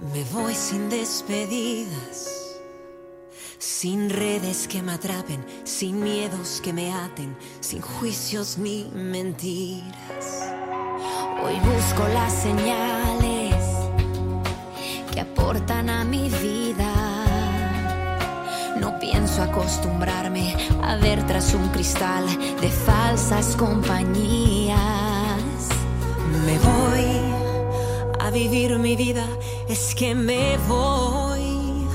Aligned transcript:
Me 0.00 0.24
voy 0.24 0.54
sin 0.54 0.90
despedidas, 0.90 2.58
sin 3.58 4.10
redes 4.10 4.68
que 4.68 4.82
me 4.82 4.92
atrapen, 4.92 5.44
sin 5.64 6.02
miedos 6.02 6.60
que 6.62 6.72
me 6.72 6.92
aten, 6.92 7.36
sin 7.60 7.80
juicios 7.80 8.58
ni 8.58 8.90
mentiras. 8.94 10.52
Hoy 11.42 11.54
busco 11.60 12.06
las 12.08 12.32
señales 12.32 13.54
que 15.12 15.20
aportan 15.20 15.88
a 15.88 16.04
mi 16.04 16.28
vida. 16.28 16.92
No 18.78 18.98
pienso 18.98 19.42
acostumbrarme 19.42 20.54
a 20.82 20.96
ver 20.96 21.26
tras 21.26 21.54
un 21.54 21.68
cristal 21.68 22.26
de 22.60 22.68
falsas 22.68 23.56
compañías. 23.56 24.76
Me 26.44 26.58
voy 26.58 26.95
a 28.26 28.30
vivir 28.30 28.76
mi 28.80 28.96
vida 28.96 29.24
es 29.68 29.94
que 29.94 30.12
me 30.12 30.58
voy 30.66 31.86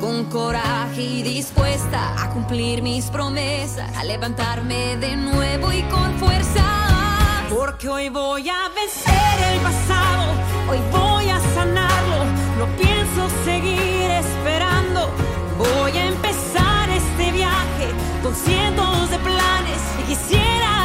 con 0.00 0.24
coraje 0.24 1.00
y 1.00 1.22
dispuesta 1.22 2.20
a 2.20 2.30
cumplir 2.30 2.82
mis 2.82 3.04
promesas, 3.04 3.88
a 3.96 4.02
levantarme 4.02 4.96
de 4.96 5.16
nuevo 5.16 5.72
y 5.72 5.82
con 5.82 6.12
fuerza. 6.18 6.64
Porque 7.48 7.88
hoy 7.88 8.08
voy 8.08 8.48
a 8.48 8.68
vencer 8.74 9.36
el 9.52 9.60
pasado, 9.60 10.32
hoy 10.70 10.78
voy 10.90 11.28
a 11.28 11.38
sanarlo, 11.54 12.24
no 12.58 12.66
pienso 12.76 13.28
seguir 13.44 14.10
esperando, 14.10 15.08
voy 15.56 15.92
a 15.92 16.06
empezar 16.06 16.90
este 16.90 17.30
viaje 17.30 17.86
con 18.24 18.34
cientos 18.34 19.10
de 19.10 19.18
planes 19.20 19.80
y 20.00 20.14
quisiera 20.14 20.79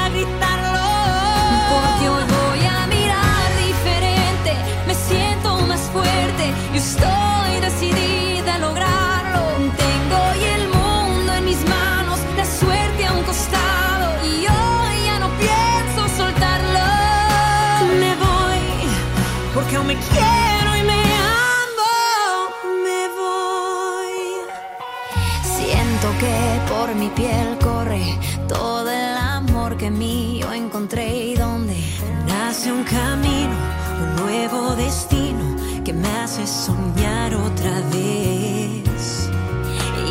piel 27.15 27.57
corre 27.63 28.03
todo 28.47 28.89
el 28.89 29.17
amor 29.17 29.77
que 29.77 29.89
mío 29.89 30.51
encontré 30.51 31.31
y 31.31 31.35
donde 31.35 31.75
nace 32.27 32.71
un 32.71 32.83
camino, 32.83 33.55
un 34.01 34.15
nuevo 34.23 34.75
destino 34.75 35.55
que 35.83 35.93
me 35.93 36.09
hace 36.19 36.45
soñar 36.45 37.33
otra 37.33 37.79
vez. 37.93 39.29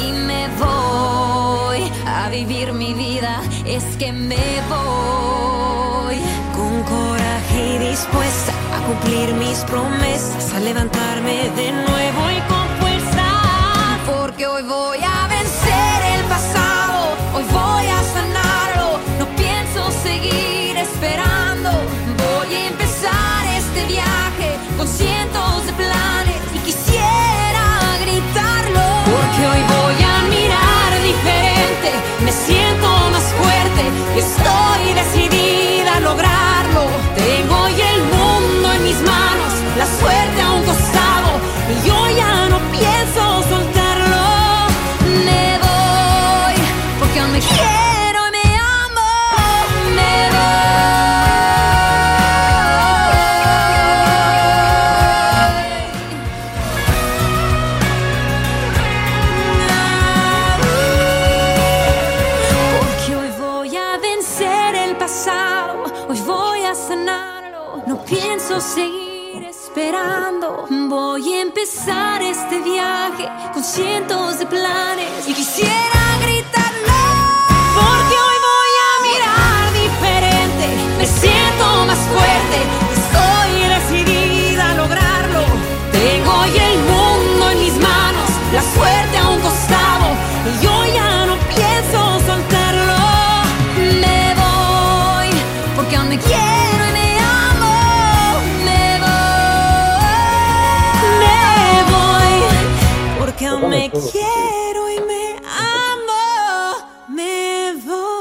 Y 0.03 0.13
me 0.13 0.49
voy 0.59 1.81
a 2.07 2.29
vivir 2.31 2.73
mi 2.73 2.95
vida, 2.95 3.43
es 3.67 3.85
que 3.97 4.11
me 4.13 4.47
voy 4.69 6.17
con 6.57 6.83
coraje 6.85 7.75
y 7.75 7.89
dispuesta 7.91 8.53
a 8.77 8.79
cumplir 8.87 9.35
mis 9.35 9.59
promesas, 9.65 10.55
a 10.55 10.61
levantarme 10.61 11.51
de 11.57 11.73
nuevo 11.73 12.31
y 12.31 12.54
fuerte 34.25 34.74
empezar 71.65 72.21
este 72.21 72.61
viaje 72.61 73.27
con 73.55 73.65
cientos 73.65 74.39
de 74.39 74.45
planes 74.45 75.27
y 75.27 75.33
quisiera 75.33 76.19
gritarlo. 76.21 77.01
Porque 77.75 78.17
hoy 78.27 78.39
voy 78.51 78.73
a 78.87 78.93
mirar 79.09 79.73
diferente. 79.73 80.67
Me 80.99 81.07
me 103.69 103.91
quiero 103.91 104.91
y 104.91 105.01
me 105.01 105.37
amo, 105.47 106.87
me 107.09 107.75
voy. 107.85 108.15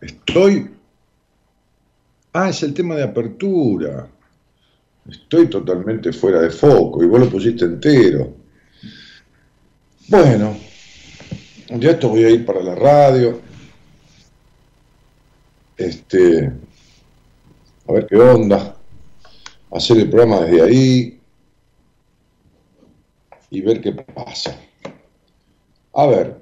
Estoy... 0.00 0.70
Ah, 2.32 2.50
es 2.50 2.62
el 2.62 2.74
tema 2.74 2.94
de 2.94 3.04
apertura. 3.04 4.08
Estoy 5.08 5.48
totalmente 5.48 6.12
fuera 6.12 6.40
de 6.40 6.50
foco 6.50 7.02
y 7.02 7.06
vos 7.06 7.20
lo 7.20 7.30
pusiste 7.30 7.64
entero. 7.64 8.34
Bueno, 10.08 10.56
ya 11.70 11.92
esto 11.92 12.10
voy 12.10 12.24
a 12.24 12.30
ir 12.30 12.44
para 12.44 12.62
la 12.62 12.74
radio. 12.74 13.40
Este, 15.76 16.52
a 17.88 17.92
ver 17.92 18.06
qué 18.06 18.16
onda, 18.16 18.76
hacer 19.72 19.98
el 19.98 20.10
programa 20.10 20.40
desde 20.40 20.62
ahí 20.62 21.20
y 23.50 23.60
ver 23.62 23.80
qué 23.80 23.92
pasa. 23.92 24.56
A 25.94 26.06
ver, 26.06 26.40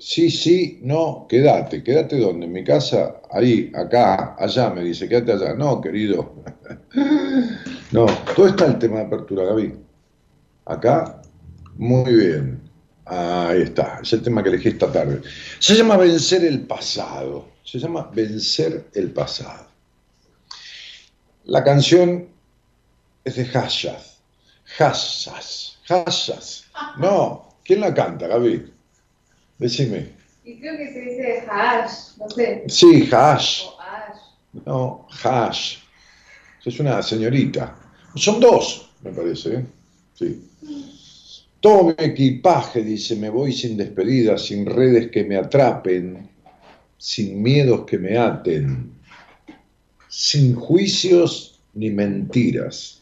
Sí, 0.00 0.30
sí, 0.30 0.80
no, 0.82 1.26
quédate, 1.28 1.82
quédate 1.82 2.18
donde, 2.18 2.46
en 2.46 2.52
mi 2.52 2.64
casa, 2.64 3.20
ahí, 3.30 3.70
acá, 3.74 4.34
allá, 4.38 4.70
me 4.70 4.82
dice, 4.82 5.06
quédate 5.06 5.32
allá. 5.32 5.52
No, 5.52 5.78
querido. 5.78 6.36
no, 7.92 8.06
todo 8.34 8.46
está 8.46 8.64
el 8.64 8.78
tema 8.78 9.00
de 9.00 9.04
apertura, 9.04 9.44
Gaby. 9.44 9.74
Acá, 10.64 11.20
muy 11.76 12.14
bien. 12.14 12.62
Ahí 13.04 13.60
está, 13.60 14.00
es 14.02 14.10
el 14.14 14.22
tema 14.22 14.42
que 14.42 14.48
elegí 14.48 14.70
esta 14.70 14.90
tarde. 14.90 15.20
Se 15.58 15.74
llama 15.74 15.98
vencer 15.98 16.46
el 16.46 16.62
pasado. 16.62 17.48
Se 17.62 17.78
llama 17.78 18.10
vencer 18.14 18.86
el 18.94 19.10
pasado. 19.10 19.66
La 21.44 21.64
canción 21.64 22.28
es 23.24 23.36
de 23.36 23.44
Hashas. 23.44 24.20
Hashas. 24.78 25.78
Hashas. 25.88 26.64
No, 26.98 27.56
¿quién 27.64 27.80
la 27.80 27.92
canta, 27.92 28.26
Gaby? 28.28 28.72
Decime. 29.58 30.12
Y 30.44 30.58
creo 30.58 30.76
que 30.76 30.92
se 30.92 31.00
dice 31.00 31.44
hash, 31.50 32.16
no 32.18 32.30
sé. 32.30 32.64
Sí, 32.68 33.08
hash. 33.12 33.64
O. 33.66 33.78
No, 34.64 35.08
hash. 35.22 35.76
Es 36.64 36.80
una 36.80 37.02
señorita. 37.02 37.76
Son 38.14 38.40
dos, 38.40 38.90
me 39.02 39.10
parece. 39.10 39.54
¿eh? 39.56 39.66
Sí. 40.14 40.50
Todo 41.60 41.84
mi 41.84 41.94
equipaje, 41.98 42.82
dice, 42.82 43.16
me 43.16 43.28
voy 43.28 43.52
sin 43.52 43.76
despedida, 43.76 44.38
sin 44.38 44.66
redes 44.66 45.10
que 45.10 45.24
me 45.24 45.36
atrapen, 45.36 46.30
sin 46.96 47.42
miedos 47.42 47.84
que 47.86 47.98
me 47.98 48.16
aten, 48.16 48.92
sin 50.10 50.56
juicios 50.56 51.60
ni 51.72 51.88
mentiras. 51.90 53.00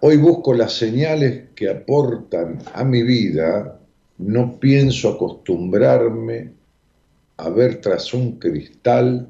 Hoy 0.00 0.16
busco 0.16 0.54
las 0.54 0.74
señales 0.74 1.48
que 1.56 1.68
aportan 1.68 2.62
a 2.72 2.84
mi 2.84 3.02
vida 3.02 3.80
no 4.18 4.60
pienso 4.60 5.10
acostumbrarme 5.10 6.52
a 7.36 7.48
ver 7.48 7.80
tras 7.80 8.14
un 8.14 8.38
cristal 8.38 9.28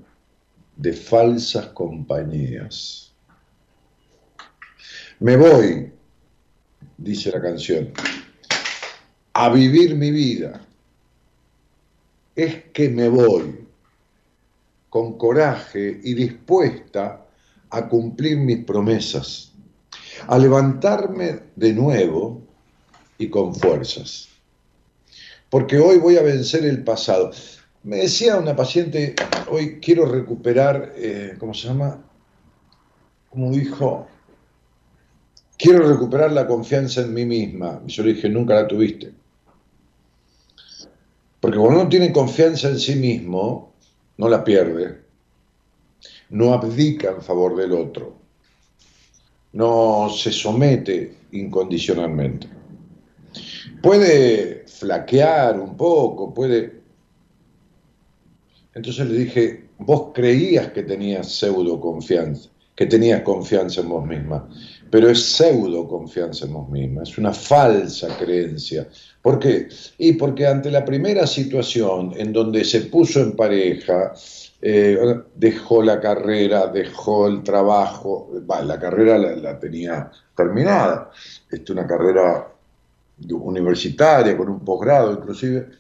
de 0.76 0.92
falsas 0.92 1.68
compañías. 1.68 3.14
Me 5.20 5.36
voy, 5.36 5.90
dice 6.98 7.30
la 7.30 7.40
canción, 7.40 7.92
a 9.32 9.48
vivir 9.48 9.94
mi 9.94 10.10
vida. 10.10 10.60
Es 12.36 12.64
que 12.74 12.90
me 12.90 13.08
voy 13.08 13.61
con 14.92 15.16
coraje 15.16 16.00
y 16.04 16.12
dispuesta 16.12 17.24
a 17.70 17.88
cumplir 17.88 18.36
mis 18.36 18.62
promesas, 18.64 19.52
a 20.26 20.36
levantarme 20.36 21.40
de 21.56 21.72
nuevo 21.72 22.42
y 23.16 23.30
con 23.30 23.54
fuerzas 23.54 24.28
porque 25.52 25.78
hoy 25.78 25.98
voy 25.98 26.16
a 26.16 26.22
vencer 26.22 26.64
el 26.64 26.82
pasado. 26.82 27.30
Me 27.82 27.98
decía 27.98 28.38
una 28.38 28.56
paciente, 28.56 29.14
hoy 29.50 29.80
quiero 29.80 30.06
recuperar, 30.06 30.94
eh, 30.96 31.34
¿cómo 31.38 31.52
se 31.52 31.68
llama? 31.68 32.02
Como 33.28 33.50
dijo, 33.50 34.06
quiero 35.58 35.86
recuperar 35.86 36.32
la 36.32 36.46
confianza 36.46 37.02
en 37.02 37.12
mí 37.12 37.26
misma. 37.26 37.82
Y 37.86 37.90
yo 37.90 38.02
le 38.02 38.14
dije, 38.14 38.30
nunca 38.30 38.54
la 38.54 38.66
tuviste. 38.66 39.12
Porque 41.38 41.58
cuando 41.58 41.80
uno 41.80 41.88
tiene 41.90 42.14
confianza 42.14 42.70
en 42.70 42.78
sí 42.78 42.96
mismo, 42.96 43.71
no 44.16 44.28
la 44.28 44.44
pierde, 44.44 45.00
no 46.30 46.52
abdica 46.52 47.10
en 47.10 47.22
favor 47.22 47.56
del 47.56 47.72
otro, 47.72 48.16
no 49.52 50.08
se 50.10 50.32
somete 50.32 51.16
incondicionalmente. 51.32 52.48
Puede 53.82 54.64
flaquear 54.66 55.58
un 55.58 55.76
poco, 55.76 56.32
puede... 56.32 56.80
Entonces 58.74 59.06
le 59.08 59.18
dije, 59.18 59.64
vos 59.78 60.10
creías 60.14 60.72
que 60.72 60.82
tenías 60.82 61.30
pseudo 61.30 61.80
confianza, 61.80 62.48
que 62.74 62.86
tenías 62.86 63.22
confianza 63.22 63.82
en 63.82 63.88
vos 63.88 64.06
misma, 64.06 64.48
pero 64.92 65.08
es 65.08 65.24
pseudo 65.24 65.88
confianza 65.88 66.44
en 66.44 66.52
vos 66.52 66.68
misma, 66.68 67.04
es 67.04 67.16
una 67.16 67.32
falsa 67.32 68.14
creencia. 68.18 68.86
¿Por 69.22 69.38
qué? 69.38 69.66
Y 69.96 70.12
porque 70.12 70.46
ante 70.46 70.70
la 70.70 70.84
primera 70.84 71.26
situación 71.26 72.12
en 72.14 72.30
donde 72.30 72.62
se 72.62 72.82
puso 72.82 73.20
en 73.20 73.34
pareja, 73.34 74.12
eh, 74.60 74.98
dejó 75.34 75.82
la 75.82 75.98
carrera, 75.98 76.66
dejó 76.66 77.26
el 77.26 77.42
trabajo, 77.42 78.32
la 78.46 78.78
carrera 78.78 79.16
la, 79.16 79.58
tenía 79.58 80.10
terminada, 80.36 81.10
este, 81.50 81.72
una 81.72 81.86
carrera 81.86 82.52
universitaria, 83.30 84.36
con 84.36 84.50
un 84.50 84.60
posgrado 84.60 85.10
inclusive, 85.10 85.70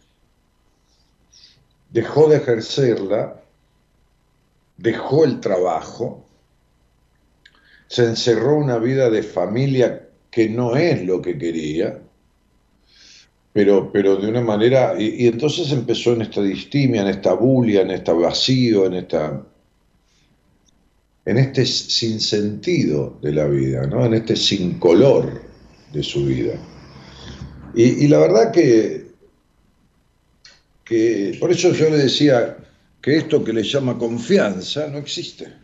dejó 1.90 2.28
de 2.30 2.36
ejercerla, 2.38 3.42
dejó 4.78 5.26
el 5.26 5.38
trabajo, 5.38 6.24
se 7.92 8.04
encerró 8.04 8.56
una 8.56 8.78
vida 8.78 9.10
de 9.10 9.22
familia 9.22 10.08
que 10.30 10.48
no 10.48 10.76
es 10.76 11.04
lo 11.04 11.20
que 11.20 11.36
quería, 11.36 12.00
pero, 13.52 13.92
pero 13.92 14.16
de 14.16 14.28
una 14.28 14.40
manera, 14.40 14.94
y, 14.98 15.26
entonces 15.26 15.70
empezó 15.72 16.14
en 16.14 16.22
esta 16.22 16.40
distimia, 16.40 17.02
en 17.02 17.08
esta 17.08 17.34
bulia, 17.34 17.82
en 17.82 17.90
este 17.90 18.12
vacío, 18.12 18.86
en 18.86 18.94
esta 18.94 19.44
en 21.26 21.36
este 21.36 21.66
sinsentido 21.66 23.18
de 23.20 23.32
la 23.32 23.46
vida, 23.46 23.86
¿no? 23.86 24.06
en 24.06 24.14
este 24.14 24.36
sin 24.36 24.78
color 24.78 25.42
de 25.92 26.02
su 26.02 26.24
vida. 26.24 26.54
Y, 27.74 28.08
la 28.08 28.20
verdad 28.20 28.52
que, 28.52 29.08
que, 30.82 31.36
por 31.38 31.50
eso 31.50 31.74
yo 31.74 31.90
le 31.90 31.98
decía 31.98 32.56
que 33.02 33.18
esto 33.18 33.44
que 33.44 33.52
le 33.52 33.62
llama 33.62 33.98
confianza 33.98 34.88
no 34.88 34.96
existe. 34.96 35.60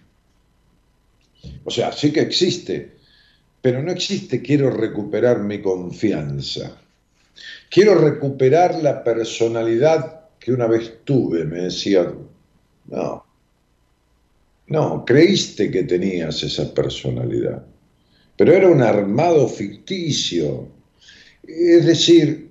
O 1.65 1.71
sea, 1.71 1.93
sí 1.93 2.13
que 2.13 2.21
existe, 2.21 2.93
pero 3.61 3.83
no 3.83 3.91
existe 3.93 4.43
quiero 4.43 4.71
recuperar 4.71 5.41
mi 5.41 5.61
confianza. 5.61 6.81
Quiero 7.71 7.95
recuperar 7.95 8.83
la 8.83 9.05
personalidad 9.05 10.29
que 10.39 10.53
una 10.53 10.67
vez 10.67 11.05
tuve, 11.05 11.45
me 11.45 11.63
decía, 11.63 12.13
no, 12.87 13.25
no, 14.67 15.05
creíste 15.05 15.71
que 15.71 15.85
tenías 15.85 16.43
esa 16.43 16.73
personalidad, 16.73 17.65
pero 18.37 18.53
era 18.53 18.69
un 18.69 18.83
armado 18.83 19.49
ficticio 19.49 20.69
es 21.49 21.87
decir, 21.87 22.51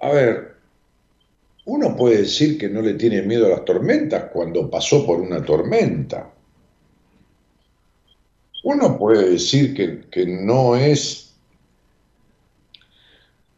a 0.00 0.10
ver, 0.10 0.54
uno 1.66 1.94
puede 1.94 2.22
decir 2.22 2.56
que 2.56 2.68
no 2.68 2.80
le 2.80 2.94
tiene 2.94 3.20
miedo 3.22 3.46
a 3.46 3.50
las 3.50 3.64
tormentas 3.64 4.30
cuando 4.32 4.70
pasó 4.70 5.04
por 5.04 5.20
una 5.20 5.44
tormenta. 5.44 6.32
Uno 8.62 8.98
puede 8.98 9.30
decir 9.30 9.74
que, 9.74 10.26
no 10.26 10.76
es, 10.76 11.34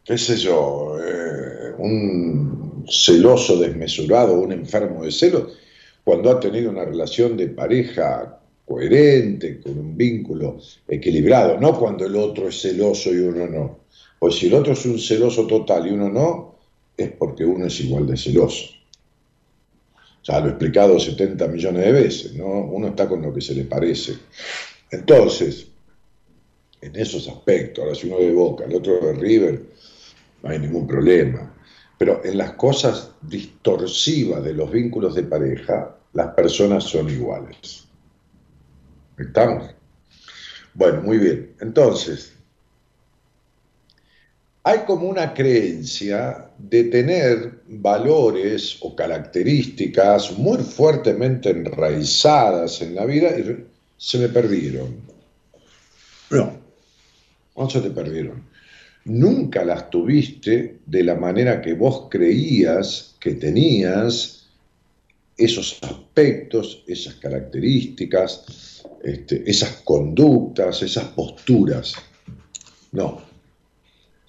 qué 0.04 0.18
sé 0.18 0.36
yo, 0.36 0.96
eh, 1.02 1.74
un 1.78 2.84
celoso 2.88 3.58
desmesurado, 3.58 4.40
un 4.40 4.52
enfermo 4.52 5.04
de 5.04 5.12
celos, 5.12 5.58
cuando 6.04 6.30
ha 6.30 6.40
tenido 6.40 6.70
una 6.70 6.84
relación 6.84 7.36
de 7.36 7.48
pareja 7.48 8.40
coherente, 8.64 9.60
con 9.60 9.78
un 9.78 9.96
vínculo 9.96 10.58
equilibrado, 10.86 11.58
no 11.58 11.78
cuando 11.78 12.04
el 12.04 12.16
otro 12.16 12.48
es 12.48 12.60
celoso 12.60 13.12
y 13.12 13.18
uno 13.18 13.46
no. 13.46 13.78
Pues 14.18 14.36
si 14.36 14.46
el 14.46 14.54
otro 14.54 14.72
es 14.72 14.84
un 14.84 14.98
celoso 14.98 15.46
total 15.46 15.86
y 15.86 15.90
uno 15.90 16.08
no, 16.10 16.58
es 16.96 17.12
porque 17.12 17.44
uno 17.44 17.66
es 17.66 17.80
igual 17.80 18.06
de 18.06 18.16
celoso. 18.16 18.66
Ya 20.24 20.40
lo 20.40 20.46
he 20.46 20.50
explicado 20.50 20.98
70 20.98 21.48
millones 21.48 21.84
de 21.84 21.92
veces, 21.92 22.34
¿no? 22.34 22.46
Uno 22.46 22.88
está 22.88 23.08
con 23.08 23.22
lo 23.22 23.32
que 23.32 23.40
se 23.40 23.54
le 23.54 23.64
parece. 23.64 24.14
Entonces, 24.90 25.68
en 26.80 26.96
esos 26.96 27.28
aspectos, 27.28 27.84
ahora 27.84 27.94
si 27.94 28.06
uno 28.06 28.18
de 28.18 28.32
Boca, 28.32 28.64
el 28.64 28.74
otro 28.74 29.00
de 29.00 29.12
River, 29.14 29.62
no 30.42 30.50
hay 30.50 30.58
ningún 30.58 30.86
problema. 30.86 31.54
Pero 31.98 32.24
en 32.24 32.38
las 32.38 32.52
cosas 32.52 33.10
distorsivas 33.22 34.44
de 34.44 34.54
los 34.54 34.70
vínculos 34.70 35.14
de 35.14 35.24
pareja, 35.24 35.96
las 36.12 36.34
personas 36.34 36.84
son 36.84 37.10
iguales. 37.10 37.86
¿Estamos? 39.18 39.74
Bueno, 40.74 41.02
muy 41.02 41.18
bien. 41.18 41.54
Entonces, 41.60 42.34
hay 44.62 44.80
como 44.80 45.08
una 45.08 45.34
creencia 45.34 46.50
de 46.56 46.84
tener 46.84 47.62
valores 47.66 48.76
o 48.80 48.94
características 48.94 50.38
muy 50.38 50.58
fuertemente 50.58 51.50
enraizadas 51.50 52.80
en 52.82 52.94
la 52.94 53.04
vida 53.06 53.30
y 53.38 53.66
se 53.98 54.18
me 54.18 54.28
perdieron. 54.30 54.96
No, 56.30 56.58
no 57.56 57.70
se 57.70 57.80
te 57.80 57.90
perdieron. 57.90 58.44
Nunca 59.04 59.64
las 59.64 59.90
tuviste 59.90 60.78
de 60.86 61.04
la 61.04 61.14
manera 61.14 61.60
que 61.60 61.74
vos 61.74 62.08
creías 62.10 63.16
que 63.20 63.34
tenías 63.34 64.48
esos 65.36 65.78
aspectos, 65.82 66.82
esas 66.86 67.14
características, 67.16 68.82
este, 69.04 69.48
esas 69.48 69.82
conductas, 69.82 70.82
esas 70.82 71.04
posturas. 71.08 71.94
No, 72.92 73.28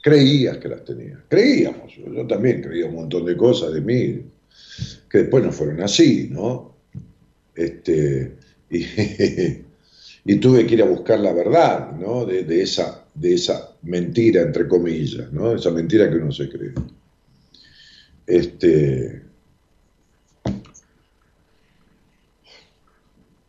Creías 0.01 0.57
que 0.57 0.69
las 0.69 0.83
tenías. 0.85 1.19
Creíamos. 1.27 1.93
Yo 1.95 2.25
también 2.25 2.61
creía 2.61 2.85
un 2.85 2.95
montón 2.95 3.25
de 3.25 3.35
cosas 3.35 3.73
de 3.73 3.81
mí 3.81 4.21
que 5.09 5.19
después 5.19 5.43
no 5.43 5.51
fueron 5.51 5.81
así, 5.81 6.29
¿no? 6.31 6.75
Este, 7.53 8.38
y, 10.25 10.33
y 10.33 10.35
tuve 10.35 10.65
que 10.65 10.75
ir 10.75 10.83
a 10.83 10.85
buscar 10.85 11.19
la 11.19 11.33
verdad, 11.33 11.91
¿no? 11.93 12.25
De, 12.25 12.43
de, 12.43 12.61
esa, 12.61 13.05
de 13.13 13.33
esa 13.33 13.75
mentira, 13.83 14.41
entre 14.41 14.67
comillas, 14.67 15.31
¿no? 15.31 15.53
Esa 15.53 15.71
mentira 15.71 16.09
que 16.09 16.17
uno 16.17 16.31
se 16.31 16.49
cree. 16.49 16.73
Este, 18.27 19.23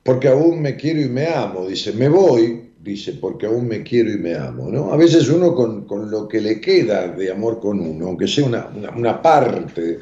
porque 0.03 0.29
aún 0.29 0.63
me 0.63 0.77
quiero 0.77 1.01
y 1.03 1.09
me 1.09 1.27
amo, 1.27 1.69
dice, 1.69 1.93
me 1.93 2.09
voy, 2.09 2.71
dice, 2.83 3.13
porque 3.13 3.47
aún 3.47 3.69
me 3.69 3.83
quiero 3.83 4.11
y 4.11 4.17
me 4.17 4.35
amo, 4.35 4.71
¿no? 4.71 4.93
A 4.93 4.97
veces 4.97 5.29
uno 5.29 5.55
con, 5.55 5.85
con 5.85 6.11
lo 6.11 6.27
que 6.27 6.41
le 6.41 6.61
queda 6.61 7.09
de 7.09 7.31
amor 7.31 7.61
con 7.61 7.79
uno, 7.79 8.07
aunque 8.07 8.27
sea 8.27 8.47
una, 8.47 8.67
una, 8.75 8.91
una 8.91 9.23
parte 9.23 9.99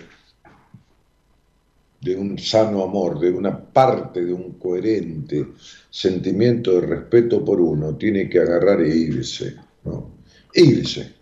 de 2.00 2.16
un 2.16 2.38
sano 2.38 2.82
amor, 2.82 3.18
de 3.20 3.30
una 3.30 3.58
parte 3.58 4.24
de 4.24 4.32
un 4.32 4.52
coherente 4.58 5.46
sentimiento 5.90 6.80
de 6.80 6.86
respeto 6.86 7.44
por 7.44 7.60
uno, 7.60 7.96
tiene 7.96 8.28
que 8.28 8.40
agarrar 8.40 8.80
e 8.82 8.96
irse, 8.96 9.56
¿no? 9.84 10.18
Irse. 10.54 11.14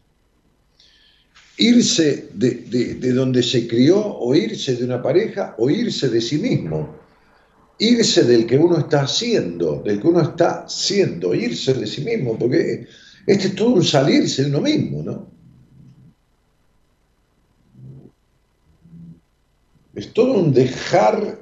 Irse 1.58 2.28
de, 2.34 2.50
de, 2.68 2.94
de 2.94 3.12
donde 3.12 3.42
se 3.42 3.66
crió, 3.66 3.98
o 3.98 4.34
irse 4.34 4.76
de 4.76 4.84
una 4.84 5.02
pareja, 5.02 5.54
o 5.58 5.70
irse 5.70 6.08
de 6.08 6.20
sí 6.20 6.38
mismo 6.38 7.06
irse 7.78 8.24
del 8.24 8.46
que 8.46 8.58
uno 8.58 8.78
está 8.78 9.02
haciendo, 9.02 9.82
del 9.84 10.00
que 10.00 10.06
uno 10.06 10.22
está 10.22 10.68
siendo, 10.68 11.34
irse 11.34 11.74
de 11.74 11.86
sí 11.86 12.02
mismo, 12.02 12.38
porque 12.38 12.86
este 13.26 13.48
es 13.48 13.54
todo 13.54 13.74
un 13.74 13.84
salirse 13.84 14.42
de 14.42 14.48
uno 14.50 14.60
mismo, 14.60 15.02
¿no? 15.02 15.35
Es 19.96 20.12
todo 20.12 20.34
un 20.34 20.52
dejar 20.52 21.38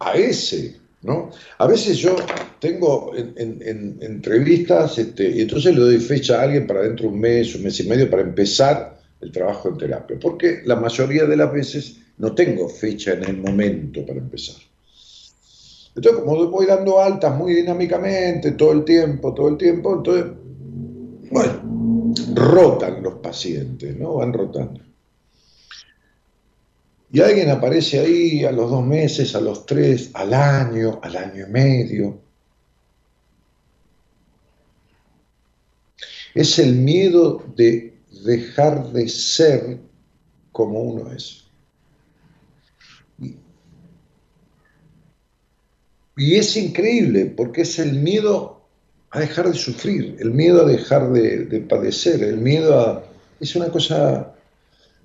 a 0.00 0.14
ese, 0.14 0.76
¿no? 1.02 1.30
A 1.58 1.66
veces 1.66 1.98
yo 1.98 2.16
tengo 2.58 3.12
en, 3.14 3.34
en, 3.36 3.62
en 3.62 3.98
entrevistas, 4.00 4.98
este, 4.98 5.30
y 5.30 5.42
entonces 5.42 5.74
le 5.74 5.80
doy 5.80 5.98
fecha 5.98 6.40
a 6.40 6.44
alguien 6.44 6.66
para 6.66 6.80
dentro 6.82 7.06
de 7.06 7.14
un 7.14 7.20
mes, 7.20 7.54
un 7.54 7.62
mes 7.62 7.78
y 7.78 7.84
medio, 7.86 8.10
para 8.10 8.22
empezar 8.22 8.98
el 9.20 9.30
trabajo 9.30 9.68
en 9.68 9.78
terapia, 9.78 10.16
porque 10.20 10.62
la 10.64 10.76
mayoría 10.76 11.26
de 11.26 11.36
las 11.36 11.52
veces 11.52 11.96
no 12.18 12.34
tengo 12.34 12.68
fecha 12.68 13.12
en 13.12 13.24
el 13.24 13.36
momento 13.36 14.04
para 14.06 14.18
empezar. 14.18 14.56
Entonces, 15.94 16.22
como 16.22 16.50
voy 16.50 16.66
dando 16.66 17.00
altas 17.00 17.36
muy 17.36 17.54
dinámicamente, 17.54 18.52
todo 18.52 18.72
el 18.72 18.84
tiempo, 18.84 19.32
todo 19.32 19.48
el 19.48 19.56
tiempo, 19.56 19.94
entonces, 19.94 20.24
bueno, 21.30 22.14
rotan 22.34 23.02
los 23.02 23.14
pacientes, 23.14 23.96
¿no? 23.96 24.14
Van 24.14 24.32
rotando. 24.32 24.80
Y 27.14 27.20
alguien 27.20 27.48
aparece 27.48 28.00
ahí 28.00 28.44
a 28.44 28.50
los 28.50 28.68
dos 28.68 28.84
meses, 28.84 29.36
a 29.36 29.40
los 29.40 29.64
tres, 29.66 30.10
al 30.14 30.34
año, 30.34 30.98
al 31.00 31.16
año 31.16 31.46
y 31.46 31.48
medio. 31.48 32.18
Es 36.34 36.58
el 36.58 36.74
miedo 36.74 37.44
de 37.54 37.94
dejar 38.24 38.90
de 38.90 39.08
ser 39.08 39.78
como 40.50 40.80
uno 40.80 41.12
es. 41.12 41.44
Y 46.16 46.34
es 46.34 46.56
increíble 46.56 47.26
porque 47.26 47.60
es 47.62 47.78
el 47.78 47.92
miedo 47.92 48.60
a 49.10 49.20
dejar 49.20 49.52
de 49.52 49.54
sufrir, 49.54 50.16
el 50.18 50.32
miedo 50.32 50.62
a 50.62 50.68
dejar 50.68 51.12
de, 51.12 51.44
de 51.44 51.60
padecer, 51.60 52.24
el 52.24 52.38
miedo 52.38 52.76
a... 52.76 53.04
Es 53.38 53.54
una 53.54 53.68
cosa... 53.68 54.34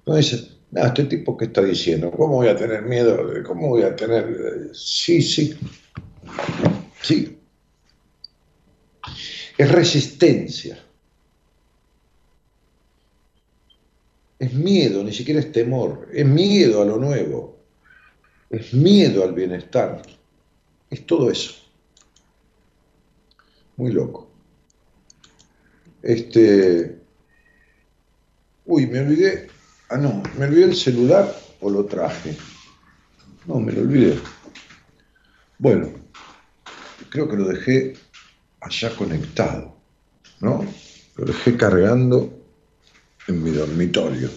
No 0.08 0.16
dice, 0.16 0.59
no, 0.72 0.86
este 0.86 1.06
tipo 1.06 1.36
que 1.36 1.46
está 1.46 1.62
diciendo, 1.64 2.12
¿cómo 2.12 2.36
voy 2.36 2.48
a 2.48 2.56
tener 2.56 2.84
miedo? 2.84 3.18
¿Cómo 3.46 3.70
voy 3.70 3.84
a 3.84 3.96
tener...? 3.96 4.70
Sí, 4.74 5.22
sí, 5.22 5.58
sí. 7.02 7.40
Es 9.58 9.72
resistencia. 9.72 10.80
Es 14.38 14.54
miedo, 14.54 15.04
ni 15.04 15.12
siquiera 15.12 15.40
es 15.40 15.52
temor. 15.52 16.08
Es 16.14 16.26
miedo 16.26 16.82
a 16.82 16.86
lo 16.86 16.98
nuevo. 16.98 17.58
Es 18.50 18.74
miedo 18.74 19.24
al 19.24 19.34
bienestar. 19.34 20.02
Es 20.90 21.06
todo 21.06 21.30
eso. 21.30 21.54
Muy 23.76 23.92
loco. 23.92 24.30
Este. 26.02 27.00
Uy, 28.66 28.88
me 28.88 29.00
olvidé. 29.00 29.59
Ah, 29.90 29.98
no, 29.98 30.22
me 30.38 30.46
olvidé 30.46 30.66
el 30.66 30.76
celular 30.76 31.36
o 31.62 31.70
lo 31.70 31.86
traje. 31.86 32.38
No, 33.48 33.56
me 33.60 33.72
lo 33.72 33.82
olvidé. 33.82 34.20
Bueno, 35.58 35.90
creo 37.10 37.28
que 37.28 37.36
lo 37.36 37.46
dejé 37.46 37.94
allá 38.62 38.96
conectado, 38.96 39.76
¿no? 40.42 40.64
Lo 41.16 41.26
dejé 41.26 41.58
cargando 41.58 42.32
en 43.28 43.44
mi 43.44 43.50
dormitorio. 43.50 44.30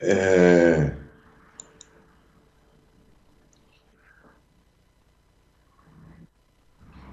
Eh, 0.00 0.92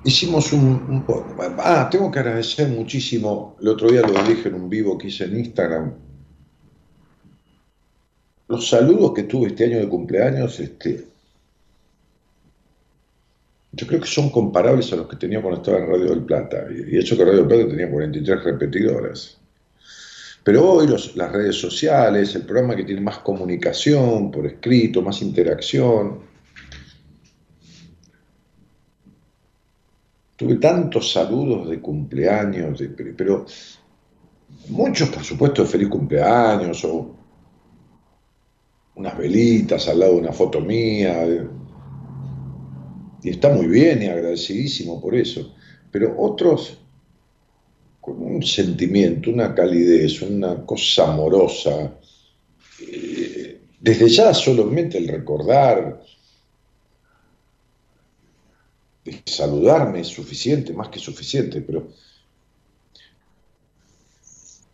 hicimos 0.07 0.53
un, 0.53 1.03
Ah, 1.59 1.89
tengo 1.91 2.09
que 2.09 2.19
agradecer 2.19 2.69
muchísimo, 2.69 3.57
el 3.61 3.67
otro 3.67 3.89
día 3.89 4.01
lo 4.01 4.23
dije 4.23 4.47
en 4.47 4.55
un 4.55 4.69
vivo 4.69 4.97
que 4.97 5.07
hice 5.07 5.25
en 5.25 5.37
Instagram, 5.37 5.93
los 8.47 8.69
saludos 8.69 9.11
que 9.13 9.23
tuve 9.23 9.47
este 9.47 9.65
año 9.65 9.79
de 9.79 9.89
cumpleaños, 9.89 10.61
este, 10.61 11.05
yo 13.73 13.85
creo 13.85 13.99
que 13.99 14.07
son 14.07 14.29
comparables 14.29 14.93
a 14.93 14.95
los 14.95 15.07
que 15.09 15.17
tenía 15.17 15.41
cuando 15.41 15.59
estaba 15.59 15.79
en 15.79 15.87
Radio 15.87 16.09
del 16.11 16.23
Plata, 16.23 16.67
y 16.71 16.97
eso 16.97 17.17
que 17.17 17.25
Radio 17.25 17.39
del 17.39 17.47
Plata 17.47 17.67
tenía 17.67 17.91
43 17.91 18.43
repetidoras. 18.45 19.37
Pero 20.41 20.71
hoy 20.71 20.87
los, 20.87 21.17
las 21.17 21.33
redes 21.33 21.57
sociales, 21.57 22.33
el 22.33 22.43
programa 22.43 22.77
que 22.77 22.85
tiene 22.85 23.01
más 23.01 23.17
comunicación 23.17 24.31
por 24.31 24.45
escrito, 24.45 25.01
más 25.01 25.21
interacción, 25.21 26.26
Tuve 30.37 30.57
tantos 30.57 31.11
saludos 31.11 31.67
de 31.67 31.81
cumpleaños, 31.81 32.77
de, 32.77 32.89
pero 32.89 33.43
muchos, 34.69 35.09
por 35.09 35.23
supuesto, 35.23 35.63
de 35.63 35.67
feliz 35.67 35.89
cumpleaños 35.89 36.85
o 36.85 37.15
unas 38.95 39.17
velitas 39.17 39.87
al 39.87 39.99
lado 39.99 40.13
de 40.13 40.19
una 40.19 40.31
foto 40.31 40.61
mía. 40.61 41.25
Y 43.23 43.29
está 43.29 43.49
muy 43.49 43.65
bien 43.65 44.03
y 44.03 44.05
agradecidísimo 44.05 45.01
por 45.01 45.15
eso. 45.15 45.55
Pero 45.89 46.15
otros 46.19 46.77
con 47.99 48.21
un 48.21 48.43
sentimiento, 48.43 49.31
una 49.31 49.55
calidez, 49.55 50.21
una 50.21 50.63
cosa 50.67 51.11
amorosa. 51.11 51.97
Eh, 52.79 53.59
desde 53.79 54.07
ya 54.07 54.33
solamente 54.35 54.99
el 54.99 55.07
recordar 55.07 55.99
saludarme 59.25 60.01
es 60.01 60.07
suficiente, 60.07 60.73
más 60.73 60.89
que 60.89 60.99
suficiente, 60.99 61.61
pero 61.61 61.87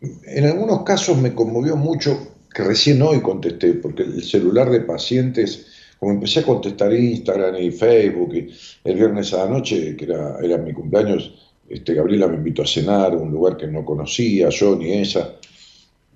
en 0.00 0.44
algunos 0.44 0.82
casos 0.82 1.16
me 1.18 1.34
conmovió 1.34 1.76
mucho 1.76 2.34
que 2.52 2.62
recién 2.62 3.02
hoy 3.02 3.20
contesté, 3.20 3.74
porque 3.74 4.02
el 4.02 4.22
celular 4.22 4.70
de 4.70 4.80
pacientes, 4.80 5.66
como 5.98 6.12
empecé 6.12 6.40
a 6.40 6.44
contestar 6.44 6.92
Instagram 6.92 7.56
y 7.56 7.70
Facebook, 7.70 8.34
y 8.34 8.50
el 8.84 8.96
viernes 8.96 9.32
a 9.32 9.44
la 9.44 9.50
noche, 9.50 9.96
que 9.96 10.04
era, 10.04 10.38
era 10.42 10.58
mi 10.58 10.72
cumpleaños, 10.72 11.34
este, 11.68 11.94
Gabriela 11.94 12.28
me 12.28 12.36
invitó 12.36 12.62
a 12.62 12.66
cenar 12.66 13.12
a 13.12 13.16
un 13.16 13.32
lugar 13.32 13.56
que 13.56 13.66
no 13.66 13.84
conocía, 13.84 14.50
yo 14.50 14.76
ni 14.76 14.92
ella. 14.92 15.36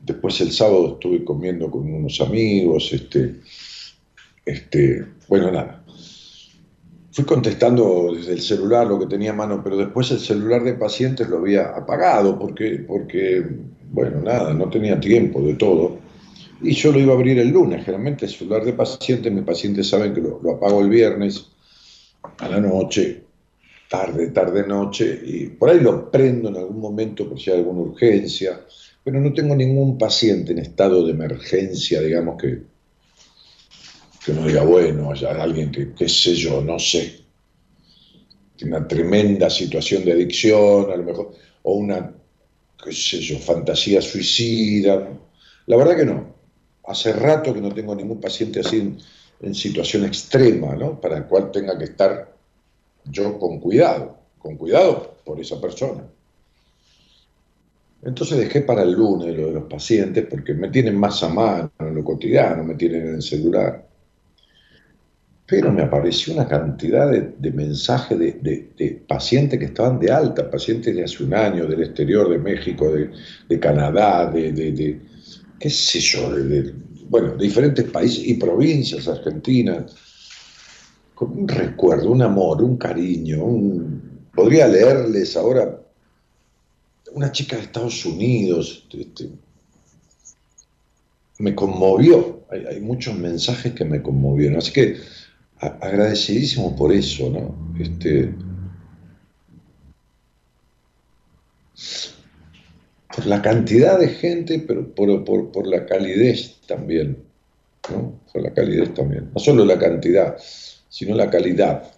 Después 0.05 0.41
el 0.41 0.53
sábado 0.53 0.95
estuve 0.95 1.25
comiendo 1.25 1.71
con 1.71 1.93
unos 1.93 2.21
amigos, 2.21 2.93
este, 2.93 3.37
este, 4.45 5.05
bueno, 5.27 5.51
nada 5.51 5.85
fui 7.19 7.25
contestando 7.25 8.13
desde 8.15 8.35
el 8.35 8.41
celular 8.41 8.87
lo 8.87 8.97
que 8.97 9.07
tenía 9.07 9.33
a 9.33 9.35
mano, 9.35 9.61
pero 9.61 9.77
después 9.77 10.09
el 10.13 10.21
celular 10.21 10.63
de 10.63 10.75
pacientes 10.75 11.29
lo 11.29 11.39
había 11.39 11.71
apagado 11.71 12.39
porque, 12.39 12.85
porque, 12.87 13.45
bueno, 13.91 14.21
nada, 14.21 14.55
no 14.55 14.71
tenía 14.71 15.01
tiempo 15.01 15.43
de 15.43 15.55
todo. 15.55 15.99
Y 16.63 16.75
yo 16.75 16.93
lo 16.93 17.01
iba 17.01 17.15
a 17.15 17.17
abrir 17.17 17.41
el 17.41 17.49
lunes. 17.49 17.85
Generalmente 17.85 18.27
el 18.27 18.31
celular 18.31 18.65
de 18.65 18.73
pacientes, 18.73 19.33
mis 19.33 19.43
pacientes 19.43 19.89
saben 19.89 20.15
que 20.15 20.21
lo, 20.21 20.41
lo 20.41 20.53
apago 20.53 20.81
el 20.81 20.91
viernes 20.91 21.45
a 22.39 22.49
la 22.49 22.61
noche, 22.61 23.25
tarde, 23.91 24.29
tarde, 24.29 24.65
noche, 24.65 25.21
y 25.25 25.47
por 25.47 25.71
ahí 25.71 25.81
lo 25.81 26.09
prendo 26.13 26.51
en 26.51 26.57
algún 26.57 26.81
momento 26.81 27.29
por 27.29 27.41
si 27.41 27.51
hay 27.51 27.59
alguna 27.59 27.81
urgencia, 27.81 28.61
pero 29.03 29.19
no 29.21 29.33
tengo 29.33 29.57
ningún 29.57 29.99
paciente 29.99 30.53
en 30.53 30.61
estado 30.61 31.05
de 31.05 31.15
emergencia, 31.15 32.01
digamos, 32.01 32.41
que, 32.41 32.61
que 34.25 34.33
uno 34.33 34.47
diga, 34.47 34.63
bueno, 34.63 35.11
haya 35.13 35.31
alguien 35.43 35.71
que, 35.71 35.93
qué 35.93 36.09
sé 36.09 36.35
yo, 36.35 36.61
no 36.61 36.79
sé, 36.79 37.21
tiene 38.57 38.77
una 38.77 38.89
tremenda 38.89 39.49
situación 39.49 40.05
de 40.05 40.13
adicción, 40.13 40.91
a 40.91 40.97
lo 40.97 41.05
mejor, 41.05 41.33
o 41.63 41.75
una 41.75 42.13
qué 42.83 42.93
sé 42.93 43.21
yo, 43.21 43.39
fantasía 43.39 44.01
suicida. 44.01 45.09
La 45.67 45.77
verdad 45.77 45.97
que 45.97 46.05
no. 46.05 46.35
Hace 46.87 47.13
rato 47.13 47.53
que 47.53 47.61
no 47.61 47.73
tengo 47.75 47.95
ningún 47.95 48.21
paciente 48.21 48.61
así 48.61 48.79
en, 48.79 48.99
en 49.41 49.55
situación 49.55 50.05
extrema, 50.05 50.75
¿no? 50.75 51.01
Para 51.01 51.19
el 51.19 51.25
cual 51.25 51.51
tenga 51.51 51.77
que 51.77 51.85
estar 51.85 52.35
yo 53.05 53.39
con 53.39 53.61
cuidado, 53.61 54.17
con 54.39 54.57
cuidado 54.57 55.19
por 55.25 55.41
esa 55.41 55.61
persona. 55.61 56.05
Entonces 58.03 58.39
dejé 58.39 58.63
para 58.63 58.83
el 58.83 58.93
lunes 58.93 59.37
lo 59.37 59.49
de 59.49 59.53
los 59.55 59.65
pacientes 59.65 60.25
porque 60.31 60.55
me 60.55 60.69
tienen 60.69 60.97
más 60.97 61.23
a 61.23 61.29
mano 61.29 61.71
en 61.81 61.95
lo 61.95 62.05
cotidiano, 62.05 62.63
me 62.63 62.75
tienen 62.75 63.09
en 63.09 63.15
el 63.17 63.23
celular. 63.23 63.88
Pero 65.49 65.73
me 65.73 65.81
apareció 65.81 66.35
una 66.35 66.47
cantidad 66.47 67.11
de, 67.11 67.51
mensajes 67.53 68.19
de, 68.19 69.03
pacientes 69.09 69.59
que 69.59 69.65
estaban 69.65 69.99
de 69.99 70.13
alta, 70.13 70.51
pacientes 70.51 70.95
de 70.95 71.05
hace 71.05 71.25
un 71.25 71.33
año, 71.33 71.67
del 71.67 71.85
exterior 71.85 72.29
de 72.29 72.39
México, 72.39 72.93
de, 72.93 73.59
Canadá, 73.59 74.31
de, 74.31 75.01
qué 75.59 75.71
sé 75.71 76.01
yo, 76.01 76.31
de, 76.35 76.75
bueno, 77.09 77.35
diferentes 77.37 77.87
países 77.87 78.27
y 78.27 78.35
provincias 78.35 79.09
argentinas, 79.09 79.97
con 81.15 81.33
un 81.33 81.49
recuerdo, 81.49 82.11
un 82.11 82.21
amor, 82.21 82.63
un 82.63 82.77
cariño, 82.77 83.43
podría 84.35 84.69
leerles 84.69 85.35
ahora 85.35 85.81
una 87.13 87.33
chica 87.33 87.57
de 87.57 87.63
Estados 87.63 88.05
Unidos, 88.05 88.87
este, 88.93 89.31
me 91.39 91.55
conmovió, 91.55 92.43
hay, 92.51 92.81
muchos 92.81 93.17
mensajes 93.17 93.73
que 93.73 93.87
me 93.87 94.03
conmovieron, 94.03 94.59
así 94.59 94.73
que 94.73 94.99
agradecidísimo 95.61 96.77
por 96.77 96.93
eso, 96.93 97.31
¿no? 97.31 97.75
Este, 97.81 98.35
por 103.15 103.27
la 103.27 103.43
cantidad 103.43 103.99
de 103.99 104.09
gente, 104.09 104.61
pero 104.61 104.95
por, 104.95 105.67
la 105.67 105.87
calidez 105.87 106.61
también, 106.67 107.25
¿no? 107.91 108.21
Por 108.33 108.43
la 108.43 108.53
calidez 108.53 108.95
también, 108.95 109.31
no 109.35 109.41
solo 109.41 109.65
la 109.65 109.79
cantidad, 109.79 110.37
sino 110.89 111.15
la 111.15 111.31
calidad 111.31 111.91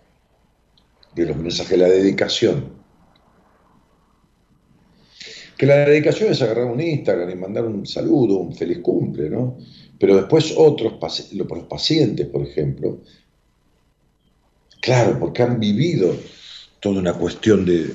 de 1.15 1.27
los 1.27 1.37
mensajes, 1.37 1.79
la 1.79 1.89
dedicación. 1.89 2.81
Que 5.59 5.67
la 5.67 5.85
dedicación 5.85 6.33
es 6.33 6.41
agarrar 6.41 6.65
un 6.65 6.81
Instagram 6.81 7.29
y 7.29 7.35
mandar 7.35 7.67
un 7.67 7.85
saludo, 7.87 8.39
un 8.39 8.55
feliz 8.55 8.79
cumple, 8.79 9.29
¿no? 9.29 9.59
Pero 9.99 10.17
después 10.17 10.55
otros, 10.57 10.95
los 11.33 11.65
pacientes, 11.65 12.27
por 12.29 12.47
ejemplo, 12.47 13.03
claro, 14.81 15.19
porque 15.19 15.43
han 15.43 15.61
vivido 15.61 16.17
toda 16.81 17.01
una 17.01 17.13
cuestión 17.13 17.65
de... 17.65 17.95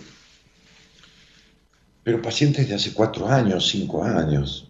Pero 2.03 2.21
pacientes 2.21 2.69
de 2.69 2.75
hace 2.75 2.93
cuatro 2.93 3.27
años, 3.27 3.67
cinco 3.67 4.03
años. 4.03 4.69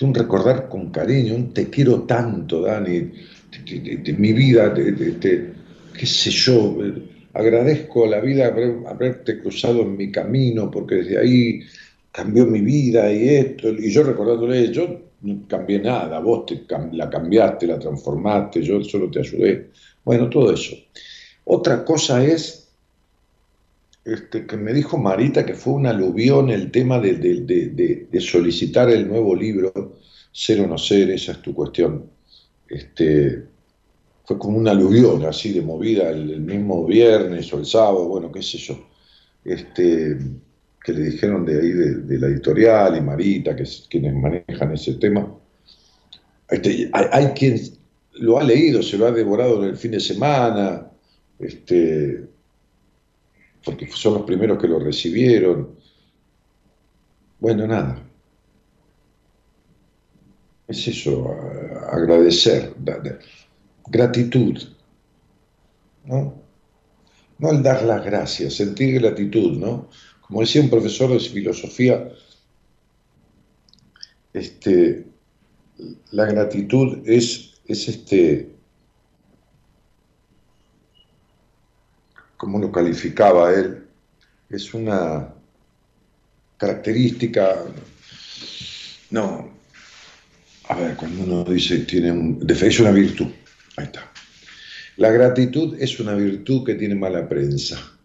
Un 0.00 0.14
recordar 0.14 0.68
con 0.68 0.90
cariño, 0.90 1.34
un 1.34 1.54
te 1.54 1.68
quiero 1.68 2.02
tanto, 2.02 2.62
Dani, 2.62 3.12
de, 3.64 4.14
mi 4.18 4.32
vida, 4.32 4.68
de, 4.70 5.52
qué 5.98 6.06
sé 6.06 6.30
yo, 6.30 6.76
agradezco 7.32 8.06
la 8.06 8.20
vida 8.20 8.54
haberte 8.88 9.40
cruzado 9.40 9.82
en 9.82 9.96
mi 9.96 10.10
camino, 10.10 10.70
porque 10.70 10.96
desde 10.96 11.18
ahí 11.18 11.60
cambió 12.12 12.46
mi 12.46 12.60
vida 12.60 13.12
y 13.12 13.28
esto, 13.28 13.68
y 13.70 13.90
yo 13.90 14.02
recordándole, 14.02 14.72
yo 14.72 15.05
no 15.22 15.46
cambié 15.48 15.78
nada, 15.80 16.18
vos 16.20 16.46
te, 16.46 16.64
la 16.92 17.08
cambiaste, 17.10 17.66
la 17.66 17.78
transformaste, 17.78 18.62
yo 18.62 18.82
solo 18.84 19.10
te 19.10 19.20
ayudé. 19.20 19.70
Bueno, 20.04 20.28
todo 20.28 20.52
eso. 20.52 20.76
Otra 21.44 21.84
cosa 21.84 22.24
es 22.24 22.66
este, 24.06 24.46
que 24.46 24.56
me 24.56 24.72
dijo 24.72 24.98
Marita 24.98 25.44
que 25.44 25.54
fue 25.54 25.72
un 25.74 25.86
aluvión 25.86 26.50
el 26.50 26.70
tema 26.70 27.00
de, 27.00 27.14
de, 27.16 28.20
solicitar 28.20 28.88
el 28.88 29.08
nuevo 29.08 29.34
libro, 29.34 29.72
Ser 30.30 30.60
o 30.60 30.66
no 30.66 30.76
ser, 30.76 31.10
esa 31.10 31.32
es 31.32 31.42
tu 31.42 31.54
cuestión. 31.54 32.10
Este, 32.68 33.46
fue 34.24 34.38
como 34.38 34.58
una 34.58 34.72
aluvión 34.72 35.24
así 35.24 35.52
de 35.52 35.62
movida 35.62 36.10
el, 36.10 36.40
mismo 36.40 36.84
viernes 36.84 37.52
o 37.52 37.58
el 37.58 37.66
sábado, 37.66 38.06
bueno, 38.06 38.30
qué 38.30 38.42
sé 38.42 38.58
yo, 38.58 38.78
este, 39.44 40.18
que 40.86 40.92
le 40.92 41.10
dijeron 41.10 41.44
de 41.44 41.60
ahí 41.60 41.72
de, 41.72 42.16
la 42.16 42.28
editorial 42.28 42.96
y 42.96 43.00
Marita, 43.00 43.56
que 43.56 43.64
es 43.64 43.88
quienes 43.90 44.14
manejan 44.14 44.72
ese 44.72 44.94
tema. 44.94 45.28
Este, 46.48 46.88
hay, 46.92 47.26
quien 47.30 47.60
lo 48.12 48.38
ha 48.38 48.44
leído, 48.44 48.80
se 48.84 48.96
lo 48.96 49.06
ha 49.06 49.10
devorado 49.10 49.64
en 49.64 49.70
el 49.70 49.76
fin 49.76 49.90
de 49.90 49.98
semana, 49.98 50.88
este, 51.40 52.28
porque 53.64 53.88
son 53.88 54.14
los 54.14 54.22
primeros 54.22 54.60
que 54.60 54.68
lo 54.68 54.78
recibieron. 54.78 55.74
Bueno, 57.40 57.66
nada. 57.66 58.00
Es 60.68 60.86
eso, 60.86 61.34
agradecer 61.90 62.74
gratitud, 63.88 64.56
¿no? 66.04 66.46
No 67.38 67.50
el 67.50 67.62
dar 67.64 67.82
las 67.82 68.04
gracias, 68.04 68.54
sentir 68.54 69.00
gratitud, 69.00 69.58
¿no? 69.58 69.88
Como 70.26 70.40
decía 70.40 70.62
un 70.62 70.70
profesor 70.70 71.12
de 71.12 71.20
filosofía, 71.20 72.12
este, 74.32 75.06
la 76.10 76.26
gratitud 76.26 76.98
es, 77.06 77.54
es 77.66 77.88
este, 77.88 78.50
como 82.36 82.58
lo 82.58 82.72
calificaba 82.72 83.54
él, 83.54 83.84
es 84.50 84.74
una 84.74 85.32
característica, 86.58 87.64
no, 89.10 89.50
a 90.68 90.74
ver, 90.76 90.96
cuando 90.96 91.22
uno 91.22 91.44
dice 91.44 91.80
tiene 91.80 92.10
un 92.10 92.44
es 92.48 92.80
una 92.80 92.90
virtud, 92.90 93.28
Ahí 93.76 93.84
está. 93.84 94.10
La 94.96 95.10
gratitud 95.10 95.76
es 95.78 96.00
una 96.00 96.14
virtud 96.14 96.64
que 96.64 96.74
tiene 96.74 96.94
mala 96.94 97.28
prensa. 97.28 97.95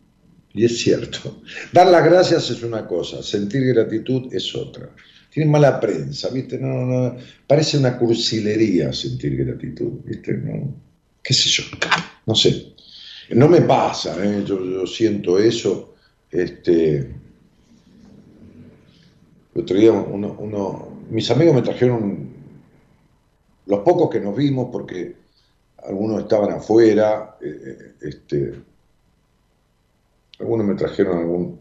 Y 0.53 0.65
es 0.65 0.79
cierto. 0.79 1.41
Dar 1.71 1.87
las 1.87 2.03
gracias 2.03 2.49
es 2.49 2.63
una 2.63 2.85
cosa, 2.85 3.23
sentir 3.23 3.65
gratitud 3.67 4.33
es 4.33 4.53
otra. 4.55 4.89
Tiene 5.29 5.49
mala 5.49 5.79
prensa, 5.79 6.29
¿viste? 6.29 6.57
No, 6.59 6.85
no, 6.85 7.17
parece 7.47 7.77
una 7.77 7.97
cursilería 7.97 8.91
sentir 8.91 9.37
gratitud, 9.37 10.01
¿viste? 10.03 10.33
No, 10.33 10.75
¿Qué 11.23 11.33
sé 11.33 11.49
yo? 11.49 11.63
No 12.25 12.35
sé. 12.35 12.73
No 13.29 13.47
me 13.47 13.61
pasa, 13.61 14.17
¿eh? 14.23 14.43
yo, 14.45 14.85
siento 14.85 15.39
eso. 15.39 15.95
Este, 16.29 16.97
el 19.53 19.61
otro 19.61 19.77
día 19.77 19.91
uno, 19.91 20.97
mis 21.09 21.29
amigos 21.31 21.55
me 21.55 21.61
trajeron, 21.61 22.29
los 23.67 23.79
pocos 23.79 24.09
que 24.09 24.19
nos 24.19 24.35
vimos, 24.35 24.69
porque 24.71 25.15
algunos 25.77 26.21
estaban 26.21 26.51
afuera, 26.51 27.37
eh, 27.41 27.61
eh, 27.65 27.93
este, 28.01 28.53
algunos 30.41 30.65
me 30.65 30.75
trajeron 30.75 31.19
algún, 31.19 31.59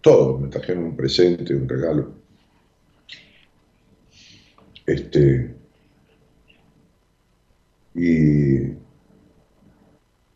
todos 0.00 0.40
me 0.40 0.48
trajeron 0.48 0.84
un 0.84 0.96
presente, 0.96 1.54
un 1.54 1.68
regalo. 1.68 2.12
Este, 4.86 5.54
y, 7.94 8.56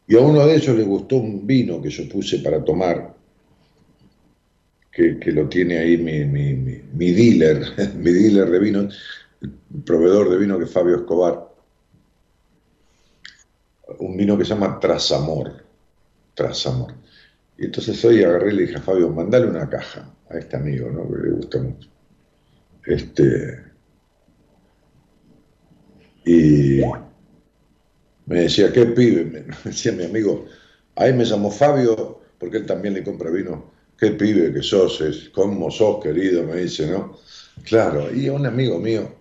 y 0.06 0.16
a 0.16 0.20
uno 0.20 0.46
de 0.46 0.56
ellos 0.56 0.76
le 0.76 0.84
gustó 0.84 1.16
un 1.16 1.46
vino 1.46 1.82
que 1.82 1.90
yo 1.90 2.08
puse 2.08 2.38
para 2.38 2.62
tomar, 2.62 3.16
que, 4.92 5.18
lo 5.32 5.48
tiene 5.48 5.78
ahí 5.78 5.96
mi, 5.96 6.24
mi, 6.24 6.54
mi 6.92 7.10
dealer, 7.12 7.94
mi 7.96 8.10
dealer 8.10 8.50
de 8.50 8.58
vino, 8.58 8.88
el 9.40 9.82
proveedor 9.84 10.30
de 10.30 10.38
vino 10.38 10.58
que 10.58 10.64
es 10.64 10.70
Fabio 10.70 10.96
Escobar 10.96 11.48
un 13.98 14.16
vino 14.16 14.36
que 14.36 14.44
se 14.44 14.54
llama 14.54 14.78
Trasamor. 14.78 15.67
Trasamor. 16.38 16.94
Y 17.58 17.64
entonces 17.64 18.02
hoy 18.04 18.22
agarré 18.22 18.52
y 18.52 18.56
le 18.56 18.62
dije 18.62 18.76
a 18.76 18.80
Fabio, 18.80 19.10
mandale 19.10 19.48
una 19.48 19.68
caja 19.68 20.08
a 20.30 20.38
este 20.38 20.56
amigo, 20.56 20.88
¿no? 20.88 21.10
Que 21.12 21.22
le 21.26 21.30
gusta 21.32 21.58
mucho. 21.58 21.88
Este. 22.86 23.64
Y 26.24 26.80
me 28.26 28.42
decía, 28.42 28.72
¿qué 28.72 28.86
pibe? 28.86 29.24
Me 29.24 29.44
decía 29.64 29.90
mi 29.90 30.04
amigo, 30.04 30.46
ahí 30.94 31.12
me 31.12 31.24
llamó 31.24 31.50
Fabio, 31.50 32.20
porque 32.38 32.58
él 32.58 32.66
también 32.66 32.94
le 32.94 33.02
compra 33.02 33.30
vino. 33.30 33.72
¿Qué 33.98 34.12
pibe 34.12 34.52
que 34.52 34.62
sos? 34.62 35.02
¿Cómo 35.34 35.72
sos, 35.72 36.00
querido? 36.00 36.44
Me 36.44 36.60
dice, 36.60 36.86
¿no? 36.86 37.18
Claro, 37.64 38.14
y 38.14 38.28
un 38.28 38.46
amigo 38.46 38.78
mío 38.78 39.12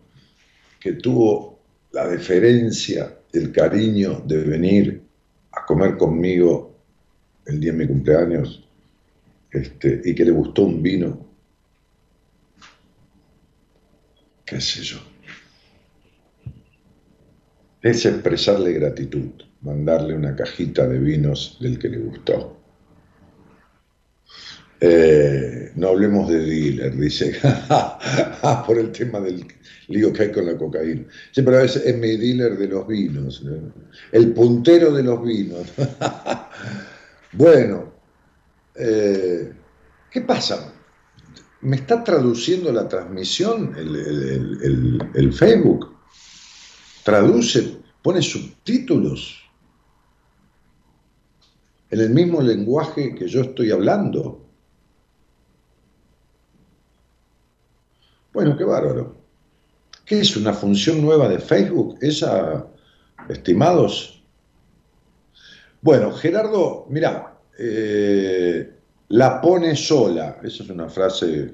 que 0.79 0.93
tuvo 0.93 1.57
la 1.93 2.07
deferencia 2.07 3.17
el 3.33 3.51
cariño 3.51 4.21
de 4.23 4.43
venir 4.43 5.01
a 5.51 5.65
comer 5.65 5.97
conmigo 5.97 6.76
el 7.47 7.59
día 7.59 7.71
de 7.71 7.77
mi 7.77 7.87
cumpleaños 7.87 8.67
este, 9.51 10.01
y 10.03 10.13
que 10.13 10.25
le 10.25 10.31
gustó 10.31 10.63
un 10.63 10.83
vino, 10.83 11.25
qué 14.45 14.59
sé 14.61 14.81
yo. 14.81 14.97
Es 17.81 18.05
expresarle 18.05 18.73
gratitud, 18.73 19.29
mandarle 19.61 20.15
una 20.15 20.35
cajita 20.35 20.87
de 20.87 20.99
vinos 20.99 21.57
del 21.61 21.79
que 21.79 21.89
le 21.89 21.99
gustó. 21.99 22.57
Eh, 24.79 25.71
no 25.75 25.87
hablemos 25.87 26.29
de 26.29 26.39
dealer, 26.39 26.95
dice, 26.95 27.33
por 28.67 28.77
el 28.77 28.91
tema 28.91 29.19
del 29.19 29.45
lío 29.87 30.13
que 30.13 30.23
hay 30.23 30.31
con 30.31 30.45
la 30.45 30.57
cocaína. 30.57 31.05
Sí, 31.31 31.41
pero 31.41 31.61
es, 31.61 31.77
es 31.77 31.97
mi 31.97 32.17
dealer 32.17 32.57
de 32.57 32.67
los 32.67 32.87
vinos, 32.87 33.43
¿no? 33.43 33.73
el 34.11 34.33
puntero 34.33 34.93
de 34.93 35.03
los 35.03 35.23
vinos. 35.23 35.65
bueno, 37.37 37.93
eh, 38.75 39.53
¿qué 40.11 40.21
pasa? 40.21 40.73
¿Me 41.61 41.75
está 41.77 42.03
traduciendo 42.03 42.71
la 42.71 42.87
transmisión 42.87 43.75
el, 43.77 43.95
el- 43.95 44.59
el- 44.63 45.09
el 45.13 45.33
Facebook? 45.33 45.95
¿Traduce? 47.03 47.77
¿Pone 48.01 48.21
subtítulos? 48.21 49.43
¿En 51.89 51.99
el 51.99 52.09
mismo 52.11 52.41
lenguaje 52.41 53.15
que 53.15 53.27
yo 53.27 53.41
estoy 53.41 53.71
hablando? 53.71 54.45
Bueno, 58.33 58.55
qué 58.57 58.63
bárbaro. 58.63 59.15
¿Qué 60.05 60.19
es 60.21 60.37
una 60.37 60.53
función 60.53 61.01
nueva 61.01 61.27
de 61.27 61.39
Facebook? 61.39 61.97
¿Esa, 62.01 62.67
estimados? 63.29 64.16
Bueno, 65.81 66.11
Gerardo, 66.11 66.85
mira, 66.89 67.37
eh, 67.57 68.69
la 69.09 69.41
pone 69.41 69.75
sola. 69.75 70.39
Esa 70.43 70.63
es 70.63 70.69
una 70.69 70.89
frase, 70.89 71.53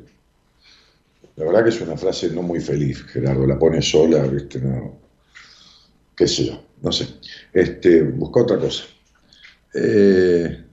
la 1.35 1.45
verdad 1.45 1.63
que 1.63 1.69
es 1.69 1.81
una 1.81 1.97
frase 1.97 2.29
no 2.31 2.41
muy 2.41 2.59
feliz, 2.59 3.03
Gerardo. 3.03 3.45
La 3.45 3.59
pone 3.59 3.81
sola, 3.81 4.23
¿viste? 4.23 4.59
No, 4.59 4.99
qué 6.15 6.27
sé 6.27 6.45
yo, 6.45 6.63
no 6.81 6.91
sé. 6.91 7.07
Este, 7.51 8.03
busca 8.03 8.41
otra 8.41 8.57
cosa. 8.57 8.83
Eh, 9.73 10.63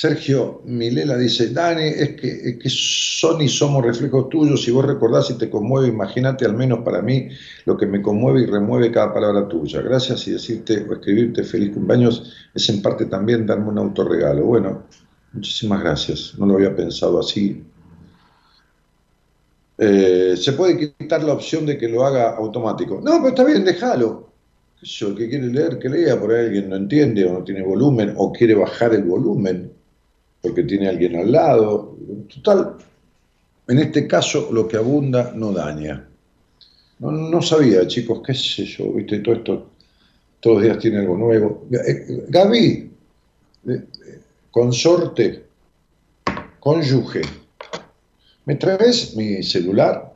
Sergio 0.00 0.62
Milela 0.64 1.14
dice, 1.18 1.50
Dani, 1.50 1.84
es 1.84 2.16
que, 2.16 2.58
son 2.68 3.42
y 3.42 3.50
somos 3.50 3.84
reflejos 3.84 4.30
tuyos, 4.30 4.64
si 4.64 4.70
vos 4.70 4.86
recordás 4.86 5.28
y 5.28 5.34
te 5.34 5.50
conmueve, 5.50 5.88
imagínate 5.88 6.46
al 6.46 6.54
menos 6.54 6.78
para 6.78 7.02
mí 7.02 7.28
lo 7.66 7.76
que 7.76 7.84
me 7.84 8.00
conmueve 8.00 8.40
y 8.40 8.46
remueve 8.46 8.90
cada 8.90 9.12
palabra 9.12 9.46
tuya. 9.46 9.82
Gracias 9.82 10.26
y 10.26 10.30
decirte 10.30 10.86
o 10.88 10.94
escribirte 10.94 11.44
feliz 11.44 11.74
cumpleaños 11.74 12.32
es 12.54 12.66
en 12.70 12.80
parte 12.80 13.04
también 13.04 13.44
darme 13.46 13.68
un 13.68 13.76
autorregalo. 13.76 14.46
Bueno, 14.46 14.84
muchísimas 15.34 15.82
gracias, 15.82 16.32
no 16.38 16.46
lo 16.46 16.54
había 16.54 16.74
pensado 16.74 17.20
así. 17.20 17.62
Eh, 19.76 20.34
se 20.34 20.52
puede 20.54 20.94
quitar 20.98 21.22
la 21.22 21.34
opción 21.34 21.66
de 21.66 21.76
que 21.76 21.88
lo 21.88 22.06
haga 22.06 22.36
automático. 22.36 23.02
No, 23.04 23.18
pero 23.18 23.28
está 23.28 23.44
bien, 23.44 23.66
déjalo. 23.66 24.30
Yo, 24.80 25.08
el 25.08 25.14
que 25.14 25.28
quiere 25.28 25.48
leer, 25.48 25.78
que 25.78 25.90
lea, 25.90 26.18
por 26.18 26.32
ahí 26.32 26.46
alguien 26.46 26.70
no 26.70 26.76
entiende 26.76 27.26
o 27.26 27.34
no 27.34 27.44
tiene 27.44 27.60
volumen 27.60 28.14
o 28.16 28.32
quiere 28.32 28.54
bajar 28.54 28.94
el 28.94 29.02
volumen 29.04 29.78
porque 30.42 30.62
tiene 30.64 30.88
alguien 30.88 31.16
al 31.16 31.32
lado. 31.32 31.96
Total, 32.34 32.76
en 33.68 33.78
este 33.78 34.06
caso 34.06 34.50
lo 34.52 34.66
que 34.66 34.76
abunda 34.76 35.32
no 35.34 35.52
daña. 35.52 36.06
No, 36.98 37.12
no 37.12 37.40
sabía, 37.40 37.86
chicos, 37.86 38.20
qué 38.26 38.34
sé 38.34 38.64
yo, 38.64 38.92
viste, 38.92 39.20
todo 39.20 39.34
esto, 39.34 39.66
todos 40.40 40.56
los 40.56 40.64
días 40.64 40.78
tiene 40.78 40.98
algo 40.98 41.16
nuevo. 41.16 41.66
Eh, 41.72 42.26
Gaby, 42.28 42.90
eh, 43.68 43.70
eh, 43.72 43.84
consorte, 44.50 45.44
cónyuge, 46.58 47.22
¿me 48.44 48.56
traes 48.56 49.16
mi 49.16 49.42
celular? 49.42 50.12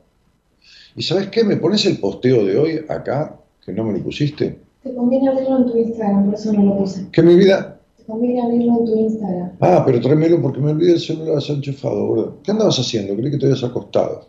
¿Y 0.96 1.02
sabes 1.02 1.28
qué? 1.28 1.42
¿Me 1.42 1.56
pones 1.56 1.86
el 1.86 1.98
posteo 1.98 2.44
de 2.44 2.58
hoy 2.58 2.84
acá, 2.88 3.38
que 3.64 3.72
no 3.72 3.84
me 3.84 3.96
lo 3.96 4.04
pusiste? 4.04 4.58
Te 4.82 4.94
conviene 4.94 5.28
abrirlo 5.28 5.58
en 5.58 5.66
tu 5.66 5.78
Instagram, 5.78 6.26
por 6.26 6.34
eso 6.34 6.52
no 6.52 6.64
lo 6.64 6.78
puse. 6.78 7.06
Que 7.10 7.22
mi 7.22 7.36
vida... 7.36 7.73
Abrirlo 8.06 8.78
en 8.78 8.84
tu 8.84 8.96
Instagram. 8.98 9.52
Ah, 9.60 9.82
pero 9.84 10.00
tráemelo 10.00 10.42
porque 10.42 10.60
me 10.60 10.72
olvidé 10.72 10.92
el 10.92 11.00
celular 11.00 11.42
enchufado, 11.48 12.06
boludo. 12.06 12.38
¿Qué 12.42 12.50
andabas 12.50 12.78
haciendo? 12.78 13.16
Creí 13.16 13.30
que 13.30 13.38
te 13.38 13.46
habías 13.46 13.64
acostado. 13.64 14.26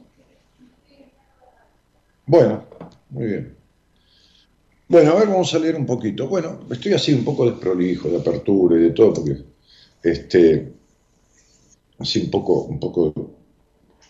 Bueno, 2.26 2.64
muy 3.10 3.26
bien. 3.26 3.56
Bueno, 4.88 5.12
a 5.12 5.16
ver, 5.16 5.28
vamos 5.28 5.54
a 5.54 5.60
leer 5.60 5.76
un 5.76 5.86
poquito. 5.86 6.28
Bueno, 6.28 6.60
estoy 6.72 6.94
así 6.94 7.14
un 7.14 7.26
poco 7.26 7.46
desprolijo 7.46 8.10
de 8.10 8.18
apertura 8.18 8.78
y 8.78 8.84
de 8.84 8.90
todo, 8.92 9.14
porque 9.14 9.44
este, 10.04 10.74
así 12.00 12.22
un 12.22 12.32
poco, 12.32 12.64
un 12.64 12.80
poco 12.80 13.14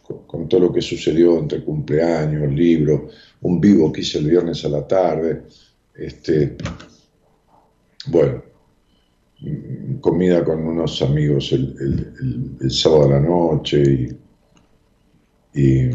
con, 0.04 0.28
con 0.28 0.48
todo 0.48 0.62
lo 0.62 0.74
que 0.74 0.82
sucedió 0.82 1.40
entre 1.40 1.64
cumpleaños, 1.64 2.52
libro, 2.52 3.10
un 3.42 3.60
vivo 3.60 3.92
que 3.92 4.02
hice 4.02 4.20
el 4.20 4.30
viernes 4.30 4.64
a 4.66 4.70
la 4.70 4.88
tarde, 4.88 5.44
este, 5.96 6.58
bueno, 8.08 8.44
comida 10.02 10.44
con 10.44 10.66
unos 10.66 11.02
amigos 11.02 11.52
el, 11.52 11.76
el- 12.62 12.72
sábado 12.72 13.06
a 13.06 13.10
la 13.12 13.20
noche 13.20 14.18
y, 15.54 15.62
y, 15.62 15.90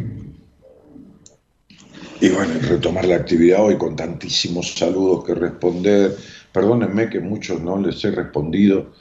y 2.20 2.29
bueno, 2.31 2.55
retomar 2.68 3.07
la 3.07 3.16
actividad 3.16 3.64
hoy 3.64 3.76
con 3.79 3.96
tantísimos 3.96 4.74
saludos 4.74 5.24
que 5.24 5.35
responder. 5.35 6.16
Perdónenme 6.53 7.09
que 7.09 7.20
muchos 7.20 7.61
no 7.62 7.79
les 7.79 8.05
he 8.05 8.11
respondido 8.11 8.92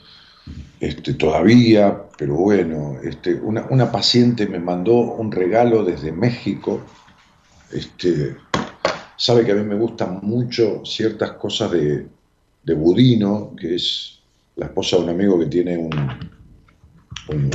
este, 0.80 1.14
todavía, 1.14 2.02
pero 2.18 2.34
bueno, 2.36 2.96
este, 3.04 3.34
una, 3.34 3.66
una 3.70 3.92
paciente 3.92 4.46
me 4.46 4.60
mandó 4.60 4.94
un 4.94 5.32
regalo 5.32 5.84
desde 5.84 6.12
México. 6.12 6.82
Este, 7.72 8.36
sabe 9.16 9.44
que 9.44 9.52
a 9.52 9.56
mí 9.56 9.64
me 9.64 9.76
gustan 9.76 10.20
mucho 10.22 10.84
ciertas 10.84 11.32
cosas 11.32 11.72
de, 11.72 12.08
de 12.64 12.74
Budino, 12.74 13.54
que 13.56 13.76
es 13.76 14.19
la 14.56 14.66
esposa 14.66 14.96
de 14.96 15.04
un 15.04 15.08
amigo 15.10 15.38
que 15.38 15.46
tiene 15.46 15.76
un, 15.78 15.90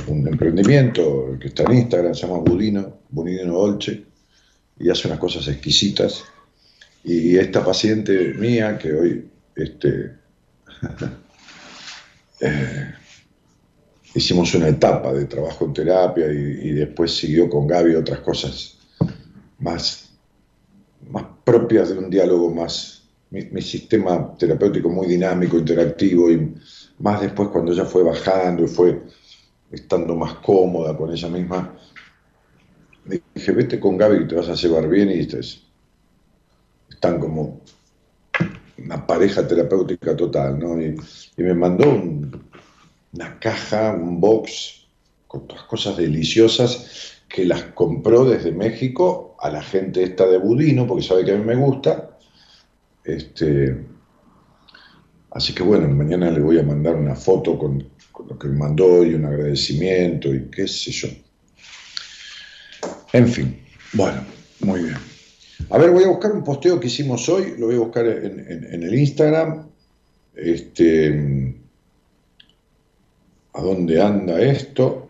un, 0.07 0.27
emprendimiento 0.27 1.37
que 1.39 1.47
está 1.49 1.63
en 1.63 1.73
Instagram, 1.79 2.13
se 2.13 2.27
llama 2.27 2.39
Budino, 2.39 2.99
Budino 3.09 3.53
Dolce, 3.53 4.03
y 4.79 4.89
hace 4.89 5.07
unas 5.07 5.19
cosas 5.19 5.47
exquisitas. 5.47 6.23
Y 7.03 7.37
esta 7.37 7.63
paciente 7.63 8.33
mía, 8.33 8.77
que 8.77 8.93
hoy 8.93 9.29
este, 9.55 10.11
eh, 12.41 12.93
hicimos 14.15 14.53
una 14.55 14.69
etapa 14.69 15.13
de 15.13 15.25
trabajo 15.25 15.65
en 15.65 15.73
terapia 15.73 16.31
y, 16.31 16.69
y 16.69 16.71
después 16.71 17.15
siguió 17.15 17.49
con 17.49 17.67
Gaby 17.67 17.95
otras 17.95 18.19
cosas 18.19 18.77
más, 19.59 20.09
más 21.09 21.25
propias 21.43 21.89
de 21.89 21.97
un 21.97 22.09
diálogo 22.09 22.53
más, 22.53 23.03
mi, 23.29 23.43
mi 23.45 23.61
sistema 23.61 24.35
terapéutico 24.37 24.89
muy 24.89 25.07
dinámico, 25.07 25.57
interactivo 25.57 26.31
y 26.31 26.55
más 26.99 27.21
después 27.21 27.49
cuando 27.49 27.71
ella 27.71 27.85
fue 27.85 28.03
bajando 28.03 28.63
y 28.63 28.67
fue 28.67 29.01
estando 29.71 30.15
más 30.15 30.35
cómoda 30.35 30.95
con 30.95 31.11
ella 31.11 31.27
misma, 31.27 31.75
dije, 33.05 33.51
vete 33.51 33.79
con 33.79 33.97
Gaby 33.97 34.19
que 34.19 34.25
te 34.25 34.35
vas 34.35 34.49
a 34.49 34.55
llevar 34.55 34.87
bien 34.87 35.09
y 35.11 35.19
están 36.89 37.19
como 37.19 37.61
una 38.77 39.05
pareja 39.05 39.47
terapéutica 39.47 40.15
total, 40.15 40.59
¿no? 40.59 40.81
Y, 40.81 40.95
me 41.37 41.53
mandó 41.53 41.89
un- 41.89 42.49
una 43.13 43.39
caja, 43.39 43.93
un 43.93 44.19
box 44.19 44.87
con 45.27 45.47
todas 45.47 45.63
cosas 45.63 45.97
deliciosas 45.97 47.21
que 47.27 47.45
las 47.45 47.63
compró 47.73 48.25
desde 48.25 48.51
México 48.51 49.35
a 49.39 49.49
la 49.49 49.61
gente 49.61 50.03
esta 50.03 50.25
de 50.27 50.37
Budino, 50.37 50.87
porque 50.87 51.03
sabe 51.03 51.25
que 51.25 51.31
a 51.31 51.37
mí 51.37 51.43
me 51.43 51.55
gusta. 51.55 52.17
Este, 53.03 53.85
así 55.35 55.53
que 55.53 55.61
bueno, 55.63 55.87
mañana 55.89 56.31
le 56.31 56.39
voy 56.39 56.57
a 56.57 56.63
mandar 56.63 56.95
una 56.95 57.15
foto 57.15 57.57
con, 57.59 57.87
con 58.11 58.27
lo 58.27 58.39
que 58.39 58.47
me 58.47 58.57
mandó 58.57 59.05
y 59.05 59.13
un 59.13 59.25
agradecimiento 59.25 60.33
y 60.33 60.49
qué 60.49 60.67
sé 60.67 60.91
yo. 60.91 61.07
En 63.13 63.27
fin, 63.27 63.59
bueno, 63.93 64.21
muy 64.61 64.81
bien. 64.83 64.97
A 65.69 65.77
ver, 65.77 65.91
voy 65.91 66.03
a 66.03 66.07
buscar 66.09 66.31
un 66.31 66.43
posteo 66.43 66.79
que 66.79 66.87
hicimos 66.87 67.29
hoy, 67.29 67.55
lo 67.57 67.67
voy 67.67 67.75
a 67.75 67.79
buscar 67.79 68.05
en, 68.07 68.39
en- 68.39 68.73
en 68.73 68.83
el 68.83 68.93
Instagram. 68.93 69.67
Este, 70.33 71.55
¿A 73.53 73.61
dónde 73.61 74.01
anda 74.01 74.41
esto? 74.41 75.09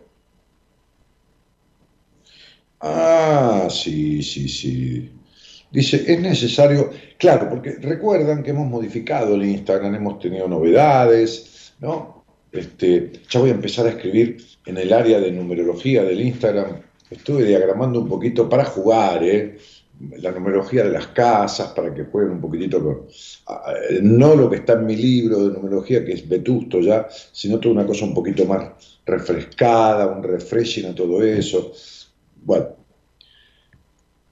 Ah, 2.80 3.68
sí, 3.72 4.22
sí, 4.22 4.48
sí. 4.48 5.10
Dice, 5.76 6.06
es 6.08 6.22
necesario, 6.22 6.90
claro, 7.18 7.50
porque 7.50 7.72
recuerdan 7.82 8.42
que 8.44 8.52
hemos 8.52 8.66
modificado 8.66 9.36
el 9.36 9.44
Instagram, 9.44 9.94
hemos 9.94 10.20
tenido 10.20 10.48
novedades, 10.48 11.74
¿no? 11.82 12.24
Este, 12.50 13.12
ya 13.30 13.42
voy 13.42 13.50
a 13.50 13.56
empezar 13.56 13.86
a 13.86 13.90
escribir 13.90 14.38
en 14.66 14.78
el 14.78 14.94
área 14.94 15.20
de 15.20 15.34
numerología 15.34 16.06
del 16.06 16.22
Instagram. 16.22 16.78
Estuve 17.12 17.44
diagramando 17.44 18.00
un 18.00 18.08
poquito 18.08 18.48
para 18.48 18.64
jugar, 18.64 19.22
¿eh? 19.22 19.58
La 20.22 20.32
numerología 20.32 20.86
de 20.86 20.92
las 20.92 21.08
casas, 21.08 21.74
para 21.74 21.94
que 21.94 22.06
jueguen 22.06 22.36
un 22.36 22.42
poquitito 22.42 22.82
con... 22.82 23.08
No 24.02 24.34
lo 24.34 24.50
que 24.50 24.56
está 24.56 24.74
en 24.74 24.86
mi 24.86 24.96
libro 24.96 25.46
de 25.46 25.56
numerología, 25.56 26.06
que 26.06 26.14
es 26.14 26.26
vetusto 26.26 26.80
ya, 26.80 27.06
sino 27.34 27.60
toda 27.60 27.76
una 27.76 27.86
cosa 27.86 28.06
un 28.06 28.14
poquito 28.14 28.46
más 28.46 29.00
refrescada, 29.06 30.08
un 30.08 30.24
refreshing 30.24 30.86
a 30.86 30.96
todo 30.96 31.22
eso. 31.22 31.74
Bueno, 32.46 32.85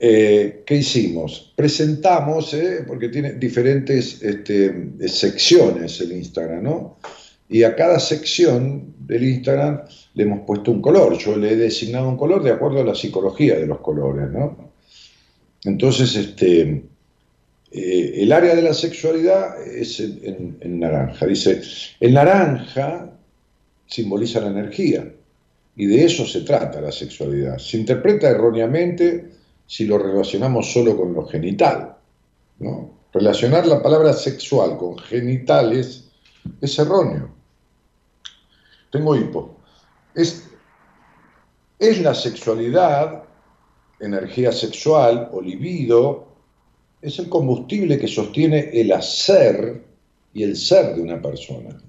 eh, 0.05 0.63
¿qué 0.65 0.75
hicimos? 0.75 1.53
Presentamos, 1.55 2.53
eh, 2.53 2.83
porque 2.85 3.07
tiene 3.07 3.35
diferentes 3.35 4.21
este, 4.21 4.89
secciones 5.07 6.01
el 6.01 6.11
Instagram, 6.11 6.61
¿no? 6.61 6.97
Y 7.47 7.63
a 7.63 7.73
cada 7.73 8.01
sección 8.01 8.95
del 8.99 9.23
Instagram 9.23 9.83
le 10.15 10.23
hemos 10.23 10.41
puesto 10.45 10.71
un 10.71 10.81
color. 10.81 11.17
Yo 11.17 11.37
le 11.37 11.53
he 11.53 11.55
designado 11.55 12.09
un 12.09 12.17
color 12.17 12.43
de 12.43 12.51
acuerdo 12.51 12.81
a 12.81 12.83
la 12.83 12.95
psicología 12.95 13.55
de 13.55 13.65
los 13.65 13.79
colores, 13.79 14.29
¿no? 14.29 14.73
Entonces, 15.63 16.17
este, 16.17 16.83
eh, 17.71 18.13
el 18.17 18.33
área 18.33 18.55
de 18.55 18.61
la 18.61 18.73
sexualidad 18.73 19.65
es 19.65 20.01
en, 20.01 20.57
en 20.59 20.79
naranja. 20.81 21.25
Dice, 21.27 21.61
el 22.01 22.13
naranja 22.13 23.09
simboliza 23.87 24.41
la 24.41 24.49
energía 24.49 25.09
y 25.77 25.85
de 25.85 26.03
eso 26.03 26.25
se 26.25 26.41
trata 26.41 26.81
la 26.81 26.91
sexualidad. 26.91 27.57
Se 27.57 27.77
interpreta 27.77 28.29
erróneamente 28.29 29.42
si 29.73 29.86
lo 29.86 29.97
relacionamos 29.97 30.71
solo 30.71 30.95
con 30.95 31.15
lo 31.15 31.25
genital. 31.25 31.95
¿no? 32.59 32.91
Relacionar 33.12 33.65
la 33.65 33.81
palabra 33.81 34.13
sexual 34.13 34.77
con 34.77 34.99
genitales 34.99 36.12
es 36.62 36.77
erróneo. 36.77 37.33
Tengo 38.91 39.15
hipo. 39.15 39.57
Es, 40.13 40.47
la 41.79 42.13
sexualidad, 42.13 43.23
energía 43.99 44.51
sexual 44.51 45.31
o 45.33 45.41
libido, 45.41 46.27
es 47.01 47.17
el 47.17 47.27
combustible 47.27 47.97
que 47.97 48.07
sostiene 48.07 48.69
el 48.73 48.91
hacer 48.91 49.83
y 50.36 50.43
el 50.43 50.55
ser 50.55 50.93
de 50.95 51.01
una 51.01 51.19
persona. 51.19 51.81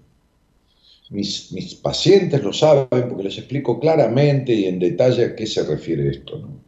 Mis, 1.10 1.52
mis, 1.52 1.74
pacientes 1.74 2.42
lo 2.42 2.54
saben 2.54 3.10
porque 3.10 3.24
les 3.24 3.36
explico 3.36 3.78
claramente 3.78 4.54
y 4.54 4.64
en 4.64 4.78
detalle 4.78 5.26
a 5.26 5.36
qué 5.36 5.46
se 5.46 5.64
refiere 5.64 6.08
esto. 6.08 6.38
¿no? 6.38 6.63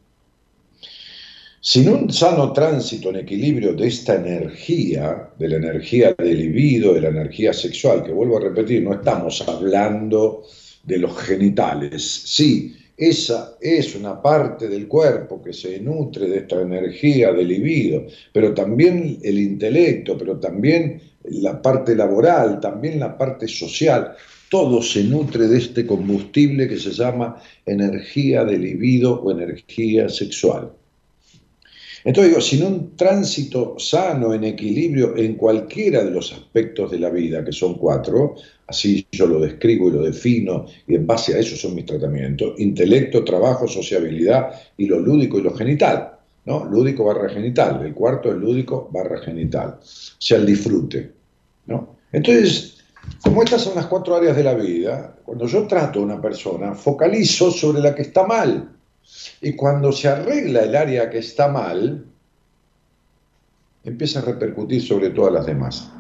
Sin 1.69 1.89
un 1.89 2.13
sano 2.13 2.53
tránsito 2.53 3.11
en 3.11 3.17
equilibrio 3.17 3.73
de 3.73 3.89
esta 3.89 4.15
energía, 4.15 5.31
de 5.37 5.49
la 5.49 5.57
energía 5.57 6.15
del 6.17 6.39
libido, 6.39 6.95
de 6.95 7.01
la 7.01 7.09
energía 7.09 7.53
sexual, 7.53 8.05
que 8.05 8.13
vuelvo 8.13 8.37
a 8.37 8.43
repetir, 8.43 8.85
no 8.85 8.95
estamos 8.95 9.43
hablando 9.49 10.45
de 10.85 10.99
los 10.99 11.19
genitales. 11.19 12.05
Sí, 12.05 12.73
esa 12.97 13.57
es 13.61 13.97
una 13.97 14.23
parte 14.23 14.69
del 14.69 14.87
cuerpo 14.87 15.43
que 15.43 15.53
se 15.53 15.81
nutre 15.81 16.29
de 16.29 16.39
esta 16.39 16.63
energía 16.63 17.33
del 17.33 17.49
libido, 17.49 18.07
pero 18.33 18.55
también 18.55 19.19
el 19.25 19.37
intelecto, 19.37 20.17
pero 20.17 20.39
también 20.39 21.01
la 21.25 21.61
parte 21.61 21.97
laboral, 21.97 22.61
también 22.61 23.01
la 23.01 23.19
parte 23.19 23.49
social. 23.49 24.13
Todo 24.49 24.81
se 24.81 25.03
nutre 25.03 25.49
de 25.49 25.59
este 25.59 25.85
combustible 25.85 26.69
que 26.69 26.79
se 26.79 26.93
llama 26.93 27.43
energía 27.65 28.45
del 28.45 28.63
libido 28.63 29.21
o 29.21 29.33
energía 29.33 30.09
sexual. 30.09 30.71
Entonces 32.07 32.31
digo, 32.31 32.41
sin 32.41 32.63
un 32.63 32.97
tránsito 32.97 33.75
sano, 33.81 34.33
en 34.33 34.45
equilibrio 34.45 35.17
en 35.17 35.35
cualquiera 35.35 36.05
de 36.05 36.13
los 36.13 36.33
aspectos 36.33 36.93
de 36.93 37.01
la 37.01 37.11
vida, 37.11 37.45
que 37.45 37.51
son 37.51 37.75
cuatro, 37.75 38.37
así 38.69 39.05
yo 39.11 39.27
lo 39.27 39.41
describo 39.41 39.89
y 39.89 39.93
lo 39.93 40.03
defino, 40.03 40.67
y 40.87 40.95
en 40.95 41.05
base 41.05 41.35
a 41.35 41.41
eso 41.41 41.57
son 41.57 41.75
mis 41.75 41.85
tratamientos, 41.85 42.61
intelecto, 42.61 43.25
trabajo, 43.25 43.67
sociabilidad 43.67 44.53
y 44.77 44.87
lo 44.87 45.01
lúdico 45.01 45.41
y 45.41 45.43
lo 45.43 45.53
genital, 45.53 46.13
¿no? 46.45 46.65
Lúdico 46.65 47.03
barra 47.03 47.29
genital, 47.29 47.85
el 47.85 47.93
cuarto 47.93 48.31
es 48.31 48.37
lúdico 48.37 48.89
barra 48.93 49.19
genital, 49.19 49.81
o 49.81 49.83
sea, 49.83 50.39
el 50.39 50.47
disfrute, 50.47 51.11
¿no? 51.67 51.97
Entonces, 52.13 52.85
como 53.21 53.43
estas 53.43 53.63
son 53.63 53.75
las 53.75 53.87
cuatro 53.87 54.15
áreas 54.15 54.37
de 54.37 54.45
la 54.45 54.55
vida, 54.55 55.17
cuando 55.25 55.49
yo 55.49 55.67
trato 55.67 55.99
a 55.99 56.03
una 56.05 56.21
persona, 56.21 56.73
focalizo 56.73 57.51
sobre 57.51 57.81
la 57.81 57.97
que 57.97 58.03
está 58.03 58.25
mal, 58.25 58.76
y 59.41 59.53
cuando 59.53 59.93
se 59.93 60.09
arregla 60.09 60.61
el 60.61 60.77
área 60.77 61.11
que 61.11 61.19
está 61.19 61.49
mal, 61.49 62.05
empieza 63.85 64.19
a 64.19 64.23
repercutir 64.23 64.83
sobre 64.83 65.11
todas 65.11 65.33
las 65.33 65.47
demás. 65.47 65.91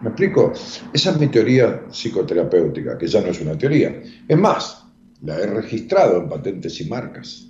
¿Me 0.00 0.08
explico? 0.08 0.52
Esa 0.92 1.10
es 1.10 1.18
mi 1.18 1.28
teoría 1.28 1.86
psicoterapéutica, 1.90 2.98
que 2.98 3.06
ya 3.06 3.20
no 3.20 3.28
es 3.28 3.40
una 3.40 3.56
teoría. 3.56 4.02
Es 4.28 4.38
más, 4.38 4.84
la 5.22 5.38
he 5.38 5.46
registrado 5.46 6.18
en 6.18 6.28
patentes 6.28 6.80
y 6.80 6.84
marcas. 6.84 7.46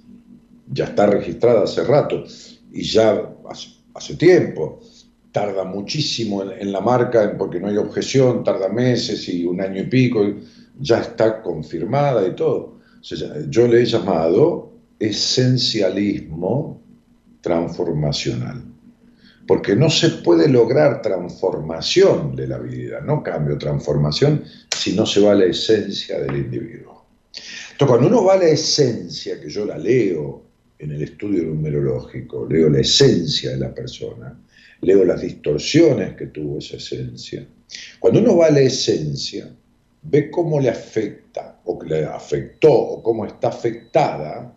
Ya 0.68 0.84
está 0.84 1.06
registrada 1.06 1.64
hace 1.64 1.84
rato 1.84 2.24
y 2.72 2.82
ya 2.82 3.30
hace, 3.94 4.16
tiempo. 4.16 4.80
Tarda 5.32 5.64
muchísimo 5.64 6.44
en, 6.44 6.70
la 6.72 6.80
marca 6.80 7.36
porque 7.36 7.58
no 7.58 7.68
hay 7.68 7.76
objeción, 7.76 8.44
tarda 8.44 8.68
meses 8.68 9.28
y 9.28 9.44
un 9.44 9.60
año 9.60 9.82
y 9.82 9.86
pico, 9.86 10.24
ya 10.78 11.00
está 11.00 11.42
confirmada 11.42 12.26
y 12.26 12.34
todo. 12.36 12.78
yo 13.48 13.66
le 13.66 13.82
he 13.82 13.84
llamado 13.84 14.73
esencialismo 14.98 16.82
transformacional. 17.40 18.64
Porque 19.46 19.76
no 19.76 19.90
se 19.90 20.08
puede 20.08 20.48
lograr 20.48 21.02
transformación 21.02 22.34
de 22.34 22.48
la 22.48 22.58
vida, 22.58 23.00
no 23.00 23.22
cambio, 23.22 23.58
transformación, 23.58 24.44
si 24.74 24.94
no 24.94 25.04
se 25.04 25.20
va 25.20 25.32
a 25.32 25.34
la 25.34 25.44
esencia 25.44 26.18
del 26.20 26.36
individuo. 26.36 27.04
Entonces, 27.72 27.88
cuando 27.88 28.06
uno 28.06 28.24
va 28.24 28.34
a 28.34 28.38
la 28.38 28.48
esencia, 28.48 29.38
que 29.40 29.50
yo 29.50 29.66
la 29.66 29.76
leo 29.76 30.42
en 30.78 30.92
el 30.92 31.02
estudio 31.02 31.44
numerológico, 31.44 32.46
leo 32.46 32.70
la 32.70 32.80
esencia 32.80 33.50
de 33.50 33.58
la 33.58 33.74
persona, 33.74 34.38
leo 34.80 35.04
las 35.04 35.20
distorsiones 35.20 36.14
que 36.14 36.26
tuvo 36.26 36.58
esa 36.58 36.76
esencia. 36.76 37.46
Cuando 37.98 38.20
uno 38.20 38.36
va 38.36 38.46
a 38.46 38.50
la 38.50 38.60
esencia, 38.60 39.50
ve 40.02 40.30
cómo 40.30 40.60
le 40.60 40.70
afecta, 40.70 41.60
o 41.64 41.78
que 41.78 41.88
le 41.88 42.04
afectó, 42.04 42.72
o 42.72 43.02
cómo 43.02 43.26
está 43.26 43.48
afectada 43.48 44.54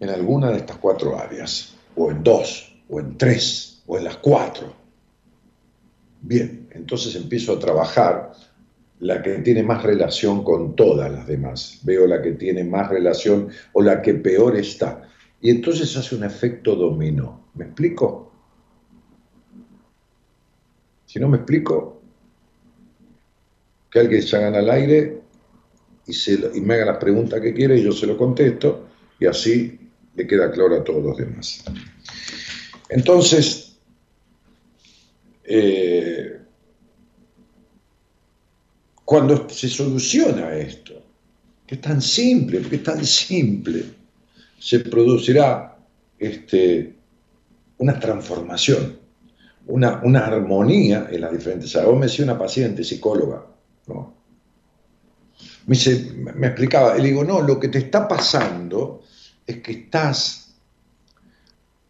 en 0.00 0.08
alguna 0.08 0.50
de 0.50 0.56
estas 0.56 0.78
cuatro 0.78 1.16
áreas, 1.16 1.76
o 1.94 2.10
en 2.10 2.22
dos, 2.22 2.74
o 2.88 2.98
en 2.98 3.16
tres, 3.18 3.82
o 3.86 3.98
en 3.98 4.04
las 4.04 4.16
cuatro. 4.16 4.74
Bien, 6.22 6.68
entonces 6.72 7.14
empiezo 7.14 7.52
a 7.52 7.58
trabajar 7.58 8.32
la 9.00 9.22
que 9.22 9.38
tiene 9.38 9.62
más 9.62 9.82
relación 9.82 10.42
con 10.42 10.74
todas 10.74 11.10
las 11.10 11.26
demás. 11.26 11.80
Veo 11.82 12.06
la 12.06 12.20
que 12.20 12.32
tiene 12.32 12.64
más 12.64 12.88
relación 12.88 13.48
o 13.72 13.82
la 13.82 14.02
que 14.02 14.14
peor 14.14 14.56
está. 14.56 15.08
Y 15.40 15.50
entonces 15.50 15.96
hace 15.96 16.14
un 16.14 16.24
efecto 16.24 16.74
dominó. 16.74 17.48
¿Me 17.54 17.64
explico? 17.64 18.32
Si 21.06 21.18
no 21.18 21.28
me 21.28 21.38
explico, 21.38 22.00
que 23.90 23.98
alguien 23.98 24.22
se 24.22 24.36
haga 24.36 24.58
al 24.58 24.70
aire 24.70 25.22
y, 26.06 26.12
se, 26.12 26.38
y 26.54 26.60
me 26.60 26.74
haga 26.74 26.86
las 26.86 26.98
preguntas 26.98 27.40
que 27.40 27.52
quiere 27.52 27.78
y 27.78 27.82
yo 27.82 27.92
se 27.92 28.06
lo 28.06 28.16
contesto 28.16 28.86
y 29.18 29.26
así 29.26 29.89
le 30.20 30.26
queda 30.26 30.50
claro 30.50 30.76
a 30.76 30.84
todos 30.84 31.02
los 31.02 31.16
demás. 31.16 31.64
Entonces, 32.90 33.78
eh, 35.44 36.38
cuando 39.02 39.48
se 39.48 39.68
soluciona 39.68 40.54
esto, 40.54 41.02
que 41.66 41.76
es 41.76 41.80
tan 41.80 42.02
simple, 42.02 42.60
porque 42.60 42.76
es 42.76 42.82
tan 42.82 43.02
simple, 43.04 43.84
se 44.58 44.80
producirá 44.80 45.78
este, 46.18 46.94
una 47.78 47.98
transformación, 47.98 48.98
una, 49.68 50.02
una, 50.04 50.26
armonía 50.26 51.08
en 51.10 51.22
las 51.22 51.32
diferentes 51.32 51.74
áreas. 51.76 51.92
Vos 51.92 51.98
me 51.98 52.06
decía 52.06 52.26
una 52.26 52.38
paciente 52.38 52.84
psicóloga, 52.84 53.46
¿no? 53.86 54.14
me, 55.66 55.76
me 56.34 56.46
explicaba, 56.48 56.96
le 56.96 57.08
digo, 57.08 57.24
no, 57.24 57.40
lo 57.40 57.58
que 57.58 57.68
te 57.68 57.78
está 57.78 58.06
pasando 58.06 58.99
es 59.50 59.56
que 59.62 59.72
estás 59.72 60.54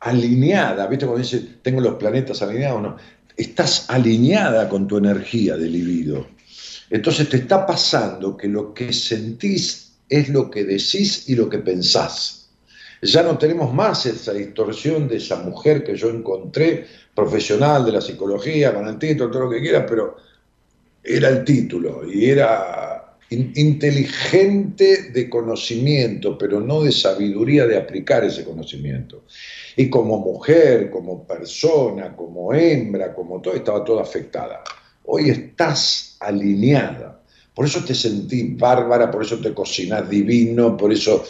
alineada, 0.01 0.87
¿viste? 0.87 1.07
Cuando 1.07 1.23
dice, 1.23 1.44
tengo 1.62 1.81
los 1.81 1.94
planetas 1.94 2.42
alineados, 2.42 2.83
no, 2.83 2.96
estás 3.37 3.88
alineada 3.88 4.68
con 4.68 4.87
tu 4.87 4.96
energía 4.96 5.57
de 5.57 5.68
libido. 5.68 6.27
Entonces 6.90 7.29
te 7.29 7.38
está 7.38 7.66
pasando 7.66 8.37
que 8.37 8.49
lo 8.49 8.75
que 8.75 8.92
sentís 8.92 9.92
es 10.09 10.29
lo 10.29 10.51
que 10.51 10.64
decís 10.64 11.29
y 11.29 11.37
lo 11.37 11.49
que 11.49 11.59
pensás. 11.59 12.49
Ya 13.03 13.23
no 13.23 13.38
tenemos 13.38 13.73
más 13.73 14.05
esa 14.07 14.33
distorsión 14.33 15.09
de 15.09 15.16
esa 15.16 15.37
mujer 15.37 15.85
que 15.85 15.96
yo 15.96 16.11
encontré, 16.11 16.87
profesional 17.14 17.85
de 17.85 17.92
la 17.92 18.01
psicología, 18.01 18.75
con 18.75 18.88
el 18.88 18.99
título, 18.99 19.31
todo 19.31 19.44
lo 19.44 19.51
que 19.51 19.61
quiera, 19.61 19.87
pero 19.87 20.16
era 21.03 21.29
el 21.29 21.44
título 21.44 22.03
y 22.07 22.29
era 22.29 22.89
inteligente 23.30 25.10
de 25.12 25.30
conocimiento, 25.30 26.36
pero 26.36 26.60
no 26.60 26.82
de 26.82 26.90
sabiduría 26.90 27.64
de 27.66 27.76
aplicar 27.76 28.24
ese 28.24 28.44
conocimiento. 28.44 29.24
Y 29.76 29.88
como 29.88 30.18
mujer, 30.18 30.90
como 30.90 31.24
persona, 31.24 32.16
como 32.16 32.52
hembra, 32.52 33.14
como 33.14 33.40
todo, 33.40 33.54
estaba 33.54 33.84
toda 33.84 34.02
afectada. 34.02 34.64
Hoy 35.04 35.30
estás 35.30 36.16
alineada. 36.18 37.22
Por 37.54 37.66
eso 37.66 37.84
te 37.84 37.94
sentís 37.94 38.58
bárbara, 38.58 39.10
por 39.10 39.22
eso 39.22 39.38
te 39.38 39.54
cocinas 39.54 40.08
divino, 40.10 40.76
por 40.76 40.92
eso 40.92 41.24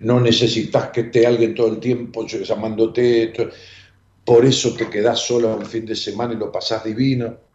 no 0.00 0.20
necesitas 0.20 0.90
que 0.90 1.02
esté 1.02 1.26
alguien 1.26 1.54
todo 1.54 1.68
el 1.68 1.80
tiempo 1.80 2.26
llamándote, 2.26 3.32
por 4.24 4.44
eso 4.44 4.74
te 4.74 4.90
quedás 4.90 5.20
solo 5.20 5.58
el 5.58 5.66
fin 5.66 5.86
de 5.86 5.96
semana 5.96 6.34
y 6.34 6.36
lo 6.36 6.52
pasás 6.52 6.84
divino 6.84 7.45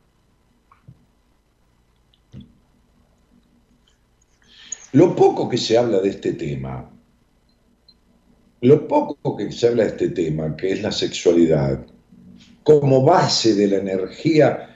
Lo 4.94 5.16
poco 5.16 5.48
que 5.48 5.58
se 5.58 5.78
habla 5.78 6.00
de 6.00 6.10
este 6.10 6.34
tema, 6.34 6.90
lo 8.62 8.88
poco 8.88 9.38
que 9.38 9.52
se 9.52 9.68
habla 9.68 9.84
de 9.84 9.90
este 9.90 10.10
tema, 10.10 10.56
que 10.56 10.74
es 10.74 10.82
la 10.82 10.92
sexualidad, 10.92 11.86
como 12.64 13.04
base 13.04 13.56
de 13.56 13.68
la 13.68 13.78
energía 13.78 14.68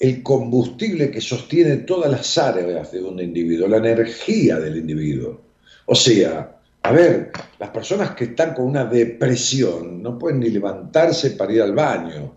el 0.00 0.22
combustible 0.22 1.10
que 1.10 1.20
sostiene 1.20 1.78
todas 1.78 2.10
las 2.10 2.38
áreas 2.38 2.92
de 2.92 3.02
un 3.02 3.20
individuo, 3.20 3.68
la 3.68 3.78
energía 3.78 4.58
del 4.58 4.76
individuo. 4.76 5.40
O 5.86 5.94
sea, 5.94 6.56
a 6.82 6.92
ver, 6.92 7.32
las 7.58 7.70
personas 7.70 8.12
que 8.12 8.24
están 8.24 8.54
con 8.54 8.66
una 8.66 8.84
depresión 8.84 10.02
no 10.02 10.18
pueden 10.18 10.40
ni 10.40 10.50
levantarse 10.50 11.32
para 11.32 11.52
ir 11.52 11.62
al 11.62 11.74
baño. 11.74 12.34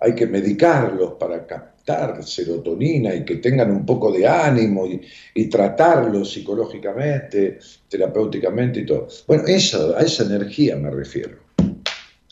Hay 0.00 0.14
que 0.14 0.26
medicarlos 0.26 1.14
para 1.14 1.46
captar 1.46 2.22
serotonina 2.22 3.14
y 3.14 3.24
que 3.24 3.36
tengan 3.36 3.70
un 3.70 3.84
poco 3.86 4.12
de 4.12 4.26
ánimo 4.26 4.86
y, 4.86 5.48
tratarlos 5.48 6.32
psicológicamente, 6.32 7.58
terapéuticamente 7.88 8.80
y 8.80 8.86
todo. 8.86 9.08
Bueno, 9.26 9.44
eso, 9.46 9.96
a 9.96 10.00
esa 10.00 10.24
energía 10.24 10.76
me 10.76 10.90
refiero. 10.90 11.38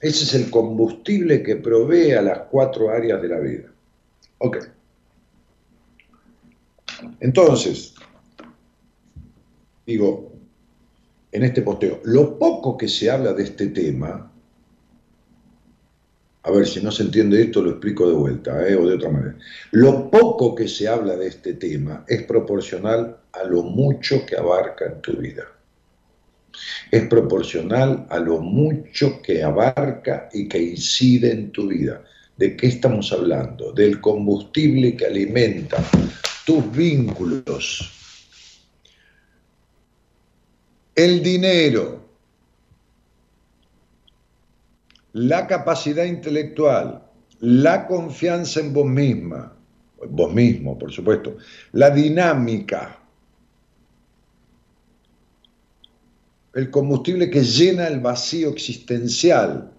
Ese 0.00 0.24
es 0.24 0.34
el 0.34 0.50
combustible 0.50 1.42
que 1.42 1.56
provee 1.56 2.12
a 2.12 2.22
las 2.22 2.40
cuatro 2.50 2.90
áreas 2.90 3.20
de 3.22 3.28
la 3.28 3.38
vida. 3.40 3.72
Ok. 4.38 4.58
Entonces, 7.20 7.94
digo, 9.86 10.32
en 11.32 11.44
este 11.44 11.62
posteo, 11.62 12.00
lo 12.04 12.38
poco 12.38 12.76
que 12.76 12.88
se 12.88 13.10
habla 13.10 13.32
de 13.32 13.44
este 13.44 13.68
tema, 13.68 14.32
a 16.46 16.50
ver 16.52 16.64
si 16.64 16.80
no 16.80 16.92
se 16.92 17.02
entiende 17.02 17.42
esto, 17.42 17.60
lo 17.60 17.70
explico 17.70 18.08
de 18.08 18.14
vuelta, 18.14 18.68
¿eh? 18.68 18.76
o 18.76 18.86
de 18.86 18.94
otra 18.94 19.10
manera. 19.10 19.36
Lo 19.72 20.08
poco 20.08 20.54
que 20.54 20.68
se 20.68 20.86
habla 20.86 21.16
de 21.16 21.26
este 21.26 21.54
tema 21.54 22.04
es 22.06 22.22
proporcional 22.22 23.16
a 23.32 23.42
lo 23.42 23.64
mucho 23.64 24.24
que 24.24 24.36
abarca 24.36 24.86
en 24.86 25.00
tu 25.00 25.16
vida. 25.16 25.42
Es 26.92 27.08
proporcional 27.08 28.06
a 28.08 28.20
lo 28.20 28.38
mucho 28.38 29.20
que 29.22 29.42
abarca 29.42 30.28
y 30.32 30.46
que 30.46 30.62
incide 30.62 31.32
en 31.32 31.50
tu 31.50 31.66
vida. 31.66 32.04
¿De 32.36 32.56
qué 32.56 32.68
estamos 32.68 33.12
hablando? 33.12 33.72
Del 33.72 34.00
combustible 34.00 34.94
que 34.94 35.06
alimenta 35.06 35.84
tus 36.46 36.70
vínculos. 36.70 37.92
El 40.94 41.24
dinero, 41.24 42.05
la 45.16 45.46
capacidad 45.46 46.04
intelectual, 46.04 47.02
la 47.40 47.86
confianza 47.86 48.60
en 48.60 48.74
vos 48.74 48.84
misma, 48.84 49.50
vos 50.10 50.34
mismo, 50.34 50.78
por 50.78 50.92
supuesto, 50.92 51.38
la 51.72 51.88
dinámica, 51.88 52.98
el 56.52 56.70
combustible 56.70 57.30
que 57.30 57.42
llena 57.42 57.86
el 57.88 58.00
vacío 58.00 58.50
existencial, 58.50 59.72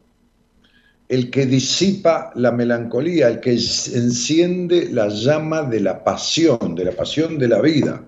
el 1.07 1.29
que 1.29 1.45
disipa 1.45 2.31
la 2.33 2.51
melancolía, 2.51 3.27
el 3.27 3.39
que 3.39 3.51
enciende 3.51 4.89
la 4.91 5.07
llama 5.07 5.61
de 5.61 5.81
la 5.81 6.03
pasión, 6.03 6.73
de 6.73 6.85
la 6.85 6.93
pasión 6.93 7.37
de 7.37 7.47
la 7.47 7.61
vida, 7.61 8.03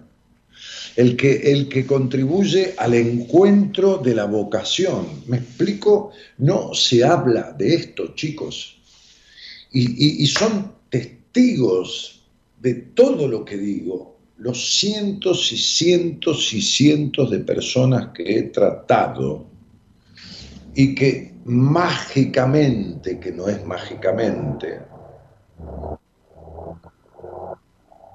el 1.00 1.16
que, 1.16 1.54
el 1.54 1.70
que 1.70 1.86
contribuye 1.86 2.74
al 2.78 2.94
encuentro 2.94 4.00
de 4.00 4.14
la 4.14 4.26
vocación. 4.26 5.08
¿Me 5.28 5.38
explico? 5.38 6.12
No 6.40 6.74
se 6.74 7.06
habla 7.06 7.56
de 7.58 7.74
esto, 7.74 8.14
chicos. 8.16 8.82
Y, 9.72 10.22
y 10.22 10.28
son 10.28 10.74
testigos 10.90 12.22
de 12.60 12.74
todo 12.74 13.30
lo 13.30 13.46
que 13.46 13.56
digo, 13.56 14.18
los 14.40 14.78
cientos 14.78 15.54
y 15.54 15.58
cientos 15.58 16.52
y 16.52 16.62
cientos 16.62 17.32
de 17.32 17.40
personas 17.40 18.10
que 18.14 18.38
he 18.38 18.44
tratado 18.50 19.46
y 20.76 20.94
que 20.96 21.34
mágicamente, 21.46 23.22
que 23.22 23.32
no 23.32 23.48
es 23.48 23.66
mágicamente, 23.66 24.82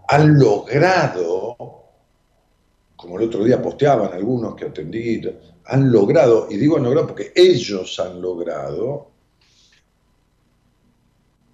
han 0.07 0.39
logrado, 0.39 1.84
como 3.05 3.19
el 3.19 3.27
otro 3.27 3.45
día 3.45 3.61
posteaban 3.61 4.15
algunos 4.15 4.55
que 4.55 4.65
atendí, 4.65 5.21
han 5.67 5.93
logrado, 5.93 6.49
y 6.51 6.57
digo 6.57 6.79
han 6.79 6.85
logrado 6.85 7.09
porque 7.09 7.33
ellos 7.35 8.01
han 8.01 8.23
logrado 8.23 9.11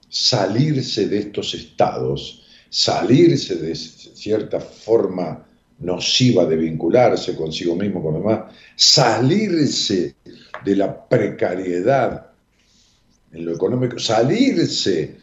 salirse 0.09 1.09
de 1.09 1.19
estos 1.19 1.55
estados, 1.55 2.47
salirse 2.69 3.57
de 3.57 3.75
cierta 3.75 4.61
forma 4.61 5.45
nociva 5.81 6.45
de 6.47 6.55
vincularse 6.55 7.35
consigo 7.35 7.75
mismo, 7.75 8.01
con 8.01 8.15
los 8.15 8.23
demás, 8.23 8.55
salirse 8.77 10.15
de 10.65 10.77
la 10.77 11.09
precariedad 11.09 12.31
en 13.33 13.45
lo 13.45 13.55
económico, 13.55 13.99
salirse 13.99 15.17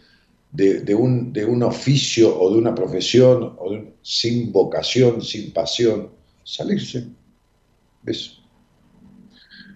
de, 0.52 0.94
un, 0.94 1.32
de 1.32 1.46
un, 1.46 1.64
oficio 1.64 2.38
o 2.38 2.52
de 2.52 2.58
una 2.58 2.76
profesión 2.76 3.56
sin 4.02 4.52
vocación, 4.52 5.22
sin 5.22 5.54
pasión, 5.54 6.17
salirse. 6.48 7.06
¿Ves? 8.04 8.40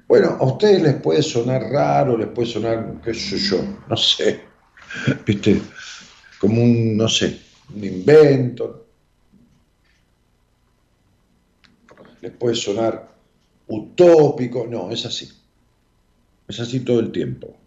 Bueno, 0.08 0.38
a 0.40 0.46
ustedes 0.46 0.82
les 0.82 0.96
puede 1.02 1.22
sonar 1.22 1.64
raro, 1.64 2.18
les 2.18 2.30
puede 2.30 2.48
sonar, 2.48 3.02
qué 3.04 3.14
sé 3.14 3.38
yo, 3.38 3.62
no 3.88 3.98
sé, 3.98 4.42
¿viste? 5.26 5.62
Como 6.40 6.64
un, 6.64 6.96
no 6.98 7.08
sé, 7.08 7.40
un 7.76 7.84
invento. 7.84 8.88
Les 12.22 12.32
puede 12.32 12.56
sonar 12.56 13.16
utópico, 13.68 14.66
no, 14.68 14.92
es 14.92 15.06
así. 15.06 15.30
Es 16.48 16.60
así 16.60 16.82
todo 16.82 17.00
el 17.00 17.12
tiempo. 17.12 17.58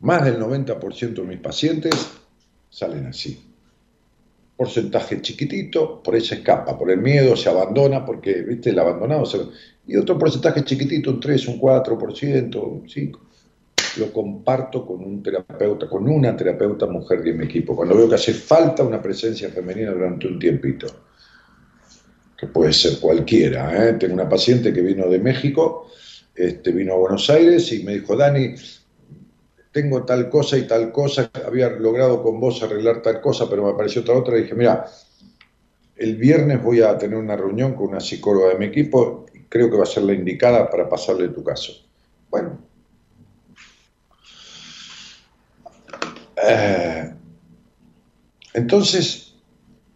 Más 0.00 0.24
del 0.24 0.38
90% 0.38 1.14
de 1.14 1.22
mis 1.22 1.40
pacientes 1.40 1.94
salen 2.70 3.06
así. 3.06 3.55
Porcentaje 4.56 5.20
chiquitito, 5.20 6.02
por 6.02 6.14
ahí 6.14 6.20
se 6.20 6.36
escapa, 6.36 6.78
por 6.78 6.90
el 6.90 6.98
miedo 6.98 7.36
se 7.36 7.50
abandona, 7.50 8.04
porque, 8.04 8.42
viste, 8.42 8.70
el 8.70 8.78
abandonado 8.78 9.26
se... 9.26 9.38
Y 9.86 9.96
otro 9.96 10.18
porcentaje 10.18 10.64
chiquitito, 10.64 11.10
un 11.10 11.20
3, 11.20 11.48
un 11.48 11.60
4%, 11.60 12.62
un 12.62 12.88
5%. 12.88 13.18
Lo 13.98 14.12
comparto 14.12 14.84
con 14.84 15.02
un 15.02 15.22
terapeuta, 15.22 15.88
con 15.88 16.08
una 16.08 16.36
terapeuta 16.36 16.86
mujer 16.86 17.22
de 17.22 17.32
mi 17.32 17.44
equipo, 17.44 17.74
cuando 17.74 17.96
veo 17.96 18.08
que 18.08 18.16
hace 18.16 18.34
falta 18.34 18.82
una 18.82 19.00
presencia 19.00 19.48
femenina 19.48 19.90
durante 19.90 20.26
un 20.26 20.38
tiempito 20.38 20.86
que 22.36 22.46
puede 22.46 22.72
ser 22.72 22.98
cualquiera. 23.00 23.88
¿eh? 23.88 23.94
Tengo 23.94 24.14
una 24.14 24.28
paciente 24.28 24.72
que 24.72 24.82
vino 24.82 25.08
de 25.08 25.18
México, 25.18 25.88
este, 26.34 26.72
vino 26.72 26.94
a 26.94 26.98
Buenos 26.98 27.30
Aires 27.30 27.72
y 27.72 27.82
me 27.82 27.94
dijo, 27.94 28.16
Dani, 28.16 28.54
tengo 29.76 30.06
tal 30.06 30.30
cosa 30.30 30.56
y 30.56 30.66
tal 30.66 30.90
cosa, 30.90 31.30
había 31.46 31.68
logrado 31.68 32.22
con 32.22 32.40
vos 32.40 32.62
arreglar 32.62 33.02
tal 33.02 33.20
cosa, 33.20 33.44
pero 33.46 33.62
me 33.62 33.72
apareció 33.72 34.00
otra 34.00 34.14
otra, 34.14 34.38
y 34.38 34.44
dije, 34.44 34.54
mira, 34.54 34.86
el 35.96 36.16
viernes 36.16 36.62
voy 36.62 36.80
a 36.80 36.96
tener 36.96 37.18
una 37.18 37.36
reunión 37.36 37.74
con 37.74 37.88
una 37.88 38.00
psicóloga 38.00 38.48
de 38.48 38.58
mi 38.58 38.64
equipo, 38.64 39.26
y 39.34 39.40
creo 39.40 39.70
que 39.70 39.76
va 39.76 39.82
a 39.82 39.86
ser 39.86 40.04
la 40.04 40.14
indicada 40.14 40.70
para 40.70 40.88
pasarle 40.88 41.28
tu 41.28 41.44
caso. 41.44 41.74
Bueno. 42.30 42.58
Eh, 46.42 47.12
entonces, 48.54 49.34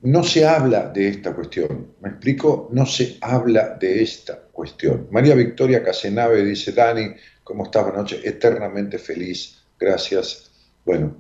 no 0.03 0.23
se 0.23 0.47
habla 0.47 0.89
de 0.89 1.09
esta 1.09 1.35
cuestión. 1.35 1.95
¿Me 2.03 2.11
explico? 2.11 2.69
No 2.71 2.85
se 2.85 3.17
habla 3.23 3.79
de 3.81 4.03
esta 4.03 4.43
cuestión. 4.53 5.09
María 5.11 5.35
Victoria 5.35 5.83
Casenave 5.83 6.45
dice, 6.45 6.73
Dani, 6.73 7.15
¿cómo 7.43 7.65
estás? 7.65 7.85
Buenas. 7.85 8.13
Eternamente 8.23 8.99
feliz. 8.99 9.60
Gracias. 9.81 10.51
Bueno, 10.85 11.17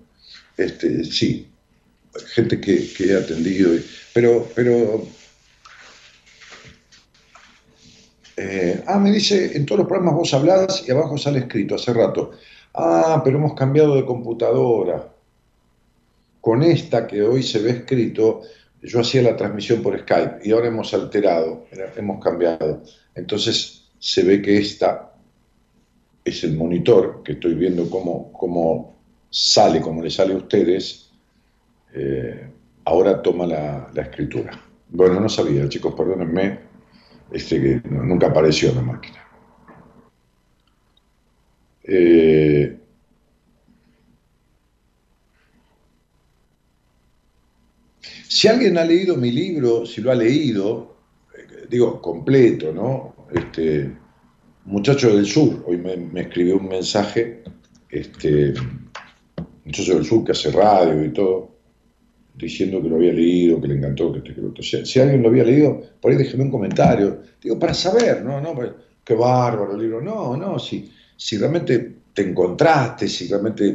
este, 0.56 1.02
sí, 1.04 1.50
gente 2.34 2.60
que, 2.60 2.90
he 2.98 3.16
atendido. 3.16 3.70
Pero, 4.12 4.46
pero... 4.54 5.06
Eh, 8.36 8.84
ah, 8.86 8.98
me 8.98 9.10
dice, 9.10 9.56
en 9.56 9.66
todos 9.66 9.80
los 9.80 9.88
programas 9.88 10.14
vos 10.14 10.32
hablás 10.32 10.84
y 10.86 10.90
abajo 10.90 11.18
sale 11.18 11.40
escrito 11.40 11.74
hace 11.74 11.92
rato. 11.92 12.32
Ah, 12.74 13.20
pero 13.24 13.38
hemos 13.38 13.54
cambiado 13.54 13.96
de 13.96 14.04
computadora. 14.04 15.12
Con 16.40 16.62
esta 16.62 17.06
que 17.06 17.22
hoy 17.22 17.42
se 17.42 17.58
ve 17.60 17.70
escrito, 17.70 18.42
yo 18.82 19.00
hacía 19.00 19.22
la 19.22 19.36
transmisión 19.36 19.82
por 19.82 19.98
Skype 19.98 20.38
y 20.42 20.52
ahora 20.52 20.68
hemos 20.68 20.94
alterado, 20.94 21.66
hemos 21.96 22.22
cambiado. 22.22 22.82
Entonces 23.14 23.84
se 23.98 24.22
ve 24.22 24.40
que 24.40 24.56
esta 24.56 25.09
es 26.30 26.44
el 26.44 26.56
monitor, 26.56 27.22
que 27.24 27.32
estoy 27.32 27.54
viendo 27.54 27.88
cómo, 27.88 28.32
cómo 28.32 28.96
sale, 29.30 29.80
cómo 29.80 30.02
le 30.02 30.10
sale 30.10 30.34
a 30.34 30.38
ustedes, 30.38 31.10
eh, 31.94 32.50
ahora 32.84 33.22
toma 33.22 33.46
la, 33.46 33.90
escritura. 33.96 34.60
Bueno, 34.88 35.20
no 35.20 35.28
sabía, 35.28 35.68
chicos, 35.68 35.94
perdónenme, 35.94 36.58
este 37.32 37.60
que 37.60 37.88
nunca 37.88 38.28
apareció 38.28 38.70
en 38.70 38.76
la 38.76 38.82
máquina. 38.82 39.18
Eh, 41.84 42.80
Si 48.40 48.46
alguien 48.46 48.78
ha 48.78 48.84
leído 48.84 49.16
mi 49.16 49.32
libro, 49.32 49.84
si 49.84 50.00
lo 50.00 50.12
ha 50.12 50.14
leído, 50.14 50.96
eh, 51.36 51.66
digo, 51.68 52.00
completo, 52.00 52.72
¿no? 52.72 53.26
Este, 53.34 53.90
Muchacho 54.66 55.16
del 55.16 55.26
Sur, 55.26 55.64
hoy 55.66 55.78
me, 55.78 56.20
escribió 56.20 56.58
un 56.58 56.68
mensaje, 56.68 57.42
este, 57.88 58.54
muchacho 59.64 59.94
del 59.94 60.04
sur 60.04 60.24
que 60.24 60.32
hace 60.32 60.50
radio 60.52 61.04
y 61.04 61.12
todo, 61.12 61.56
diciendo 62.34 62.82
que 62.82 62.88
lo 62.88 62.96
había 62.96 63.12
leído, 63.12 63.60
que 63.60 63.68
le 63.68 63.76
encantó, 63.76 64.12
que 64.12 64.18
este, 64.18 64.34
que. 64.34 64.84
Si, 64.84 65.00
alguien 65.00 65.22
lo 65.22 65.28
había 65.28 65.44
leído, 65.44 65.80
por 66.00 66.12
ahí 66.12 66.18
déjeme 66.18 66.44
un 66.44 66.50
comentario. 66.50 67.22
Digo, 67.42 67.58
para 67.58 67.74
saber, 67.74 68.22
no, 68.22 68.40
no, 68.40 68.54
pues, 68.54 68.70
qué 69.02 69.14
bárbaro 69.14 69.74
el 69.74 69.80
libro. 69.80 70.00
No, 70.00 70.36
no, 70.36 70.58
si, 70.58 70.90
si 71.16 71.38
realmente 71.38 71.96
te 72.12 72.22
encontraste, 72.22 73.08
si 73.08 73.28
realmente, 73.28 73.74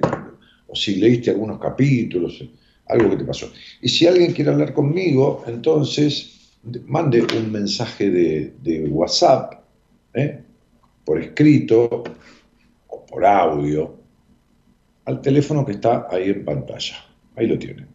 o 0.67 0.75
si 0.75 0.95
leíste 0.97 1.31
algunos 1.31 1.59
capítulos, 1.59 2.43
algo 2.87 3.09
que 3.09 3.17
te 3.17 3.25
pasó. 3.25 3.51
Y 3.81 3.89
si 3.89 4.05
alguien 4.05 4.33
quiere 4.33 4.51
hablar 4.51 4.73
conmigo, 4.73 5.43
entonces 5.47 6.53
mande 6.85 7.25
un 7.37 7.51
mensaje 7.51 8.09
de, 8.09 8.53
de 8.61 8.87
WhatsApp, 8.87 9.61
¿eh? 10.13 10.44
Por 11.05 11.21
escrito 11.21 12.03
o 12.87 13.05
por 13.05 13.25
audio, 13.25 13.95
al 15.05 15.21
teléfono 15.21 15.65
que 15.65 15.71
está 15.73 16.07
ahí 16.09 16.29
en 16.29 16.43
pantalla. 16.43 16.95
Ahí 17.35 17.45
lo 17.47 17.59
tienen. 17.59 17.87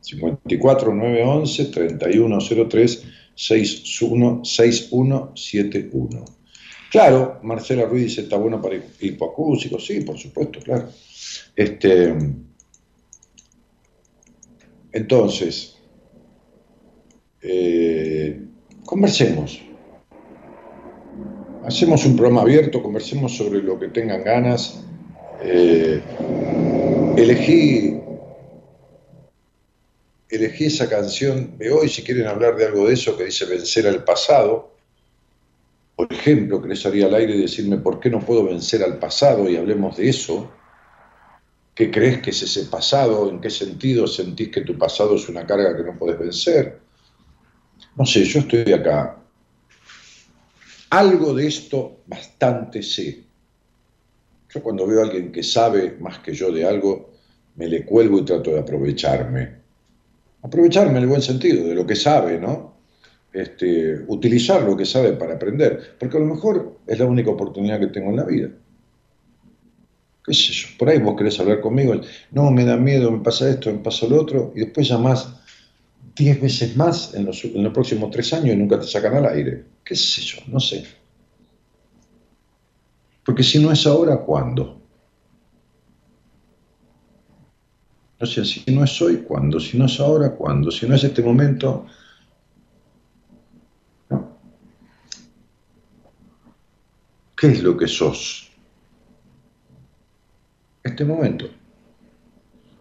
54 0.00 0.94
911 0.94 1.64
3103 1.66 3.04
6171. 3.34 6.24
Claro, 6.90 7.38
Marcela 7.42 7.84
Ruiz 7.84 8.04
dice, 8.04 8.22
está 8.22 8.36
bueno 8.36 8.62
para 8.62 8.76
hipoacúsicos, 9.00 9.86
sí, 9.86 10.00
por 10.00 10.18
supuesto, 10.18 10.58
claro. 10.60 10.88
Este, 11.54 12.16
entonces, 14.92 15.76
eh, 17.42 18.40
conversemos. 18.84 19.60
Hacemos 21.64 22.06
un 22.06 22.16
programa 22.16 22.42
abierto, 22.42 22.82
conversemos 22.82 23.36
sobre 23.36 23.62
lo 23.62 23.78
que 23.78 23.88
tengan 23.88 24.22
ganas. 24.22 24.82
Eh, 25.42 26.00
elegí, 27.16 28.00
elegí 30.30 30.64
esa 30.66 30.88
canción 30.88 31.58
de 31.58 31.70
hoy, 31.70 31.88
si 31.88 32.02
quieren 32.02 32.26
hablar 32.26 32.56
de 32.56 32.66
algo 32.66 32.86
de 32.86 32.94
eso, 32.94 33.16
que 33.16 33.24
dice 33.24 33.44
vencer 33.44 33.86
al 33.86 34.04
pasado. 34.04 34.72
Por 35.96 36.12
ejemplo, 36.12 36.62
querés 36.62 36.80
salir 36.80 37.04
al 37.04 37.14
aire 37.14 37.34
y 37.34 37.42
decirme 37.42 37.76
por 37.78 37.98
qué 37.98 38.08
no 38.08 38.20
puedo 38.20 38.44
vencer 38.44 38.82
al 38.82 38.98
pasado 38.98 39.48
y 39.50 39.56
hablemos 39.56 39.96
de 39.96 40.08
eso. 40.08 40.50
¿Qué 41.74 41.90
crees 41.90 42.22
que 42.22 42.30
es 42.30 42.42
ese 42.42 42.64
pasado? 42.66 43.28
¿En 43.28 43.40
qué 43.40 43.50
sentido 43.50 44.06
sentís 44.06 44.48
que 44.48 44.62
tu 44.62 44.78
pasado 44.78 45.16
es 45.16 45.28
una 45.28 45.46
carga 45.46 45.76
que 45.76 45.82
no 45.82 45.98
podés 45.98 46.18
vencer? 46.18 46.80
No 47.96 48.06
sé, 48.06 48.24
yo 48.24 48.40
estoy 48.40 48.72
acá. 48.72 49.16
Algo 50.90 51.34
de 51.34 51.46
esto 51.46 51.98
bastante 52.06 52.82
sé. 52.82 53.22
Yo 54.50 54.62
cuando 54.62 54.86
veo 54.86 55.00
a 55.00 55.04
alguien 55.04 55.30
que 55.30 55.42
sabe 55.42 55.96
más 56.00 56.18
que 56.20 56.32
yo 56.32 56.50
de 56.50 56.64
algo, 56.64 57.10
me 57.56 57.68
le 57.68 57.84
cuelgo 57.84 58.18
y 58.18 58.24
trato 58.24 58.50
de 58.50 58.60
aprovecharme. 58.60 59.58
Aprovecharme 60.42 60.92
en 60.92 61.02
el 61.02 61.06
buen 61.06 61.22
sentido, 61.22 61.66
de 61.66 61.74
lo 61.74 61.86
que 61.86 61.96
sabe, 61.96 62.38
¿no? 62.38 62.74
Este, 63.32 64.04
utilizar 64.06 64.62
lo 64.62 64.76
que 64.76 64.86
sabe 64.86 65.12
para 65.12 65.34
aprender, 65.34 65.96
porque 65.98 66.16
a 66.16 66.20
lo 66.20 66.26
mejor 66.26 66.78
es 66.86 66.98
la 66.98 67.04
única 67.04 67.30
oportunidad 67.30 67.78
que 67.78 67.88
tengo 67.88 68.10
en 68.10 68.16
la 68.16 68.24
vida 68.24 68.50
qué 70.28 70.34
sé 70.34 70.52
yo, 70.52 70.68
por 70.78 70.88
ahí 70.88 70.98
vos 70.98 71.16
querés 71.16 71.40
hablar 71.40 71.60
conmigo, 71.60 71.94
no, 72.32 72.50
me 72.50 72.64
da 72.64 72.76
miedo, 72.76 73.10
me 73.10 73.20
pasa 73.20 73.48
esto, 73.48 73.72
me 73.72 73.78
pasa 73.78 74.06
lo 74.06 74.20
otro, 74.20 74.52
y 74.54 74.60
después 74.60 74.86
llamás 74.88 75.34
diez 76.18 76.40
veces 76.40 76.76
más 76.76 77.14
en 77.14 77.24
los, 77.24 77.40
próximos 77.72 78.10
tres 78.10 78.32
años 78.32 78.54
y 78.54 78.56
nunca 78.56 78.78
te 78.78 78.86
sacan 78.86 79.16
al 79.16 79.26
aire. 79.26 79.64
¿Qué 79.84 79.94
sé 79.94 80.20
yo? 80.20 80.38
No 80.48 80.60
sé. 80.60 80.84
Porque 83.24 83.42
si 83.42 83.58
no 83.58 83.70
es 83.72 83.86
ahora, 83.86 84.18
¿cuándo? 84.18 84.80
O 88.20 88.26
sea, 88.26 88.44
si 88.44 88.64
no 88.72 88.82
es 88.84 89.00
hoy, 89.00 89.18
¿cuándo? 89.18 89.60
Si 89.60 89.78
no 89.78 89.86
es 89.86 90.00
ahora, 90.00 90.34
¿cuándo? 90.34 90.70
Si 90.70 90.86
no 90.88 90.96
es 90.96 91.04
este 91.04 91.22
momento. 91.22 91.86
¿Qué 97.36 97.46
es 97.46 97.62
lo 97.62 97.76
que 97.76 97.86
sos? 97.86 98.48
este 100.82 101.04
momento. 101.04 101.48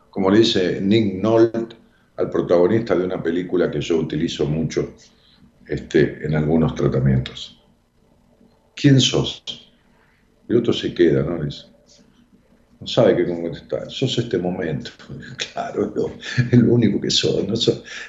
Como 0.10 0.32
le 0.32 0.40
dice 0.40 0.82
Nick 0.82 1.22
Nolte 1.22 1.77
al 2.18 2.30
protagonista 2.30 2.96
de 2.96 3.06
una 3.06 3.22
película 3.22 3.70
que 3.70 3.80
yo 3.80 3.98
utilizo 3.98 4.46
mucho 4.46 4.96
este, 5.68 6.26
en 6.26 6.36
algunos 6.36 6.76
tratamientos. 6.76 7.62
¿Quién 8.76 9.00
sos? 9.00 9.44
El 10.48 10.58
otro 10.58 10.74
se 10.74 10.94
queda, 10.94 11.24
¿no? 11.24 11.38
no 12.80 12.88
sabe 12.88 13.16
qué 13.16 13.26
contestar. 13.26 13.90
Sos 13.90 14.18
este 14.18 14.38
momento. 14.38 14.92
Claro, 15.54 15.94
es 16.52 16.60
lo, 16.60 16.74
único 16.74 17.02
que 17.02 17.10
sos. 17.10 17.48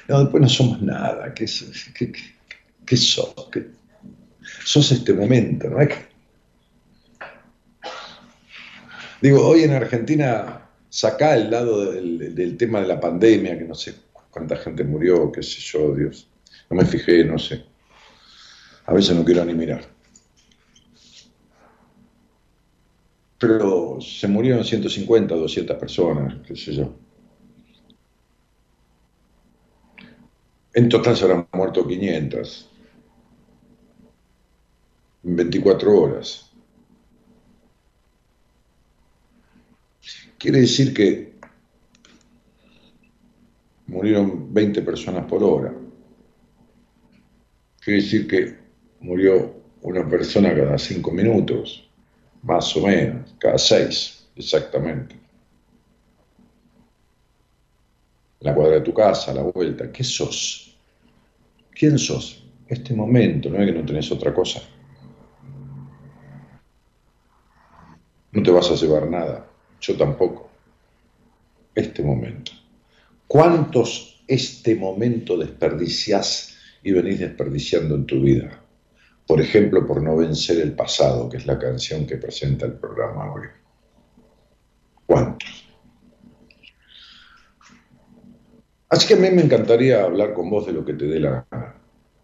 No, 0.07 0.19
después 0.19 0.41
no 0.41 0.49
somos 0.49 0.81
nada. 0.81 1.33
¿Qué, 1.33 1.45
qué, 1.95 2.11
qué, 2.85 2.97
sos? 2.97 3.33
sos 4.63 4.91
este 4.91 5.13
momento, 5.13 5.69
¿no? 5.69 5.77
Digo, 9.21 9.45
hoy 9.45 9.63
en 9.63 9.73
Argentina, 9.73 10.68
saca 10.89 11.35
el 11.35 11.51
lado 11.51 11.91
del, 11.91 12.57
tema 12.57 12.81
de 12.81 12.87
la 12.87 12.99
pandemia, 12.99 13.57
que 13.57 13.65
no 13.65 13.75
sé 13.75 13.95
cuánta 14.31 14.55
gente 14.57 14.83
murió, 14.83 15.31
qué 15.31 15.43
sé 15.43 15.59
yo, 15.61 15.93
Dios. 15.93 16.27
No 16.69 16.77
me 16.77 16.85
fijé, 16.85 17.23
no 17.23 17.37
sé. 17.37 17.63
A 18.85 18.93
veces 18.93 19.15
no 19.15 19.23
quiero 19.23 19.45
ni 19.45 19.53
mirar. 19.53 19.81
Pero 23.37 23.99
se 24.01 24.27
murieron 24.27 24.63
150, 24.63 25.35
200 25.35 25.77
personas, 25.77 26.35
qué 26.45 26.55
sé 26.55 26.73
yo. 26.73 26.93
En 30.73 30.89
total 30.89 31.15
se 31.15 31.23
habrán 31.23 31.47
muerto 31.53 31.87
500 31.87 32.69
en 35.23 35.35
24 35.35 35.99
horas. 35.99 36.48
Quiere 40.39 40.61
decir 40.61 40.93
que 40.93 41.33
murieron 43.87 44.53
20 44.53 44.81
personas 44.83 45.25
por 45.25 45.43
hora. 45.43 45.73
Quiere 47.81 48.01
decir 48.01 48.25
que 48.25 48.57
murió 49.01 49.53
una 49.81 50.07
persona 50.07 50.55
cada 50.55 50.77
5 50.77 51.11
minutos, 51.11 51.89
más 52.43 52.73
o 52.77 52.87
menos, 52.87 53.35
cada 53.37 53.57
6, 53.57 54.29
exactamente. 54.37 55.19
La 58.39 58.55
cuadra 58.55 58.75
de 58.75 58.81
tu 58.81 58.93
casa, 58.93 59.33
la 59.33 59.41
vuelta. 59.41 59.91
¿Qué 59.91 60.05
sos? 60.05 60.79
¿Quién 61.71 61.99
sos? 61.99 62.47
Este 62.65 62.93
momento, 62.93 63.49
no 63.49 63.59
es 63.61 63.65
que 63.65 63.77
no 63.77 63.85
tenés 63.85 64.09
otra 64.09 64.33
cosa. 64.33 64.61
No 68.31 68.41
te 68.41 68.51
vas 68.51 68.71
a 68.71 68.75
llevar 68.75 69.09
nada 69.09 69.48
yo 69.79 69.97
tampoco. 69.97 70.49
Este 71.75 72.03
momento. 72.03 72.51
¿Cuántos 73.27 74.23
este 74.27 74.75
momento 74.75 75.37
desperdiciás 75.37 76.57
y 76.83 76.91
venís 76.91 77.19
desperdiciando 77.19 77.95
en 77.95 78.05
tu 78.05 78.21
vida? 78.21 78.61
Por 79.27 79.39
ejemplo, 79.39 79.85
por 79.85 80.01
no 80.01 80.17
vencer 80.17 80.59
el 80.59 80.73
pasado, 80.73 81.29
que 81.29 81.37
es 81.37 81.45
la 81.45 81.59
canción 81.59 82.07
que 82.07 82.17
presenta 82.17 82.65
el 82.65 82.73
programa 82.73 83.31
hoy. 83.31 83.47
¿Cuántos? 85.05 85.69
Así 88.89 89.07
que 89.07 89.13
a 89.13 89.17
mí 89.17 89.29
me 89.29 89.43
encantaría 89.43 90.03
hablar 90.03 90.33
con 90.33 90.49
vos 90.49 90.65
de 90.65 90.73
lo 90.73 90.83
que 90.83 90.93
te 90.93 91.05
dé 91.05 91.19
la 91.19 91.45
gana. 91.51 91.78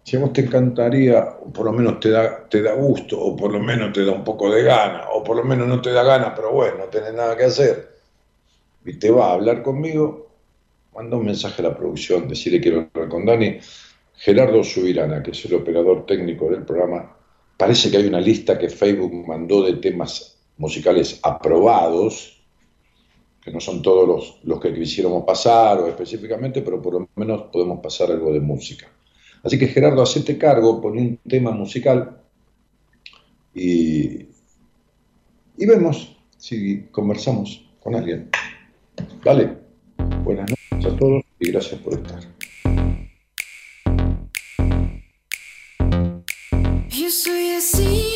Si 0.06 0.16
a 0.16 0.20
vos 0.20 0.34
te 0.34 0.41
encantaría, 0.41 1.39
o 1.41 1.51
por 1.51 1.66
lo 1.66 1.74
menos 1.74 1.99
te 1.99 2.12
da, 2.12 2.47
te 2.47 2.62
da 2.62 2.76
gusto, 2.76 3.20
o 3.20 3.36
por 3.36 3.51
lo 3.51 3.60
menos 3.60 3.91
te 3.91 4.06
da 4.06 4.12
un 4.12 4.24
poco 4.24 4.51
de 4.51 4.62
gana, 4.62 5.10
o 5.12 5.24
por 5.24 5.36
lo 5.36 5.43
menos 5.43 5.68
no 5.68 5.82
te 5.82 5.91
da 5.91 6.03
gana, 6.03 6.36
pero 6.36 6.51
bueno, 6.51 6.78
no 6.78 6.86
tenés 6.86 7.16
nada 7.16 7.36
que 7.36 7.45
hacer, 7.45 7.89
y 8.86 8.93
te 8.99 9.10
va 9.10 9.30
a 9.30 9.34
hablar 9.34 9.64
conmigo, 9.64 10.28
manda 10.93 11.18
un 11.18 11.26
mensaje 11.26 11.64
a 11.64 11.70
la 11.70 11.76
producción, 11.76 12.28
decirle 12.28 12.62
quiero 12.62 12.88
hablar 12.93 13.10
con 13.10 13.26
Dani. 13.26 13.58
Gerardo 14.14 14.64
Subirana, 14.64 15.24
que 15.24 15.32
es 15.32 15.43
el 15.45 15.56
operador 15.56 16.06
técnico 16.06 16.51
del 16.51 16.64
programa, 16.66 17.18
parece 17.58 17.89
que 17.89 17.97
hay 17.97 18.06
una 18.06 18.22
lista 18.22 18.60
que 18.60 18.70
Facebook 18.70 19.26
mandó 19.28 19.64
de 19.64 19.74
temas 19.78 20.38
musicales 20.58 21.20
aprobados, 21.24 22.43
que 23.41 23.49
no 23.49 23.60
son 23.60 23.82
todos 23.82 24.08
los, 24.08 24.39
los 24.43 24.60
que 24.60 24.72
quisiéramos 24.72 25.24
pasar 25.26 25.80
o 25.80 25.88
específicamente, 25.88 26.62
pero 26.62 26.80
por 26.80 26.93
lo 26.93 27.10
menos 27.16 27.45
podemos 27.51 27.80
pasar 27.80 28.12
algo 28.12 28.32
de 28.32 28.39
música. 28.39 28.88
Así 29.45 29.59
que 29.59 29.67
Gerardo, 29.67 30.01
hacete 30.01 30.39
cargo, 30.39 30.81
pon 30.81 30.97
un 30.97 31.17
tema 31.17 31.51
musical 31.51 32.17
y, 33.53 34.25
y 35.55 35.65
vemos 35.67 36.17
si 36.35 36.87
conversamos 36.91 37.69
con 37.79 37.93
alguien. 37.93 38.31
Vale, 39.23 39.55
buenas 40.23 40.49
noches 40.49 40.91
a 40.91 40.97
todos 40.97 41.23
y 41.39 41.51
gracias 41.51 41.79
por 41.81 41.93
estar. 41.93 42.21
Yo 46.89 47.09
soy 47.11 47.49
así. 47.51 48.15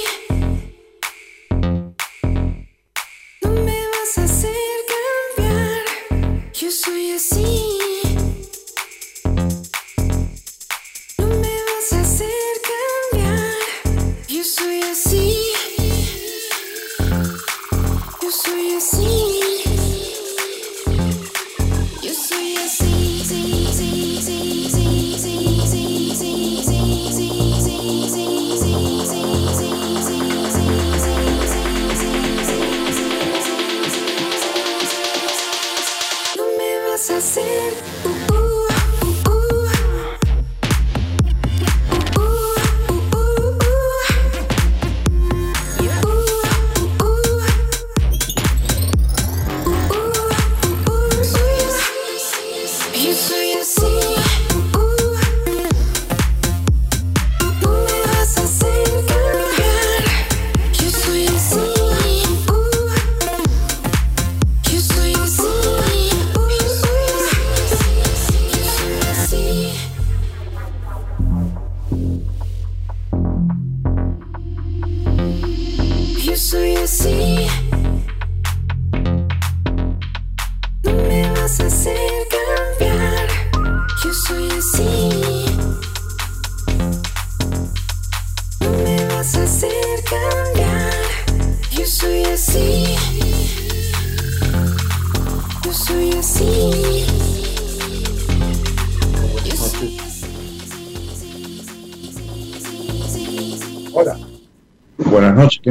No 3.44 3.52
me 3.52 3.80
vas 3.94 4.18
a 4.18 4.24
hacer 4.24 4.52
cambiar. 5.38 6.72
soy 6.72 7.12
do 18.50 18.56
you 18.58 18.80
see? 18.80 18.99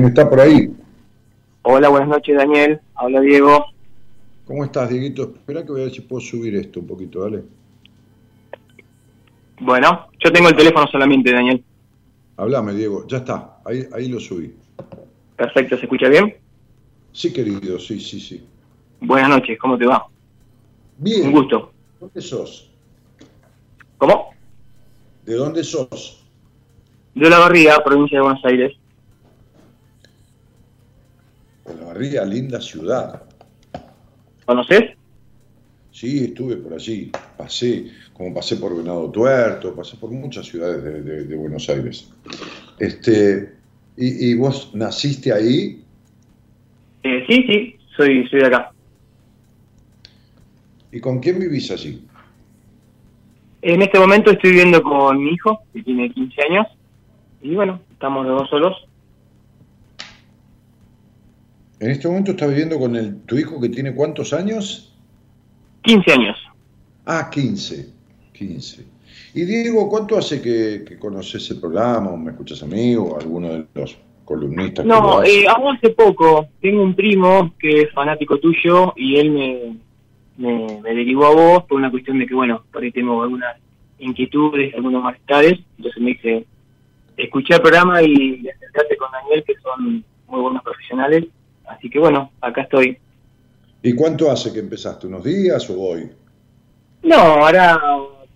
Está 0.08 0.28
por 0.28 0.40
ahí? 0.40 0.70
Hola, 1.62 1.88
buenas 1.88 2.08
noches, 2.08 2.36
Daniel. 2.36 2.80
Habla 2.94 3.20
Diego. 3.20 3.66
¿Cómo 4.46 4.64
estás, 4.64 4.88
Dieguito? 4.88 5.34
Espera 5.34 5.62
que 5.62 5.72
voy 5.72 5.82
a 5.82 5.84
ver 5.84 5.92
si 5.92 6.00
puedo 6.00 6.20
subir 6.20 6.54
esto 6.56 6.80
un 6.80 6.86
poquito, 6.86 7.22
dale. 7.22 7.42
Bueno, 9.60 10.08
yo 10.18 10.32
tengo 10.32 10.48
el 10.48 10.56
teléfono 10.56 10.86
solamente, 10.86 11.32
Daniel. 11.32 11.62
Háblame, 12.36 12.72
Diego. 12.72 13.06
Ya 13.06 13.18
está, 13.18 13.58
ahí, 13.64 13.86
ahí 13.92 14.08
lo 14.08 14.20
subí. 14.20 14.54
Perfecto, 15.36 15.76
¿se 15.76 15.82
escucha 15.82 16.08
bien? 16.08 16.34
Sí, 17.12 17.32
querido, 17.32 17.78
sí, 17.78 18.00
sí, 18.00 18.20
sí. 18.20 18.46
Buenas 19.00 19.28
noches, 19.28 19.58
¿cómo 19.58 19.76
te 19.76 19.86
va? 19.86 20.06
Bien. 20.96 21.26
Un 21.26 21.32
gusto. 21.32 21.72
¿De 21.94 22.06
dónde 22.06 22.20
sos? 22.20 22.70
¿Cómo? 23.98 24.30
¿De 25.26 25.34
dónde 25.34 25.64
sos? 25.64 26.24
De 27.14 27.28
La 27.28 27.38
Barriga, 27.38 27.82
provincia 27.84 28.18
de 28.18 28.22
Buenos 28.22 28.44
Aires. 28.44 28.72
Olavarría, 31.70 32.24
linda 32.24 32.60
ciudad. 32.60 33.22
¿Conoces? 34.44 34.96
Sí, 35.90 36.24
estuve 36.24 36.56
por 36.56 36.74
allí. 36.74 37.10
Pasé, 37.36 37.90
como 38.12 38.32
pasé 38.34 38.56
por 38.56 38.76
Venado 38.76 39.10
Tuerto, 39.10 39.74
pasé 39.74 39.96
por 39.96 40.10
muchas 40.10 40.46
ciudades 40.46 40.82
de, 40.82 41.02
de- 41.02 41.24
de 41.24 41.36
Buenos 41.36 41.68
Aires. 41.68 42.10
Este, 42.78 43.54
¿y, 43.96 44.30
y 44.30 44.34
vos 44.34 44.70
naciste 44.74 45.32
ahí? 45.32 45.82
Eh, 47.02 47.24
sí, 47.28 47.42
sí, 47.48 47.76
soy, 47.96 48.28
soy 48.28 48.40
de 48.40 48.46
acá. 48.46 48.70
¿Y 50.92 51.00
con 51.00 51.20
quién 51.20 51.38
vivís 51.38 51.70
allí? 51.70 52.06
En 53.60 53.82
este 53.82 53.98
momento 53.98 54.30
estoy 54.30 54.50
viviendo 54.50 54.82
con 54.82 55.22
mi 55.22 55.32
hijo, 55.32 55.60
que 55.72 55.82
tiene 55.82 56.10
15 56.10 56.42
años. 56.48 56.66
Y 57.42 57.54
bueno, 57.54 57.80
estamos 57.90 58.24
los 58.26 58.40
dos 58.40 58.50
solos. 58.50 58.87
En 61.80 61.90
este 61.90 62.08
momento 62.08 62.32
estás 62.32 62.48
viviendo 62.48 62.78
con 62.78 62.96
el, 62.96 63.20
tu 63.22 63.36
hijo 63.36 63.60
que 63.60 63.68
tiene 63.68 63.94
cuántos 63.94 64.32
años? 64.32 64.92
15 65.82 66.12
años. 66.12 66.36
Ah, 67.06 67.30
15. 67.30 67.92
15. 68.32 68.84
Y 69.34 69.44
Diego, 69.44 69.88
¿cuánto 69.88 70.18
hace 70.18 70.42
que, 70.42 70.84
que 70.84 70.98
conoces 70.98 71.48
el 71.50 71.60
programa 71.60 72.10
o 72.10 72.16
me 72.16 72.32
escuchas 72.32 72.62
a 72.62 72.66
mí 72.66 72.96
o 72.96 73.14
a 73.14 73.20
alguno 73.20 73.48
de 73.48 73.66
los 73.74 73.96
columnistas? 74.24 74.84
No, 74.84 75.22
eh, 75.22 75.46
hago 75.46 75.70
hace 75.70 75.90
poco. 75.90 76.48
Tengo 76.60 76.82
un 76.82 76.94
primo 76.94 77.54
que 77.58 77.82
es 77.82 77.92
fanático 77.92 78.38
tuyo 78.38 78.92
y 78.96 79.16
él 79.16 79.30
me, 79.30 79.76
me, 80.36 80.80
me 80.82 80.94
derivó 80.94 81.26
a 81.26 81.34
vos 81.34 81.64
por 81.64 81.78
una 81.78 81.90
cuestión 81.90 82.18
de 82.18 82.26
que, 82.26 82.34
bueno, 82.34 82.64
por 82.72 82.82
ahí 82.82 82.90
tengo 82.90 83.22
algunas 83.22 83.56
inquietudes, 84.00 84.74
algunos 84.74 85.02
malestares. 85.02 85.60
Entonces 85.76 86.02
me 86.02 86.10
dice, 86.10 86.46
escuché 87.16 87.54
el 87.54 87.60
programa 87.60 88.02
y 88.02 88.48
acercate 88.48 88.96
con 88.96 89.12
Daniel, 89.12 89.44
que 89.46 89.54
son 89.60 90.04
muy 90.26 90.40
buenos 90.40 90.62
profesionales. 90.62 91.26
Así 91.68 91.88
que, 91.90 91.98
bueno, 91.98 92.32
acá 92.40 92.62
estoy. 92.62 92.98
¿Y 93.82 93.94
cuánto 93.94 94.30
hace 94.30 94.52
que 94.52 94.58
empezaste? 94.60 95.06
¿Unos 95.06 95.24
días 95.24 95.68
o 95.70 95.80
hoy? 95.80 96.08
No, 97.02 97.16
ahora 97.16 97.78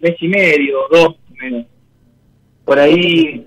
mes 0.00 0.16
y 0.20 0.28
medio, 0.28 0.78
dos, 0.90 1.16
menos. 1.40 1.66
Por 2.64 2.78
ahí, 2.78 3.46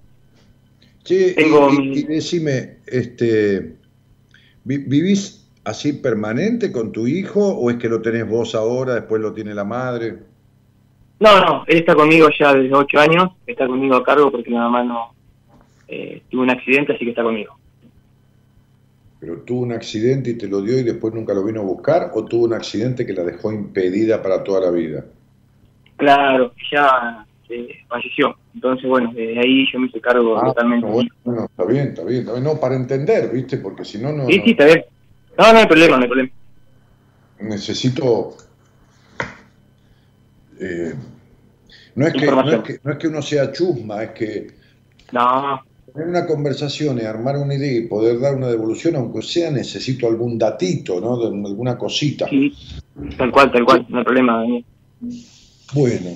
y- 1.07 1.33
Tengo 1.35 1.69
y, 1.71 1.77
mi- 1.77 1.97
y 1.99 2.03
decime, 2.03 2.77
este, 2.87 3.75
vi- 4.63 4.77
¿vivís 4.79 5.47
así 5.63 5.93
permanente 5.93 6.71
con 6.71 6.91
tu 6.91 7.07
hijo 7.07 7.47
o 7.47 7.69
es 7.69 7.77
que 7.77 7.87
lo 7.89 8.01
tenés 8.01 8.27
vos 8.27 8.55
ahora, 8.55 8.95
después 8.95 9.21
lo 9.21 9.33
tiene 9.33 9.53
la 9.53 9.63
madre? 9.63 10.17
no, 11.19 11.39
no, 11.39 11.63
él 11.67 11.77
está 11.77 11.95
conmigo 11.95 12.27
ya 12.37 12.53
desde 12.53 12.75
ocho 12.75 12.99
años, 12.99 13.29
está 13.47 13.65
conmigo 13.67 13.95
a 13.95 14.03
cargo 14.03 14.29
porque 14.31 14.49
mi 14.49 14.57
mamá 14.57 14.83
no 14.83 15.13
eh, 15.87 16.21
tuvo 16.29 16.41
un 16.41 16.49
accidente, 16.49 16.93
así 16.93 17.05
que 17.05 17.11
está 17.11 17.23
conmigo. 17.23 17.57
¿Pero 19.25 19.41
tuvo 19.41 19.61
un 19.61 19.71
accidente 19.71 20.29
y 20.29 20.33
te 20.37 20.47
lo 20.47 20.61
dio 20.61 20.77
y 20.77 20.83
después 20.83 21.11
nunca 21.11 21.33
lo 21.33 21.43
vino 21.43 21.61
a 21.61 21.63
buscar 21.63 22.11
o 22.13 22.23
tuvo 22.25 22.45
un 22.45 22.53
accidente 22.53 23.07
que 23.07 23.13
la 23.13 23.23
dejó 23.23 23.51
impedida 23.51 24.21
para 24.21 24.43
toda 24.43 24.61
la 24.61 24.69
vida? 24.69 25.03
Claro, 25.97 26.53
ya 26.71 27.25
eh, 27.49 27.69
falleció. 27.87 28.35
Entonces, 28.53 28.87
bueno, 28.87 29.11
desde 29.15 29.39
ahí 29.39 29.65
yo 29.73 29.79
me 29.79 29.87
hice 29.87 29.99
cargo 29.99 30.37
Ah, 30.37 30.45
totalmente. 30.45 30.85
bueno, 30.85 31.09
bueno, 31.23 31.45
está 31.45 31.65
bien, 31.65 31.87
está 31.87 32.03
bien, 32.03 32.19
está 32.19 32.33
bien. 32.33 32.43
No, 32.43 32.59
para 32.59 32.75
entender, 32.75 33.31
¿viste? 33.31 33.57
Porque 33.57 33.83
si 33.83 33.97
no, 33.97 34.11
no, 34.13 34.27
Sí, 34.27 34.41
sí, 34.45 34.51
está 34.51 34.65
bien. 34.65 34.85
No, 35.39 35.51
no 35.53 35.57
hay 35.57 35.65
problema, 35.65 35.95
no 35.97 36.03
hay 36.03 36.07
problema. 36.07 36.29
necesito... 37.39 38.37
eh, 40.59 40.93
no, 41.95 42.05
es 42.05 42.13
que, 42.13 42.27
no, 42.27 42.41
es 42.51 42.59
que, 42.61 42.79
no 42.83 42.91
es 42.91 42.97
que 42.99 43.07
uno 43.07 43.21
sea 43.23 43.51
chusma, 43.51 44.03
es 44.03 44.11
que 44.11 44.47
No, 45.11 45.63
tener 45.95 46.09
una 46.09 46.25
conversación 46.27 46.99
y 46.99 47.05
armar 47.05 47.37
una 47.37 47.55
idea 47.55 47.71
y 47.71 47.87
poder 47.87 48.19
dar 48.19 48.35
una 48.35 48.49
devolución, 48.49 48.97
aunque 48.97 49.21
sea, 49.21 49.49
necesito 49.49 50.07
algún 50.07 50.37
datito, 50.37 50.99
¿no? 50.99 51.17
De 51.17 51.27
alguna 51.27 51.77
cosita. 51.77 52.27
sí, 52.29 52.53
tal 53.17 53.31
cual, 53.31 53.51
tal 53.51 53.63
cual, 53.63 53.85
no 53.87 53.99
hay 53.99 54.03
problema, 54.03 54.37
Daniel. 54.39 54.65
Bueno, 55.73 56.09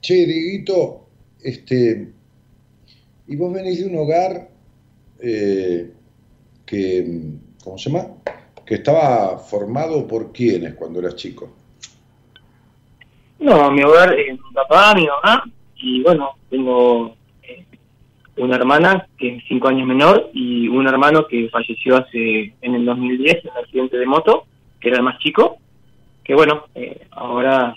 che, 0.00 0.26
Dieguito, 0.26 1.06
este, 1.40 2.12
y 3.28 3.36
vos 3.36 3.52
venís 3.52 3.78
de 3.78 3.86
un 3.86 3.96
hogar 3.98 4.48
eh, 5.20 5.92
que, 6.66 7.20
¿cómo 7.62 7.78
se 7.78 7.90
llama? 7.90 8.08
Que 8.66 8.74
estaba 8.74 9.38
formado 9.38 10.08
por 10.08 10.32
quiénes 10.32 10.74
cuando 10.74 10.98
eras 10.98 11.14
chico. 11.14 11.52
No, 13.38 13.70
mi 13.70 13.82
hogar, 13.82 14.12
eh, 14.18 14.32
mi 14.32 14.54
papá, 14.54 14.94
mi 14.96 15.06
mamá, 15.06 15.44
y 15.76 16.02
bueno, 16.02 16.30
tengo 16.50 17.14
una 18.36 18.56
hermana 18.56 19.06
que 19.18 19.36
es 19.36 19.44
cinco 19.48 19.68
años 19.68 19.86
menor 19.86 20.30
y 20.32 20.66
un 20.68 20.86
hermano 20.88 21.26
que 21.26 21.48
falleció 21.50 21.96
hace 21.96 22.54
en 22.60 22.74
el 22.74 22.84
2010 22.84 23.44
en 23.44 23.50
un 23.50 23.56
accidente 23.58 23.96
de 23.96 24.06
moto, 24.06 24.46
que 24.80 24.88
era 24.88 24.98
el 24.98 25.04
más 25.04 25.18
chico, 25.18 25.58
que 26.24 26.34
bueno, 26.34 26.64
eh, 26.74 27.06
ahora 27.12 27.76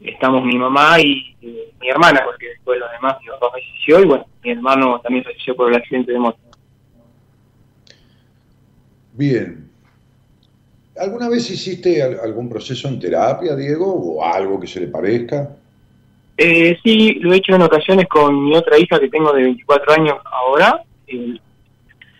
estamos 0.00 0.44
mi 0.44 0.56
mamá 0.58 1.00
y 1.00 1.36
eh, 1.42 1.72
mi 1.80 1.88
hermana, 1.88 2.22
porque 2.24 2.48
después 2.48 2.78
los 2.78 2.90
demás, 2.92 3.16
mi 3.20 3.28
papá 3.28 3.50
falleció 3.52 4.00
y 4.00 4.06
bueno, 4.06 4.26
mi 4.42 4.50
hermano 4.50 5.00
también 5.00 5.24
falleció 5.24 5.54
por 5.56 5.70
el 5.70 5.76
accidente 5.76 6.12
de 6.12 6.18
moto. 6.18 6.38
Bien. 9.12 9.68
¿Alguna 10.96 11.28
vez 11.28 11.48
hiciste 11.50 12.02
al- 12.02 12.18
algún 12.20 12.48
proceso 12.48 12.88
en 12.88 12.98
terapia, 12.98 13.54
Diego, 13.54 13.92
o 13.94 14.24
algo 14.24 14.58
que 14.58 14.66
se 14.66 14.80
le 14.80 14.88
parezca? 14.88 15.50
Eh, 16.40 16.78
sí, 16.84 17.14
lo 17.20 17.32
he 17.32 17.38
hecho 17.38 17.54
en 17.56 17.62
ocasiones 17.62 18.06
con 18.06 18.44
mi 18.44 18.54
otra 18.56 18.78
hija 18.78 19.00
que 19.00 19.08
tengo 19.08 19.32
de 19.32 19.42
24 19.42 19.92
años 19.94 20.14
ahora, 20.24 20.82
eh, 21.08 21.36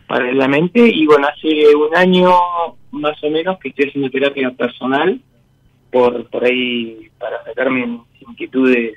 paralelamente, 0.08 0.80
y 0.80 1.06
bueno, 1.06 1.28
hace 1.28 1.74
un 1.76 1.94
año 1.96 2.28
más 2.90 3.22
o 3.22 3.30
menos 3.30 3.58
que 3.60 3.68
estoy 3.68 3.88
haciendo 3.88 4.10
terapia 4.10 4.50
personal, 4.50 5.20
por, 5.92 6.28
por 6.30 6.44
ahí 6.44 7.08
para 7.18 7.44
sacarme 7.44 7.86
mis 7.86 8.00
inquietudes 8.28 8.96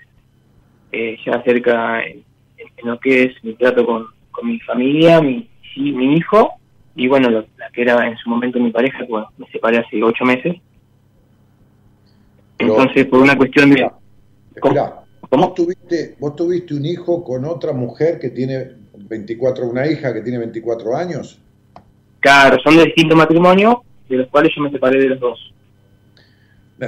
eh, 0.91 1.17
ya 1.25 1.33
acerca 1.33 2.03
en, 2.03 2.23
en 2.57 2.87
lo 2.89 2.99
que 2.99 3.23
es 3.25 3.43
mi 3.43 3.53
trato 3.53 3.85
con, 3.85 4.07
con 4.31 4.47
mi 4.47 4.59
familia, 4.61 5.21
mi, 5.21 5.47
sí, 5.73 5.91
mi 5.91 6.15
hijo, 6.17 6.53
y 6.95 7.07
bueno, 7.07 7.29
lo- 7.29 7.45
la 7.57 7.69
que 7.71 7.83
era 7.83 8.07
en 8.07 8.17
su 8.17 8.27
momento 8.29 8.59
mi 8.59 8.71
pareja, 8.71 9.05
bueno, 9.07 9.29
me 9.37 9.45
separé 9.51 9.77
hace 9.77 10.01
ocho 10.03 10.25
meses. 10.25 10.55
Entonces, 12.57 13.05
por 13.05 13.21
una 13.21 13.37
cuestión 13.37 13.69
de... 13.69 13.89
¿Cómo? 15.31 15.47
vos 15.47 15.55
tuviste, 15.55 16.15
vos 16.19 16.35
tuviste 16.35 16.73
un 16.73 16.85
hijo 16.85 17.23
con 17.23 17.45
otra 17.45 17.71
mujer 17.71 18.19
que 18.19 18.31
tiene 18.31 18.71
24, 18.93 19.65
una 19.65 19.87
hija 19.87 20.13
que 20.13 20.19
tiene 20.19 20.39
24 20.39 20.97
años. 20.97 21.39
Claro, 22.19 22.57
son 22.61 22.75
de 22.75 22.83
distinto 22.83 23.15
matrimonio, 23.15 23.81
de 24.09 24.17
los 24.17 24.27
cuales 24.27 24.51
yo 24.53 24.61
me 24.61 24.69
separé 24.71 24.99
de 24.99 25.07
los 25.07 25.19
dos. 25.21 25.53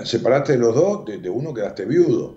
Separaste 0.04 0.54
de 0.54 0.60
los 0.60 0.76
dos, 0.76 1.06
de, 1.06 1.20
de 1.20 1.30
uno 1.30 1.54
quedaste 1.54 1.86
viudo. 1.86 2.36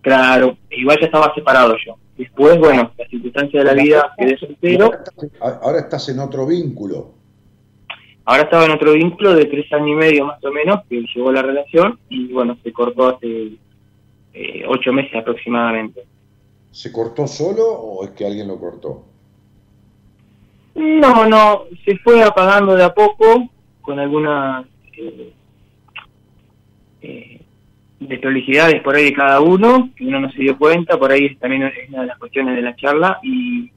Claro, 0.00 0.56
igual 0.70 0.96
ya 1.00 1.06
estaba 1.06 1.34
separado 1.34 1.74
yo. 1.84 1.96
Después, 2.16 2.56
bueno, 2.60 2.92
las 2.96 3.08
circunstancias 3.08 3.64
de 3.64 3.74
la 3.74 3.82
vida 3.82 4.14
quedé 4.16 4.38
soltero. 4.38 4.84
Ahora 4.84 4.98
estás, 5.02 5.58
ahora 5.60 5.78
estás 5.80 6.08
en 6.08 6.20
otro 6.20 6.46
vínculo. 6.46 7.14
Ahora 8.24 8.44
estaba 8.44 8.66
en 8.66 8.70
otro 8.70 8.92
vínculo 8.92 9.34
de 9.34 9.46
tres 9.46 9.72
años 9.72 9.88
y 9.88 9.94
medio 9.94 10.26
más 10.26 10.44
o 10.44 10.52
menos, 10.52 10.84
que 10.88 11.04
llegó 11.12 11.32
la 11.32 11.42
relación 11.42 11.98
y 12.08 12.32
bueno, 12.32 12.56
se 12.62 12.72
cortó 12.72 13.08
hace 13.08 13.58
eh, 14.34 14.64
ocho 14.66 14.92
meses 14.92 15.14
aproximadamente. 15.14 16.04
¿Se 16.70 16.90
cortó 16.90 17.26
solo 17.26 17.70
o 17.70 18.04
es 18.04 18.10
que 18.10 18.24
alguien 18.24 18.48
lo 18.48 18.58
cortó? 18.58 19.04
No, 20.74 21.26
no, 21.26 21.64
se 21.84 21.98
fue 21.98 22.22
apagando 22.22 22.74
de 22.74 22.84
a 22.84 22.94
poco 22.94 23.48
con 23.82 23.98
algunas 23.98 24.64
eh, 24.96 25.32
eh, 27.02 27.40
desprolijidades 28.00 28.80
por 28.82 28.94
ahí 28.94 29.04
de 29.04 29.12
cada 29.12 29.40
uno, 29.40 29.90
que 29.94 30.06
uno 30.06 30.20
no 30.20 30.30
se 30.32 30.38
dio 30.38 30.56
cuenta, 30.56 30.98
por 30.98 31.12
ahí 31.12 31.34
también 31.36 31.64
es 31.64 31.88
una 31.90 32.02
de 32.02 32.06
las 32.06 32.18
cuestiones 32.18 32.56
de 32.56 32.62
la 32.62 32.74
charla, 32.76 33.18
y 33.22 33.70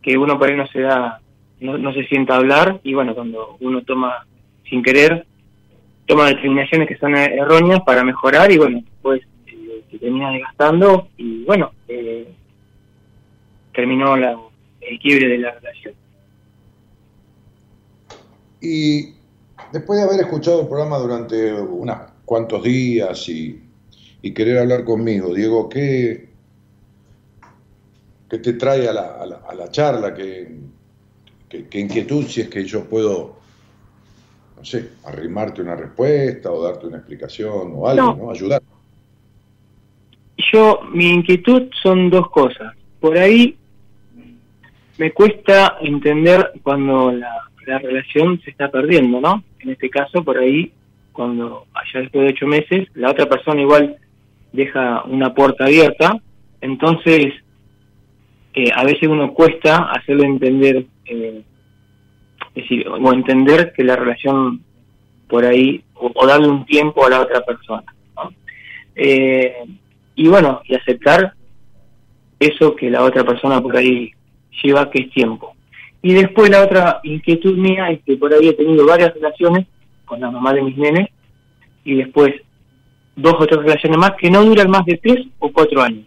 que 0.00 0.16
uno 0.16 0.38
por 0.38 0.48
ahí 0.48 0.56
no 0.56 0.66
se 0.68 0.80
da, 0.80 1.20
no, 1.60 1.76
no 1.76 1.92
se 1.92 2.04
sienta 2.04 2.34
a 2.34 2.38
hablar, 2.38 2.80
y 2.82 2.94
bueno, 2.94 3.14
cuando 3.14 3.56
uno 3.60 3.82
toma 3.82 4.26
sin 4.70 4.82
querer, 4.82 5.26
toma 6.06 6.28
determinaciones 6.28 6.88
que 6.88 6.96
son 6.96 7.14
erróneas 7.14 7.80
para 7.82 8.04
mejorar, 8.04 8.50
y 8.50 8.56
bueno, 8.56 8.82
pues 9.02 9.20
se 9.90 9.98
termina 9.98 10.30
desgastando, 10.32 11.08
y 11.16 11.44
bueno, 11.44 11.72
eh, 11.88 12.32
terminó 13.74 14.16
la, 14.16 14.38
el 14.80 14.98
quiebre 14.98 15.28
de 15.28 15.38
la 15.38 15.52
relación. 15.52 15.94
Y 18.60 19.14
después 19.72 19.98
de 20.00 20.04
haber 20.06 20.20
escuchado 20.20 20.62
el 20.62 20.66
programa 20.68 20.98
durante 20.98 21.52
unos 21.54 21.96
cuantos 22.24 22.62
días 22.62 23.28
y, 23.28 23.62
y 24.20 24.34
querer 24.34 24.58
hablar 24.58 24.84
conmigo, 24.84 25.32
Diego, 25.32 25.68
¿qué, 25.68 26.28
qué 28.28 28.38
te 28.38 28.54
trae 28.54 28.88
a 28.88 28.92
la, 28.92 29.16
a 29.20 29.26
la, 29.26 29.36
a 29.48 29.54
la 29.54 29.70
charla? 29.70 30.12
¿Qué, 30.12 30.56
qué, 31.48 31.66
qué 31.68 31.78
inquietud 31.78 32.26
si 32.26 32.40
es 32.42 32.48
que 32.48 32.64
yo 32.64 32.84
puedo, 32.84 33.36
no 34.56 34.64
sé, 34.64 34.88
arrimarte 35.04 35.62
una 35.62 35.76
respuesta 35.76 36.50
o 36.50 36.62
darte 36.62 36.88
una 36.88 36.98
explicación 36.98 37.72
o 37.74 37.88
algo, 37.88 38.02
No. 38.02 38.16
¿no? 38.16 38.30
Ayudar. 38.32 38.60
Yo, 40.52 40.80
mi 40.92 41.08
inquietud 41.10 41.68
son 41.82 42.10
dos 42.10 42.30
cosas. 42.30 42.74
Por 43.00 43.18
ahí 43.18 43.56
me 44.98 45.12
cuesta 45.12 45.78
entender 45.80 46.52
cuando 46.62 47.12
la, 47.12 47.48
la 47.66 47.78
relación 47.78 48.40
se 48.40 48.50
está 48.50 48.70
perdiendo, 48.70 49.20
¿no? 49.20 49.44
En 49.60 49.70
este 49.70 49.90
caso, 49.90 50.24
por 50.24 50.38
ahí, 50.38 50.72
cuando 51.12 51.66
allá 51.74 52.00
después 52.00 52.24
de 52.24 52.32
ocho 52.32 52.46
meses, 52.46 52.88
la 52.94 53.10
otra 53.10 53.26
persona 53.26 53.60
igual 53.60 53.96
deja 54.52 55.02
una 55.04 55.34
puerta 55.34 55.64
abierta, 55.64 56.16
entonces 56.60 57.34
eh, 58.54 58.70
a 58.74 58.84
veces 58.84 59.08
uno 59.08 59.34
cuesta 59.34 59.90
hacerlo 59.92 60.24
entender, 60.24 60.86
eh, 61.04 61.42
es 62.54 62.62
decir, 62.62 62.88
o 62.88 63.12
entender 63.12 63.72
que 63.72 63.84
la 63.84 63.96
relación 63.96 64.62
por 65.28 65.44
ahí, 65.44 65.84
o, 65.94 66.26
darle 66.26 66.48
un 66.48 66.64
tiempo 66.64 67.04
a 67.04 67.10
la 67.10 67.20
otra 67.20 67.44
persona, 67.44 67.84
¿no? 68.16 68.32
Eh, 68.96 69.54
y 70.18 70.26
bueno, 70.26 70.62
y 70.64 70.74
aceptar 70.74 71.32
eso 72.40 72.74
que 72.74 72.90
la 72.90 73.04
otra 73.04 73.24
persona 73.24 73.62
por 73.62 73.76
ahí 73.76 74.10
lleva, 74.60 74.90
que 74.90 75.02
es 75.02 75.10
tiempo. 75.12 75.54
Y 76.02 76.12
después 76.12 76.50
la 76.50 76.64
otra 76.64 76.98
inquietud 77.04 77.56
mía 77.56 77.88
es 77.90 78.02
que 78.02 78.16
por 78.16 78.34
ahí 78.34 78.48
he 78.48 78.52
tenido 78.52 78.84
varias 78.84 79.14
relaciones 79.14 79.68
con 80.04 80.20
la 80.20 80.28
mamá 80.28 80.52
de 80.52 80.62
mis 80.62 80.76
nenes 80.76 81.08
y 81.84 81.94
después 81.98 82.34
dos 83.14 83.34
o 83.38 83.46
tres 83.46 83.60
relaciones 83.60 83.96
más 83.96 84.14
que 84.18 84.28
no 84.28 84.44
duran 84.44 84.68
más 84.68 84.84
de 84.86 84.96
tres 84.96 85.24
o 85.38 85.52
cuatro 85.52 85.82
años. 85.82 86.06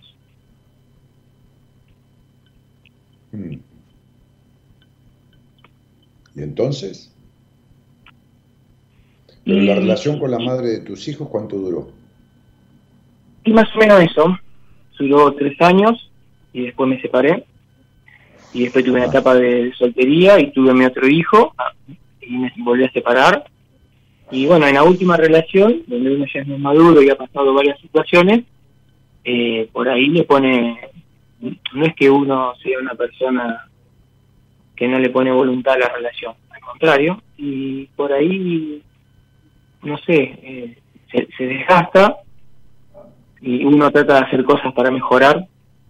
Mm. 3.32 3.56
¿Y 6.36 6.42
entonces? 6.42 7.14
Pero 9.46 9.62
la 9.62 9.76
relación 9.76 10.20
con 10.20 10.32
la 10.32 10.40
madre 10.40 10.68
de 10.68 10.80
tus 10.80 11.08
hijos, 11.08 11.30
¿cuánto 11.30 11.56
duró? 11.56 12.01
Y 13.44 13.54
más 13.54 13.74
o 13.76 13.80
menos 13.80 14.02
eso. 14.02 14.38
Duró 15.00 15.34
tres 15.34 15.60
años 15.62 16.12
y 16.54 16.62
después 16.62 16.88
me 16.88 17.02
separé. 17.02 17.44
Y 18.54 18.64
después 18.64 18.86
tuve 18.86 18.98
una 18.98 19.08
etapa 19.08 19.34
de 19.34 19.74
soltería 19.78 20.40
y 20.40 20.52
tuve 20.52 20.74
mi 20.74 20.86
otro 20.86 21.08
hijo 21.08 21.54
ah, 21.58 21.72
y 22.22 22.38
me 22.38 22.54
volví 22.58 22.84
a 22.84 22.92
separar. 22.92 23.46
Y 24.30 24.46
bueno, 24.46 24.68
en 24.68 24.76
la 24.76 24.84
última 24.84 25.18
relación, 25.18 25.84
donde 25.88 26.16
uno 26.16 26.26
ya 26.32 26.42
es 26.42 26.48
más 26.48 26.60
maduro 26.60 27.02
y 27.02 27.10
ha 27.10 27.16
pasado 27.16 27.54
varias 27.54 27.80
situaciones, 27.80 28.44
eh, 29.24 29.70
por 29.72 29.90
ahí 29.90 30.08
le 30.08 30.24
pone, 30.24 30.80
no 31.74 31.86
es 31.86 31.96
que 31.96 32.10
uno 32.10 32.54
sea 32.64 32.80
una 32.80 32.96
persona 32.96 33.68
que 34.76 34.88
no 34.88 35.00
le 35.00 35.10
pone 35.10 35.32
voluntad 35.32 35.74
a 35.74 35.80
la 35.80 35.90
relación, 35.90 36.34
al 36.50 36.62
contrario, 36.62 37.22
y 37.38 37.86
por 37.96 38.14
ahí, 38.14 38.82
no 39.84 39.98
sé, 40.00 40.40
eh, 40.44 40.78
se, 41.12 41.28
se 41.38 41.46
desgasta 41.46 42.18
y 43.42 43.66
uno 43.66 43.92
trata 43.92 44.16
de 44.16 44.20
hacer 44.28 44.44
cosas 44.44 44.74
para 44.74 44.92
mejorar 44.92 45.48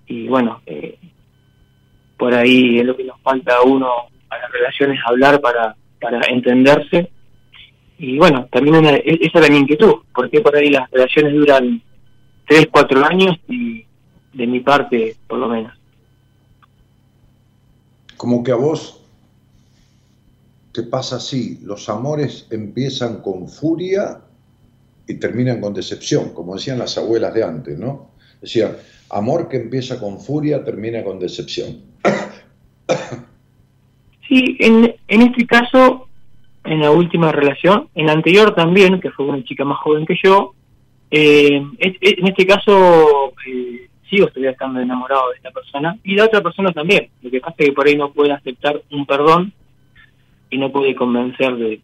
y 0.07 0.27
bueno, 0.27 0.61
eh, 0.65 0.97
por 2.17 2.33
ahí 2.33 2.79
es 2.79 2.85
lo 2.85 2.95
que 2.95 3.03
nos 3.03 3.19
falta 3.21 3.55
a 3.57 3.61
uno 3.63 3.87
a 4.29 4.37
las 4.37 4.51
relaciones 4.51 4.99
hablar 5.05 5.41
para, 5.41 5.75
para 5.99 6.21
entenderse 6.27 7.11
y 7.97 8.17
bueno, 8.17 8.47
también 8.51 8.75
una- 8.77 8.91
e- 8.95 9.19
esa 9.21 9.39
era 9.39 9.49
mi 9.49 9.57
inquietud, 9.57 9.95
porque 10.15 10.41
por 10.41 10.55
ahí 10.55 10.69
las 10.69 10.89
relaciones 10.91 11.33
duran 11.33 11.81
tres, 12.47 12.67
cuatro 12.71 13.03
años 13.05 13.37
y 13.47 13.85
de 14.33 14.47
mi 14.47 14.59
parte 14.61 15.15
por 15.27 15.39
lo 15.39 15.47
menos. 15.49 15.73
Como 18.17 18.43
que 18.43 18.51
a 18.51 18.55
vos 18.55 19.03
te 20.71 20.83
pasa 20.83 21.17
así, 21.17 21.59
los 21.63 21.89
amores 21.89 22.47
empiezan 22.49 23.21
con 23.21 23.49
furia 23.49 24.21
terminan 25.15 25.61
con 25.61 25.73
decepción, 25.73 26.33
como 26.33 26.55
decían 26.55 26.79
las 26.79 26.97
abuelas 26.97 27.33
de 27.33 27.43
antes, 27.43 27.77
¿no? 27.77 28.11
Decían, 28.41 28.75
amor 29.09 29.49
que 29.49 29.57
empieza 29.57 29.99
con 29.99 30.19
furia 30.19 30.63
termina 30.63 31.03
con 31.03 31.19
decepción. 31.19 31.81
Sí, 34.27 34.55
en, 34.61 34.95
en 35.09 35.21
este 35.23 35.45
caso, 35.45 36.07
en 36.63 36.79
la 36.79 36.91
última 36.91 37.33
relación, 37.33 37.89
en 37.95 38.05
la 38.05 38.13
anterior 38.13 38.55
también, 38.55 39.01
que 39.01 39.11
fue 39.11 39.25
una 39.25 39.43
chica 39.43 39.65
más 39.65 39.77
joven 39.79 40.05
que 40.05 40.15
yo, 40.23 40.53
eh, 41.09 41.61
en 41.77 42.27
este 42.27 42.47
caso 42.47 43.33
eh, 43.45 43.89
sigo 44.09 44.29
estando 44.33 44.79
enamorado 44.79 45.29
de 45.31 45.35
esta 45.35 45.51
persona 45.51 45.97
y 46.03 46.15
la 46.15 46.25
otra 46.25 46.41
persona 46.41 46.71
también. 46.71 47.09
Lo 47.21 47.29
que 47.29 47.41
pasa 47.41 47.55
es 47.57 47.67
que 47.67 47.73
por 47.73 47.87
ahí 47.87 47.97
no 47.97 48.13
puede 48.13 48.31
aceptar 48.31 48.81
un 48.91 49.05
perdón 49.05 49.51
y 50.49 50.57
no 50.57 50.71
puede 50.71 50.95
convencer 50.95 51.55
de, 51.55 51.81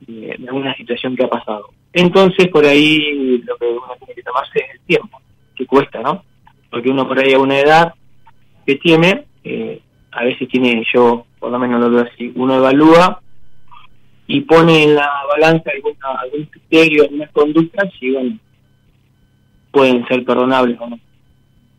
de, 0.00 0.36
de 0.38 0.48
alguna 0.48 0.74
situación 0.74 1.14
que 1.14 1.24
ha 1.24 1.30
pasado. 1.30 1.70
Entonces, 1.92 2.48
por 2.48 2.64
ahí 2.64 3.38
lo 3.38 3.56
que 3.56 3.66
uno 3.66 3.94
tiene 3.98 4.14
que 4.14 4.22
tomarse 4.22 4.58
es 4.58 4.74
el 4.74 4.80
tiempo, 4.80 5.20
que 5.56 5.66
cuesta, 5.66 6.00
¿no? 6.00 6.24
Porque 6.70 6.90
uno 6.90 7.08
por 7.08 7.18
ahí 7.18 7.32
a 7.32 7.38
una 7.38 7.58
edad 7.58 7.94
que 8.66 8.76
tiene, 8.76 9.24
eh, 9.44 9.80
a 10.12 10.24
veces 10.24 10.48
tiene, 10.48 10.84
yo 10.92 11.24
por 11.38 11.50
lo 11.50 11.58
menos 11.58 11.80
lo 11.80 11.90
veo 11.90 12.06
así, 12.12 12.32
uno 12.34 12.56
evalúa 12.56 13.22
y 14.26 14.42
pone 14.42 14.84
en 14.84 14.94
la 14.96 15.08
balanza 15.28 15.70
alguna, 15.74 16.20
algún 16.20 16.44
criterio, 16.46 17.04
algunas 17.04 17.30
conductas 17.30 17.90
y 18.00 18.12
bueno, 18.12 18.38
pueden 19.70 20.06
ser 20.06 20.24
perdonables 20.24 20.78
o 20.80 20.90
no. 20.90 21.00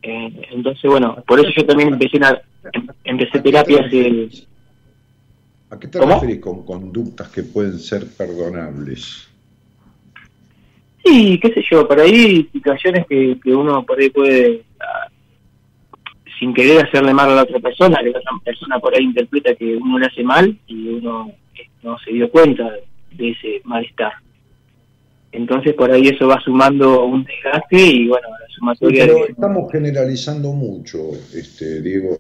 Eh, 0.02 0.48
entonces, 0.52 0.90
bueno, 0.90 1.24
por 1.28 1.40
eso 1.40 1.50
yo 1.56 1.66
también 1.66 1.94
empecé, 1.94 2.18
a, 2.24 2.42
em- 2.74 2.88
empecé 3.04 3.40
terapia 3.42 3.86
hace... 3.86 4.30
¿A 5.70 5.78
qué 5.80 5.88
te 5.88 6.00
¿Cómo? 6.00 6.16
referís 6.16 6.40
con 6.40 6.66
conductas 6.66 7.30
que 7.30 7.44
pueden 7.44 7.78
ser 7.78 8.08
perdonables? 8.18 9.29
Sí, 11.04 11.40
qué 11.42 11.54
sé 11.54 11.64
yo, 11.70 11.88
por 11.88 12.00
ahí 12.00 12.48
situaciones 12.52 13.06
que, 13.08 13.38
que 13.44 13.56
uno 13.56 13.84
por 13.86 14.00
ahí 14.00 14.10
puede, 14.10 14.64
ah, 14.80 15.08
sin 16.40 16.54
querer 16.54 16.86
hacerle 16.86 17.14
mal 17.14 17.30
a 17.32 17.36
la 17.36 17.44
otra 17.44 17.60
persona, 17.60 18.00
que 18.04 18.10
la 18.12 18.20
otra 18.20 18.32
persona 18.44 18.80
por 18.80 18.96
ahí 18.96 19.04
interpreta 19.04 19.56
que 19.56 19.76
uno 19.78 19.98
le 19.98 20.06
hace 20.08 20.24
mal 20.24 20.58
y 20.68 20.88
uno 20.90 21.32
eh, 21.56 21.68
no 21.84 21.98
se 22.00 22.12
dio 22.12 22.30
cuenta 22.30 22.70
de 23.12 23.30
ese 23.30 23.62
malestar. 23.64 24.14
Entonces 25.32 25.74
por 25.74 25.92
ahí 25.92 26.08
eso 26.08 26.28
va 26.28 26.40
sumando 26.42 27.06
un 27.06 27.24
desgaste 27.24 27.78
y 27.78 28.08
bueno, 28.08 28.28
la 28.30 28.48
Sí, 28.48 28.54
sumatoria 28.56 29.06
pero 29.06 29.26
de... 29.26 29.32
estamos 29.32 29.72
generalizando 29.72 30.52
mucho, 30.54 31.12
este, 31.34 31.82
Diego. 31.82 32.18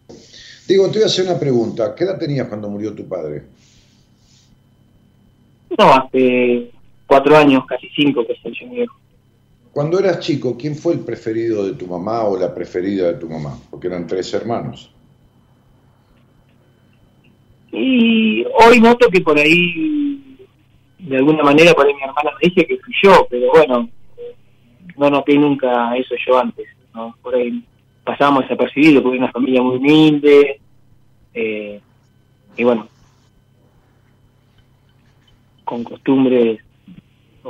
Diego, 0.67 0.85
te 0.87 0.93
voy 0.99 1.03
a 1.03 1.05
hacer 1.07 1.25
una 1.25 1.39
pregunta. 1.39 1.93
¿Qué 1.95 2.03
edad 2.03 2.17
tenías 2.19 2.47
cuando 2.47 2.69
murió 2.69 2.93
tu 2.93 3.07
padre? 3.07 3.43
No, 5.77 5.93
hace 5.93 6.71
cuatro 7.09 7.35
años, 7.35 7.65
casi 7.65 7.89
cinco 7.89 8.25
que 8.25 8.35
soy 8.35 8.53
yo 8.57 8.69
viejo. 8.69 8.95
Cuando 9.73 9.97
eras 9.99 10.19
chico, 10.19 10.55
¿quién 10.55 10.75
fue 10.75 10.93
el 10.93 10.99
preferido 10.99 11.65
de 11.65 11.73
tu 11.73 11.87
mamá 11.87 12.23
o 12.23 12.37
la 12.37 12.53
preferida 12.53 13.07
de 13.07 13.15
tu 13.15 13.27
mamá? 13.27 13.57
Porque 13.71 13.87
eran 13.87 14.05
tres 14.05 14.31
hermanos. 14.33 14.91
Y 17.71 18.45
hoy 18.45 18.79
noto 18.79 19.09
que 19.09 19.21
por 19.21 19.39
ahí, 19.39 20.37
de 20.99 21.17
alguna 21.17 21.43
manera, 21.43 21.73
por 21.73 21.87
ahí 21.87 21.93
mi 21.95 22.01
hermana 22.01 22.31
me 22.39 22.47
dice 22.47 22.67
que 22.67 22.77
fui 22.77 22.93
yo, 23.01 23.25
pero 23.27 23.49
bueno, 23.53 23.89
no 24.95 25.09
noté 25.09 25.35
nunca 25.35 25.95
eso 25.97 26.13
yo 26.27 26.37
antes, 26.37 26.67
¿no? 26.93 27.15
Por 27.23 27.35
ahí 27.35 27.63
pasábamos 28.03 28.43
desapercibidos 28.43 29.01
porque 29.01 29.17
era 29.17 29.25
una 29.25 29.33
familia 29.33 29.61
muy 29.63 29.77
humilde, 29.77 30.59
eh, 31.33 31.79
y 32.55 32.63
bueno, 32.63 32.87
con 35.63 35.83
costumbres 35.83 36.59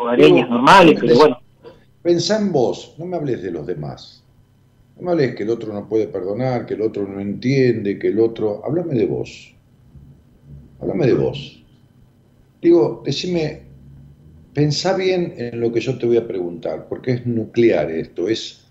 hogareñas 0.01 0.47
Diego, 0.47 0.49
normales, 0.49 0.99
¿cómo 0.99 0.99
pero 0.99 1.13
te- 1.13 1.19
bueno, 1.19 1.37
Pensá 2.01 2.39
en 2.39 2.51
vos, 2.51 2.95
no 2.97 3.05
me 3.05 3.17
hables 3.17 3.41
de 3.43 3.51
los 3.51 3.67
demás. 3.67 4.23
No 4.95 5.03
me 5.03 5.11
hables 5.11 5.35
que 5.35 5.43
el 5.43 5.49
otro 5.49 5.73
no 5.73 5.87
puede 5.87 6.07
perdonar, 6.07 6.65
que 6.65 6.73
el 6.75 6.81
otro 6.81 7.07
no 7.07 7.19
entiende, 7.19 7.99
que 7.99 8.07
el 8.07 8.19
otro... 8.19 8.61
Háblame 8.65 8.95
de 8.95 9.05
vos. 9.05 9.53
Háblame 10.81 11.07
de 11.07 11.13
vos. 11.13 11.63
Digo, 12.61 13.01
decime, 13.05 13.63
pensá 14.53 14.95
bien 14.95 15.33
en 15.37 15.59
lo 15.59 15.71
que 15.71 15.79
yo 15.81 15.97
te 15.97 16.05
voy 16.05 16.17
a 16.17 16.27
preguntar, 16.27 16.87
porque 16.87 17.11
es 17.13 17.25
nuclear 17.25 17.91
esto, 17.91 18.27
es, 18.29 18.65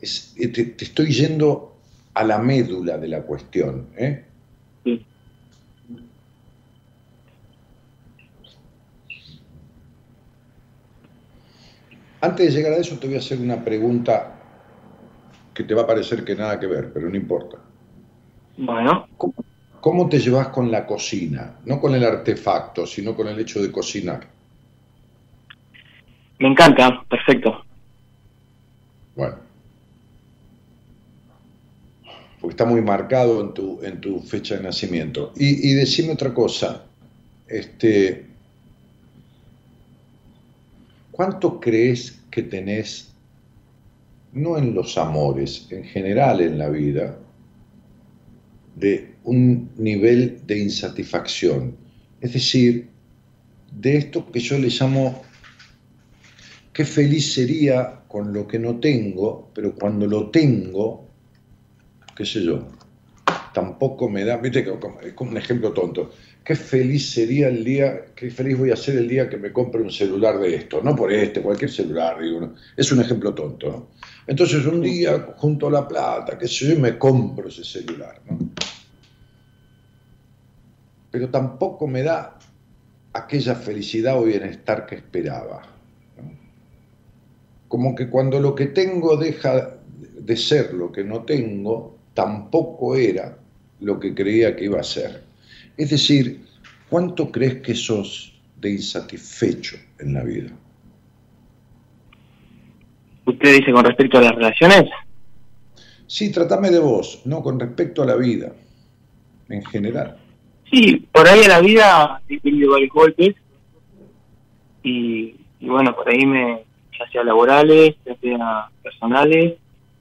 es 0.00 0.34
te, 0.36 0.48
te 0.64 0.84
estoy 0.84 1.12
yendo 1.12 1.74
a 2.14 2.24
la 2.24 2.38
médula 2.38 2.98
de 2.98 3.08
la 3.08 3.22
cuestión. 3.22 3.88
¿eh? 3.96 4.24
Antes 12.22 12.46
de 12.46 12.52
llegar 12.52 12.72
a 12.74 12.76
eso, 12.76 12.96
te 13.00 13.08
voy 13.08 13.16
a 13.16 13.18
hacer 13.18 13.40
una 13.40 13.64
pregunta 13.64 14.32
que 15.52 15.64
te 15.64 15.74
va 15.74 15.82
a 15.82 15.86
parecer 15.88 16.24
que 16.24 16.36
nada 16.36 16.58
que 16.60 16.68
ver, 16.68 16.92
pero 16.92 17.10
no 17.10 17.16
importa. 17.16 17.58
Bueno, 18.56 19.08
¿Cómo, 19.16 19.34
cómo 19.80 20.08
te 20.08 20.20
llevas 20.20 20.48
con 20.48 20.70
la 20.70 20.86
cocina? 20.86 21.56
No 21.64 21.80
con 21.80 21.96
el 21.96 22.04
artefacto, 22.04 22.86
sino 22.86 23.16
con 23.16 23.26
el 23.26 23.40
hecho 23.40 23.60
de 23.60 23.72
cocinar. 23.72 24.28
me 26.38 26.48
encanta, 26.48 27.02
perfecto. 27.10 27.64
Bueno. 29.16 29.34
Porque 32.40 32.52
está 32.52 32.64
muy 32.64 32.82
marcado 32.82 33.40
en 33.40 33.52
tu, 33.52 33.80
en 33.82 34.00
tu 34.00 34.20
fecha 34.20 34.56
de 34.56 34.62
nacimiento. 34.62 35.32
Y, 35.34 35.70
y 35.70 35.74
decime 35.74 36.12
otra 36.12 36.32
cosa. 36.32 36.84
Este, 37.48 38.31
¿Cuánto 41.12 41.60
crees 41.60 42.20
que 42.30 42.42
tenés, 42.42 43.12
no 44.32 44.56
en 44.58 44.74
los 44.74 44.96
amores, 44.98 45.68
en 45.70 45.84
general 45.84 46.40
en 46.40 46.58
la 46.58 46.68
vida, 46.70 47.18
de 48.74 49.14
un 49.24 49.70
nivel 49.76 50.40
de 50.46 50.58
insatisfacción? 50.58 51.76
Es 52.20 52.32
decir, 52.32 52.88
de 53.78 53.96
esto 53.98 54.30
que 54.32 54.40
yo 54.40 54.58
le 54.58 54.68
llamo, 54.68 55.22
qué 56.72 56.84
feliz 56.84 57.34
sería 57.34 58.00
con 58.08 58.32
lo 58.32 58.46
que 58.46 58.58
no 58.58 58.80
tengo, 58.80 59.50
pero 59.54 59.74
cuando 59.74 60.06
lo 60.06 60.30
tengo, 60.30 61.08
qué 62.16 62.24
sé 62.24 62.42
yo, 62.42 62.68
tampoco 63.52 64.08
me 64.08 64.24
da, 64.24 64.38
viste, 64.38 64.64
como- 64.64 65.00
es 65.00 65.12
como 65.12 65.32
un 65.32 65.36
ejemplo 65.36 65.72
tonto, 65.72 66.10
qué 66.44 66.56
feliz 66.56 67.10
sería 67.10 67.48
el 67.48 67.64
día, 67.64 68.06
qué 68.16 68.30
feliz 68.30 68.58
voy 68.58 68.70
a 68.70 68.76
ser 68.76 68.96
el 68.96 69.08
día 69.08 69.28
que 69.28 69.36
me 69.36 69.52
compre 69.52 69.80
un 69.80 69.90
celular 69.90 70.38
de 70.38 70.54
esto, 70.54 70.80
no 70.82 70.96
por 70.96 71.12
este, 71.12 71.40
cualquier 71.40 71.70
celular, 71.70 72.20
digo, 72.20 72.54
es 72.76 72.90
un 72.90 73.00
ejemplo 73.00 73.32
tonto. 73.34 73.90
Entonces 74.26 74.64
un 74.66 74.80
día 74.80 75.34
junto 75.36 75.70
la 75.70 75.86
plata, 75.86 76.36
qué 76.38 76.48
sé 76.48 76.68
yo, 76.68 76.78
me 76.78 76.98
compro 76.98 77.48
ese 77.48 77.64
celular, 77.64 78.20
¿no? 78.28 78.38
Pero 81.10 81.28
tampoco 81.28 81.86
me 81.86 82.02
da 82.02 82.38
aquella 83.12 83.54
felicidad 83.54 84.18
o 84.18 84.24
bienestar 84.24 84.86
que 84.86 84.96
esperaba. 84.96 85.62
Como 87.68 87.94
que 87.94 88.08
cuando 88.08 88.40
lo 88.40 88.54
que 88.54 88.66
tengo 88.66 89.16
deja 89.16 89.76
de 90.18 90.36
ser 90.36 90.72
lo 90.72 90.90
que 90.90 91.04
no 91.04 91.22
tengo, 91.24 91.98
tampoco 92.14 92.96
era 92.96 93.36
lo 93.80 94.00
que 94.00 94.14
creía 94.14 94.56
que 94.56 94.64
iba 94.64 94.80
a 94.80 94.84
ser. 94.84 95.31
Es 95.76 95.90
decir, 95.90 96.44
¿cuánto 96.88 97.30
crees 97.30 97.62
que 97.62 97.74
sos 97.74 98.40
de 98.60 98.70
insatisfecho 98.70 99.76
en 99.98 100.14
la 100.14 100.22
vida? 100.22 100.50
¿Usted 103.24 103.58
dice 103.58 103.72
con 103.72 103.84
respecto 103.84 104.18
a 104.18 104.22
las 104.22 104.34
relaciones? 104.34 104.84
Sí, 106.06 106.30
tratame 106.30 106.70
de 106.70 106.78
vos, 106.78 107.22
no 107.24 107.42
con 107.42 107.58
respecto 107.58 108.02
a 108.02 108.06
la 108.06 108.16
vida, 108.16 108.52
en 109.48 109.64
general. 109.64 110.18
Sí, 110.70 111.06
por 111.12 111.26
ahí 111.26 111.40
en 111.40 111.48
la 111.48 111.60
vida 111.60 112.22
he 112.28 112.40
tenido 112.40 112.72
varios 112.72 112.90
golpes 112.90 113.34
y, 114.82 115.36
y 115.60 115.68
bueno, 115.68 115.94
por 115.94 116.08
ahí 116.08 116.26
me, 116.26 116.64
ya 116.98 117.10
sea 117.10 117.24
laborales, 117.24 117.94
ya 118.04 118.16
sea 118.16 118.70
personales, 118.82 119.54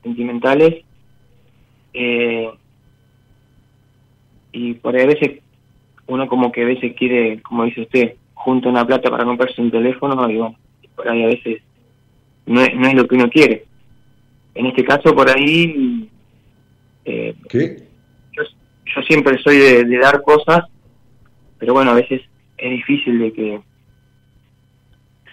sentimentales, 0.04 0.84
eh, 1.94 2.50
y 4.52 4.74
por 4.76 4.96
ahí 4.96 5.04
a 5.04 5.08
veces 5.08 5.40
uno 6.12 6.28
como 6.28 6.52
que 6.52 6.64
a 6.64 6.66
veces 6.66 6.94
quiere, 6.98 7.42
como 7.42 7.64
dice 7.64 7.82
usted, 7.82 8.16
junta 8.34 8.68
una 8.68 8.86
plata 8.86 9.10
para 9.10 9.24
comprarse 9.24 9.62
un 9.62 9.72
teléfono 9.72 10.30
y 10.30 10.36
bueno, 10.36 10.56
por 10.94 11.08
ahí 11.08 11.24
a 11.24 11.28
veces 11.28 11.62
no 12.46 12.62
es, 12.62 12.76
no 12.76 12.88
es 12.88 12.94
lo 12.96 13.08
que 13.08 13.16
uno 13.16 13.30
quiere. 13.30 13.64
En 14.54 14.66
este 14.66 14.84
caso 14.84 15.16
por 15.16 15.30
ahí 15.30 16.10
eh, 17.06 17.34
¿Qué? 17.48 17.84
yo, 18.34 18.44
yo 18.94 19.02
siempre 19.04 19.42
soy 19.42 19.58
de, 19.58 19.86
de 19.86 19.98
dar 20.00 20.22
cosas, 20.22 20.66
pero 21.58 21.74
bueno, 21.74 21.92
a 21.92 21.96
veces 21.96 22.22
es 22.58 22.72
difícil 22.72 23.18
de 23.18 23.32
que 23.32 23.62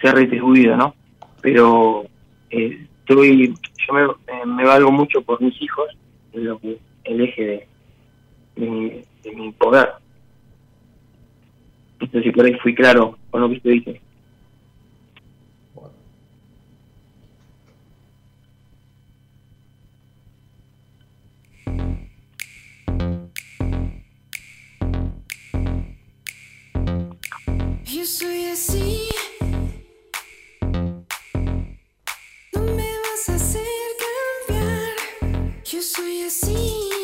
sea 0.00 0.12
retribuido, 0.12 0.76
¿no? 0.76 0.94
Pero 1.42 2.04
eh, 2.50 2.86
estoy, 3.00 3.52
yo 3.84 3.94
me, 3.94 4.02
eh, 4.04 4.46
me 4.46 4.64
valgo 4.64 4.92
mucho 4.92 5.22
por 5.22 5.42
mis 5.42 5.60
hijos, 5.60 5.88
es 6.32 6.40
lo 6.40 6.56
que 6.60 6.78
el 7.02 7.20
eje 7.20 7.44
de, 7.44 7.66
de, 8.54 8.70
mi, 8.70 8.90
de 9.24 9.32
mi 9.34 9.50
poder. 9.50 9.88
No 12.00 12.06
sé 12.10 12.22
si 12.22 12.30
por 12.30 12.44
ahí 12.44 12.54
fui 12.62 12.74
claro 12.74 13.18
con 13.30 13.40
lo 13.40 13.48
que 13.48 13.56
usted 13.56 13.70
dice. 13.70 14.00
Yo 27.84 28.04
soy 28.04 28.44
así. 28.46 29.08
No 32.52 32.62
me 32.62 32.90
vas 33.04 33.28
a 33.28 33.34
hacer 33.34 33.62
cambiar. 34.46 35.62
Yo 35.64 35.82
soy 35.82 36.22
así. 36.22 36.97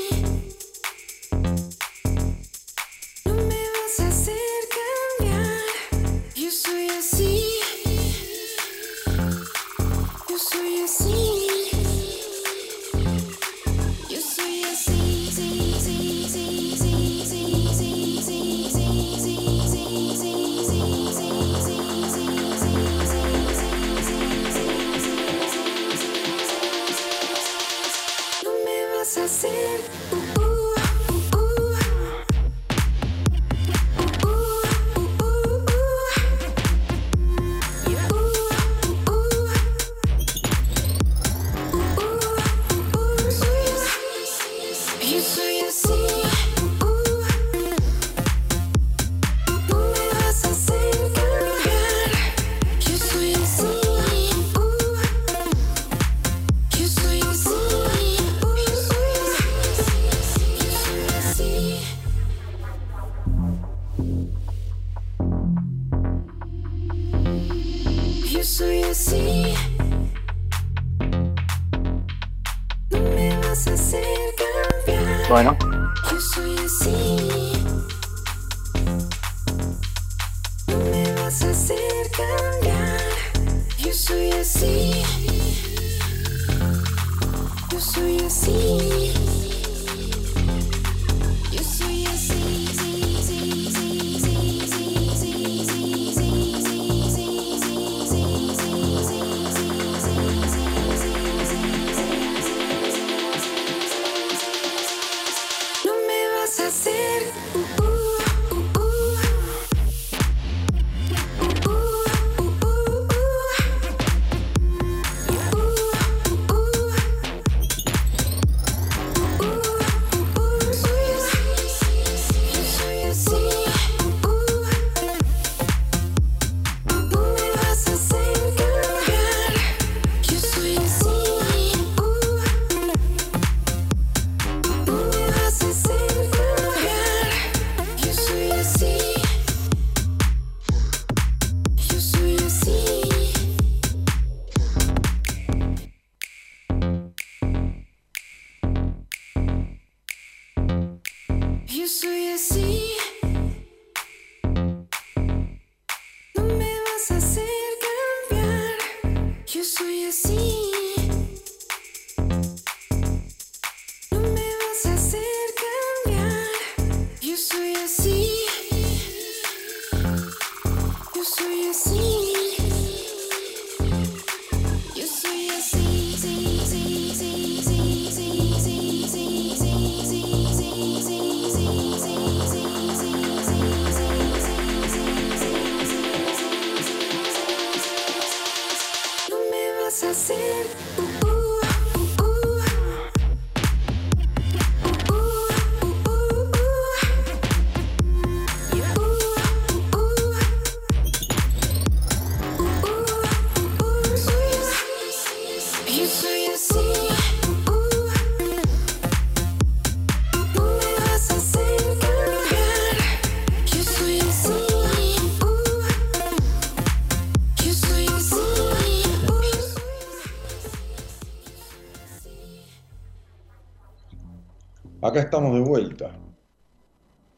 Acá 225.14 225.26
estamos 225.26 225.54
de 225.54 225.60
vuelta. 225.60 226.10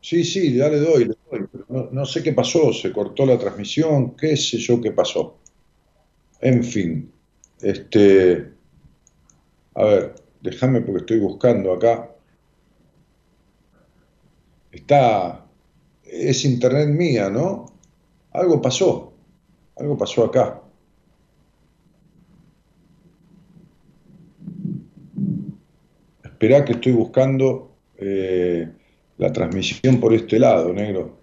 Sí, 0.00 0.24
sí, 0.24 0.56
ya 0.56 0.70
le 0.70 0.78
doy, 0.78 1.04
le 1.04 1.14
doy. 1.30 1.46
No, 1.68 1.90
no 1.92 2.06
sé 2.06 2.22
qué 2.22 2.32
pasó, 2.32 2.72
se 2.72 2.90
cortó 2.90 3.26
la 3.26 3.38
transmisión, 3.38 4.16
qué 4.16 4.34
sé 4.34 4.56
yo 4.56 4.80
qué 4.80 4.92
pasó. 4.92 5.36
En 6.40 6.64
fin, 6.64 7.12
este, 7.60 8.50
a 9.74 9.84
ver, 9.84 10.14
déjame 10.40 10.80
porque 10.80 11.00
estoy 11.00 11.18
buscando 11.18 11.74
acá. 11.74 12.16
Está, 14.72 15.46
es 16.02 16.46
internet 16.46 16.88
mía, 16.88 17.28
¿no? 17.28 17.66
Algo 18.32 18.62
pasó, 18.62 19.12
algo 19.76 19.98
pasó 19.98 20.24
acá. 20.24 20.62
Esperá 26.36 26.66
que 26.66 26.72
estoy 26.72 26.92
buscando 26.92 27.78
eh, 27.96 28.68
la 29.16 29.32
transmisión 29.32 29.98
por 29.98 30.12
este 30.12 30.38
lado, 30.38 30.70
negro. 30.70 31.16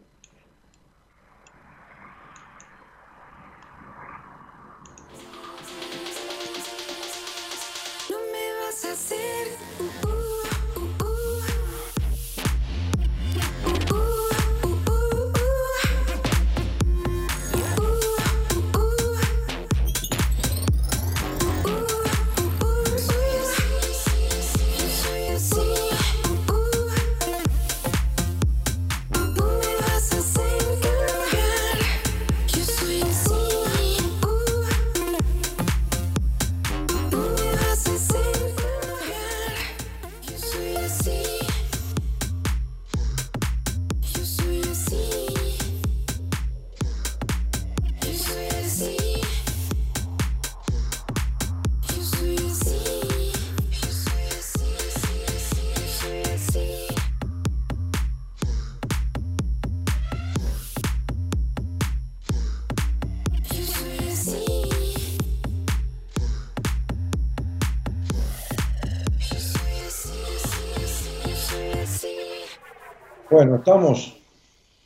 Estamos, 73.84 74.18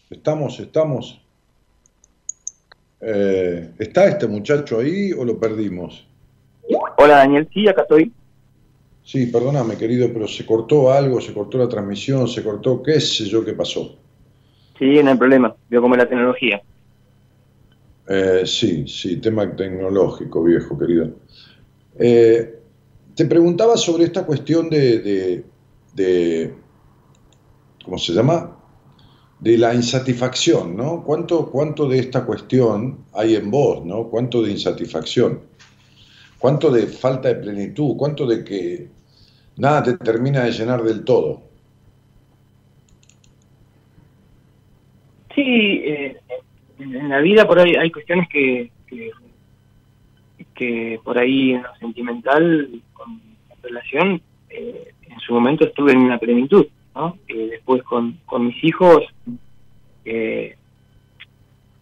estamos, 0.09 0.59
estamos. 0.59 1.21
Eh, 2.99 3.73
¿Está 3.77 4.07
este 4.07 4.27
muchacho 4.27 4.79
ahí 4.79 5.11
o 5.13 5.23
lo 5.23 5.39
perdimos? 5.39 6.07
Hola 6.97 7.17
Daniel, 7.17 7.47
sí, 7.53 7.67
acá 7.67 7.83
estoy. 7.83 8.11
Sí, 9.03 9.27
perdóname, 9.27 9.77
querido, 9.77 10.11
pero 10.11 10.27
se 10.27 10.45
cortó 10.45 10.91
algo, 10.91 11.21
se 11.21 11.33
cortó 11.33 11.57
la 11.59 11.69
transmisión, 11.69 12.27
se 12.27 12.43
cortó, 12.43 12.81
qué 12.81 12.99
sé 12.99 13.25
yo 13.25 13.45
qué 13.45 13.53
pasó. 13.53 13.95
Sí, 14.79 15.01
no 15.03 15.11
hay 15.11 15.17
problema. 15.17 15.55
Veo 15.69 15.81
cómo 15.81 15.95
es 15.95 15.99
la 15.99 16.09
tecnología. 16.09 16.61
Eh, 18.07 18.43
sí, 18.45 18.87
sí, 18.87 19.17
tema 19.17 19.55
tecnológico, 19.55 20.43
viejo, 20.43 20.77
querido. 20.77 21.11
Eh, 21.99 22.59
te 23.15 23.25
preguntaba 23.25 23.77
sobre 23.77 24.05
esta 24.05 24.25
cuestión 24.25 24.69
de, 24.69 24.99
de, 24.99 25.45
de- 25.93 26.53
¿cómo 27.83 27.97
se 27.97 28.13
llama? 28.13 28.56
De 29.39 29.57
la 29.57 29.73
insatisfacción, 29.73 30.75
¿no? 30.75 31.03
¿Cuánto, 31.03 31.49
¿Cuánto 31.51 31.87
de 31.87 31.99
esta 31.99 32.25
cuestión 32.25 33.05
hay 33.13 33.35
en 33.35 33.51
vos, 33.51 33.85
¿no? 33.85 34.05
¿Cuánto 34.05 34.41
de 34.41 34.51
insatisfacción? 34.51 35.41
¿Cuánto 36.39 36.71
de 36.71 36.87
falta 36.87 37.29
de 37.29 37.35
plenitud? 37.35 37.95
¿Cuánto 37.97 38.25
de 38.25 38.43
que 38.43 38.87
nada 39.57 39.83
te 39.83 39.97
termina 39.97 40.43
de 40.43 40.51
llenar 40.51 40.83
del 40.83 41.03
todo? 41.03 41.41
Sí, 45.35 45.43
eh, 45.85 46.17
en 46.79 47.09
la 47.09 47.19
vida 47.19 47.47
por 47.47 47.59
ahí 47.59 47.75
hay 47.75 47.91
cuestiones 47.91 48.27
que, 48.29 48.71
que, 48.87 49.11
que 50.55 50.99
por 51.03 51.17
ahí 51.17 51.53
en 51.53 51.63
lo 51.63 51.75
sentimental, 51.75 52.81
con 52.93 53.21
la 53.49 53.55
relación, 53.61 54.21
eh, 54.49 54.93
en 55.03 55.19
su 55.19 55.33
momento 55.33 55.65
estuve 55.65 55.91
en 55.91 55.99
una 55.99 56.17
plenitud, 56.17 56.65
¿no? 56.97 57.17
Eh, 57.27 57.47
después 57.51 57.83
con, 57.83 58.19
con 58.25 58.47
mis 58.47 58.63
hijos 58.63 59.03
eh, 60.05 60.55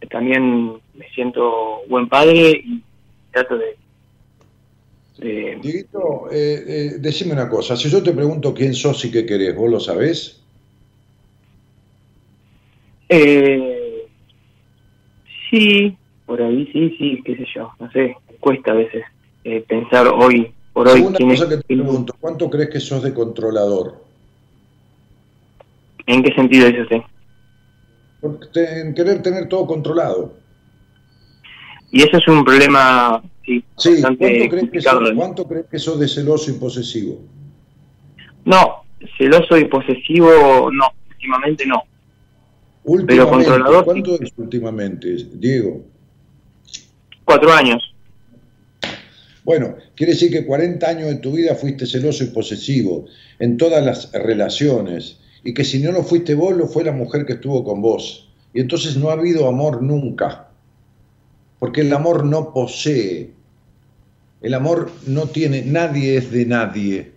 también 0.09 0.73
me 0.93 1.09
siento 1.15 1.81
buen 1.89 2.07
padre 2.09 2.51
y 2.63 2.81
trato 3.31 3.57
de... 3.57 3.75
de- 5.17 5.59
Dieguito, 5.61 6.27
eh, 6.31 6.63
eh, 6.67 6.91
decime 6.99 7.33
una 7.33 7.49
cosa, 7.49 7.75
si 7.75 7.89
yo 7.89 8.03
te 8.03 8.11
pregunto 8.13 8.53
quién 8.53 8.73
sos 8.73 9.03
y 9.05 9.11
qué 9.11 9.25
querés, 9.25 9.55
¿vos 9.55 9.69
lo 9.71 9.79
sabés? 9.79 10.41
Eh, 13.09 14.07
sí, 15.49 15.97
por 16.25 16.41
ahí 16.41 16.67
sí, 16.73 16.95
sí, 16.97 17.21
qué 17.23 17.35
sé 17.37 17.45
yo, 17.55 17.71
no 17.79 17.91
sé, 17.91 18.15
cuesta 18.39 18.71
a 18.71 18.75
veces 18.75 19.03
eh, 19.43 19.63
pensar 19.67 20.07
hoy 20.07 20.51
por 20.73 20.87
hoy 20.87 20.95
Segunda 20.97 21.17
quién 21.17 21.31
es- 21.31 21.39
cosa 21.39 21.49
que 21.49 21.57
te 21.57 21.63
pregunto, 21.75 22.15
¿cuánto 22.19 22.49
crees 22.49 22.69
que 22.69 22.79
sos 22.79 23.03
de 23.03 23.13
controlador? 23.13 24.04
En 26.07 26.23
qué 26.23 26.33
sentido 26.33 26.67
dice 26.67 26.81
usted. 26.81 27.01
Porque 28.21 28.81
en 28.81 28.93
querer 28.93 29.21
tener 29.21 29.47
todo 29.47 29.67
controlado. 29.67 30.37
Y 31.91 32.01
eso 32.01 32.17
es 32.17 32.27
un 32.27 32.43
problema 32.43 33.21
sí, 33.45 33.63
Sí, 33.77 34.01
¿cuánto 34.01 34.19
crees, 34.19 34.71
que 34.71 34.81
sos, 34.81 35.11
cuánto 35.15 35.47
crees 35.47 35.65
que 35.67 35.79
sos 35.79 35.99
de 35.99 36.07
celoso 36.07 36.51
y 36.51 36.55
posesivo? 36.55 37.21
No, 38.43 38.83
celoso 39.17 39.57
y 39.57 39.65
posesivo, 39.65 40.69
no, 40.71 40.87
últimamente 41.09 41.65
no. 41.65 41.83
Últimamente, 42.83 43.49
controlador, 43.49 43.79
sí. 43.79 43.85
¿cuánto 43.85 44.21
es 44.21 44.33
últimamente, 44.37 45.15
Diego? 45.33 45.83
Cuatro 47.23 47.51
años. 47.51 47.95
Bueno, 49.43 49.75
quiere 49.95 50.13
decir 50.13 50.31
que 50.31 50.45
40 50.45 50.87
años 50.87 51.07
de 51.07 51.15
tu 51.15 51.31
vida 51.31 51.55
fuiste 51.55 51.85
celoso 51.85 52.23
y 52.23 52.27
posesivo 52.27 53.05
en 53.39 53.57
todas 53.57 53.83
las 53.85 54.11
relaciones 54.11 55.19
y 55.45 55.53
que 55.53 55.63
si 55.63 55.79
no 55.79 55.91
lo 55.91 56.03
fuiste 56.03 56.33
vos, 56.33 56.57
lo 56.57 56.67
fue 56.67 56.83
la 56.83 56.91
mujer 56.91 57.23
que 57.25 57.33
estuvo 57.33 57.63
con 57.63 57.79
vos. 57.79 58.27
Y 58.51 58.61
entonces 58.61 58.97
no 58.97 59.09
ha 59.09 59.13
habido 59.13 59.47
amor 59.47 59.83
nunca, 59.83 60.49
porque 61.59 61.81
el 61.81 61.93
amor 61.93 62.25
no 62.25 62.51
posee, 62.51 63.29
el 64.41 64.53
amor 64.55 64.91
no 65.05 65.27
tiene, 65.27 65.61
nadie 65.61 66.17
es 66.17 66.31
de 66.31 66.47
nadie. 66.47 67.11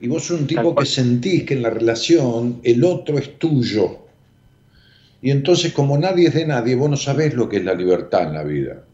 Y 0.00 0.08
vos 0.08 0.24
sos 0.24 0.40
un 0.40 0.46
tipo 0.46 0.74
que 0.74 0.86
sentís 0.86 1.44
que 1.44 1.52
en 1.52 1.62
la 1.62 1.70
relación 1.70 2.60
el 2.62 2.82
otro 2.82 3.18
es 3.18 3.38
tuyo. 3.38 3.98
Y 5.20 5.30
entonces 5.30 5.74
como 5.74 5.98
nadie 5.98 6.28
es 6.28 6.34
de 6.34 6.46
nadie, 6.46 6.74
vos 6.76 6.88
no 6.88 6.96
sabés 6.96 7.34
lo 7.34 7.48
que 7.50 7.58
es 7.58 7.64
la 7.64 7.74
libertad 7.74 8.22
en 8.22 8.32
la 8.32 8.42
vida. 8.42 8.84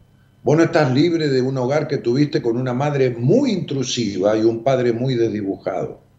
Vos 0.42 0.56
no 0.56 0.64
estás 0.64 0.92
libre 0.92 1.28
de 1.28 1.40
un 1.40 1.56
hogar 1.56 1.86
que 1.86 1.98
tuviste 1.98 2.42
con 2.42 2.56
una 2.56 2.74
madre 2.74 3.10
muy 3.10 3.52
intrusiva 3.52 4.36
y 4.36 4.42
un 4.42 4.64
padre 4.64 4.92
muy 4.92 5.14
desdibujado. 5.14 6.09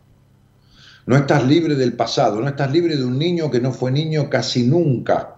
No 1.05 1.17
estás 1.17 1.47
libre 1.47 1.75
del 1.75 1.93
pasado, 1.93 2.39
no 2.39 2.47
estás 2.47 2.71
libre 2.71 2.95
de 2.95 3.03
un 3.03 3.17
niño 3.17 3.49
que 3.49 3.59
no 3.59 3.71
fue 3.71 3.91
niño 3.91 4.29
casi 4.29 4.63
nunca, 4.63 5.37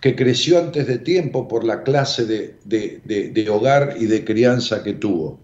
que 0.00 0.16
creció 0.16 0.58
antes 0.58 0.86
de 0.86 0.98
tiempo 0.98 1.46
por 1.46 1.64
la 1.64 1.82
clase 1.82 2.24
de, 2.26 2.56
de, 2.64 3.50
hogar 3.50 3.96
y 3.98 4.06
de 4.06 4.24
crianza 4.24 4.82
que 4.82 4.94
tuvo. 4.94 5.38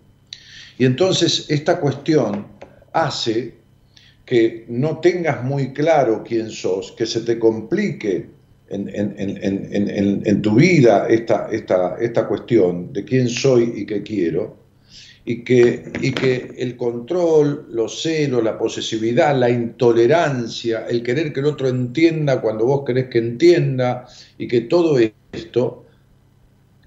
Y 0.78 0.84
entonces 0.84 1.46
esta 1.48 1.78
cuestión 1.78 2.46
hace 2.92 3.54
que 4.24 4.64
no 4.68 4.98
tengas 4.98 5.44
muy 5.44 5.72
claro 5.72 6.24
quién 6.26 6.50
sos, 6.50 6.92
que 6.92 7.06
se 7.06 7.20
te 7.20 7.38
complique 7.38 8.26
en, 8.68 8.90
en, 8.94 10.42
tu 10.42 10.54
vida 10.54 11.06
esta, 11.08 11.48
esta, 11.50 11.96
esta 12.00 12.26
cuestión 12.26 12.92
de 12.92 13.04
quién 13.04 13.28
soy 13.28 13.72
y 13.76 13.86
qué 13.86 14.02
quiero, 14.02 14.56
y 15.30 15.44
que, 15.44 15.92
y 16.00 16.12
que 16.12 16.54
el 16.56 16.74
control, 16.74 17.66
los 17.70 18.00
celos, 18.00 18.42
la 18.42 18.56
posesividad, 18.56 19.38
la 19.38 19.50
intolerancia, 19.50 20.86
el 20.88 21.02
querer 21.02 21.34
que 21.34 21.40
el 21.40 21.46
otro 21.46 21.68
entienda 21.68 22.40
cuando 22.40 22.64
vos 22.64 22.82
querés 22.86 23.08
que 23.08 23.18
entienda, 23.18 24.06
y 24.38 24.48
que 24.48 24.62
todo 24.62 24.98
esto, 25.32 25.84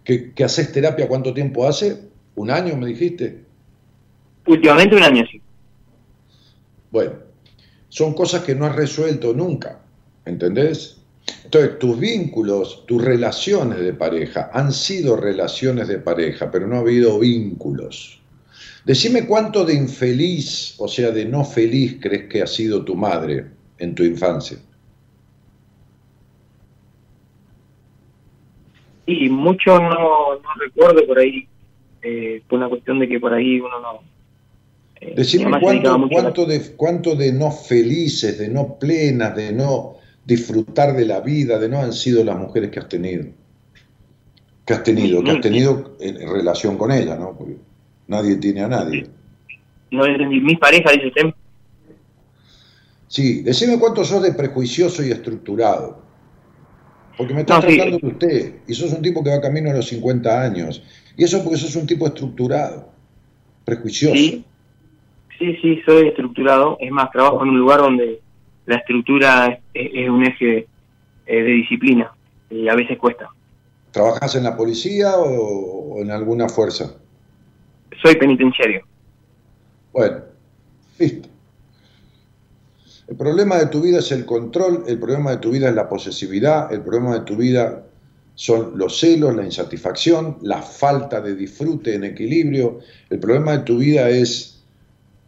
que, 0.04 0.32
que 0.34 0.44
haces 0.44 0.72
terapia, 0.72 1.08
¿cuánto 1.08 1.36
tiempo 1.36 1.68
hace? 1.68 2.02
¿Un 2.34 2.50
año 2.50 2.76
me 2.78 2.88
dijiste? 2.88 3.44
Últimamente 4.48 4.96
un 4.96 5.04
año, 5.04 5.24
sí. 5.32 5.40
Bueno, 6.90 7.14
son 7.90 8.16
cosas 8.16 8.42
que 8.42 8.56
no 8.56 8.66
has 8.66 8.76
resuelto 8.76 9.36
nunca, 9.36 9.84
¿entendés? 10.26 10.98
Entonces, 11.44 11.78
tus 11.78 12.00
vínculos, 12.00 12.88
tus 12.88 13.04
relaciones 13.04 13.82
de 13.82 13.94
pareja 13.94 14.50
han 14.52 14.72
sido 14.72 15.16
relaciones 15.16 15.88
de 15.88 16.00
pareja, 16.00 16.50
pero 16.50 16.66
no 16.66 16.78
ha 16.78 16.80
habido 16.80 17.20
vínculos. 17.20 18.18
Decime 18.86 19.28
cuánto 19.28 19.64
de 19.64 19.76
infeliz, 19.76 20.76
o 20.80 20.88
sea, 20.88 21.12
de 21.12 21.26
no 21.26 21.46
feliz, 21.46 21.98
crees 22.02 22.28
que 22.28 22.42
ha 22.42 22.48
sido 22.48 22.84
tu 22.84 22.96
madre 22.96 23.46
en 23.78 23.94
tu 23.94 24.04
infancia. 24.04 24.58
Y 29.06 29.30
mucho 29.30 29.80
no, 29.80 30.36
no 30.36 30.50
recuerdo 30.60 31.06
por 31.06 31.20
ahí, 31.20 31.48
eh, 32.02 32.42
por 32.48 32.58
una 32.58 32.70
cuestión 32.70 33.00
de 33.00 33.08
que 33.08 33.20
por 33.20 33.34
ahí 33.34 33.60
uno 33.60 33.80
no... 33.82 34.00
Eh, 35.00 35.14
Decime 35.16 35.60
cuánto, 35.60 36.08
cuánto, 36.10 36.46
de, 36.46 36.76
cuánto 36.76 37.16
de 37.16 37.34
no 37.34 37.52
felices, 37.52 38.40
de 38.40 38.50
no 38.50 38.80
plenas, 38.80 39.36
de 39.36 39.52
no 39.52 39.98
disfrutar 40.26 40.96
de 40.96 41.06
la 41.06 41.20
vida, 41.20 41.60
de 41.60 41.70
no 41.70 41.80
han 41.80 41.94
sido 41.94 42.24
las 42.24 42.38
mujeres 42.38 42.72
que 42.72 42.80
has 42.80 42.88
tenido. 42.88 43.26
Que 44.66 44.74
has 44.74 44.84
tenido, 44.84 45.24
que 45.24 45.32
has 45.32 45.42
tenido 45.42 45.98
en 46.00 46.18
relación 46.18 46.78
con 46.78 46.92
ella, 46.92 47.16
¿no? 47.16 47.38
Nadie 48.12 48.36
tiene 48.36 48.62
a 48.62 48.68
nadie. 48.68 49.08
No 49.90 50.06
entendí. 50.06 50.42
¿Mis 50.42 50.60
parejas, 50.60 50.92
dice 50.96 51.08
usted? 51.08 51.34
Sí, 53.08 53.42
decime 53.42 53.80
cuánto 53.80 54.04
sos 54.04 54.22
de 54.22 54.34
prejuicioso 54.34 55.02
y 55.02 55.12
estructurado. 55.12 56.04
Porque 57.18 57.34
me 57.34 57.42
estás 57.42 57.62
tratando 57.62 58.00
de 58.00 58.08
usted, 58.08 58.56
y 58.68 58.74
sos 58.74 58.92
un 58.92 59.02
tipo 59.02 59.24
que 59.24 59.30
va 59.30 59.40
camino 59.40 59.70
a 59.70 59.76
los 59.76 59.88
50 59.88 60.42
años. 60.42 60.84
Y 61.16 61.24
eso 61.24 61.42
porque 61.42 61.58
sos 61.58 61.74
un 61.78 61.88
tipo 61.88 62.06
estructurado, 62.06 62.90
prejuicioso. 63.64 64.16
Sí, 64.16 64.44
sí, 65.40 65.58
sí 65.62 65.82
soy 65.86 66.10
estructurado. 66.10 66.76
Es 66.82 66.92
más, 66.92 67.12
trabajo 67.12 67.42
en 67.44 67.52
un 67.52 67.60
lugar 67.60 67.80
donde 67.80 68.20
la 68.66 68.76
estructura 68.76 69.58
es, 69.74 70.10
un 70.10 70.26
eje 70.26 70.68
eh, 71.28 71.44
de 71.44 71.52
disciplina 71.52 72.12
y 72.50 72.68
a 72.68 72.76
veces 72.76 72.98
cuesta. 72.98 73.30
¿Trabajas 73.92 74.36
en 74.36 74.44
la 74.44 74.58
policía 74.58 75.18
o 75.18 76.02
en 76.02 76.12
alguna 76.12 76.50
fuerza? 76.50 76.98
Soy 78.02 78.16
penitenciario. 78.16 78.84
Bueno, 79.94 80.18
listo. 80.98 81.30
El 83.08 83.18
problema 83.18 83.58
de 83.58 83.66
tu 83.66 83.82
vida 83.82 84.00
es 84.00 84.12
el 84.14 84.26
control, 84.26 84.86
el 84.88 84.98
problema 84.98 85.32
de 85.32 85.38
tu 85.38 85.52
vida 85.52 85.68
es 85.68 85.76
la 85.76 85.90
posesividad, 85.90 86.72
el 86.72 86.82
problema 86.82 87.14
de 87.14 87.22
tu 87.22 87.36
vida 87.36 87.84
son 88.36 88.78
los 88.78 89.00
celos, 89.00 89.36
la 89.36 89.44
insatisfacción, 89.44 90.38
la 90.42 90.62
falta 90.62 91.20
de 91.20 91.36
disfrute 91.36 91.94
en 91.94 92.06
equilibrio. 92.06 92.80
El 93.10 93.20
problema 93.20 93.52
de 93.52 93.60
tu 93.60 93.80
vida 93.80 94.10
es 94.10 94.64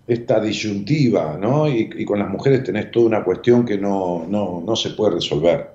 esta 0.07 0.39
disyuntiva, 0.39 1.37
¿no? 1.37 1.67
Y, 1.67 2.05
con 2.05 2.19
las 2.19 2.29
mujeres 2.29 2.63
tenés 2.63 2.89
toda 2.91 3.07
una 3.07 3.23
cuestión 3.23 3.65
que 3.65 3.77
no, 3.77 4.25
no, 4.29 4.63
no 4.65 4.75
se 4.75 4.91
puede 4.91 5.15
resolver. 5.15 5.71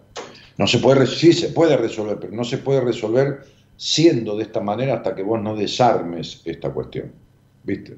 No 0.56 0.66
se 0.66 0.78
puede, 0.78 1.06
sí 1.06 1.32
se 1.32 1.50
puede 1.50 1.76
resolver, 1.76 2.18
pero 2.18 2.32
no 2.32 2.44
se 2.44 2.58
puede 2.58 2.80
resolver 2.80 3.40
siendo 3.78 4.36
de 4.36 4.42
esta 4.42 4.60
manera 4.60 4.94
hasta 4.94 5.14
que 5.14 5.22
vos 5.22 5.40
no 5.40 5.54
desarmes 5.54 6.42
esta 6.44 6.70
cuestión. 6.70 7.12
¿Viste? 7.62 7.96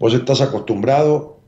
Vos 0.00 0.12
estás 0.12 0.40
acostumbrado 0.40 1.38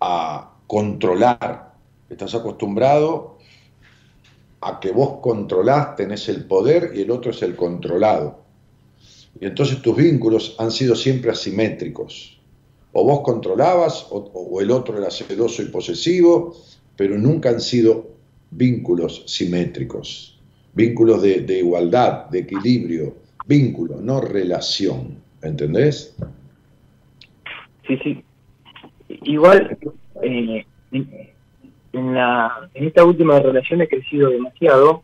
a 0.00 0.54
controlar, 0.68 1.74
estás 2.08 2.34
acostumbrado 2.36 3.38
a 4.60 4.78
que 4.78 4.92
vos 4.92 5.18
controlás, 5.20 5.96
tenés 5.96 6.28
el 6.28 6.44
poder 6.44 6.92
y 6.94 7.02
el 7.02 7.10
otro 7.10 7.32
es 7.32 7.42
el 7.42 7.56
controlado. 7.56 8.44
Y 9.40 9.46
entonces 9.46 9.82
tus 9.82 9.96
vínculos 9.96 10.54
han 10.60 10.70
sido 10.70 10.94
siempre 10.94 11.32
asimétricos. 11.32 12.40
O 12.92 13.04
vos 13.04 13.22
controlabas 13.22 14.06
o, 14.10 14.18
o 14.32 14.60
el 14.60 14.70
otro 14.70 14.96
era 14.96 15.10
celoso 15.10 15.60
y 15.60 15.66
posesivo, 15.66 16.54
pero 16.96 17.18
nunca 17.18 17.48
han 17.48 17.60
sido 17.60 18.14
vínculos 18.52 19.24
simétricos 19.26 20.33
vínculos 20.74 21.22
de, 21.22 21.58
igualdad, 21.58 22.26
de 22.30 22.40
equilibrio, 22.40 23.16
vínculo, 23.46 24.00
no 24.00 24.20
relación, 24.20 25.16
¿entendés? 25.42 26.16
Sí, 27.86 27.98
sí. 28.02 28.24
Igual, 29.08 29.78
eh, 30.22 30.64
en, 30.92 32.14
la, 32.14 32.70
en 32.74 32.86
esta 32.86 33.04
última 33.04 33.38
relación 33.38 33.82
he 33.82 33.88
crecido 33.88 34.30
demasiado 34.30 35.02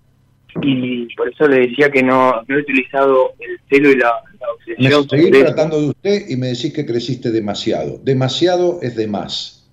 y 0.62 1.14
por 1.14 1.29
eso 1.29 1.47
le 1.47 1.68
decía 1.68 1.91
que 1.91 2.03
no, 2.03 2.43
he 2.49 2.57
utilizado 2.57 3.35
el 3.39 3.61
celo 3.68 3.91
y 3.91 3.97
la, 3.97 4.12
obsesión. 4.53 5.31
Me 5.33 5.45
tratando 5.45 5.81
de 5.81 5.89
usted 5.89 6.29
y 6.29 6.37
me 6.37 6.49
decís 6.49 6.73
que 6.73 6.87
creciste 6.87 7.31
demasiado. 7.31 7.99
Demasiado 8.03 8.81
es 8.83 8.97
de 8.97 9.07
más. 9.07 9.68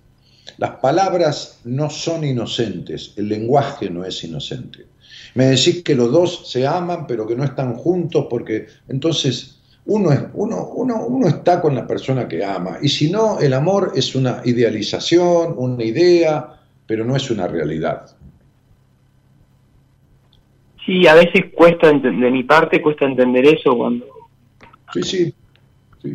Las 0.58 0.76
palabras 0.76 1.60
no 1.64 1.90
son 1.90 2.24
inocentes, 2.24 3.14
el 3.16 3.28
lenguaje 3.28 3.90
no 3.90 4.04
es 4.04 4.22
inocente. 4.24 4.86
Me 5.34 5.46
decís 5.46 5.82
que 5.82 5.94
los 5.94 6.10
dos 6.10 6.50
se 6.50 6.66
aman, 6.66 7.06
pero 7.06 7.26
que 7.26 7.36
no 7.36 7.44
están 7.44 7.74
juntos, 7.74 8.26
porque 8.28 8.66
entonces 8.88 9.60
uno, 9.86 10.12
es, 10.12 10.20
uno, 10.34 10.68
uno, 10.74 11.06
uno 11.06 11.28
está 11.28 11.60
con 11.60 11.74
la 11.74 11.86
persona 11.86 12.28
que 12.28 12.44
ama. 12.44 12.78
Y 12.82 12.88
si 12.88 13.10
no, 13.10 13.38
el 13.38 13.54
amor 13.54 13.92
es 13.94 14.14
una 14.14 14.42
idealización, 14.44 15.54
una 15.56 15.82
idea, 15.82 16.60
pero 16.86 17.04
no 17.04 17.16
es 17.16 17.30
una 17.30 17.46
realidad. 17.46 18.14
Sí, 20.84 21.06
a 21.06 21.14
veces 21.14 21.46
cuesta, 21.54 21.90
de 21.90 22.30
mi 22.30 22.44
parte, 22.44 22.80
cuesta 22.80 23.04
entender 23.04 23.46
eso 23.46 23.76
cuando... 23.76 24.06
Sí, 24.92 25.02
sí. 25.02 25.34
sí. 26.02 26.12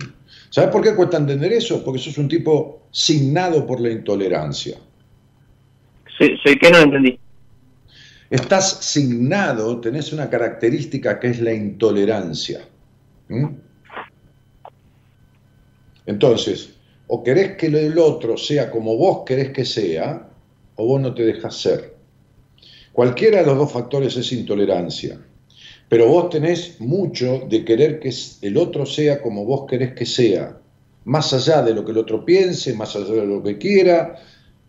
¿Sabes 0.49 0.69
por 0.69 0.83
qué 0.83 0.95
cuesta 0.95 1.17
entender 1.17 1.51
eso? 1.53 1.83
Porque 1.83 1.99
sos 1.99 2.17
un 2.19 2.27
tipo 2.27 2.83
signado 2.91 3.65
por 3.65 3.81
la 3.81 3.89
intolerancia. 3.89 4.77
¿Soy, 6.15 6.37
soy 6.43 6.59
qué? 6.59 6.69
No 6.69 6.77
lo 6.77 6.83
entendí. 6.83 7.19
Estás 8.33 8.77
signado, 8.79 9.79
tenés 9.79 10.11
una 10.11 10.27
característica 10.27 11.19
que 11.19 11.27
es 11.27 11.39
la 11.39 11.53
intolerancia. 11.53 12.67
Entonces, 16.07 16.73
o 17.05 17.23
querés 17.23 17.57
que 17.57 17.67
el 17.67 17.99
otro 17.99 18.35
sea 18.35 18.71
como 18.71 18.97
vos 18.97 19.21
querés 19.23 19.51
que 19.51 19.63
sea, 19.63 20.31
o 20.77 20.87
vos 20.87 20.99
no 20.99 21.13
te 21.13 21.23
dejas 21.23 21.57
ser. 21.57 21.95
Cualquiera 22.91 23.41
de 23.41 23.45
los 23.45 23.55
dos 23.55 23.71
factores 23.71 24.17
es 24.17 24.31
intolerancia. 24.31 25.23
Pero 25.87 26.07
vos 26.07 26.31
tenés 26.31 26.81
mucho 26.81 27.45
de 27.47 27.63
querer 27.63 27.99
que 27.99 28.11
el 28.41 28.57
otro 28.57 28.87
sea 28.87 29.21
como 29.21 29.45
vos 29.45 29.67
querés 29.69 29.93
que 29.93 30.07
sea. 30.07 30.57
Más 31.03 31.31
allá 31.33 31.61
de 31.61 31.75
lo 31.75 31.85
que 31.85 31.91
el 31.91 31.99
otro 31.99 32.25
piense, 32.25 32.73
más 32.73 32.95
allá 32.95 33.13
de 33.13 33.27
lo 33.27 33.43
que 33.43 33.59
quiera, 33.59 34.15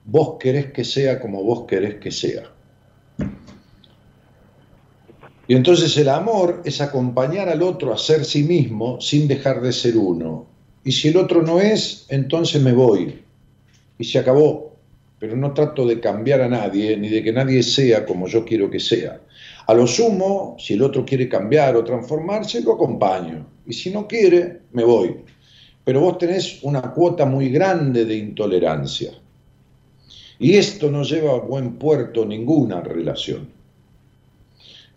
vos 0.05 0.37
querés 0.39 0.71
que 0.71 0.85
sea 0.85 1.19
como 1.19 1.43
vos 1.43 1.65
querés 1.67 1.95
que 1.95 2.11
sea. 2.11 2.54
Y 5.47 5.55
entonces 5.55 5.97
el 5.99 6.09
amor 6.09 6.63
es 6.65 6.81
acompañar 6.81 7.49
al 7.49 7.63
otro 7.63 7.93
a 7.93 7.99
ser 7.99 8.25
sí 8.25 8.45
mismo 8.45 9.01
sin 9.01 9.29
dejar 9.29 9.61
de 9.61 9.73
ser 9.73 9.97
uno. 9.97 10.47
Y 10.85 10.93
si 10.93 11.09
el 11.09 11.17
otro 11.17 11.43
no 11.43 11.61
es, 11.61 12.07
entonces 12.09 12.63
me 12.63 12.73
voy. 12.73 13.23
Y 13.99 14.05
se 14.05 14.19
acabó. 14.19 14.73
pero 15.19 15.37
no 15.37 15.55
trato 15.55 15.87
de 15.87 16.01
cambiar 16.01 16.43
a 16.43 16.49
nadie, 16.49 16.99
ni 16.99 17.09
de 17.09 17.23
que 17.23 17.33
nadie 17.33 17.63
sea 17.63 18.05
como 18.05 18.27
yo 18.27 18.45
quiero 18.45 18.69
que 18.69 18.81
sea. 18.81 19.21
A 19.67 19.73
lo 19.73 19.87
sumo, 19.87 20.57
si 20.59 20.75
el 20.75 20.83
otro 20.83 21.07
quiere 21.07 21.31
cambiar 21.31 21.77
o 21.77 21.85
transformarse, 21.85 22.61
lo 22.61 22.75
acompaño. 22.75 23.47
Y 23.65 23.73
si 23.73 23.91
no 23.91 24.07
quiere, 24.07 24.61
me 24.73 24.85
voy. 24.85 25.17
Pero 25.83 26.01
vos 26.01 26.19
tenés 26.19 26.63
una 26.63 26.83
cuota 26.93 27.25
muy 27.25 27.49
grande 27.49 28.05
de 28.05 28.17
intolerancia. 28.17 29.13
Y 30.39 30.57
esto 30.57 30.91
no 30.91 31.03
lleva 31.05 31.33
a 31.33 31.39
buen 31.39 31.79
puerto 31.79 32.27
ninguna 32.27 32.83
relación. 32.83 33.49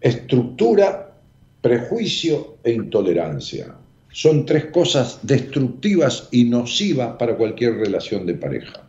Estructura, 0.01 1.13
prejuicio 1.61 2.57
e 2.63 2.71
intolerancia. 2.71 3.75
Son 4.11 4.45
tres 4.45 4.65
cosas 4.65 5.19
destructivas 5.23 6.29
y 6.31 6.45
nocivas 6.45 7.15
para 7.17 7.35
cualquier 7.35 7.75
relación 7.75 8.25
de 8.25 8.35
pareja. 8.35 8.87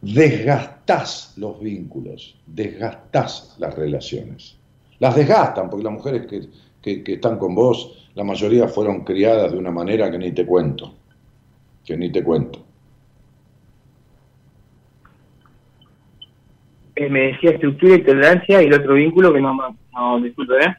Desgastás 0.00 1.34
los 1.36 1.60
vínculos, 1.60 2.36
desgastás 2.46 3.54
las 3.58 3.74
relaciones. 3.74 4.56
Las 4.98 5.14
desgastan, 5.14 5.70
porque 5.70 5.84
las 5.84 5.92
mujeres 5.92 6.26
que, 6.82 7.02
que 7.02 7.12
están 7.12 7.38
con 7.38 7.54
vos, 7.54 8.08
la 8.14 8.24
mayoría 8.24 8.68
fueron 8.68 9.04
criadas 9.04 9.52
de 9.52 9.58
una 9.58 9.70
manera 9.70 10.10
que 10.10 10.18
ni 10.18 10.32
te 10.32 10.44
cuento, 10.44 10.94
que 11.84 11.96
ni 11.96 12.10
te 12.10 12.22
cuento. 12.22 12.64
Eh, 16.94 17.08
me 17.08 17.20
decía 17.32 17.52
estructura 17.52 17.96
y 17.96 18.02
tolerancia 18.02 18.62
y 18.62 18.66
el 18.66 18.74
otro 18.74 18.94
vínculo 18.94 19.32
que 19.32 19.40
no, 19.40 19.56
no 19.92 20.20
disculpe, 20.20 20.54
¿eh? 20.64 20.76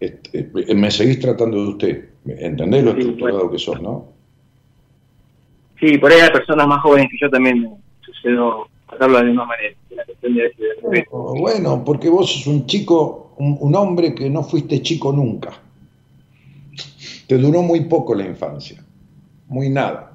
Este, 0.00 0.50
eh, 0.54 0.74
me 0.74 0.90
seguís 0.90 1.18
tratando 1.18 1.62
de 1.62 1.68
usted, 1.68 2.08
¿entendés 2.26 2.84
lo 2.84 2.90
estructurado 2.92 3.50
que 3.50 3.58
sos, 3.58 3.82
no? 3.82 4.06
Sí, 5.80 5.98
por 5.98 6.12
ahí 6.12 6.20
hay 6.20 6.30
personas 6.30 6.66
más 6.66 6.80
jóvenes 6.82 7.08
que 7.10 7.18
yo 7.20 7.28
también 7.28 7.68
sucedo 8.00 8.68
tratarlo 8.88 9.18
de 9.18 9.24
la 9.24 9.28
misma 9.28 9.46
manera. 9.46 9.76
bueno, 11.10 11.84
porque 11.84 12.08
vos 12.08 12.32
sos 12.32 12.46
un 12.46 12.66
chico, 12.66 13.34
un, 13.38 13.58
un, 13.60 13.74
hombre 13.74 14.14
que 14.14 14.30
no 14.30 14.42
fuiste 14.42 14.80
chico 14.82 15.12
nunca. 15.12 15.52
Te 17.26 17.36
duró 17.36 17.62
muy 17.62 17.82
poco 17.82 18.14
la 18.14 18.24
infancia, 18.24 18.82
muy 19.48 19.68
nada. 19.68 20.12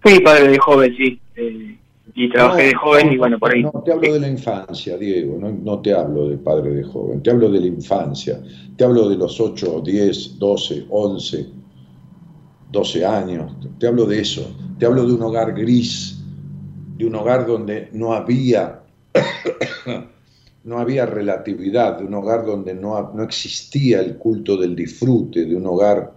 Fui 0.00 0.20
padre 0.20 0.48
de 0.48 0.58
joven, 0.58 0.94
sí. 0.96 1.20
Eh, 1.36 1.76
y 2.14 2.30
trabajé 2.30 2.64
de 2.64 2.74
joven 2.74 3.12
y 3.12 3.16
bueno, 3.16 3.38
por 3.38 3.52
ahí. 3.52 3.62
No 3.62 3.82
te 3.84 3.92
hablo 3.92 4.12
de 4.12 4.20
la 4.20 4.28
infancia, 4.28 4.96
Diego, 4.96 5.38
no, 5.38 5.50
no, 5.50 5.80
te 5.80 5.92
hablo 5.92 6.28
de 6.28 6.36
padre 6.36 6.70
de 6.70 6.84
joven, 6.84 7.22
te 7.22 7.30
hablo 7.30 7.50
de 7.50 7.60
la 7.60 7.66
infancia, 7.66 8.40
te 8.76 8.84
hablo 8.84 9.08
de 9.08 9.16
los 9.16 9.40
8, 9.40 9.82
10, 9.84 10.38
12, 10.38 10.86
11, 10.88 11.46
12 12.72 13.06
años, 13.06 13.52
te 13.78 13.86
hablo 13.86 14.06
de 14.06 14.20
eso, 14.20 14.54
te 14.78 14.86
hablo 14.86 15.06
de 15.06 15.12
un 15.12 15.22
hogar 15.22 15.54
gris, 15.54 16.22
de 16.96 17.06
un 17.06 17.14
hogar 17.14 17.46
donde 17.46 17.88
no 17.92 18.12
había, 18.12 18.80
no 20.64 20.78
había 20.78 21.06
relatividad, 21.06 21.98
de 21.98 22.04
un 22.04 22.14
hogar 22.14 22.44
donde 22.44 22.74
no, 22.74 23.12
no 23.14 23.22
existía 23.22 24.00
el 24.00 24.16
culto 24.16 24.56
del 24.56 24.76
disfrute, 24.76 25.44
de 25.44 25.56
un 25.56 25.66
hogar, 25.66 26.12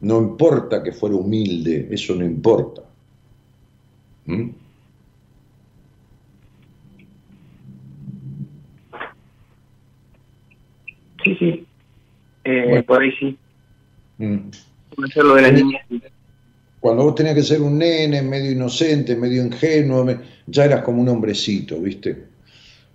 no 0.00 0.18
importa 0.18 0.82
que 0.82 0.92
fuera 0.92 1.16
humilde, 1.16 1.88
eso 1.90 2.14
no 2.14 2.24
importa. 2.24 2.82
¿Mm? 4.26 4.59
Sí, 11.24 11.36
sí. 11.36 11.66
Eh, 12.44 12.64
bueno. 12.68 12.84
Por 12.84 13.02
ahí 13.02 13.12
sí. 13.18 13.38
Mm. 14.18 14.50
Hacerlo 15.04 15.34
de 15.34 15.42
la 15.42 15.50
niña. 15.52 15.80
Cuando 16.80 17.04
vos 17.04 17.14
tenías 17.14 17.34
que 17.34 17.42
ser 17.42 17.60
un 17.60 17.78
nene, 17.78 18.22
medio 18.22 18.50
inocente, 18.50 19.14
medio 19.14 19.44
ingenuo, 19.44 20.06
ya 20.46 20.64
eras 20.64 20.82
como 20.82 21.02
un 21.02 21.08
hombrecito, 21.08 21.78
¿viste? 21.78 22.24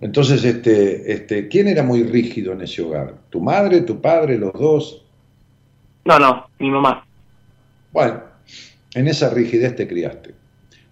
Entonces, 0.00 0.44
este, 0.44 1.10
este, 1.10 1.48
¿quién 1.48 1.68
era 1.68 1.82
muy 1.82 2.02
rígido 2.02 2.52
en 2.52 2.62
ese 2.62 2.82
hogar? 2.82 3.14
¿Tu 3.30 3.40
madre, 3.40 3.80
tu 3.82 4.00
padre, 4.00 4.36
los 4.36 4.52
dos? 4.52 5.04
No, 6.04 6.18
no, 6.18 6.46
mi 6.58 6.70
mamá. 6.70 7.06
Bueno, 7.92 8.20
en 8.94 9.08
esa 9.08 9.30
rigidez 9.30 9.74
te 9.76 9.88
criaste. 9.88 10.34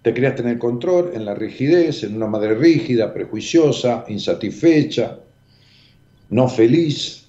Te 0.01 0.13
criaste 0.13 0.41
en 0.41 0.49
el 0.49 0.59
control, 0.59 1.11
en 1.13 1.25
la 1.25 1.35
rigidez, 1.35 2.03
en 2.03 2.15
una 2.15 2.27
madre 2.27 2.55
rígida, 2.55 3.13
prejuiciosa, 3.13 4.05
insatisfecha, 4.07 5.19
no 6.29 6.47
feliz, 6.47 7.24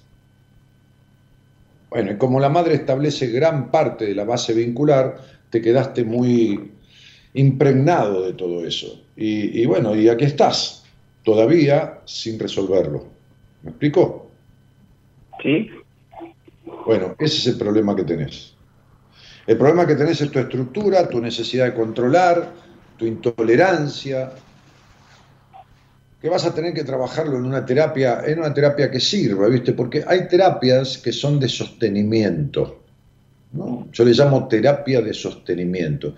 bueno, 1.89 2.11
y 2.11 2.17
como 2.17 2.39
la 2.39 2.49
madre 2.49 2.75
establece 2.75 3.27
gran 3.27 3.71
parte 3.71 4.05
de 4.05 4.15
la 4.15 4.25
base 4.25 4.53
vincular, 4.53 5.17
te 5.49 5.61
quedaste 5.61 6.03
muy 6.03 6.71
impregnado 7.33 8.25
de 8.25 8.33
todo 8.33 8.65
eso. 8.65 9.01
Y, 9.15 9.61
y, 9.61 9.65
bueno, 9.65 9.95
y 9.95 10.09
aquí 10.09 10.25
estás, 10.25 10.83
todavía 11.23 11.99
sin 12.05 12.39
resolverlo. 12.39 13.05
¿Me 13.63 13.69
explico? 13.69 14.29
Sí. 15.41 15.69
Bueno, 16.85 17.15
ese 17.19 17.37
es 17.37 17.47
el 17.47 17.57
problema 17.57 17.95
que 17.95 18.03
tenés. 18.03 18.53
El 19.45 19.57
problema 19.57 19.87
que 19.87 19.95
tenés 19.95 20.19
es 20.19 20.29
tu 20.29 20.39
estructura, 20.39 21.07
tu 21.07 21.21
necesidad 21.21 21.65
de 21.65 21.73
controlar, 21.73 22.51
tu 22.97 23.05
intolerancia, 23.05 24.31
que 26.21 26.29
vas 26.29 26.45
a 26.45 26.53
tener 26.53 26.73
que 26.73 26.83
trabajarlo 26.83 27.37
en 27.37 27.45
una 27.45 27.65
terapia, 27.65 28.23
en 28.25 28.39
una 28.39 28.53
terapia 28.53 28.89
que 28.89 28.99
sirva, 28.99 29.47
¿viste? 29.47 29.73
Porque 29.73 30.03
hay 30.05 30.27
terapias 30.27 30.97
que 30.97 31.11
son 31.11 31.39
de 31.39 31.47
sostenimiento, 31.47 32.81
¿no? 33.53 33.87
Yo 33.91 34.03
le 34.03 34.13
llamo 34.13 34.47
terapia 34.47 35.01
de 35.01 35.13
sostenimiento. 35.13 36.15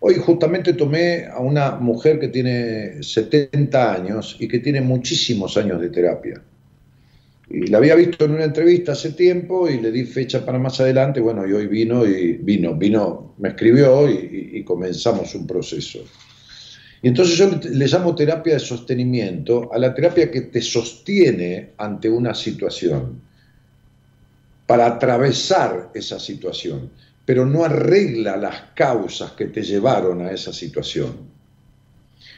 Hoy 0.00 0.14
justamente 0.14 0.72
tomé 0.74 1.26
a 1.26 1.40
una 1.40 1.72
mujer 1.72 2.18
que 2.20 2.28
tiene 2.28 3.02
70 3.02 3.92
años 3.92 4.36
y 4.38 4.48
que 4.48 4.60
tiene 4.60 4.80
muchísimos 4.80 5.56
años 5.56 5.80
de 5.80 5.90
terapia. 5.90 6.40
Y 7.50 7.66
la 7.66 7.78
había 7.78 7.96
visto 7.96 8.24
en 8.24 8.30
una 8.30 8.44
entrevista 8.44 8.92
hace 8.92 9.10
tiempo 9.10 9.68
y 9.68 9.80
le 9.80 9.90
di 9.90 10.04
fecha 10.04 10.46
para 10.46 10.60
más 10.60 10.80
adelante, 10.80 11.20
bueno, 11.20 11.46
y 11.46 11.52
hoy 11.52 11.66
vino 11.66 12.06
y 12.06 12.34
vino, 12.34 12.76
vino, 12.76 13.34
me 13.38 13.48
escribió 13.48 14.08
y, 14.08 14.50
y 14.54 14.62
comenzamos 14.62 15.34
un 15.34 15.48
proceso. 15.48 15.98
Y 17.02 17.08
entonces 17.08 17.36
yo 17.36 17.48
le 17.48 17.86
llamo 17.86 18.14
terapia 18.14 18.54
de 18.54 18.60
sostenimiento 18.60 19.72
a 19.72 19.78
la 19.78 19.94
terapia 19.94 20.30
que 20.30 20.42
te 20.42 20.60
sostiene 20.60 21.70
ante 21.78 22.10
una 22.10 22.34
situación 22.34 23.20
para 24.66 24.86
atravesar 24.86 25.90
esa 25.94 26.20
situación, 26.20 26.90
pero 27.24 27.46
no 27.46 27.64
arregla 27.64 28.36
las 28.36 28.56
causas 28.74 29.32
que 29.32 29.46
te 29.46 29.62
llevaron 29.62 30.20
a 30.20 30.30
esa 30.30 30.52
situación. 30.52 31.30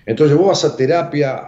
Entonces 0.07 0.37
vos 0.37 0.49
vas 0.49 0.65
a 0.65 0.77
terapia 0.77 1.43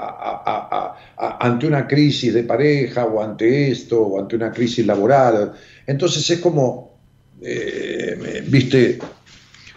ante 1.16 1.66
una 1.66 1.86
crisis 1.86 2.34
de 2.34 2.42
pareja 2.42 3.04
o 3.04 3.22
ante 3.22 3.70
esto 3.70 4.00
o 4.00 4.20
ante 4.20 4.36
una 4.36 4.52
crisis 4.52 4.86
laboral. 4.86 5.52
Entonces 5.86 6.28
es 6.30 6.40
como, 6.40 6.98
eh, 7.40 8.44
viste, 8.46 8.98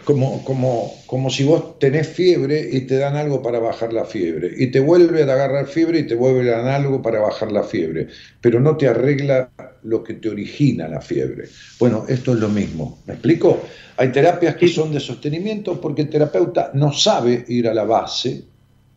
como, 0.08 0.42
como, 0.42 0.94
como 1.04 1.28
si 1.28 1.44
vos 1.44 1.78
tenés 1.78 2.08
fiebre 2.08 2.66
y 2.72 2.86
te 2.86 2.96
dan 2.96 3.14
algo 3.14 3.42
para 3.42 3.58
bajar 3.58 3.92
la 3.92 4.06
fiebre, 4.06 4.50
y 4.56 4.68
te 4.68 4.80
vuelve 4.80 5.20
a 5.20 5.34
agarrar 5.34 5.66
fiebre 5.66 5.98
y 5.98 6.06
te 6.06 6.14
vuelve 6.14 6.50
a 6.50 6.62
dar 6.62 6.80
algo 6.80 7.02
para 7.02 7.20
bajar 7.20 7.52
la 7.52 7.62
fiebre, 7.62 8.08
pero 8.40 8.58
no 8.58 8.74
te 8.78 8.88
arregla 8.88 9.50
lo 9.82 10.02
que 10.02 10.14
te 10.14 10.30
origina 10.30 10.88
la 10.88 11.02
fiebre. 11.02 11.50
Bueno, 11.78 12.06
esto 12.08 12.32
es 12.32 12.40
lo 12.40 12.48
mismo, 12.48 13.00
¿me 13.04 13.12
explico? 13.12 13.60
Hay 13.98 14.10
terapias 14.10 14.56
que 14.56 14.68
son 14.68 14.92
de 14.92 15.00
sostenimiento 15.00 15.78
porque 15.78 16.00
el 16.00 16.08
terapeuta 16.08 16.70
no 16.72 16.90
sabe 16.90 17.44
ir 17.46 17.68
a 17.68 17.74
la 17.74 17.84
base 17.84 18.44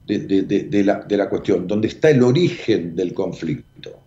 de, 0.07 0.19
de, 0.19 0.43
de, 0.43 0.63
de 0.63 0.83
la, 0.85 1.05
la 1.09 1.27
cuestión, 1.27 1.67
donde 1.67 1.89
está 1.89 2.09
el 2.09 2.23
origen 2.23 2.95
del 2.95 3.13
conflicto. 3.13 4.00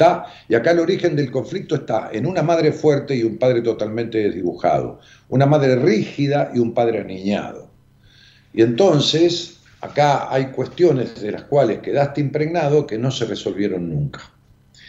¿Está? 0.00 0.32
Y 0.48 0.54
acá 0.54 0.70
el 0.70 0.78
origen 0.78 1.14
del 1.14 1.30
conflicto 1.30 1.74
está 1.74 2.08
en 2.10 2.24
una 2.24 2.42
madre 2.42 2.72
fuerte 2.72 3.14
y 3.14 3.22
un 3.22 3.36
padre 3.36 3.60
totalmente 3.60 4.16
desdibujado, 4.16 4.98
una 5.28 5.44
madre 5.44 5.76
rígida 5.76 6.52
y 6.54 6.58
un 6.58 6.72
padre 6.72 7.00
aniñado. 7.00 7.68
Y 8.54 8.62
entonces, 8.62 9.58
acá 9.82 10.32
hay 10.32 10.52
cuestiones 10.52 11.20
de 11.20 11.32
las 11.32 11.42
cuales 11.42 11.80
quedaste 11.80 12.22
impregnado 12.22 12.86
que 12.86 12.96
no 12.96 13.10
se 13.10 13.26
resolvieron 13.26 13.90
nunca, 13.90 14.22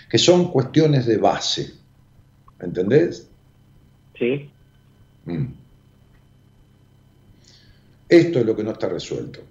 que 0.09 0.17
son 0.17 0.49
cuestiones 0.49 1.05
de 1.05 1.17
base. 1.17 1.73
¿Entendés? 2.61 3.27
Sí. 4.17 4.49
Mm. 5.25 5.47
Esto 8.07 8.39
es 8.39 8.45
lo 8.45 8.55
que 8.55 8.63
no 8.63 8.71
está 8.71 8.87
resuelto. 8.87 9.41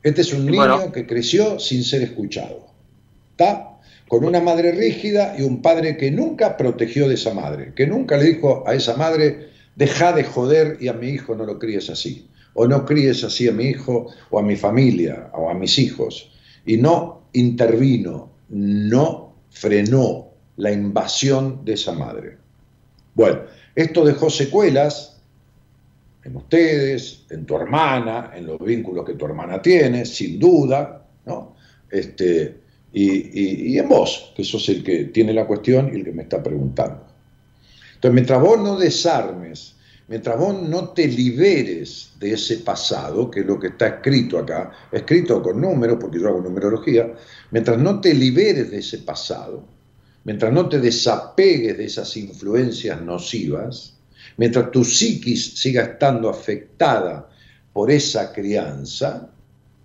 Este 0.00 0.20
es 0.20 0.32
un 0.32 0.46
niño 0.46 0.58
bueno. 0.58 0.92
que 0.92 1.08
creció 1.08 1.58
sin 1.58 1.82
ser 1.82 2.02
escuchado. 2.02 2.68
¿Está? 3.32 3.77
Con 4.08 4.24
una 4.24 4.40
madre 4.40 4.72
rígida 4.72 5.36
y 5.38 5.42
un 5.42 5.60
padre 5.60 5.96
que 5.96 6.10
nunca 6.10 6.56
protegió 6.56 7.08
de 7.08 7.14
esa 7.14 7.34
madre, 7.34 7.72
que 7.74 7.86
nunca 7.86 8.16
le 8.16 8.24
dijo 8.24 8.64
a 8.66 8.74
esa 8.74 8.96
madre, 8.96 9.50
deja 9.76 10.12
de 10.12 10.24
joder 10.24 10.78
y 10.80 10.88
a 10.88 10.94
mi 10.94 11.08
hijo 11.08 11.34
no 11.36 11.44
lo 11.44 11.58
críes 11.58 11.90
así, 11.90 12.28
o 12.54 12.66
no 12.66 12.84
críes 12.84 13.22
así 13.22 13.48
a 13.48 13.52
mi 13.52 13.66
hijo 13.66 14.08
o 14.30 14.38
a 14.38 14.42
mi 14.42 14.56
familia 14.56 15.30
o 15.34 15.50
a 15.50 15.54
mis 15.54 15.78
hijos. 15.78 16.32
Y 16.64 16.78
no 16.78 17.28
intervino, 17.34 18.32
no 18.48 19.34
frenó 19.50 20.30
la 20.56 20.72
invasión 20.72 21.64
de 21.64 21.74
esa 21.74 21.92
madre. 21.92 22.38
Bueno, 23.14 23.42
esto 23.74 24.04
dejó 24.04 24.30
secuelas 24.30 25.20
en 26.24 26.36
ustedes, 26.36 27.26
en 27.30 27.46
tu 27.46 27.56
hermana, 27.56 28.32
en 28.34 28.46
los 28.46 28.58
vínculos 28.58 29.04
que 29.04 29.14
tu 29.14 29.26
hermana 29.26 29.62
tiene, 29.62 30.04
sin 30.04 30.38
duda, 30.38 31.06
¿no? 31.26 31.54
Este, 31.90 32.67
y, 32.92 33.78
en 33.78 33.88
vos, 33.88 34.32
que 34.34 34.44
sos 34.44 34.68
el 34.68 34.82
que 34.82 35.04
tiene 35.04 35.32
la 35.32 35.46
cuestión 35.46 35.90
y 35.92 35.96
el 35.96 36.04
que 36.04 36.12
me 36.12 36.22
está 36.22 36.42
preguntando. 36.42 37.06
Entonces, 37.94 38.14
mientras 38.14 38.40
vos 38.40 38.58
no 38.60 38.78
desarmes, 38.78 39.74
mientras 40.08 40.38
vos 40.38 40.62
no 40.62 40.90
te 40.90 41.06
liberes 41.06 42.12
de 42.18 42.32
ese 42.32 42.58
pasado, 42.58 43.30
que 43.30 43.40
es 43.40 43.46
lo 43.46 43.58
que 43.58 43.68
está 43.68 43.88
escrito 43.88 44.38
acá, 44.38 44.72
escrito 44.90 45.42
con 45.42 45.60
números, 45.60 45.98
porque 46.00 46.18
yo 46.18 46.28
hago 46.28 46.40
numerología, 46.40 47.12
mientras 47.50 47.78
no 47.78 48.00
te 48.00 48.14
liberes 48.14 48.70
de 48.70 48.78
ese 48.78 48.98
pasado, 48.98 49.66
mientras 50.24 50.52
no 50.52 50.68
te 50.68 50.78
desapegues 50.78 51.76
de 51.76 51.84
esas 51.84 52.16
influencias 52.16 53.00
nocivas, 53.02 53.98
mientras 54.36 54.70
tu 54.70 54.84
psiquis 54.84 55.58
siga 55.58 55.82
estando 55.82 56.30
afectada 56.30 57.28
por 57.72 57.90
esa 57.90 58.32
crianza, 58.32 59.30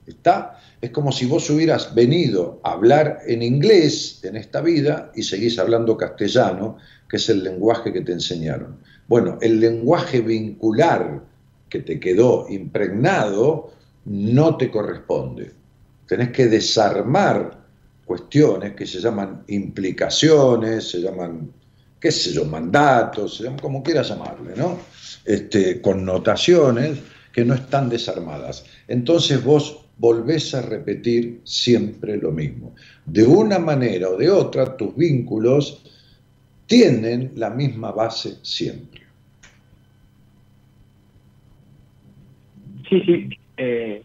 ¿está? 0.05 0.59
Es 0.83 0.89
como 0.89 1.13
si 1.13 1.25
vos 1.25 1.49
hubieras 1.49 1.95
venido 1.95 2.59
a 2.61 2.73
hablar 2.73 3.19
en 3.25 3.41
inglés 3.41 4.19
en 4.21 4.35
esta 4.35 4.59
vida 4.59 5.13
y 5.15 5.23
seguís 5.23 5.57
hablando 5.57 5.95
castellano, 5.95 6.77
que 7.07 7.15
es 7.15 7.29
el 7.29 7.41
lenguaje 7.41 7.93
que 7.93 8.01
te 8.01 8.11
enseñaron. 8.11 8.79
Bueno, 9.07 9.37
el 9.39 9.61
lenguaje 9.61 10.19
vincular 10.19 11.23
que 11.69 11.79
te 11.79 12.01
quedó 12.01 12.47
impregnado 12.49 13.71
no 14.03 14.57
te 14.57 14.69
corresponde. 14.69 15.53
Tenés 16.05 16.31
que 16.31 16.47
desarmar 16.47 17.63
cuestiones 18.03 18.73
que 18.73 18.85
se 18.85 18.99
llaman 18.99 19.45
implicaciones, 19.47 20.89
se 20.89 20.99
llaman, 20.99 21.49
qué 21.97 22.11
sé 22.11 22.33
yo, 22.33 22.43
mandatos, 22.43 23.37
se 23.37 23.43
llaman, 23.45 23.59
como 23.59 23.81
quieras 23.81 24.09
llamarle, 24.09 24.53
¿no? 24.57 24.79
Este, 25.23 25.79
connotaciones 25.79 26.99
que 27.31 27.45
no 27.45 27.53
están 27.53 27.87
desarmadas. 27.87 28.65
Entonces 28.89 29.41
vos 29.41 29.82
volvés 29.97 30.53
a 30.55 30.61
repetir 30.61 31.41
siempre 31.43 32.17
lo 32.17 32.31
mismo. 32.31 32.75
De 33.05 33.23
una 33.23 33.59
manera 33.59 34.09
o 34.09 34.17
de 34.17 34.29
otra, 34.29 34.75
tus 34.75 34.95
vínculos 34.95 35.83
tienen 36.65 37.31
la 37.35 37.49
misma 37.49 37.91
base 37.91 38.37
siempre. 38.41 39.03
Sí, 42.89 43.01
sí. 43.01 43.29
Eh, 43.57 44.03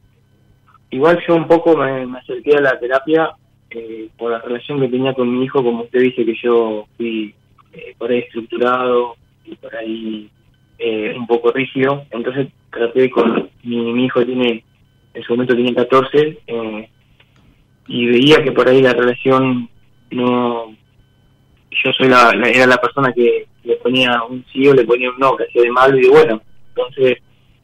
igual 0.91 1.19
yo 1.27 1.35
un 1.37 1.47
poco 1.47 1.77
me, 1.77 2.19
acerqué 2.19 2.57
a 2.57 2.61
la 2.61 2.79
terapia 2.79 3.31
eh, 3.71 4.09
por 4.17 4.33
la 4.33 4.41
relación 4.41 4.81
que 4.81 4.89
tenía 4.89 5.15
con 5.15 5.31
mi 5.31 5.45
hijo, 5.45 5.63
como 5.63 5.85
usted 5.85 6.01
dice 6.01 6.25
que 6.25 6.35
yo 6.43 6.87
fui 6.97 7.35
eh, 7.73 7.95
por 7.99 8.11
ahí 8.11 8.21
estructurado 8.21 9.17
y 9.45 9.55
por 9.57 9.75
ahí 9.77 10.31
un 11.17 11.27
poco 11.27 11.51
rígido, 11.51 12.05
entonces 12.13 12.49
traté 12.71 13.11
con 13.11 13.51
mi, 13.65 13.93
mi, 13.93 14.05
hijo 14.05 14.25
tiene, 14.25 14.63
en 15.19 15.25
su 15.25 15.33
momento 15.33 15.55
tiene 15.55 15.75
14, 15.75 16.39
y 17.89 18.07
veía 18.07 18.43
que 18.43 18.53
por 18.53 18.69
ahí 18.69 18.81
la 18.81 18.93
relación 18.93 19.69
no 20.11 20.75
yo 21.85 21.93
soy 21.93 22.09
la, 22.09 22.31
era 22.45 22.67
la 22.67 22.79
persona 22.79 23.13
que 23.13 23.47
le 23.65 23.77
ponía 23.77 24.23
un 24.25 24.45
sí 24.53 24.67
o 24.69 24.75
le 24.75 24.85
ponía 24.85 25.11
un 25.11 25.19
no, 25.19 25.37
que 25.37 25.45
hacía 25.45 25.63
de 25.63 25.71
malo 25.71 25.97
y 25.99 26.03
de 26.03 26.09
bueno. 26.09 26.41
Entonces, 26.69 27.19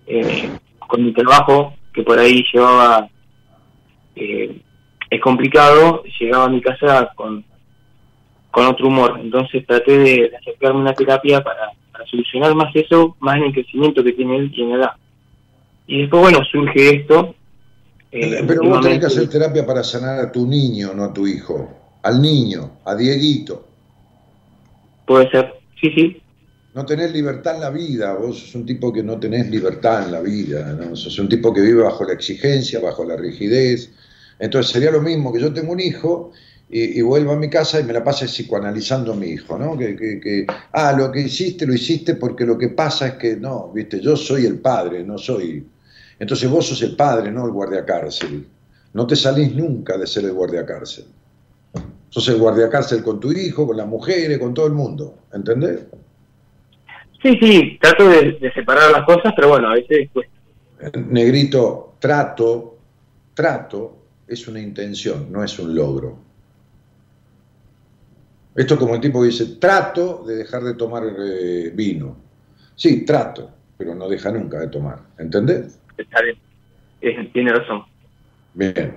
eh, 0.06 0.50
con 0.78 1.04
mi 1.04 1.12
trabajo, 1.12 1.74
que 1.92 2.02
por 2.02 2.18
ahí 2.18 2.44
llevaba, 2.52 3.08
eh, 4.16 4.60
es 5.10 5.20
complicado, 5.20 6.02
llegaba 6.20 6.44
a 6.44 6.50
mi 6.50 6.60
casa 6.60 7.10
con, 7.14 7.44
con 8.50 8.66
otro 8.66 8.88
humor. 8.88 9.18
Entonces 9.20 9.66
traté 9.66 9.98
de, 9.98 10.32
acercarme 10.38 10.80
a 10.80 10.82
una 10.82 10.94
terapia 10.94 11.42
para, 11.42 11.72
para, 11.92 12.06
solucionar 12.06 12.54
más 12.54 12.74
eso, 12.74 13.16
más 13.20 13.36
en 13.36 13.44
el 13.44 13.52
crecimiento 13.52 14.04
que 14.04 14.12
tiene 14.12 14.36
él 14.36 14.52
y 14.54 14.62
en 14.62 14.72
edad. 14.72 14.92
Y 15.86 16.02
después, 16.02 16.22
bueno, 16.22 16.38
surge 16.44 16.96
esto. 16.96 17.34
Eh, 18.16 18.44
Pero 18.46 18.62
vos 18.62 18.80
tenés 18.80 19.00
que 19.00 19.06
hacer 19.06 19.28
terapia 19.28 19.66
para 19.66 19.82
sanar 19.82 20.20
a 20.20 20.30
tu 20.30 20.46
niño, 20.46 20.94
no 20.94 21.02
a 21.02 21.12
tu 21.12 21.26
hijo. 21.26 21.68
Al 22.04 22.22
niño, 22.22 22.78
a 22.84 22.94
Dieguito. 22.94 23.66
Puede 25.04 25.28
ser, 25.30 25.52
sí, 25.80 25.90
sí. 25.90 26.22
No 26.74 26.86
tenés 26.86 27.12
libertad 27.12 27.56
en 27.56 27.62
la 27.62 27.70
vida, 27.70 28.14
vos 28.14 28.38
sos 28.38 28.54
un 28.54 28.66
tipo 28.66 28.92
que 28.92 29.02
no 29.02 29.18
tenés 29.18 29.50
libertad 29.50 30.04
en 30.04 30.12
la 30.12 30.20
vida, 30.20 30.72
¿no? 30.74 30.94
sos 30.94 31.18
un 31.18 31.28
tipo 31.28 31.52
que 31.52 31.60
vive 31.60 31.82
bajo 31.82 32.04
la 32.04 32.12
exigencia, 32.12 32.78
bajo 32.78 33.04
la 33.04 33.16
rigidez. 33.16 33.90
Entonces 34.38 34.70
sería 34.72 34.92
lo 34.92 35.00
mismo 35.00 35.32
que 35.32 35.40
yo 35.40 35.52
tengo 35.52 35.72
un 35.72 35.80
hijo 35.80 36.30
y, 36.68 37.02
vuelvo 37.02 37.32
a 37.32 37.36
mi 37.36 37.50
casa 37.50 37.80
y 37.80 37.84
me 37.84 37.92
la 37.92 38.04
pase 38.04 38.26
psicoanalizando 38.26 39.12
a 39.12 39.16
mi 39.16 39.26
hijo, 39.26 39.58
¿no? 39.58 39.76
Que, 39.76 39.96
que, 39.96 40.46
ah, 40.72 40.94
lo 40.96 41.10
que 41.10 41.22
hiciste, 41.22 41.66
lo 41.66 41.74
hiciste 41.74 42.14
porque 42.14 42.44
lo 42.44 42.56
que 42.56 42.68
pasa 42.68 43.08
es 43.08 43.14
que, 43.14 43.36
no, 43.36 43.72
viste, 43.72 44.00
yo 44.00 44.16
soy 44.16 44.46
el 44.46 44.60
padre, 44.60 45.02
no 45.02 45.18
soy... 45.18 45.66
Entonces 46.18 46.48
vos 46.50 46.66
sos 46.66 46.82
el 46.82 46.96
padre, 46.96 47.30
no 47.30 47.44
el 47.44 47.52
guardiacárcel. 47.52 48.46
No 48.92 49.06
te 49.06 49.16
salís 49.16 49.54
nunca 49.54 49.98
de 49.98 50.06
ser 50.06 50.24
el 50.24 50.32
guardiacárcel. 50.32 51.06
Sos 52.08 52.28
el 52.28 52.38
guardiacárcel 52.38 53.02
con 53.02 53.18
tu 53.18 53.32
hijo, 53.32 53.66
con 53.66 53.76
las 53.76 53.86
mujeres, 53.86 54.38
con 54.38 54.54
todo 54.54 54.66
el 54.66 54.72
mundo, 54.72 55.18
¿entendés? 55.32 55.86
Sí, 57.20 57.36
sí, 57.40 57.78
trato 57.80 58.08
de, 58.08 58.38
separar 58.54 58.92
las 58.92 59.04
cosas, 59.04 59.32
pero 59.34 59.48
bueno, 59.48 59.68
a 59.68 59.74
veces 59.74 60.08
pues 60.12 60.28
Negrito, 61.08 61.94
trato, 61.98 62.76
trato 63.32 63.96
es 64.26 64.46
una 64.46 64.60
intención, 64.60 65.32
no 65.32 65.42
es 65.42 65.58
un 65.58 65.74
logro. 65.74 66.18
Esto 68.54 68.74
es 68.74 68.80
como 68.80 68.94
el 68.94 69.00
tipo 69.00 69.20
que 69.20 69.28
dice, 69.28 69.56
trato 69.56 70.22
de 70.26 70.36
dejar 70.36 70.62
de 70.62 70.74
tomar 70.74 71.02
eh, 71.18 71.72
vino. 71.74 72.16
Sí, 72.76 73.04
trato, 73.04 73.50
pero 73.76 73.94
no 73.94 74.08
deja 74.08 74.30
nunca 74.30 74.60
de 74.60 74.68
tomar, 74.68 75.00
¿entendés? 75.18 75.78
Está 75.96 76.20
bien, 77.00 77.32
tiene 77.32 77.52
razón. 77.52 77.84
Bien. 78.54 78.94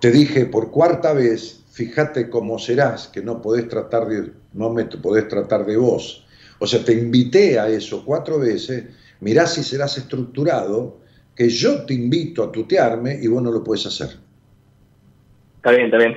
Te 0.00 0.10
dije 0.10 0.46
por 0.46 0.70
cuarta 0.70 1.12
vez 1.12 1.58
fíjate 1.78 2.28
cómo 2.28 2.58
serás, 2.58 3.06
que 3.06 3.22
no 3.22 3.40
podés 3.40 3.68
tratar 3.68 4.08
de, 4.08 4.32
no 4.52 4.70
me 4.70 4.86
podés 4.86 5.28
tratar 5.28 5.64
de 5.64 5.76
vos. 5.76 6.26
O 6.58 6.66
sea, 6.66 6.84
te 6.84 6.92
invité 6.92 7.56
a 7.56 7.68
eso 7.68 8.04
cuatro 8.04 8.40
veces, 8.40 8.86
mirá 9.20 9.46
si 9.46 9.62
serás 9.62 9.96
estructurado, 9.96 10.98
que 11.36 11.48
yo 11.48 11.86
te 11.86 11.94
invito 11.94 12.42
a 12.42 12.50
tutearme 12.50 13.16
y 13.22 13.28
vos 13.28 13.40
no 13.40 13.52
lo 13.52 13.62
puedes 13.62 13.86
hacer. 13.86 14.08
Está 15.58 15.70
bien, 15.70 15.84
está 15.84 15.98
bien. 15.98 16.16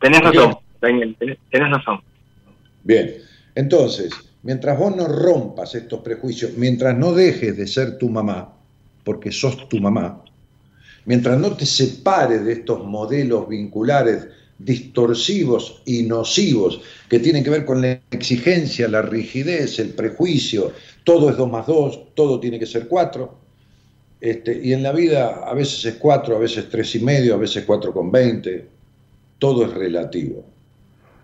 Tenés 0.00 0.20
razón, 0.22 0.56
Daniel, 0.80 1.14
tenés 1.50 1.70
razón. 1.70 2.00
Bien, 2.84 3.16
entonces, 3.54 4.14
mientras 4.44 4.78
vos 4.78 4.94
no 4.94 5.08
rompas 5.08 5.74
estos 5.74 6.00
prejuicios, 6.00 6.52
mientras 6.56 6.96
no 6.96 7.12
dejes 7.12 7.56
de 7.56 7.66
ser 7.66 7.98
tu 7.98 8.08
mamá, 8.08 8.54
porque 9.02 9.32
sos 9.32 9.68
tu 9.68 9.78
mamá, 9.78 10.22
mientras 11.06 11.38
no 11.38 11.56
te 11.56 11.66
separes 11.66 12.44
de 12.44 12.52
estos 12.52 12.84
modelos 12.84 13.48
vinculares 13.48 14.28
distorsivos 14.58 15.82
y 15.84 16.04
nocivos 16.04 16.80
que 17.08 17.18
tienen 17.18 17.42
que 17.42 17.50
ver 17.50 17.64
con 17.64 17.80
la 17.80 18.00
exigencia, 18.10 18.86
la 18.86 19.02
rigidez, 19.02 19.78
el 19.80 19.90
prejuicio, 19.90 20.72
todo 21.02 21.28
es 21.28 21.36
2 21.36 21.50
más 21.50 21.66
2, 21.66 22.14
todo 22.14 22.38
tiene 22.38 22.58
que 22.58 22.66
ser 22.66 22.86
4. 22.86 23.34
Este, 24.20 24.58
y 24.62 24.72
en 24.72 24.82
la 24.82 24.92
vida 24.92 25.42
a 25.44 25.52
veces 25.54 25.84
es 25.84 25.94
4, 25.94 26.36
a 26.36 26.38
veces 26.38 26.68
tres 26.70 26.94
y 26.94 27.00
medio, 27.00 27.34
a 27.34 27.38
veces 27.38 27.64
4 27.66 27.92
con 27.92 28.10
20, 28.10 28.66
todo 29.38 29.64
es 29.66 29.74
relativo. 29.74 30.53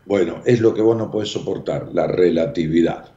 Bueno, 0.07 0.43
es 0.45 0.61
lo 0.61 0.75
que 0.75 0.83
vos 0.83 0.97
no 0.97 1.11
podés 1.11 1.31
soportar, 1.31 1.89
la 1.93 2.07
relatividad. 2.07 3.11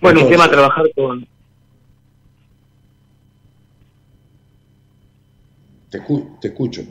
Bueno, 0.00 0.20
el 0.20 0.28
tema 0.28 0.44
a 0.44 0.50
trabajar 0.50 0.86
con... 0.94 1.26
Te, 5.90 6.00
te 6.40 6.48
escucho. 6.48 6.82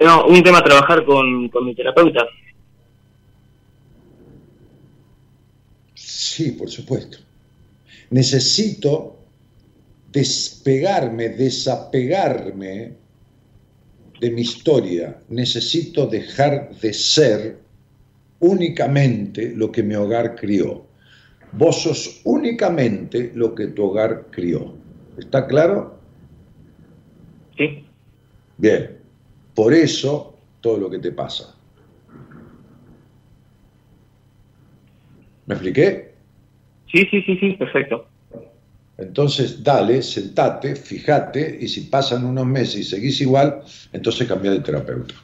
No, 0.00 0.26
un 0.26 0.42
tema 0.42 0.58
a 0.58 0.64
trabajar 0.64 1.04
con, 1.04 1.50
mi 1.64 1.74
terapeuta. 1.74 2.26
Sí, 5.94 6.52
por 6.52 6.68
supuesto. 6.68 7.18
Necesito 8.10 9.16
despegarme, 10.10 11.30
desapegarme 11.30 13.01
de 14.22 14.30
mi 14.30 14.42
historia. 14.42 15.20
Necesito 15.30 16.06
dejar 16.06 16.70
de 16.76 16.92
ser 16.92 17.58
únicamente 18.38 19.52
lo 19.56 19.72
que 19.72 19.82
mi 19.82 19.96
hogar 19.96 20.36
crió. 20.36 20.86
Vos 21.50 21.82
sos 21.82 22.20
únicamente 22.22 23.32
lo 23.34 23.52
que 23.52 23.66
tu 23.66 23.82
hogar 23.82 24.26
crió. 24.30 24.76
¿Está 25.18 25.48
claro? 25.48 25.98
Sí. 27.56 27.84
Bien. 28.58 28.96
Por 29.56 29.74
eso, 29.74 30.38
todo 30.60 30.78
lo 30.78 30.88
que 30.88 31.00
te 31.00 31.10
pasa. 31.10 31.56
¿Me 35.46 35.54
expliqué? 35.54 36.14
Sí, 36.92 37.04
sí, 37.10 37.22
sí, 37.22 37.36
sí, 37.38 37.52
perfecto. 37.54 38.06
Entonces, 38.98 39.62
dale, 39.62 40.02
sentate, 40.02 40.76
fíjate, 40.76 41.58
y 41.60 41.68
si 41.68 41.82
pasan 41.82 42.24
unos 42.24 42.46
meses 42.46 42.76
y 42.76 42.84
seguís 42.84 43.20
igual, 43.20 43.62
entonces 43.92 44.28
cambia 44.28 44.50
de 44.50 44.60
terapeuta. 44.60 45.14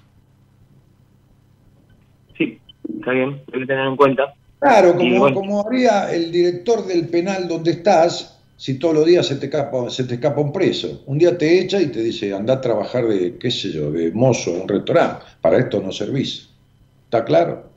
Sí, 2.36 2.59
está 2.99 3.12
bien, 3.12 3.40
hay 3.53 3.61
que 3.61 3.66
tener 3.66 3.86
en 3.86 3.97
cuenta. 3.97 4.35
Claro, 4.59 4.97
como, 4.97 5.19
bueno. 5.19 5.36
como 5.36 5.66
haría 5.66 6.12
el 6.12 6.32
director 6.32 6.85
del 6.86 7.07
penal 7.09 7.47
donde 7.47 7.73
estás, 7.73 8.39
si 8.57 8.78
todos 8.78 8.95
los 8.95 9.07
días 9.07 9.27
se 9.27 9.36
te 9.36 9.47
escapa, 9.47 9.89
se 9.89 10.05
te 10.05 10.15
escapa 10.15 10.40
un 10.40 10.53
preso. 10.53 11.05
Un 11.07 11.19
día 11.19 11.39
te 11.39 11.61
echa 11.61 11.81
y 11.81 11.86
te 11.86 12.03
dice, 12.03 12.35
anda 12.35 12.55
a 12.55 12.61
trabajar 12.61 13.07
de, 13.07 13.36
qué 13.39 13.51
sé 13.51 13.70
yo, 13.70 13.93
de 13.93 14.11
mozo 14.11 14.51
en 14.55 14.62
un 14.62 14.69
restaurante. 14.69 15.27
Para 15.40 15.59
esto 15.59 15.81
no 15.81 15.93
servís. 15.93 16.49
¿Está 17.05 17.24
claro? 17.24 17.70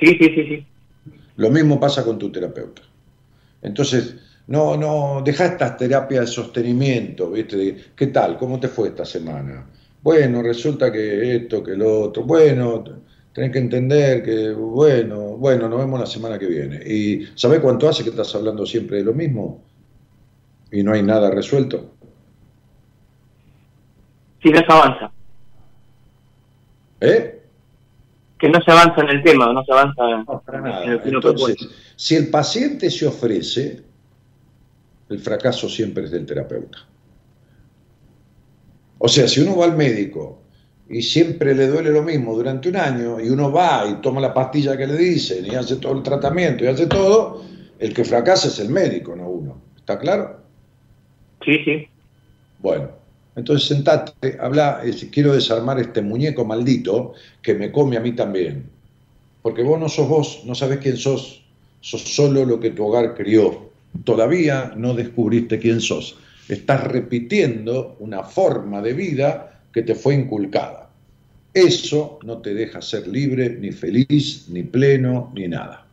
Sí, 0.00 0.06
sí, 0.06 0.28
sí, 0.34 0.46
sí. 0.48 0.66
Lo 1.36 1.50
mismo 1.50 1.78
pasa 1.78 2.04
con 2.04 2.18
tu 2.18 2.32
terapeuta. 2.32 2.82
Entonces, 3.62 4.16
no, 4.48 4.76
no, 4.76 5.22
deja 5.22 5.44
estas 5.44 5.76
terapias 5.76 6.22
de 6.22 6.26
sostenimiento, 6.26 7.30
¿viste? 7.30 7.56
De, 7.56 7.76
¿Qué 7.94 8.06
tal? 8.08 8.38
¿Cómo 8.38 8.58
te 8.58 8.68
fue 8.68 8.88
esta 8.88 9.04
semana? 9.04 9.66
Bueno, 10.02 10.42
resulta 10.42 10.90
que 10.90 11.36
esto, 11.36 11.62
que 11.62 11.76
lo 11.76 12.00
otro. 12.02 12.22
Bueno, 12.24 12.82
tenés 13.32 13.52
que 13.52 13.58
entender 13.58 14.22
que, 14.22 14.52
bueno, 14.52 15.36
bueno, 15.36 15.68
nos 15.68 15.78
vemos 15.78 16.00
la 16.00 16.06
semana 16.06 16.38
que 16.38 16.46
viene. 16.46 16.76
¿Y 16.76 17.28
sabés 17.34 17.60
cuánto 17.60 17.88
hace 17.90 18.02
que 18.02 18.10
estás 18.10 18.34
hablando 18.34 18.64
siempre 18.64 18.96
de 18.98 19.04
lo 19.04 19.12
mismo? 19.12 19.62
Y 20.72 20.82
no 20.82 20.92
hay 20.94 21.02
nada 21.02 21.30
resuelto. 21.30 21.92
Sí, 24.42 24.48
no 24.48 24.60
se 24.60 24.72
avanza. 24.72 25.10
¿Eh? 27.00 27.42
Que 28.38 28.48
no 28.48 28.62
se 28.62 28.70
avanza 28.70 29.02
en 29.02 29.08
el 29.10 29.22
tema, 29.22 29.52
no 29.52 29.62
se 29.64 29.72
avanza 29.72 30.02
No, 30.26 30.42
para 30.46 30.58
en 30.58 30.64
nada. 30.64 31.02
que 31.02 31.08
uno 31.10 31.18
Entonces, 31.18 31.68
si 31.96 32.16
el 32.16 32.28
paciente 32.28 32.90
se 32.90 33.06
ofrece, 33.06 33.82
el 35.08 35.18
fracaso 35.20 35.68
siempre 35.68 36.04
es 36.04 36.10
del 36.10 36.26
terapeuta. 36.26 36.78
O 38.98 39.08
sea, 39.08 39.28
si 39.28 39.40
uno 39.40 39.56
va 39.56 39.66
al 39.66 39.76
médico 39.76 40.42
y 40.88 41.02
siempre 41.02 41.54
le 41.54 41.68
duele 41.68 41.90
lo 41.90 42.02
mismo 42.02 42.34
durante 42.34 42.68
un 42.68 42.76
año 42.76 43.20
y 43.20 43.28
uno 43.28 43.52
va 43.52 43.86
y 43.88 44.00
toma 44.00 44.20
la 44.20 44.34
pastilla 44.34 44.76
que 44.76 44.86
le 44.86 44.96
dicen 44.96 45.46
y 45.46 45.54
hace 45.54 45.76
todo 45.76 45.92
el 45.92 46.02
tratamiento 46.02 46.64
y 46.64 46.68
hace 46.68 46.86
todo, 46.86 47.44
el 47.78 47.94
que 47.94 48.04
fracasa 48.04 48.48
es 48.48 48.58
el 48.58 48.70
médico, 48.70 49.14
no 49.14 49.28
uno. 49.28 49.60
¿Está 49.76 49.98
claro? 49.98 50.40
Sí, 51.44 51.58
sí. 51.64 51.86
Bueno, 52.58 52.90
entonces 53.36 53.68
sentate, 53.68 54.36
habla, 54.40 54.80
eh, 54.84 54.92
quiero 55.12 55.32
desarmar 55.32 55.78
este 55.78 56.02
muñeco 56.02 56.44
maldito 56.44 57.14
que 57.40 57.54
me 57.54 57.70
come 57.70 57.96
a 57.96 58.00
mí 58.00 58.12
también. 58.12 58.68
Porque 59.42 59.62
vos 59.62 59.78
no 59.78 59.88
sos 59.88 60.08
vos, 60.08 60.42
no 60.44 60.56
sabés 60.56 60.78
quién 60.78 60.96
sos, 60.96 61.44
sos 61.80 62.02
solo 62.02 62.44
lo 62.44 62.58
que 62.58 62.70
tu 62.70 62.84
hogar 62.84 63.14
crió. 63.14 63.67
Todavía 64.04 64.72
no 64.76 64.94
descubriste 64.94 65.58
quién 65.58 65.80
sos. 65.80 66.18
Estás 66.48 66.84
repitiendo 66.84 67.96
una 68.00 68.22
forma 68.22 68.80
de 68.80 68.94
vida 68.94 69.62
que 69.72 69.82
te 69.82 69.94
fue 69.94 70.14
inculcada. 70.14 70.90
Eso 71.52 72.18
no 72.22 72.38
te 72.38 72.54
deja 72.54 72.80
ser 72.80 73.06
libre, 73.08 73.50
ni 73.50 73.72
feliz, 73.72 74.48
ni 74.48 74.62
pleno, 74.62 75.32
ni 75.34 75.48
nada. 75.48 75.84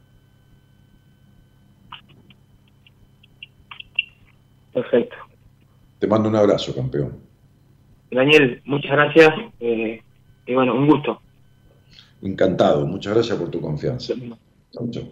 Perfecto. 4.74 5.16
Te 6.00 6.08
mando 6.08 6.30
un 6.30 6.36
abrazo, 6.36 6.76
campeón. 6.76 7.18
Daniel, 8.12 8.62
muchas 8.66 8.92
gracias. 8.92 9.30
eh, 9.60 10.02
y 10.46 10.54
bueno, 10.54 10.76
un 10.76 10.88
gusto. 10.88 11.20
Encantado. 12.22 12.86
Muchas 12.86 13.14
gracias 13.14 13.38
por 13.38 13.50
tu 13.50 13.62
confianza. 13.62 14.14
Chau, 14.72 14.90
chau. 14.92 15.12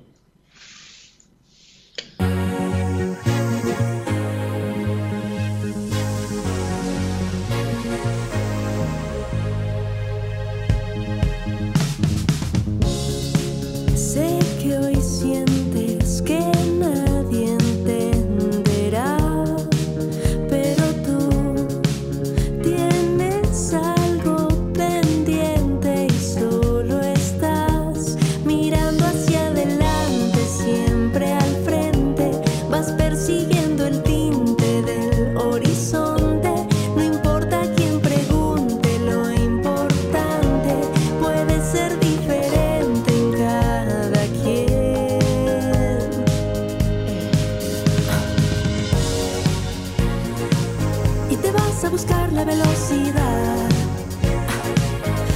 La 52.33 52.43
velocidad 52.43 53.69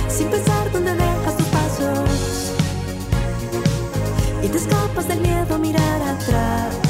sin 0.09 0.29
pensar 0.29 0.71
dónde 0.71 0.95
dejas 0.95 1.37
tus 1.37 1.47
pasos. 1.47 2.51
Y 4.43 4.47
te 4.47 4.57
escapas 4.57 5.07
del 5.07 5.21
miedo 5.21 5.55
a 5.55 5.57
mirar 5.57 6.01
atrás, 6.01 6.86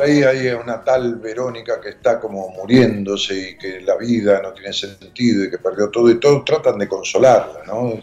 ahí 0.00 0.22
hay 0.22 0.48
una 0.48 0.82
tal 0.82 1.16
Verónica 1.16 1.80
que 1.80 1.90
está 1.90 2.20
como 2.20 2.48
muriéndose 2.50 3.50
y 3.50 3.58
que 3.58 3.80
la 3.80 3.96
vida 3.96 4.40
no 4.42 4.52
tiene 4.52 4.72
sentido 4.72 5.44
y 5.44 5.50
que 5.50 5.58
perdió 5.58 5.90
todo 5.90 6.10
y 6.10 6.18
todos 6.18 6.44
tratan 6.44 6.78
de 6.78 6.88
consolarla, 6.88 7.62
¿no? 7.66 7.94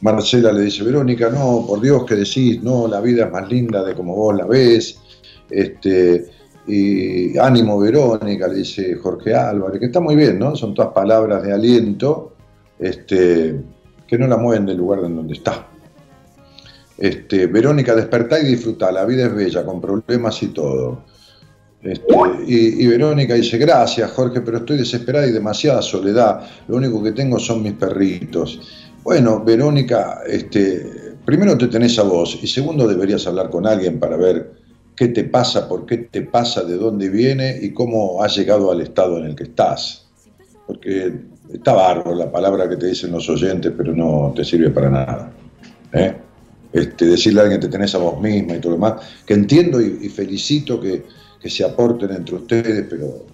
Marcela 0.00 0.52
le 0.52 0.62
dice, 0.62 0.84
Verónica, 0.84 1.28
no, 1.30 1.64
por 1.66 1.80
Dios 1.80 2.04
que 2.04 2.14
decís, 2.14 2.62
no, 2.62 2.86
la 2.86 3.00
vida 3.00 3.26
es 3.26 3.32
más 3.32 3.48
linda 3.48 3.82
de 3.82 3.94
como 3.94 4.14
vos 4.14 4.36
la 4.36 4.46
ves, 4.46 5.00
este, 5.50 6.26
y 6.66 7.36
ánimo 7.38 7.78
Verónica, 7.78 8.46
le 8.46 8.56
dice 8.56 8.94
Jorge 8.96 9.34
Álvarez, 9.34 9.80
que 9.80 9.86
está 9.86 10.00
muy 10.00 10.14
bien, 10.16 10.38
¿no? 10.38 10.54
Son 10.54 10.74
todas 10.74 10.92
palabras 10.92 11.42
de 11.42 11.52
aliento, 11.52 12.34
este, 12.78 13.60
que 14.06 14.18
no 14.18 14.26
la 14.26 14.36
mueven 14.36 14.66
del 14.66 14.76
lugar 14.76 15.00
en 15.04 15.16
donde 15.16 15.34
está. 15.34 15.66
Este, 16.98 17.46
Verónica, 17.46 17.94
despertá 17.94 18.40
y 18.40 18.46
disfrutá, 18.46 18.90
la 18.90 19.04
vida 19.04 19.26
es 19.26 19.34
bella, 19.34 19.64
con 19.64 19.80
problemas 19.80 20.42
y 20.42 20.48
todo. 20.48 21.04
Este, 21.80 22.12
y, 22.44 22.86
Verónica 22.88 23.34
dice, 23.34 23.56
gracias 23.56 24.10
Jorge, 24.10 24.40
pero 24.40 24.58
estoy 24.58 24.78
desesperada 24.78 25.28
y 25.28 25.30
demasiada 25.30 25.80
soledad, 25.80 26.40
lo 26.66 26.76
único 26.76 27.00
que 27.02 27.12
tengo 27.12 27.38
son 27.38 27.62
mis 27.62 27.74
perritos. 27.74 28.60
Bueno, 29.04 29.44
Verónica, 29.44 30.22
este, 30.26 31.14
primero 31.24 31.56
te 31.56 31.68
tenés 31.68 31.96
a 32.00 32.02
vos 32.02 32.36
y 32.42 32.48
segundo 32.48 32.88
deberías 32.88 33.26
hablar 33.28 33.48
con 33.48 33.64
alguien 33.64 34.00
para 34.00 34.16
ver 34.16 34.54
qué 34.96 35.08
te 35.08 35.22
pasa, 35.22 35.68
por 35.68 35.86
qué 35.86 35.98
te 35.98 36.22
pasa, 36.22 36.64
de 36.64 36.76
dónde 36.76 37.08
viene 37.08 37.56
y 37.62 37.72
cómo 37.72 38.24
has 38.24 38.36
llegado 38.36 38.72
al 38.72 38.80
estado 38.80 39.18
en 39.18 39.26
el 39.26 39.36
que 39.36 39.44
estás. 39.44 40.08
Porque 40.66 41.14
está 41.52 41.72
bárbaro 41.72 42.16
la 42.16 42.30
palabra 42.30 42.68
que 42.68 42.76
te 42.76 42.86
dicen 42.86 43.12
los 43.12 43.28
oyentes, 43.30 43.72
pero 43.76 43.94
no 43.94 44.32
te 44.34 44.44
sirve 44.44 44.70
para 44.70 44.90
nada. 44.90 45.32
¿eh? 45.92 46.27
Este, 46.72 47.06
decirle 47.06 47.40
a 47.40 47.42
alguien 47.44 47.60
que 47.60 47.66
te 47.66 47.72
tenés 47.72 47.94
a 47.94 47.98
vos 47.98 48.20
misma 48.20 48.56
y 48.56 48.60
todo 48.60 48.72
lo 48.72 48.76
demás, 48.76 49.02
que 49.24 49.34
entiendo 49.34 49.80
y, 49.80 50.08
felicito 50.10 50.78
que, 50.80 51.04
que 51.40 51.48
se 51.48 51.64
aporten 51.64 52.10
entre 52.10 52.34
ustedes, 52.34 52.86
pero 52.90 53.24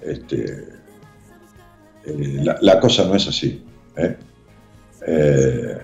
este, 0.00 0.68
eh, 2.06 2.44
la, 2.60 2.80
cosa 2.80 3.04
no 3.04 3.14
es 3.14 3.28
así. 3.28 3.62
¿eh? 3.96 4.16
Eh, 5.06 5.78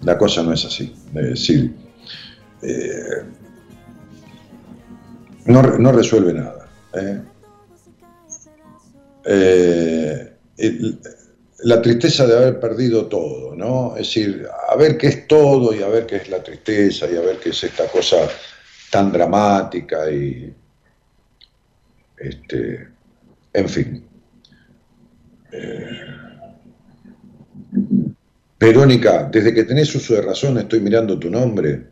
la 0.00 0.16
cosa 0.16 0.42
no 0.42 0.52
es 0.52 0.64
así. 0.64 0.94
Decir, 1.12 1.74
no, 5.46 5.62
no 5.62 5.92
resuelve 5.92 6.32
nada. 6.32 6.68
La 11.60 11.82
tristeza 11.82 12.26
de 12.26 12.36
haber 12.36 12.60
perdido 12.60 13.06
todo, 13.06 13.54
¿no? 13.54 13.96
Es 13.96 14.08
decir, 14.08 14.46
a 14.68 14.76
ver 14.76 14.96
qué 14.96 15.08
es 15.08 15.26
todo 15.26 15.74
y 15.74 15.82
a 15.82 15.88
ver 15.88 16.06
qué 16.06 16.16
es 16.16 16.28
la 16.28 16.42
tristeza 16.42 17.10
y 17.10 17.16
a 17.16 17.20
ver 17.20 17.38
qué 17.38 17.50
es 17.50 17.64
esta 17.64 17.86
cosa 17.88 18.16
tan 18.90 19.10
dramática 19.10 20.10
y, 20.10 20.54
este, 22.16 22.88
en 23.52 23.68
fin. 23.68 24.04
Eh, 25.52 26.08
Verónica, 28.60 29.28
desde 29.30 29.54
que 29.54 29.64
tenés 29.64 29.94
uso 29.94 30.14
de 30.14 30.22
razón, 30.22 30.58
estoy 30.58 30.80
mirando 30.80 31.18
tu 31.18 31.30
nombre, 31.30 31.88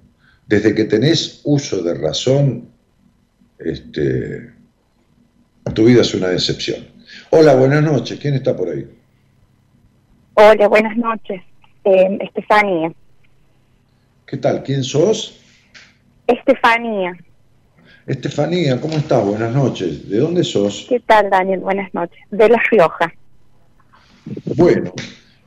desde 0.47 0.75
que 0.75 0.85
tenés 0.85 1.41
uso 1.45 1.83
de 1.83 1.95
razón, 1.95 2.69
este, 3.59 4.53
tu 5.75 5.85
vida 5.85 6.03
es 6.03 6.15
una 6.15 6.29
decepción. 6.29 6.87
Hola, 7.31 7.55
buenas 7.55 7.83
noches, 7.83 8.19
¿quién 8.21 8.35
está 8.35 8.57
por 8.57 8.69
ahí? 8.69 8.96
Hola, 10.39 10.69
buenas 10.69 10.95
noches. 10.99 11.41
Eh, 11.85 12.19
Estefanía. 12.21 12.93
¿Qué 14.27 14.37
tal? 14.37 14.63
¿Quién 14.63 14.85
sos? 14.85 15.41
Estefanía. 16.27 17.17
Estefanía, 18.07 18.79
¿cómo 18.79 18.99
estás? 18.99 19.25
Buenas 19.25 19.55
noches. 19.55 20.07
¿De 20.11 20.19
dónde 20.19 20.45
sos? 20.45 20.85
¿Qué 20.91 21.01
tal, 21.01 21.31
Daniel? 21.31 21.61
Buenas 21.61 21.93
noches. 21.95 22.19
De 22.31 22.51
La 22.51 22.61
Rioja. 22.71 23.11
Bueno, 24.57 24.93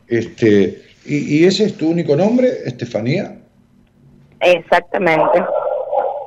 este, 0.07 0.81
¿y, 1.05 1.37
y 1.37 1.45
ese 1.45 1.65
es 1.65 1.77
tu 1.77 1.87
único 1.91 2.15
nombre, 2.15 2.49
Estefanía? 2.65 3.37
Exactamente. 4.39 5.45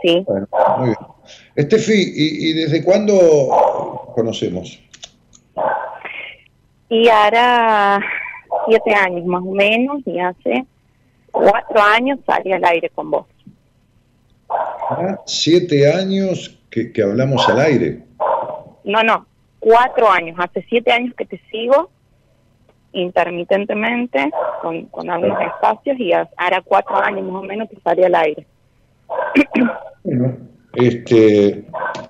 Sí. 0.02 0.22
Bueno, 0.24 0.46
muy 0.78 0.86
bien. 0.86 0.98
Estefi, 1.56 1.94
¿y, 1.94 2.50
y 2.50 2.52
desde 2.52 2.84
cuándo 2.84 4.12
conocemos? 4.14 4.80
Y 6.88 7.08
ahora 7.08 8.00
siete 8.66 8.94
años 8.94 9.24
más 9.26 9.42
o 9.42 9.52
menos, 9.52 10.00
y 10.06 10.18
hace 10.18 10.64
cuatro 11.30 11.80
años 11.82 12.18
salí 12.26 12.52
al 12.52 12.64
aire 12.64 12.90
con 12.90 13.10
vos. 13.10 13.26
Ah, 14.48 15.18
Siete 15.26 15.90
años 15.92 16.58
que, 16.70 16.92
que 16.92 17.02
hablamos 17.02 17.48
al 17.48 17.60
aire. 17.60 18.02
No, 18.84 19.02
no, 19.02 19.26
cuatro 19.60 20.10
años. 20.10 20.36
Hace 20.38 20.64
siete 20.68 20.92
años 20.92 21.14
que 21.16 21.24
te 21.24 21.40
sigo 21.50 21.90
intermitentemente 22.92 24.30
con, 24.60 24.86
con 24.86 25.08
algunos 25.10 25.40
espacios 25.40 25.98
y 25.98 26.12
ha- 26.12 26.28
ahora 26.36 26.60
cuatro 26.62 26.96
años 26.96 27.24
más 27.24 27.42
o 27.42 27.46
menos 27.46 27.68
que 27.70 27.78
salí 27.82 28.04
al 28.04 28.14
aire. 28.14 28.46
Bueno, 30.04 30.36
este, 30.74 31.64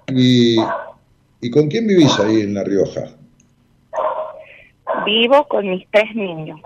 y, 0.08 0.56
¿y 1.42 1.50
con 1.50 1.68
quién 1.68 1.86
vivís 1.86 2.18
ahí 2.20 2.40
en 2.40 2.54
La 2.54 2.64
Rioja? 2.64 3.02
Vivo 5.04 5.46
con 5.48 5.68
mis 5.68 5.86
tres 5.90 6.14
niños, 6.14 6.60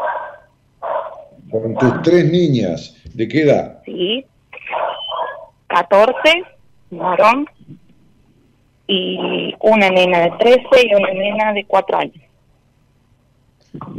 Con 1.51 1.75
tus 1.77 2.03
tres 2.03 2.31
niñas. 2.31 2.95
¿De 3.15 3.27
qué 3.29 3.43
edad? 3.43 3.81
¿sí? 3.85 4.25
14, 5.69 6.15
varón, 6.91 7.47
y 8.87 9.55
una 9.61 9.91
nena 9.91 10.21
de 10.21 10.31
13 10.39 10.61
y 10.85 10.95
una 10.95 11.13
nena 11.13 11.53
de 11.53 11.65
4 11.65 11.99
años. 11.99 12.23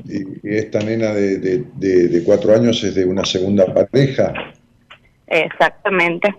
Y, 0.05 0.47
esta 0.55 0.79
nena 0.79 1.13
de, 1.13 1.37
de- 1.37 1.65
de- 1.75 2.07
de 2.07 2.23
cuatro 2.23 2.53
años 2.55 2.83
es 2.83 2.95
de 2.95 3.05
una 3.05 3.23
segunda 3.25 3.65
pareja. 3.71 4.33
Exactamente, 5.27 6.33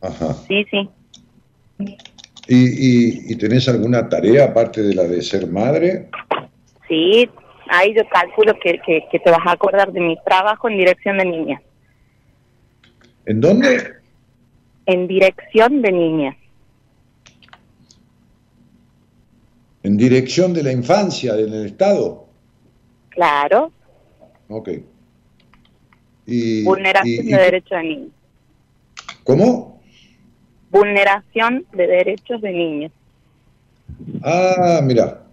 Ajá. 0.00 0.32
sí, 0.48 0.64
sí. 0.70 0.88
¿Y, 2.46 2.56
y, 2.56 3.32
y 3.32 3.36
tenés 3.36 3.68
alguna 3.68 4.08
tarea 4.08 4.44
aparte 4.46 4.82
de 4.82 4.94
la 4.94 5.02
de 5.04 5.20
ser 5.22 5.48
madre? 5.48 6.08
Sí, 6.88 7.28
ahí 7.68 7.94
yo 7.94 8.02
calculo 8.08 8.54
que, 8.62 8.78
que, 8.84 9.04
que 9.10 9.18
te 9.18 9.30
vas 9.30 9.46
a 9.46 9.52
acordar 9.52 9.90
de 9.92 10.00
mi 10.00 10.16
trabajo 10.24 10.68
en 10.68 10.78
dirección 10.78 11.18
de 11.18 11.24
niñas. 11.24 11.62
¿En 13.26 13.40
dónde? 13.40 13.94
En 14.86 15.06
dirección 15.08 15.80
de 15.80 15.92
niñas, 15.92 16.36
En 19.82 19.96
dirección 19.98 20.54
de 20.54 20.62
la 20.62 20.72
infancia 20.72 21.34
en 21.38 21.52
el 21.52 21.66
Estado. 21.66 22.26
claro. 23.10 23.70
Ok. 24.48 24.68
Y, 26.26 26.64
Vulneración 26.64 27.26
y- 27.26 27.28
y- 27.28 27.32
de 27.32 27.38
derechos 27.38 27.70
de 27.78 27.82
niños. 27.82 28.10
¿Cómo? 29.24 29.80
Vulneración 30.70 31.66
de 31.72 31.86
derechos 31.86 32.40
de 32.40 32.50
niños. 32.52 32.92
Ah, 34.22 34.80
mira. 34.82 35.23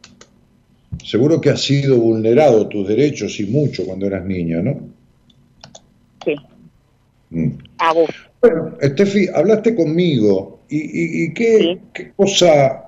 Seguro 1.04 1.42
que 1.42 1.50
has 1.50 1.62
sido 1.62 1.98
vulnerado 1.98 2.68
tus 2.68 2.88
derechos 2.88 3.40
y 3.40 3.46
mucho 3.46 3.86
cuando 3.86 4.06
eras 4.08 4.26
niña, 4.26 4.62
¿no? 4.62 4.80
Sí, 6.24 6.36
Mm. 7.32 7.50
abuso. 7.78 8.14
Bueno, 8.42 8.78
Estefi, 8.82 9.28
hablaste 9.34 9.76
conmigo 9.76 10.62
y, 10.70 10.78
y- 10.78 11.24
y 11.26 11.34
qué, 11.34 11.58
Sí. 11.60 11.80
qué 11.94 12.12
cosa 12.14 12.86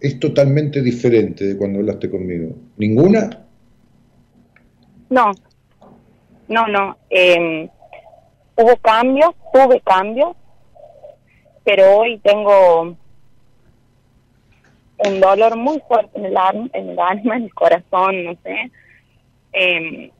es 0.00 0.20
totalmente 0.20 0.80
diferente 0.82 1.44
de 1.46 1.56
cuando 1.56 1.78
hablaste 1.80 2.08
conmigo. 2.10 2.54
¿Ninguna? 2.76 3.46
No, 5.10 5.32
no, 6.48 6.66
no. 6.68 6.96
eh, 7.10 7.68
hubo 8.56 8.76
cambios, 8.78 9.34
tuve 9.52 9.80
cambios, 9.80 10.36
pero 11.64 11.96
hoy 11.98 12.18
tengo 12.18 12.96
un 15.06 15.20
dolor 15.20 15.56
muy 15.56 15.80
fuerte 15.86 16.18
en 16.18 16.26
el, 16.26 16.36
alma, 16.36 16.68
en 16.72 16.90
el 16.90 16.98
alma, 16.98 17.36
en 17.36 17.44
el 17.44 17.54
corazón, 17.54 18.24
no 18.24 18.36
sé. 18.42 18.70
Eh, 19.52 20.10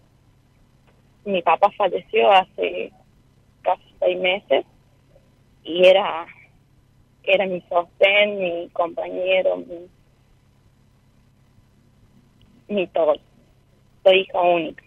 mi 1.25 1.43
papá 1.43 1.71
falleció 1.77 2.31
hace 2.31 2.93
casi 3.63 3.83
seis 3.99 4.19
meses 4.21 4.65
y 5.63 5.87
era 5.87 6.27
era 7.27 7.47
mi 7.47 7.63
sostén, 7.63 8.39
mi 8.39 8.69
compañero, 8.71 9.57
mi, 9.57 9.89
mi 12.69 12.87
todo. 12.89 13.15
Soy 14.03 14.21
hija 14.21 14.41
única. 14.41 14.85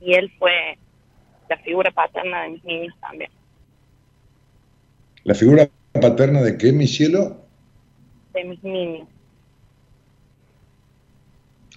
Y 0.00 0.14
él 0.14 0.30
fue 0.38 0.76
la 1.48 1.56
figura 1.58 1.90
paterna 1.92 2.42
de 2.42 2.48
mis 2.50 2.64
niños 2.64 2.94
también. 3.00 3.30
¿La 5.22 5.34
figura 5.34 5.68
paterna 5.92 6.42
de 6.42 6.58
qué, 6.58 6.72
mi 6.72 6.86
cielo? 6.86 7.43
De 8.34 8.44
mis 8.44 8.62
niños. 8.62 9.08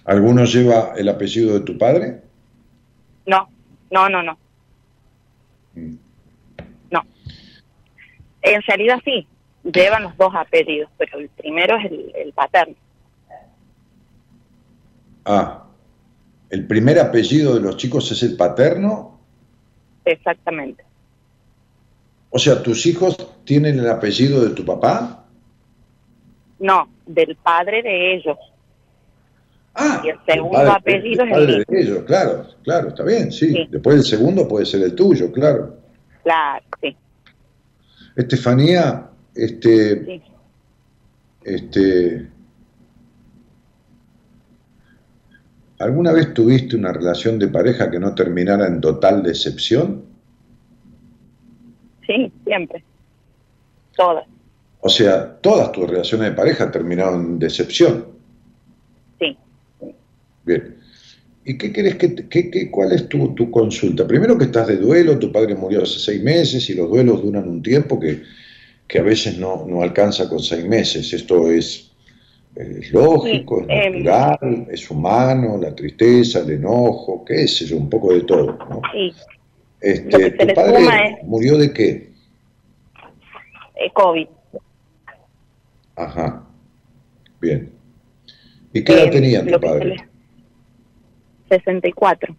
¿Alguno 0.04 0.44
lleva 0.44 0.94
el 0.96 1.08
apellido 1.08 1.54
de 1.54 1.60
tu 1.60 1.76
padre? 1.78 2.22
No, 3.26 3.48
no, 3.90 4.08
no, 4.08 4.22
no. 4.22 4.38
Mm. 5.74 5.94
No. 6.90 7.02
En 8.42 8.62
realidad 8.62 9.00
sí, 9.04 9.26
llevan 9.64 10.04
los 10.04 10.16
dos 10.16 10.34
apellidos, 10.34 10.90
pero 10.96 11.18
el 11.18 11.28
primero 11.28 11.76
es 11.76 11.84
el, 11.86 12.12
el 12.14 12.32
paterno. 12.32 12.74
Ah, 15.24 15.64
¿el 16.48 16.66
primer 16.66 16.98
apellido 16.98 17.54
de 17.54 17.60
los 17.60 17.76
chicos 17.76 18.10
es 18.10 18.22
el 18.22 18.36
paterno? 18.36 19.20
Exactamente. 20.06 20.84
O 22.30 22.38
sea, 22.38 22.62
¿tus 22.62 22.86
hijos 22.86 23.16
tienen 23.44 23.78
el 23.78 23.90
apellido 23.90 24.42
de 24.42 24.54
tu 24.54 24.64
papá? 24.64 25.26
No, 26.60 26.88
del 27.06 27.36
padre 27.36 27.82
de 27.82 28.14
ellos. 28.16 28.36
Ah, 29.74 30.02
Y 30.04 30.08
el 30.08 30.18
segundo 30.26 30.56
padre- 30.58 30.70
apellido 30.72 31.22
el 31.24 31.30
es 31.30 31.36
el 31.38 31.46
padre 31.46 31.64
de 31.68 31.80
ellos, 31.80 32.04
claro, 32.04 32.46
claro, 32.64 32.88
está 32.88 33.04
bien, 33.04 33.30
sí. 33.30 33.52
Sí. 33.52 33.68
Después 33.70 33.96
el 33.96 34.02
segundo 34.04 34.48
puede 34.48 34.66
ser 34.66 34.82
el 34.82 34.94
tuyo, 34.94 35.30
claro. 35.30 35.76
Claro, 36.24 36.64
sí. 36.82 36.96
Estefanía, 38.16 39.08
este, 39.34 40.04
sí. 40.04 40.22
este, 41.44 42.28
¿alguna 45.78 46.12
vez 46.12 46.34
tuviste 46.34 46.74
una 46.76 46.92
relación 46.92 47.38
de 47.38 47.48
pareja 47.48 47.88
que 47.90 48.00
no 48.00 48.14
terminara 48.14 48.66
en 48.66 48.80
total 48.80 49.22
decepción? 49.22 50.02
Sí, 52.06 52.32
siempre. 52.44 52.82
Todas. 53.96 54.26
O 54.80 54.88
sea, 54.88 55.36
todas 55.40 55.72
tus 55.72 55.88
relaciones 55.88 56.30
de 56.30 56.36
pareja 56.36 56.70
terminaron 56.70 57.24
en 57.24 57.38
decepción. 57.38 58.06
Sí. 59.18 59.36
Bien. 60.44 60.76
¿Y 61.44 61.56
qué 61.58 61.72
querés 61.72 61.96
que, 61.96 62.08
te- 62.08 62.28
qué- 62.28 62.50
qué- 62.50 62.70
cuál 62.70 62.92
es 62.92 63.08
tu, 63.08 63.34
tu 63.34 63.50
consulta? 63.50 64.06
Primero 64.06 64.36
que 64.38 64.44
estás 64.44 64.68
de 64.68 64.76
duelo, 64.76 65.18
tu 65.18 65.32
padre 65.32 65.54
murió 65.54 65.82
hace 65.82 65.98
seis 65.98 66.22
meses 66.22 66.68
y 66.70 66.74
los 66.74 66.88
duelos 66.90 67.22
duran 67.22 67.48
un 67.48 67.62
tiempo 67.62 67.98
que, 67.98 68.22
que 68.86 68.98
a 68.98 69.02
veces 69.02 69.38
no, 69.38 69.64
no 69.66 69.82
alcanza 69.82 70.28
con 70.28 70.40
seis 70.40 70.64
meses. 70.66 71.12
Esto 71.12 71.50
es, 71.50 71.90
es 72.54 72.92
lógico, 72.92 73.60
Sí, 73.60 73.66
es 73.72 73.86
em. 73.86 74.04
natural, 74.04 74.66
es 74.70 74.90
humano, 74.90 75.58
la 75.60 75.74
tristeza, 75.74 76.40
el 76.40 76.50
enojo, 76.50 77.24
qué 77.24 77.48
sé 77.48 77.64
yo, 77.66 77.78
un 77.78 77.88
poco 77.90 78.12
de 78.12 78.20
todo. 78.22 78.58
¿no? 78.70 78.80
Sí. 78.92 79.12
Este, 79.80 80.34
que 80.36 80.46
¿Tu 80.46 80.54
padre 80.54 80.78
es- 80.84 81.24
murió 81.26 81.56
de 81.56 81.72
qué? 81.72 82.10
Eh, 83.76 83.90
COVID. 83.94 84.26
Ajá. 85.98 86.44
Bien. 87.40 87.72
¿Y 88.72 88.84
qué 88.84 88.92
edad 88.92 89.04
Eh, 89.06 89.10
tenía 89.10 89.44
tu 89.46 89.60
padre? 89.60 89.84
le- 89.86 90.08
64. 91.48 92.36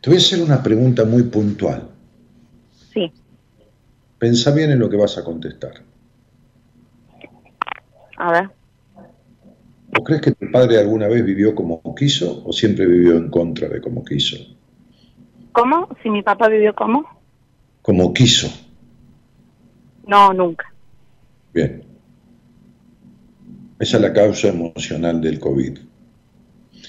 Te 0.00 0.10
voy 0.10 0.16
a 0.16 0.20
hacer 0.20 0.42
una 0.42 0.62
pregunta 0.62 1.04
muy 1.04 1.24
puntual. 1.24 1.88
Sí. 2.92 3.10
Pensá 4.18 4.52
bien 4.52 4.70
en 4.70 4.78
lo 4.78 4.88
que 4.88 4.96
vas 4.96 5.18
a 5.18 5.24
contestar. 5.24 5.82
A 8.18 8.32
ver. 8.32 8.50
¿Vos 9.88 10.04
crees 10.04 10.20
que 10.22 10.32
tu 10.32 10.50
padre 10.50 10.78
alguna 10.78 11.08
vez 11.08 11.24
vivió 11.24 11.54
como 11.54 11.82
quiso 11.94 12.42
o 12.44 12.52
siempre 12.52 12.86
vivió 12.86 13.16
en 13.16 13.28
contra 13.30 13.68
de 13.68 13.80
como 13.80 14.04
quiso? 14.04 14.36
¿Cómo? 15.52 15.88
Si 16.02 16.10
mi 16.10 16.22
papá 16.22 16.48
vivió 16.48 16.74
como? 16.74 17.04
Como 17.82 18.12
quiso. 18.12 18.48
No, 20.06 20.32
nunca. 20.32 20.72
Bien. 21.56 21.82
Esa 23.78 23.96
es 23.96 24.02
la 24.02 24.12
causa 24.12 24.48
emocional 24.48 25.22
del 25.22 25.40
COVID. 25.40 25.78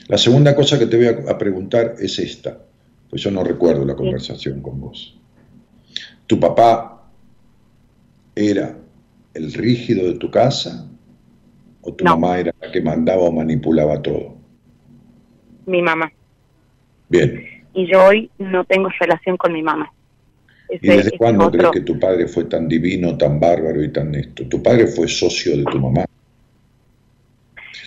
La 0.10 0.18
segunda 0.18 0.53
cosa 0.56 0.77
que 0.77 0.88
te 0.88 0.98
voy 0.98 1.26
a, 1.26 1.38
preguntar 1.38 1.95
es 1.99 2.19
esta, 2.19 2.65
pues 3.10 3.22
yo 3.22 3.31
no 3.31 3.45
recuerdo 3.45 3.85
la 3.85 3.95
conversación 3.95 4.61
con 4.61 4.81
vos. 4.81 5.18
¿Tu 6.27 6.38
papá 6.38 7.10
era 8.35 8.77
el 9.34 9.53
rígido 9.53 10.06
de 10.06 10.19
tu 10.19 10.30
casa 10.30 10.85
o 11.81 11.94
tu 11.94 12.03
No. 12.03 12.18
mamá 12.18 12.38
era 12.38 12.53
la 12.60 12.69
que 12.69 12.81
mandaba 12.81 13.22
o 13.22 13.31
manipulaba 13.31 14.02
todo? 14.02 14.35
Mi 15.65 15.81
mamá. 15.81 16.11
Bien. 17.07 17.41
Y 17.73 17.89
yo 17.89 18.03
hoy 18.03 18.30
no 18.38 18.65
tengo 18.65 18.89
relación 18.99 19.38
con 19.38 19.53
mi 19.53 19.64
mamá. 19.64 19.94
¿Y 20.69 20.88
desde 20.88 21.18
cuándo 21.18 21.45
otro- 21.45 21.57
crees 21.60 21.72
que 21.73 21.81
tu 21.81 21.99
padre 21.99 22.27
fue 22.27 22.45
tan 22.45 22.68
divino, 22.68 23.18
tan 23.18 23.39
bárbaro 23.39 23.84
y 23.84 23.91
tan 23.91 24.14
esto? 24.15 24.48
¿Tu 24.48 24.61
padre 24.61 24.88
fue 24.88 25.07
socio 25.07 25.57
de 25.57 25.64
tu 25.64 25.80
mamá? 25.80 26.06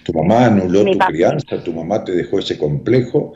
¿Tu 0.05 0.13
mamá 0.13 0.47
anuló 0.47 0.85
Mi 0.85 0.93
tu 0.93 0.99
crianza? 0.99 1.63
¿Tu 1.63 1.73
mamá 1.73 2.03
te 2.05 2.13
dejó 2.13 2.39
ese 2.39 2.57
complejo? 2.59 3.35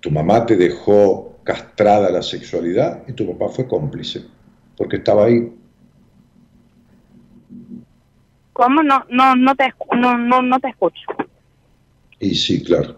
¿Tu 0.00 0.10
mamá 0.10 0.46
te 0.46 0.56
dejó 0.56 1.38
castrada 1.44 2.10
la 2.10 2.22
sexualidad? 2.22 3.02
Y 3.08 3.12
tu 3.12 3.26
papá 3.32 3.52
fue 3.52 3.66
cómplice, 3.66 4.22
porque 4.76 4.96
estaba 4.96 5.26
ahí. 5.26 5.52
¿Cómo? 8.52 8.82
No, 8.82 9.04
no, 9.10 9.34
no, 9.34 9.54
te, 9.56 9.64
escu- 9.64 9.98
no, 9.98 10.16
no, 10.16 10.40
no 10.40 10.60
te 10.60 10.68
escucho. 10.68 11.02
Y 12.20 12.34
sí, 12.36 12.62
claro. 12.62 12.96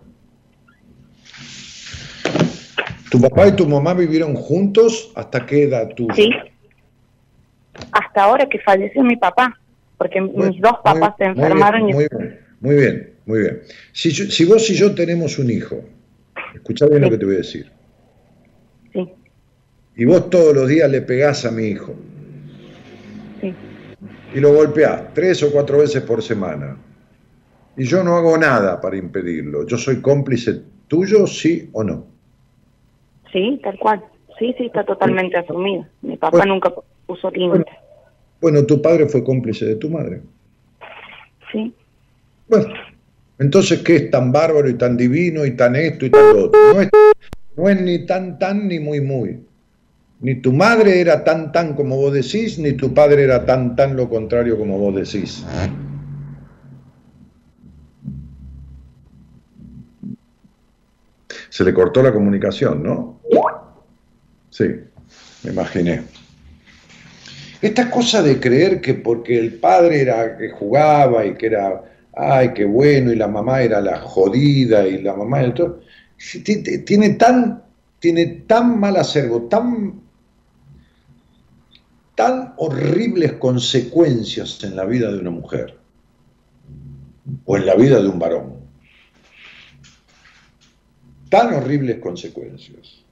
¿Tu 3.11 3.21
papá 3.21 3.49
y 3.49 3.53
tu 3.53 3.67
mamá 3.67 3.95
vivieron 3.95 4.35
juntos 4.35 5.13
hasta 5.15 5.47
qué 5.47 5.65
edad 5.65 5.89
tuya? 5.95 6.15
Sí. 6.15 6.31
Hasta 7.93 8.25
ahora 8.25 8.49
que 8.49 8.59
falleció 8.61 9.03
mi 9.05 9.17
papá. 9.17 9.55
Porque 9.99 10.21
Bueno, 10.21 10.51
mis 10.53 10.61
dos 10.61 10.73
muy- 10.73 10.83
papás 11.01 11.15
se 11.19 11.25
muy 11.31 11.43
enfermaron 11.45 11.87
bien, 11.87 11.91
y... 11.91 11.95
Muy 11.95 12.09
bien, 12.11 12.41
muy 12.61 12.75
bien, 12.77 13.11
muy 13.25 13.39
bien. 13.41 13.61
Si, 13.93 14.11
yo- 14.11 14.27
si 14.31 14.45
vos 14.45 14.69
y 14.71 14.75
yo 14.75 14.95
tenemos 14.95 15.39
un 15.39 15.51
hijo, 15.51 15.83
escuchá 16.55 16.87
bien 16.87 17.03
lo 17.03 17.11
que 17.11 17.19
te 17.19 17.25
voy 17.25 17.35
a 17.35 17.39
decir, 17.39 17.71
Sí, 18.93 19.09
y 19.97 20.05
vos 20.05 20.29
todos 20.31 20.55
los 20.55 20.69
días 20.69 20.91
le 20.91 21.01
pegás 21.03 21.45
a 21.47 21.51
mi 21.51 21.65
hijo 21.69 21.95
sí. 23.41 23.55
y 24.35 24.41
lo 24.41 24.53
golpeás 24.55 25.15
tres 25.15 25.43
o 25.43 25.51
cuatro 25.51 25.79
veces 25.79 26.03
por 26.03 26.23
semana, 26.23 26.77
y 27.77 27.85
yo 27.85 28.03
no 28.05 28.17
hago 28.17 28.37
nada 28.37 28.81
para 28.81 28.97
impedirlo, 28.99 29.67
¿yo 29.67 29.77
soy 29.79 30.01
cómplice 30.03 30.61
tuyo, 30.89 31.27
sí 31.27 31.71
o 31.73 31.83
no? 31.85 32.07
Sí, 33.33 33.61
tal 33.63 33.79
cual. 33.79 34.05
Sí, 34.39 34.55
sí, 34.59 34.67
está 34.67 34.85
totalmente 34.85 35.37
asumido. 35.37 35.87
Mi 36.03 36.17
papá 36.17 36.39
Bueno. 36.39 36.55
nunca 36.55 36.73
puso 37.07 37.31
límites. 37.31 37.75
Bueno, 38.41 38.65
tu 38.67 38.83
padre 38.83 39.07
fue 39.07 39.25
cómplice 39.25 39.65
de 39.65 39.77
tu 39.77 39.89
madre. 39.89 40.21
Sí. 41.51 41.75
Bueno, 42.49 42.67
entonces, 43.39 43.83
¿qué 43.83 43.97
es 43.97 44.11
tan 44.11 44.31
bárbaro 44.31 44.69
y 44.69 44.75
tan 44.75 44.97
divino 44.97 45.45
y 45.45 45.57
tan 45.57 45.75
esto 45.75 46.07
y 46.07 46.11
tan 46.11 46.33
lo 46.35 46.45
otro? 46.47 46.61
No 46.75 46.81
es, 46.81 46.91
no 47.57 47.69
es 47.69 47.81
ni 47.81 48.07
tan 48.07 48.39
tan 48.39 48.69
ni 48.69 48.79
muy 48.79 49.01
muy. 49.01 49.41
Ni 50.21 50.37
tu 50.37 50.53
madre 50.53 51.01
era 51.01 51.25
tan 51.25 51.53
tan 51.53 51.75
como 51.75 51.97
vos 51.97 52.13
decís, 52.13 52.59
ni 52.59 52.73
tu 52.73 52.93
padre 52.95 53.25
era 53.25 53.45
tan 53.45 53.77
tan 53.77 53.97
lo 53.97 54.09
contrario 54.09 54.59
como 54.59 54.79
vos 54.79 54.95
decís. 54.95 55.45
Se 61.51 61.65
le 61.65 61.73
cortó 61.75 62.03
la 62.03 62.13
comunicación, 62.13 62.83
¿no? 62.83 63.16
Sí, 64.57 64.65
me 65.43 65.51
imaginé. 65.51 66.03
Esta 67.61 67.91
cosa 67.91 68.23
de 68.23 68.41
creer 68.41 68.81
que 68.81 68.95
porque 68.95 69.39
el 69.39 69.53
padre 69.57 70.01
era 70.01 70.39
que 70.39 70.49
jugaba 70.49 71.27
y 71.27 71.35
que 71.35 71.49
era, 71.49 71.85
ay, 72.15 72.55
qué 72.55 72.65
bueno, 72.65 73.13
y 73.13 73.17
la 73.17 73.29
mamá 73.29 73.61
era 73.61 73.83
la 73.83 73.99
jodida 74.01 74.89
y 74.89 75.03
la 75.03 75.13
mamá 75.13 75.43
era 75.43 75.53
todo, 75.53 75.81
tiene 76.87 77.11
tan, 77.11 77.65
tiene 77.99 78.27
tan 78.47 78.81
mal 78.81 78.97
acervo, 78.97 79.43
tan, 79.43 80.01
tan 82.15 82.55
horribles 82.57 83.35
consecuencias 83.35 84.65
en 84.65 84.75
la 84.75 84.87
vida 84.87 85.13
de 85.13 85.19
una 85.19 85.33
mujer 85.33 85.79
o 87.45 87.59
en 87.59 87.67
la 87.67 87.75
vida 87.75 88.01
de 88.01 88.09
un 88.09 88.19
varón. 88.19 88.57
Tan 91.29 91.53
horribles 91.53 91.99
consecuencias. 91.99 93.06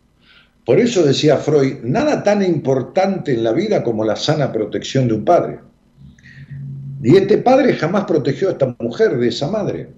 Por 0.64 0.80
eso 0.80 1.02
decía 1.02 1.36
Freud, 1.36 1.82
nada 1.82 2.22
tan 2.22 2.42
importante 2.42 3.32
en 3.32 3.44
la 3.44 3.52
vida 3.52 3.82
como 3.82 4.04
la 4.04 4.16
sana 4.16 4.50
protección 4.50 5.08
de 5.08 5.14
un 5.14 5.24
padre. 5.24 5.58
Y 7.02 7.16
este 7.16 7.36
padre 7.38 7.74
jamás 7.74 8.04
protegió 8.04 8.48
a 8.48 8.52
esta 8.52 8.74
mujer 8.78 9.18
de 9.18 9.28
esa 9.28 9.50
madre. 9.50 9.90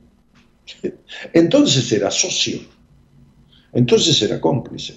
Entonces 1.33 1.91
era 1.93 2.11
socio. 2.11 2.59
Entonces 3.73 4.21
era 4.23 4.41
cómplice. 4.41 4.95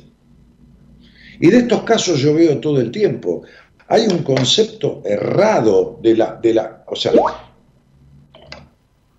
Y 1.39 1.49
de 1.49 1.59
estos 1.59 1.83
casos 1.83 2.19
yo 2.19 2.33
veo 2.33 2.59
todo 2.59 2.81
el 2.81 2.91
tiempo. 2.91 3.43
Hay 3.87 4.07
un 4.07 4.23
concepto 4.23 5.03
errado 5.05 5.99
de 6.01 6.15
la, 6.15 6.35
de 6.35 6.53
la, 6.53 6.83
o 6.87 6.95
sea, 6.95 7.11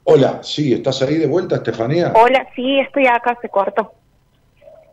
hola, 0.05 0.41
sí, 0.43 0.73
¿estás 0.73 1.01
ahí 1.03 1.17
de 1.17 1.27
vuelta, 1.27 1.57
Estefanía? 1.57 2.13
Hola, 2.17 2.47
sí, 2.57 2.81
estoy 2.81 3.07
acá, 3.07 3.39
se 3.41 3.49
cortó. 3.49 4.00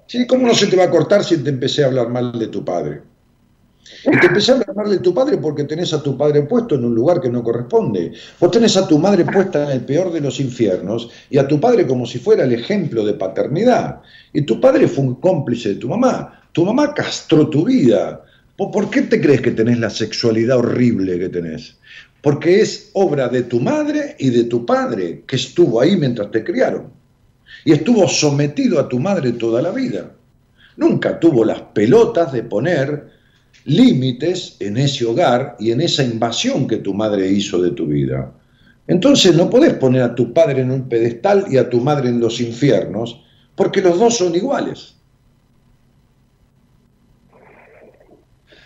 Sí, 0.08 0.26
¿cómo 0.26 0.48
no 0.48 0.54
se 0.54 0.68
te 0.68 0.78
va 0.78 0.86
a 0.86 0.90
cortar 0.90 1.22
si 1.22 1.38
te 1.38 1.50
empecé 1.50 1.84
a 1.84 1.88
hablar 1.88 2.08
mal 2.08 2.40
de 2.40 2.48
tu 2.48 2.64
padre? 2.64 3.02
Y 4.06 4.20
te 4.20 4.28
empecé 4.28 4.52
a 4.52 4.56
hablar 4.56 4.74
mal 4.74 4.90
de 4.90 5.00
tu 5.00 5.14
padre 5.14 5.38
porque 5.38 5.66
tenés 5.66 5.94
a 5.94 6.02
tu 6.02 6.18
padre 6.18 6.44
puesto 6.44 6.76
en 6.76 6.86
un 6.86 6.96
lugar 6.96 7.20
que 7.20 7.30
no 7.30 7.44
corresponde. 7.44 8.14
Vos 8.40 8.52
tenés 8.52 8.78
a 8.78 8.88
tu 8.88 9.00
madre 9.00 9.26
puesta 9.26 9.66
en 9.66 9.72
el 9.72 9.82
peor 9.82 10.14
de 10.14 10.22
los 10.22 10.40
infiernos 10.40 11.10
y 11.30 11.38
a 11.38 11.48
tu 11.48 11.60
padre 11.60 11.86
como 11.86 12.06
si 12.06 12.20
fuera 12.20 12.46
el 12.46 12.54
ejemplo 12.54 13.06
de 13.06 13.16
paternidad. 13.16 14.02
Y 14.32 14.44
tu 14.44 14.62
padre 14.62 14.88
fue 14.88 15.04
un 15.04 15.16
cómplice 15.16 15.70
de 15.70 15.76
tu 15.76 15.90
mamá. 15.90 16.42
Tu 16.54 16.64
mamá 16.64 16.94
castró 16.94 17.50
tu 17.50 17.66
vida. 17.66 18.24
¿Por 18.56 18.90
qué 18.90 19.02
te 19.04 19.20
crees 19.20 19.42
que 19.42 19.52
tenés 19.52 19.78
la 19.78 19.90
sexualidad 19.90 20.58
horrible 20.58 21.20
que 21.20 21.30
tenés? 21.30 21.76
Porque 22.22 22.62
es 22.62 22.92
obra 22.94 23.28
de 23.28 23.44
tu 23.44 23.60
madre 23.60 24.16
y 24.20 24.30
de 24.30 24.46
tu 24.46 24.66
padre 24.66 25.24
que 25.28 25.36
estuvo 25.36 25.82
ahí 25.82 25.98
mientras 25.98 26.32
te 26.32 26.46
criaron 26.46 26.97
y 27.68 27.73
estuvo 27.73 28.07
sometido 28.07 28.80
a 28.80 28.88
tu 28.88 28.98
madre 28.98 29.34
toda 29.34 29.61
la 29.61 29.72
vida. 29.72 30.14
Nunca 30.77 31.19
tuvo 31.19 31.44
las 31.44 31.60
pelotas 31.73 32.31
de 32.31 32.44
poner 32.44 33.10
límites 33.65 34.56
en 34.61 34.77
ese 34.77 35.06
hogar 35.06 35.57
y 35.60 35.72
en 35.72 35.81
esa 35.81 36.02
invasión 36.02 36.65
que 36.65 36.77
tu 36.77 36.94
madre 36.94 37.30
hizo 37.30 37.61
de 37.61 37.72
tu 37.72 37.85
vida. 37.85 38.31
Entonces 38.88 39.35
no 39.35 39.49
podés 39.49 39.73
poner 39.73 40.02
a 40.02 40.15
tu 40.15 40.31
padre 40.31 40.61
en 40.61 40.72
un 40.72 40.88
pedestal 40.88 41.44
y 41.49 41.57
a 41.57 41.69
tu 41.69 41.81
madre 41.81 42.07
en 42.07 42.22
los 42.22 42.39
infiernos, 42.39 43.22
porque 43.53 43.81
los 43.81 43.99
dos 43.99 44.15
son 44.15 44.34
iguales. 44.34 44.95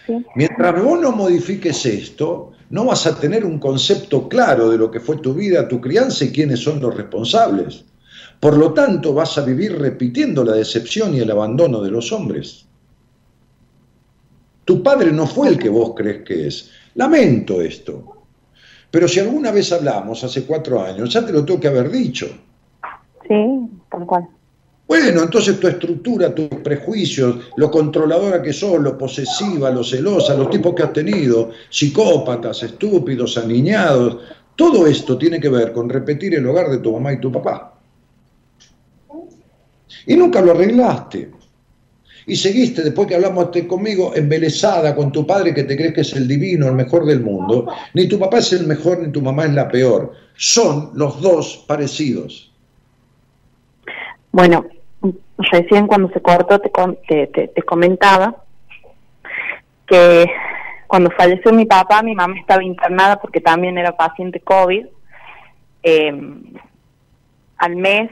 Sí. 0.06 0.14
Mientras 0.36 0.80
vos 0.80 1.02
no 1.02 1.12
modifiques 1.12 1.88
esto, 1.88 2.52
no 2.70 2.86
vas 2.86 3.08
a 3.08 3.20
tener 3.20 3.46
un 3.46 3.58
concepto 3.58 4.30
claro 4.30 4.70
de 4.70 4.78
lo 4.78 4.92
que 4.92 5.00
fue 5.00 5.18
tu 5.18 5.34
vida, 5.34 5.68
tu 5.68 5.82
crianza 5.82 6.24
y 6.24 6.32
quiénes 6.32 6.60
son 6.60 6.80
los 6.80 6.96
responsables. 6.96 7.86
Por 8.42 8.58
lo 8.58 8.74
tanto, 8.74 9.14
vas 9.14 9.38
a 9.38 9.46
vivir 9.46 9.78
repitiendo 9.78 10.44
la 10.44 10.54
decepción 10.54 11.14
y 11.14 11.20
el 11.20 11.30
abandono 11.30 11.80
de 11.80 11.92
los 11.92 12.12
hombres. 12.12 12.66
Tu 14.66 14.82
padre 14.82 15.12
no 15.12 15.28
fue 15.28 15.50
el 15.50 15.60
que 15.60 15.70
vos 15.70 15.94
crees 15.96 16.24
que 16.24 16.48
es. 16.48 16.72
Lamento 16.96 17.62
esto. 17.62 18.24
Pero 18.90 19.08
si 19.08 19.20
alguna 19.20 19.52
vez 19.52 19.72
hablamos 19.72 20.24
hace 20.24 20.44
cuatro 20.44 20.82
años, 20.82 21.14
ya 21.14 21.24
te 21.24 21.32
lo 21.32 21.46
tengo 21.46 21.60
que 21.60 21.68
haber 21.68 21.92
dicho. 21.92 22.26
Sí, 23.28 23.70
tal 23.92 24.08
cual. 24.08 24.28
Bueno, 24.88 25.22
entonces 25.22 25.60
tu 25.60 25.68
estructura, 25.68 26.34
tus 26.34 26.48
prejuicios, 26.48 27.52
lo 27.58 27.70
controladora 27.70 28.42
que 28.42 28.54
sos, 28.54 28.82
lo 28.82 28.98
posesiva, 28.98 29.70
lo 29.70 29.84
celosa, 29.84 30.36
los 30.36 30.50
tipos 30.50 30.74
que 30.74 30.82
has 30.82 30.94
tenido, 30.94 31.52
psicópatas, 31.70 32.64
estúpidos, 32.64 33.38
aniñados, 33.38 34.18
todo 34.56 34.88
esto 34.88 35.16
tiene 35.16 35.40
que 35.40 35.50
ver 35.50 35.72
con 35.72 35.88
repetir 35.88 36.34
el 36.34 36.48
hogar 36.48 36.72
de 36.72 36.80
tu 36.80 36.92
mamá 36.92 37.14
y 37.14 37.22
tu 37.22 37.32
papá. 37.32 37.71
Y 40.08 40.16
nunca 40.16 40.42
lo 40.42 40.52
arreglaste. 40.52 41.30
y 42.28 42.36
seguiste, 42.36 42.84
después 42.84 43.08
que 43.08 43.16
hablamos 43.16 43.50
te- 43.52 43.66
conmigo, 43.68 44.14
embelesada 44.16 44.96
con 44.96 45.12
tu 45.12 45.26
padre 45.26 45.54
que 45.56 45.64
te 45.64 45.76
crees 45.76 45.94
que 45.94 46.02
es 46.02 46.14
el 46.14 46.28
divino, 46.28 46.68
el 46.68 46.74
mejor 46.76 47.04
del 47.06 47.20
mundo. 47.22 47.68
Ni 47.96 48.08
tu 48.08 48.20
papá 48.20 48.38
es 48.38 48.54
el 48.54 48.68
mejor, 48.68 49.00
ni 49.00 49.12
tu 49.12 49.22
mamá 49.24 49.46
es 49.46 49.54
la 49.54 49.68
peor. 49.68 50.14
Son 50.36 50.92
los 50.94 51.20
dos 51.20 51.66
parecidos. 51.68 52.54
Bueno, 54.32 54.66
recién 55.52 55.88
cuando 55.88 56.10
se 56.10 56.22
cortó 56.22 56.60
te, 56.60 56.72
te, 57.08 57.28
te- 57.28 57.48
te 57.50 57.62
comentaba 57.64 58.44
que 59.88 60.28
cuando 60.88 61.10
falleció 61.12 61.52
mi 61.52 61.66
papá, 61.66 62.02
mi 62.04 62.14
mamá 62.16 62.36
estaba 62.40 62.64
internada 62.64 63.20
porque 63.20 63.42
también 63.42 63.78
era 63.78 63.98
paciente 63.98 64.40
COVID. 64.42 64.86
Eh, 65.84 66.14
al 67.58 67.76
mes 67.76 68.10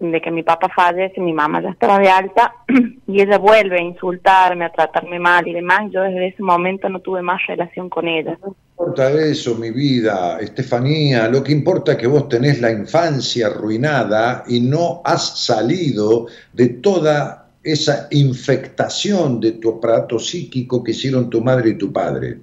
de 0.00 0.20
que 0.20 0.30
mi 0.30 0.42
papá 0.42 0.68
fallece, 0.74 1.20
mi 1.20 1.32
mamá 1.32 1.60
ya 1.62 1.70
estaba 1.70 1.98
de 1.98 2.08
alta 2.08 2.54
y 3.06 3.20
ella 3.20 3.36
vuelve 3.38 3.78
a 3.78 3.82
insultarme, 3.82 4.64
a 4.64 4.72
tratarme 4.72 5.18
mal 5.18 5.46
y 5.46 5.52
demás. 5.52 5.90
Yo 5.92 6.02
desde 6.02 6.28
ese 6.28 6.42
momento 6.42 6.88
no 6.88 7.00
tuve 7.00 7.20
más 7.20 7.40
relación 7.46 7.90
con 7.90 8.08
ella. 8.08 8.38
No 8.42 8.56
importa 8.70 9.10
eso, 9.10 9.54
mi 9.56 9.70
vida, 9.70 10.38
Estefanía. 10.40 11.28
Lo 11.28 11.42
que 11.44 11.52
importa 11.52 11.92
es 11.92 11.98
que 11.98 12.06
vos 12.06 12.28
tenés 12.28 12.60
la 12.60 12.70
infancia 12.70 13.48
arruinada 13.48 14.44
y 14.48 14.60
no 14.60 15.02
has 15.04 15.44
salido 15.44 16.26
de 16.52 16.68
toda 16.68 17.50
esa 17.62 18.08
infectación 18.10 19.38
de 19.38 19.52
tu 19.52 19.68
aparato 19.68 20.18
psíquico 20.18 20.82
que 20.82 20.92
hicieron 20.92 21.28
tu 21.28 21.42
madre 21.42 21.70
y 21.70 21.74
tu 21.74 21.92
padre. 21.92 22.38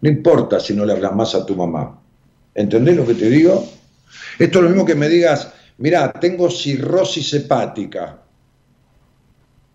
No 0.00 0.08
importa 0.08 0.58
si 0.58 0.74
no 0.74 0.86
le 0.86 0.94
hablas 0.94 1.14
más 1.14 1.34
a 1.34 1.44
tu 1.44 1.54
mamá. 1.54 1.98
¿Entendés 2.54 2.96
lo 2.96 3.06
que 3.06 3.14
te 3.14 3.28
digo? 3.28 3.64
Esto 4.38 4.58
es 4.58 4.62
lo 4.64 4.70
mismo 4.70 4.86
que 4.86 4.94
me 4.94 5.08
digas, 5.08 5.52
mira, 5.82 6.12
tengo 6.12 6.48
cirrosis 6.48 7.34
hepática 7.34 8.22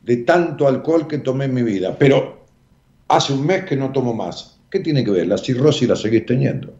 de 0.02 0.18
tanto 0.18 0.66
alcohol 0.66 1.06
que 1.06 1.18
tomé 1.18 1.46
en 1.46 1.54
mi 1.54 1.64
vida, 1.64 1.98
pero 2.00 2.46
hace 3.10 3.34
un 3.34 3.46
mes 3.46 3.66
que 3.66 3.76
no 3.76 3.92
tomo 3.92 4.14
más. 4.14 4.58
¿Qué 4.72 4.80
tiene 4.80 5.04
que 5.04 5.12
ver? 5.12 5.28
La 5.28 5.38
cirrosis 5.38 5.88
la 5.88 5.98
seguís 5.98 6.26
teniendo. 6.26 6.74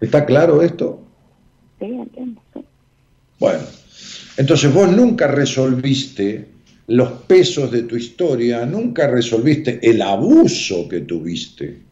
¿Está 0.00 0.26
claro 0.26 0.62
esto? 0.62 1.00
Sí, 1.78 1.84
entiendo. 1.86 2.42
Bueno, 3.38 3.60
entonces 4.36 4.74
vos 4.74 4.90
nunca 4.90 5.28
resolviste 5.28 6.48
los 6.88 7.12
pesos 7.28 7.70
de 7.70 7.82
tu 7.84 7.94
historia, 7.96 8.66
nunca 8.66 9.06
resolviste 9.06 9.78
el 9.88 10.02
abuso 10.02 10.88
que 10.88 11.02
tuviste, 11.02 11.82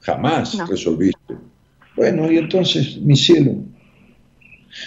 jamás 0.00 0.54
No. 0.54 0.66
resolviste. 0.66 1.34
Bueno, 1.96 2.32
y 2.32 2.38
entonces, 2.38 2.96
mi 2.98 3.14
cielo, 3.16 3.56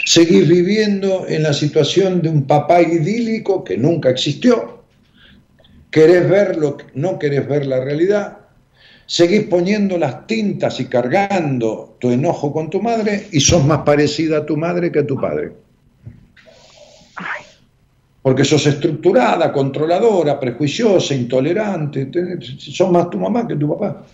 seguís 0.06 0.48
viviendo 0.48 1.26
en 1.28 1.44
la 1.44 1.54
situación 1.54 2.22
de 2.22 2.30
un 2.30 2.46
papá 2.46 2.82
idílico 2.82 3.64
que 3.64 3.78
nunca 3.78 4.10
existió, 4.10 4.84
querés 5.92 6.30
ver 6.30 6.58
lo 6.58 6.78
que- 6.78 6.86
no 6.96 7.18
querés 7.18 7.48
ver 7.48 7.66
la 7.66 7.80
realidad, 7.80 8.38
seguís 9.06 9.44
poniendo 9.44 9.98
las 9.98 10.28
tintas 10.28 10.80
y 10.80 10.86
cargando 10.86 11.98
tu 12.00 12.12
enojo 12.12 12.52
con 12.52 12.70
tu 12.70 12.82
madre 12.82 13.28
y 13.32 13.40
sos 13.40 13.66
más 13.66 13.80
parecida 13.80 14.40
a 14.40 14.46
tu 14.46 14.58
madre 14.58 14.92
que 14.92 15.00
a 15.00 15.08
tu 15.08 15.20
padre. 15.20 15.52
Porque 18.22 18.44
sos 18.44 18.66
estructurada, 18.68 19.54
controladora, 19.54 20.38
prejuiciosa, 20.38 21.16
intolerante, 21.16 22.10
sos 22.58 22.92
más 22.92 23.10
tu 23.10 23.18
mamá 23.18 23.48
que 23.48 23.56
tu 23.56 23.70
papá. 23.70 24.06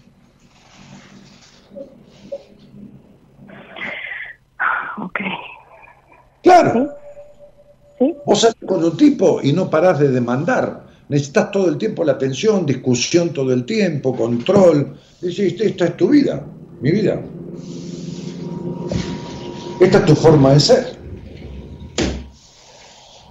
ok. 4.97 5.19
Claro, 6.43 6.93
¿Sí? 7.97 8.13
vos 8.25 8.41
salís 8.41 8.57
con 8.67 8.83
un 8.83 8.97
tipo 8.97 9.39
y 9.41 9.53
no 9.53 9.69
parás 9.69 9.99
de 9.99 10.09
demandar. 10.09 10.83
Necesitas 11.07 11.51
todo 11.51 11.69
el 11.69 11.77
tiempo 11.77 12.03
la 12.03 12.13
atención, 12.13 12.65
discusión 12.65 13.33
todo 13.33 13.53
el 13.53 13.65
tiempo, 13.65 14.15
control. 14.15 14.97
Decís, 15.21 15.55
esta 15.59 15.85
es 15.85 15.97
tu 15.97 16.09
vida, 16.09 16.45
mi 16.81 16.91
vida. 16.91 17.21
Esta 19.79 19.97
es 19.99 20.05
tu 20.05 20.15
forma 20.15 20.53
de 20.53 20.59
ser. 20.59 20.97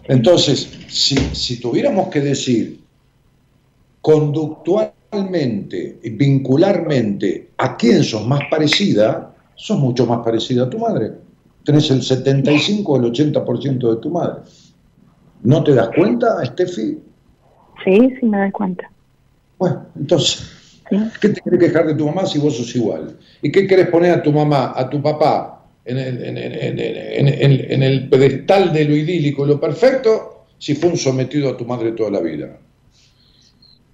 Entonces, 0.08 0.68
si, 0.88 1.16
si 1.34 1.60
tuviéramos 1.60 2.08
que 2.08 2.20
decir 2.20 2.82
conductualmente 4.00 6.00
y 6.02 6.10
vincularmente 6.10 7.50
a 7.58 7.76
quién 7.76 8.02
sos 8.02 8.26
más 8.26 8.40
parecida, 8.50 9.34
sos 9.54 9.78
mucho 9.78 10.06
más 10.06 10.24
parecida 10.24 10.64
a 10.64 10.70
tu 10.70 10.78
madre. 10.78 11.21
Tenés 11.64 11.90
el 11.90 12.02
75 12.02 12.92
o 12.92 12.96
el 12.96 13.04
80% 13.12 13.94
de 13.94 14.00
tu 14.00 14.10
madre. 14.10 14.42
¿No 15.42 15.62
te 15.62 15.74
das 15.74 15.88
cuenta, 15.94 16.44
Steffi? 16.44 16.98
Sí, 17.84 18.14
sí 18.20 18.26
me 18.26 18.38
doy 18.38 18.50
cuenta. 18.50 18.90
Bueno, 19.58 19.86
entonces, 19.96 20.58
Sí. 20.90 20.96
¿qué 21.20 21.28
te 21.30 21.40
querés 21.40 21.60
quejar 21.60 21.86
de 21.86 21.94
tu 21.94 22.06
mamá 22.06 22.26
si 22.26 22.38
vos 22.38 22.56
sos 22.56 22.74
igual? 22.76 23.16
¿Y 23.40 23.50
qué 23.50 23.66
querés 23.66 23.88
poner 23.88 24.12
a 24.12 24.22
tu 24.22 24.32
mamá, 24.32 24.72
a 24.76 24.88
tu 24.90 25.00
papá, 25.00 25.64
en 25.84 25.98
el, 25.98 26.22
en, 26.24 26.36
el- 26.36 26.52
en 26.52 26.78
el- 26.78 26.88
en 27.28 27.28
el- 27.50 27.72
en 27.72 27.82
el 27.82 28.08
pedestal 28.08 28.72
de 28.72 28.84
lo 28.84 28.94
idílico 28.96 29.44
y 29.44 29.48
lo 29.48 29.60
perfecto, 29.60 30.44
si 30.58 30.74
fue 30.74 30.90
un 30.90 30.96
sometido 30.96 31.48
a 31.50 31.56
tu 31.56 31.64
madre 31.64 31.92
toda 31.92 32.10
la 32.10 32.20
vida? 32.20 32.58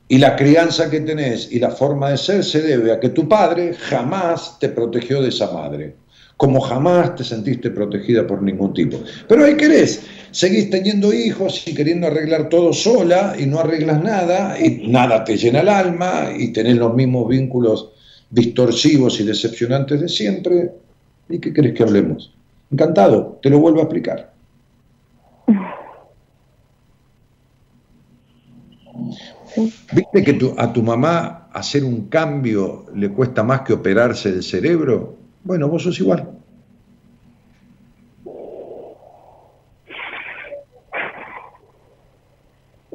Y 0.09 0.19
la 0.19 0.37
crianza 0.37 0.91
que 0.91 1.01
tenés 1.01 1.53
y 1.53 1.59
la 1.61 1.71
forma 1.71 2.11
de 2.11 2.17
ser 2.17 2.43
se 2.43 2.63
debe 2.63 2.93
a 2.93 2.99
que 3.01 3.11
tu 3.11 3.29
padre 3.29 3.75
jamás 3.75 4.59
te 4.59 4.71
protegió 4.71 5.21
de 5.23 5.29
esa 5.29 5.51
madre, 5.53 5.95
como 6.39 6.61
jamás 6.61 7.17
te 7.17 7.25
sentiste 7.25 7.69
protegida 7.71 8.25
por 8.25 8.41
ningún 8.43 8.73
tipo. 8.73 9.03
Pero 9.29 9.45
ahí 9.45 9.57
querés, 9.57 10.07
seguís 10.31 10.71
teniendo 10.71 11.13
hijos 11.13 11.67
y 11.67 11.75
queriendo 11.75 12.07
arreglar 12.07 12.49
todo 12.49 12.73
sola 12.73 13.35
y 13.37 13.45
no 13.45 13.59
arreglas 13.59 14.01
nada 14.03 14.57
y 14.59 14.89
nada 14.89 15.25
te 15.25 15.37
llena 15.37 15.61
el 15.61 15.69
alma 15.69 16.31
y 16.39 16.53
tenés 16.53 16.77
los 16.77 16.95
mismos 16.95 17.29
vínculos 17.29 17.91
distorsivos 18.31 19.19
y 19.19 19.25
decepcionantes 19.25 20.01
de 20.01 20.09
siempre. 20.09 20.71
¿Y 21.29 21.41
qué 21.41 21.53
querés 21.53 21.75
que 21.75 21.83
hablemos? 21.83 22.33
Encantado, 22.71 23.41
te 23.43 23.51
lo 23.51 23.59
vuelvo 23.59 23.81
a 23.81 23.83
explicar. 23.83 24.33
¿Viste 29.93 30.23
que 30.23 30.53
a 30.57 30.73
tu 30.73 30.85
mamá 30.85 31.49
hacer 31.53 31.83
un 31.83 32.07
cambio 32.09 32.87
le 32.95 33.09
cuesta 33.09 33.43
más 33.43 33.63
que 33.63 33.73
operarse 33.73 34.29
el 34.29 34.45
cerebro? 34.45 35.18
Bueno, 35.49 35.69
vos 35.73 35.83
sos 35.85 35.99
igual. 35.99 36.21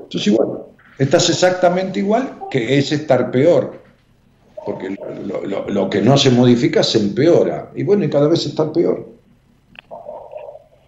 Sos 0.09 0.27
igual. 0.27 0.49
Estás 0.97 1.29
exactamente 1.29 1.99
igual 1.99 2.37
que 2.51 2.77
es 2.77 2.91
estar 2.91 3.31
peor. 3.31 3.81
Porque 4.65 4.95
lo, 5.27 5.43
lo- 5.45 5.67
lo- 5.69 5.89
que 5.89 6.01
no 6.01 6.17
se 6.17 6.29
modifica 6.31 6.83
se 6.83 6.99
empeora. 6.99 7.71
Y 7.75 7.83
bueno, 7.83 8.05
y 8.05 8.09
cada 8.09 8.27
vez 8.27 8.45
está 8.45 8.71
peor. 8.71 9.09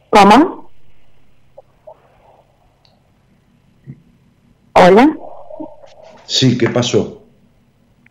¿Cómo? 0.09 0.69
Hola. 4.73 5.17
Sí, 6.25 6.57
¿qué 6.57 6.69
pasó? 6.69 7.23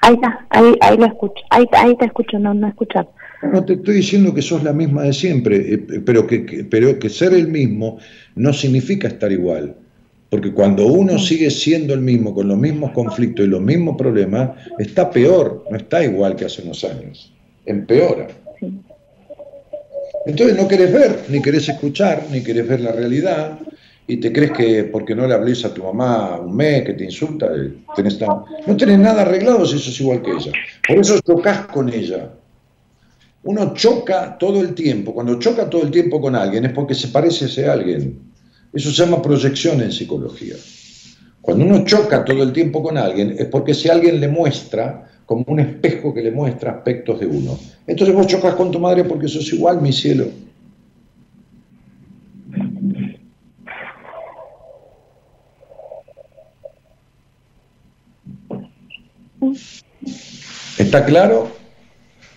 Ahí 0.02 0.14
está, 0.14 0.47
ahí, 0.51 0.74
ahí 0.82 0.97
lo 0.98 1.06
escucho. 1.06 1.43
Ahí, 1.51 1.64
ahí 1.72 1.97
te 1.97 2.05
escucho, 2.06 2.39
no, 2.39 2.52
no 2.52 2.68
escuchar. 2.68 3.09
No 3.53 3.65
te 3.65 3.75
estoy 3.75 3.97
diciendo 3.97 4.35
que 4.35 4.43
sos 4.43 4.62
la 4.62 4.73
misma 4.73 5.03
de 5.05 5.12
siempre, 5.12 5.75
eh, 5.75 5.79
pero 6.05 6.27
que, 6.27 6.45
que- 6.45 6.65
pero 6.65 6.99
que 6.99 7.09
ser 7.09 7.33
el 7.35 7.49
mismo 7.49 7.99
no 8.35 8.53
significa 8.53 9.09
estar 9.09 9.31
igual. 9.31 9.77
Porque 10.31 10.53
cuando 10.53 10.87
uno 10.87 11.19
sigue 11.19 11.51
siendo 11.51 11.95
el 11.95 12.01
mismo, 12.01 12.35
con 12.35 12.49
los 12.49 12.59
mismos 12.59 12.91
conflictos 12.93 13.47
y 13.47 13.49
los 13.49 13.61
mismos 13.61 13.97
problemas, 13.97 14.51
está 14.79 15.11
peor, 15.11 15.65
no 15.71 15.77
está 15.77 16.03
igual 16.03 16.35
que 16.35 16.47
hace 16.47 16.62
unos 16.62 16.83
años. 16.85 17.33
Empeora. 17.66 18.27
Entonces 20.27 20.57
no 20.57 20.66
querés 20.66 20.93
ver, 20.93 21.19
ni 21.29 21.41
querés 21.41 21.69
escuchar, 21.69 22.25
ni 22.33 22.43
querés 22.43 22.66
ver 22.66 22.81
la 22.81 22.93
realidad, 22.93 23.59
y 24.07 24.16
te 24.16 24.33
crees 24.33 24.53
que 24.53 24.85
porque 24.85 25.15
no 25.15 25.27
le 25.27 25.35
hables 25.35 25.65
a 25.65 25.73
tu 25.73 25.83
mamá 25.85 26.41
un 26.41 26.57
mes, 26.57 26.83
que 26.85 26.95
te 26.95 27.05
insulta, 27.05 27.47
eh, 27.55 27.73
tenés 27.95 28.19
tan- 28.19 28.43
no 28.66 28.77
tenés 28.77 28.99
nada 28.99 29.23
arreglado 29.23 29.65
si 29.66 29.79
sos 29.79 30.01
igual 30.01 30.23
que 30.23 30.31
ella. 30.33 30.53
Por 30.89 30.99
eso 30.99 31.19
chocas 31.21 31.66
con 31.66 31.89
ella. 31.93 32.31
Uno 33.45 33.75
choca 33.75 34.39
todo 34.39 34.61
el 34.61 34.75
tiempo. 34.75 35.12
Cuando 35.12 35.39
choca 35.39 35.69
todo 35.69 35.83
el 35.83 35.91
tiempo 35.91 36.21
con 36.21 36.35
alguien 36.35 36.65
es 36.65 36.73
porque 36.73 36.95
se 36.95 37.09
parece 37.09 37.45
a 37.45 37.49
ese 37.49 37.69
alguien. 37.69 38.19
Eso 38.73 38.91
se 38.91 39.05
llama 39.05 39.21
proyección 39.21 39.83
en 39.83 39.93
psicología. 39.93 40.57
Cuando 41.43 41.66
uno 41.66 41.85
choca 41.85 42.25
todo 42.25 42.43
el 42.43 42.53
tiempo 42.53 42.83
con 42.83 42.97
alguien 42.97 43.37
es 43.39 43.47
porque 43.47 43.73
ese 43.73 43.91
alguien 43.91 44.19
le 44.19 44.29
muestra, 44.29 45.11
como 45.27 45.45
un 45.49 45.61
espejo 45.61 46.15
que 46.15 46.23
le 46.23 46.31
muestra 46.31 46.73
aspectos 46.73 47.21
de 47.21 47.27
uno. 47.27 47.59
Entonces 47.87 48.15
vos 48.15 48.27
chocas 48.27 48.55
con 48.55 48.71
tu 48.71 48.81
madre 48.81 49.05
porque 49.05 49.29
sos 49.29 49.53
igual, 49.53 49.81
mi 49.83 49.93
cielo. 49.93 50.27
¿Está 60.79 61.05
claro? 61.05 61.51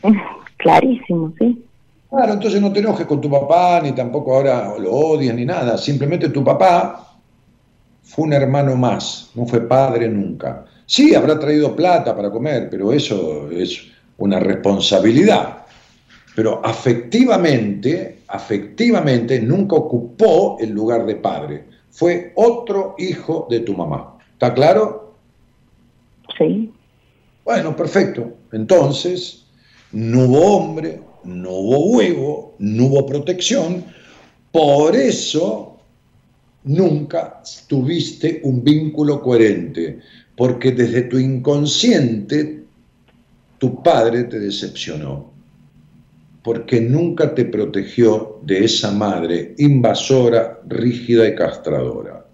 Clarísimo, 0.58 1.34
sí. 1.40 1.64
Claro, 2.10 2.34
entonces 2.34 2.62
no 2.62 2.72
te 2.72 2.80
enojes 2.80 3.06
con 3.06 3.20
tu 3.20 3.30
papá, 3.30 3.82
ni 3.82 3.92
tampoco 3.92 4.36
ahora 4.36 4.78
lo 4.80 4.92
odias 4.92 5.36
ni 5.36 5.46
nada. 5.46 5.78
Simplemente 5.78 6.30
tu 6.30 6.44
papá 6.44 7.18
fue 8.02 8.26
un 8.26 8.34
hermano 8.34 8.76
más, 8.76 9.32
no 9.36 9.46
fue 9.46 9.68
padre 9.68 10.08
nunca. 10.08 10.66
Sí, 10.86 11.14
habrá 11.14 11.38
traído 11.38 11.76
plata 11.76 12.16
para 12.16 12.32
comer, 12.32 12.70
pero 12.70 12.94
eso 12.94 13.50
es 13.52 13.88
una 14.18 14.40
responsabilidad. 14.40 15.66
Pero 16.34 16.62
afectivamente, 16.64 18.20
afectivamente 18.28 19.42
nunca 19.42 19.76
ocupó 19.76 20.58
el 20.60 20.70
lugar 20.70 21.06
de 21.06 21.16
padre. 21.16 21.66
Fue 21.92 22.32
otro 22.36 22.96
hijo 23.00 23.48
de 23.50 23.60
tu 23.62 23.74
mamá. 23.74 24.18
¿Está 24.34 24.54
claro? 24.54 25.16
Sí. 26.38 26.72
Bueno, 27.44 27.76
perfecto. 27.76 28.34
Entonces, 28.52 29.47
no 29.91 30.26
hubo 30.26 30.57
hombre, 30.57 30.99
no 31.23 31.51
hubo 31.51 31.97
huevo, 31.97 32.55
no 32.59 32.85
hubo 32.85 33.05
protección. 33.05 33.84
Por 34.51 34.95
eso 34.95 35.77
nunca 36.64 37.41
tuviste 37.68 38.41
un 38.43 38.64
vínculo 38.64 39.22
coherente, 39.22 39.99
porque 40.35 40.72
desde 40.72 41.03
tu 41.03 41.18
inconsciente 41.18 42.64
tu 43.57 43.81
padre 43.81 44.26
te 44.26 44.39
decepcionó, 44.39 45.31
porque 46.43 46.80
nunca 46.80 47.34
te 47.34 47.45
protegió 47.45 48.39
de 48.43 48.65
esa 48.65 48.91
madre 48.91 49.55
invasora, 49.57 50.61
rígida 50.68 51.27
y 51.27 51.35
castradora. 51.35 52.26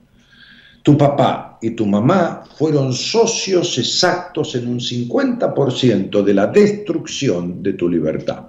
Tu 0.82 0.98
papá 0.98 1.53
y 1.64 1.70
tu 1.72 1.86
mamá 1.86 2.44
fueron 2.58 2.92
socios 2.92 3.78
exactos 3.78 4.54
en 4.56 4.68
un 4.68 4.82
50% 4.82 6.22
de 6.22 6.34
la 6.34 6.48
destrucción 6.48 7.64
de 7.64 7.72
tu 7.72 7.88
libertad. 7.88 8.48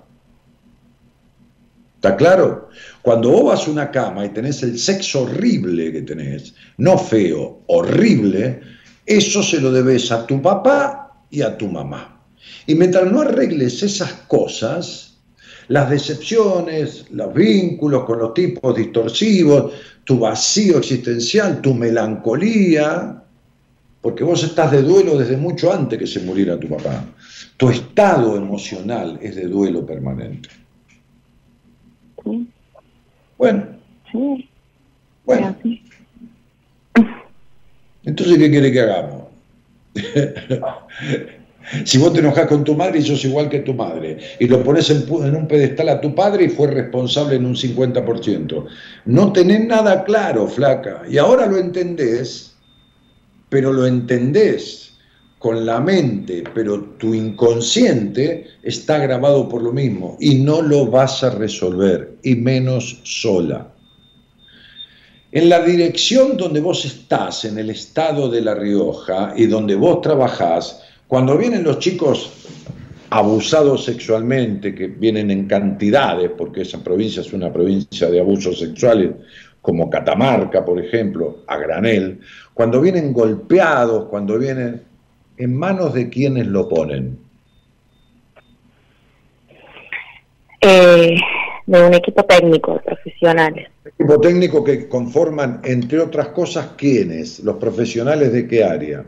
¿Está 1.94 2.16
claro? 2.16 2.70
Cuando 3.02 3.30
vos 3.30 3.44
vas 3.44 3.68
a 3.68 3.70
una 3.70 3.90
cama 3.92 4.26
y 4.26 4.30
tenés 4.30 4.64
el 4.64 4.76
sexo 4.80 5.22
horrible 5.22 5.92
que 5.92 6.02
tenés, 6.02 6.54
no 6.76 6.98
feo, 6.98 7.62
horrible, 7.68 8.60
eso 9.06 9.44
se 9.44 9.60
lo 9.60 9.70
debes 9.70 10.10
a 10.10 10.26
tu 10.26 10.42
papá 10.42 11.16
y 11.30 11.42
a 11.42 11.56
tu 11.56 11.68
mamá. 11.68 12.20
Y 12.66 12.74
mientras 12.74 13.10
no 13.12 13.20
arregles 13.20 13.80
esas 13.84 14.12
cosas, 14.26 15.13
las 15.68 15.90
decepciones, 15.90 17.06
los 17.10 17.32
vínculos 17.34 18.04
con 18.04 18.18
los 18.18 18.34
tipos 18.34 18.76
distorsivos, 18.76 19.72
tu 20.04 20.18
vacío 20.18 20.78
existencial, 20.78 21.60
tu 21.60 21.74
melancolía, 21.74 23.22
porque 24.02 24.24
vos 24.24 24.42
estás 24.44 24.70
de 24.72 24.82
duelo 24.82 25.16
desde 25.18 25.36
mucho 25.36 25.72
antes 25.72 25.98
que 25.98 26.06
se 26.06 26.20
muriera 26.20 26.58
tu 26.60 26.68
papá. 26.68 27.04
Tu 27.56 27.70
estado 27.70 28.36
emocional 28.36 29.18
es 29.22 29.36
de 29.36 29.46
duelo 29.46 29.86
permanente. 29.86 30.48
Sí. 32.22 32.46
Bueno, 33.38 33.66
Sí. 34.12 34.48
bueno, 35.24 35.56
Sí. 35.62 35.82
entonces 38.04 38.38
¿qué 38.38 38.50
quiere 38.50 38.70
que 38.72 38.80
hagamos? 38.80 39.24
si 41.84 41.98
vos 41.98 42.12
te 42.12 42.20
enojas 42.20 42.46
con 42.46 42.64
tu 42.64 42.74
madre 42.74 42.98
y 42.98 43.02
sos 43.02 43.24
igual 43.24 43.48
que 43.48 43.60
tu 43.60 43.74
madre, 43.74 44.18
y 44.38 44.46
lo 44.46 44.62
pones 44.62 44.90
en 44.90 45.36
un 45.36 45.48
pedestal 45.48 45.88
a 45.88 46.00
tu 46.00 46.14
padre 46.14 46.44
y 46.44 46.48
fue 46.48 46.68
responsable 46.68 47.36
en 47.36 47.46
un 47.46 47.54
50%, 47.54 48.66
no 49.06 49.32
tenés 49.32 49.66
nada 49.66 50.04
claro, 50.04 50.46
flaca, 50.46 51.02
y 51.08 51.18
ahora 51.18 51.46
lo 51.46 51.58
entendés, 51.58 52.54
pero 53.48 53.72
lo 53.72 53.86
entendés 53.86 54.84
con 55.38 55.66
la 55.66 55.78
mente, 55.78 56.42
pero 56.54 56.80
tu 56.98 57.14
inconsciente 57.14 58.46
está 58.62 58.98
grabado 58.98 59.46
por 59.46 59.62
lo 59.62 59.72
mismo 59.72 60.16
y 60.18 60.36
no 60.36 60.62
lo 60.62 60.86
vas 60.86 61.22
a 61.22 61.30
resolver, 61.30 62.16
y 62.22 62.34
menos 62.34 63.00
sola. 63.02 63.68
En 65.32 65.48
la 65.48 65.64
dirección 65.64 66.36
donde 66.36 66.60
vos 66.60 66.84
estás, 66.84 67.44
en 67.44 67.58
el 67.58 67.68
estado 67.68 68.30
de 68.30 68.40
La 68.40 68.54
Rioja 68.54 69.34
y 69.36 69.46
donde 69.46 69.74
vos 69.74 70.00
trabajás, 70.00 70.80
cuando 71.06 71.36
vienen 71.36 71.64
los 71.64 71.78
chicos 71.78 72.32
abusados 73.10 73.84
sexualmente, 73.84 74.74
que 74.74 74.88
vienen 74.88 75.30
en 75.30 75.46
cantidades, 75.46 76.30
porque 76.36 76.62
esa 76.62 76.82
provincia 76.82 77.20
es 77.20 77.32
una 77.32 77.52
provincia 77.52 78.10
de 78.10 78.20
abusos 78.20 78.58
sexuales, 78.58 79.12
como 79.62 79.88
Catamarca, 79.88 80.64
por 80.64 80.78
ejemplo, 80.78 81.38
a 81.46 81.56
granel, 81.56 82.20
cuando 82.52 82.80
vienen 82.80 83.12
golpeados, 83.12 84.06
cuando 84.06 84.38
vienen 84.38 84.82
en 85.36 85.56
manos 85.56 85.94
de 85.94 86.08
quienes 86.08 86.46
lo 86.46 86.68
ponen. 86.68 87.18
Eh, 90.60 91.16
de 91.66 91.86
un 91.86 91.94
equipo 91.94 92.24
técnico 92.24 92.74
de 92.74 92.80
profesionales. 92.80 93.68
Equipo 93.84 94.20
técnico 94.20 94.64
que 94.64 94.88
conforman, 94.88 95.60
entre 95.64 96.00
otras 96.00 96.28
cosas, 96.28 96.70
¿quiénes? 96.76 97.40
¿Los 97.40 97.56
profesionales 97.56 98.32
de 98.32 98.46
qué 98.46 98.64
área? 98.64 99.04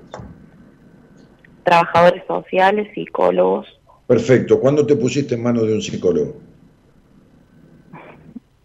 Trabajadores 1.67 2.23
sociales, 2.27 2.89
psicólogos, 2.95 3.67
Perfecto. 4.07 4.61
¿Cuándo 4.61 4.87
te 4.87 4.95
pusiste 4.95 5.35
en 5.35 5.43
manos 5.43 5.67
de 5.67 5.75
un 5.75 5.83
psicólogo? 5.83 6.37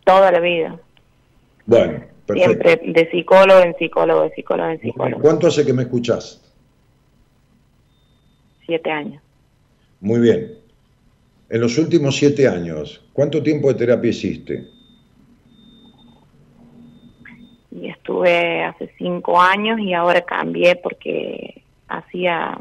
toda 0.03 0.31
la 0.31 0.39
vida. 0.39 0.79
Bueno, 1.65 2.03
perfecto. 2.25 2.63
Siempre 2.63 2.91
de 2.91 3.11
psicólogo 3.11 3.61
en 3.61 3.75
psicólogo, 3.77 4.23
de 4.23 4.31
psicólogo 4.31 4.69
en 4.69 4.81
psicólogo. 4.81 5.21
¿Cuánto 5.21 5.47
hace 5.47 5.65
que 5.65 5.73
me 5.73 5.83
escuchás? 5.83 6.41
Siete 8.65 8.91
años. 8.91 9.21
Muy 10.01 10.19
bien. 10.19 10.57
En 11.49 11.61
los 11.61 11.77
últimos 11.77 12.17
siete 12.17 12.47
años, 12.47 13.05
¿cuánto 13.13 13.41
tiempo 13.41 13.69
de 13.69 13.75
terapia 13.75 14.09
hiciste? 14.09 14.67
Y 17.71 17.87
estuve 17.87 18.63
hace 18.63 18.91
cinco 18.97 19.39
años 19.39 19.79
y 19.79 19.93
ahora 19.93 20.21
cambié 20.21 20.75
porque 20.75 21.63
hacía 21.87 22.59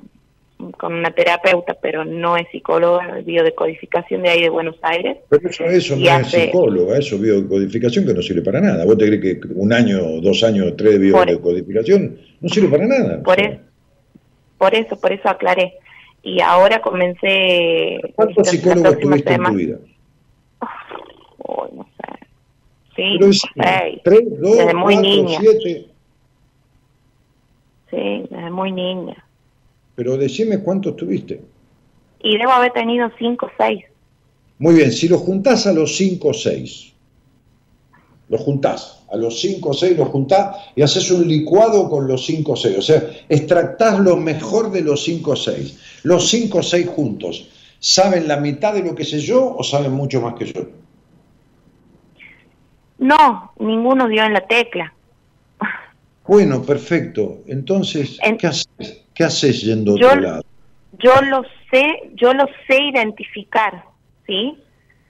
con 0.78 0.94
una 0.94 1.10
terapeuta, 1.10 1.74
pero 1.80 2.04
no 2.04 2.36
es 2.36 2.46
psicóloga, 2.50 3.18
es 3.18 3.24
biodecodificación 3.24 4.22
de 4.22 4.28
ahí 4.30 4.42
de 4.42 4.48
Buenos 4.48 4.76
Aires. 4.82 5.18
Pero 5.28 5.48
eso, 5.48 5.64
eso 5.64 5.96
no 5.96 6.18
es 6.18 6.26
psicóloga, 6.28 6.98
eso 6.98 7.16
es 7.16 7.20
biodecodificación 7.22 8.06
que 8.06 8.14
no 8.14 8.22
sirve 8.22 8.42
para 8.42 8.60
nada. 8.60 8.84
¿Vos 8.84 8.98
te 8.98 9.06
crees 9.06 9.20
que 9.20 9.40
un 9.54 9.72
año, 9.72 10.20
dos 10.20 10.42
años, 10.44 10.74
tres 10.76 10.92
de 10.92 10.98
biodecodificación 10.98 12.18
no 12.40 12.48
sirve 12.48 12.68
para 12.68 12.86
nada? 12.86 13.22
Por 13.22 13.40
eso, 13.40 13.58
por 14.58 14.74
eso, 14.74 15.00
por 15.00 15.12
eso 15.12 15.28
aclaré. 15.28 15.74
Y 16.22 16.40
ahora 16.40 16.82
comencé. 16.82 17.98
¿Cuántos 18.14 18.48
psicólogos 18.48 18.98
tuviste 18.98 19.32
en 19.32 19.44
tu 19.44 19.54
vida? 19.54 19.76
Uy, 21.38 21.68
no 21.74 21.84
sé. 21.84 22.26
Sí, 22.96 23.18
es 23.20 23.42
seis. 23.54 24.00
tres, 24.04 24.40
dos, 24.40 24.58
Desde 24.58 24.74
muy 24.74 24.96
niña. 24.96 25.38
siete. 25.40 25.86
Sí, 27.90 28.26
desde 28.30 28.50
muy 28.50 28.72
niña. 28.72 29.24
Pero 29.94 30.16
decime 30.16 30.60
cuántos 30.60 30.96
tuviste. 30.96 31.40
Y 32.22 32.36
debo 32.38 32.52
haber 32.52 32.72
tenido 32.72 33.10
cinco 33.18 33.46
o 33.46 33.50
seis. 33.56 33.84
Muy 34.58 34.74
bien, 34.74 34.92
si 34.92 35.08
lo 35.08 35.16
juntás 35.18 35.66
a 35.66 35.72
los 35.72 35.96
5 35.96 36.28
o 36.28 36.34
6, 36.34 36.92
lo 38.28 38.36
juntás, 38.36 39.00
a 39.10 39.16
los 39.16 39.40
5 39.40 39.70
o 39.70 39.72
6 39.72 39.96
lo 39.96 40.04
juntás 40.04 40.54
y 40.76 40.82
haces 40.82 41.10
un 41.10 41.26
licuado 41.26 41.88
con 41.88 42.06
los 42.06 42.26
5 42.26 42.52
o 42.52 42.56
6, 42.56 42.76
o 42.76 42.82
sea, 42.82 43.02
extractás 43.30 43.98
lo 44.00 44.18
mejor 44.18 44.70
de 44.70 44.82
los 44.82 45.02
5 45.02 45.30
o 45.30 45.36
6. 45.36 46.00
Los 46.02 46.28
5 46.28 46.58
o 46.58 46.62
6 46.62 46.86
juntos, 46.88 47.48
¿saben 47.78 48.28
la 48.28 48.36
mitad 48.36 48.74
de 48.74 48.82
lo 48.82 48.94
que 48.94 49.04
sé 49.06 49.18
yo 49.20 49.56
o 49.56 49.64
saben 49.64 49.92
mucho 49.92 50.20
más 50.20 50.34
que 50.34 50.44
yo? 50.52 50.66
No, 52.98 53.52
ninguno 53.58 54.08
dio 54.08 54.24
en 54.24 54.34
la 54.34 54.46
tecla. 54.46 54.92
Bueno, 56.26 56.62
perfecto. 56.62 57.38
Entonces, 57.46 58.18
En- 58.22 58.36
¿qué 58.36 58.46
haces? 58.46 58.68
¿Qué 59.20 59.24
haces 59.24 59.60
yendo 59.60 59.96
a 59.96 59.98
Yo- 59.98 60.06
otro 60.08 60.20
lado? 60.22 60.42
Yo 60.98 61.12
lo 61.28 61.42
sé, 61.70 61.84
yo 62.14 62.32
lo 62.32 62.46
sé 62.66 62.82
identificar, 62.90 63.84
¿sí? 64.26 64.54
¿Qué 64.56 64.62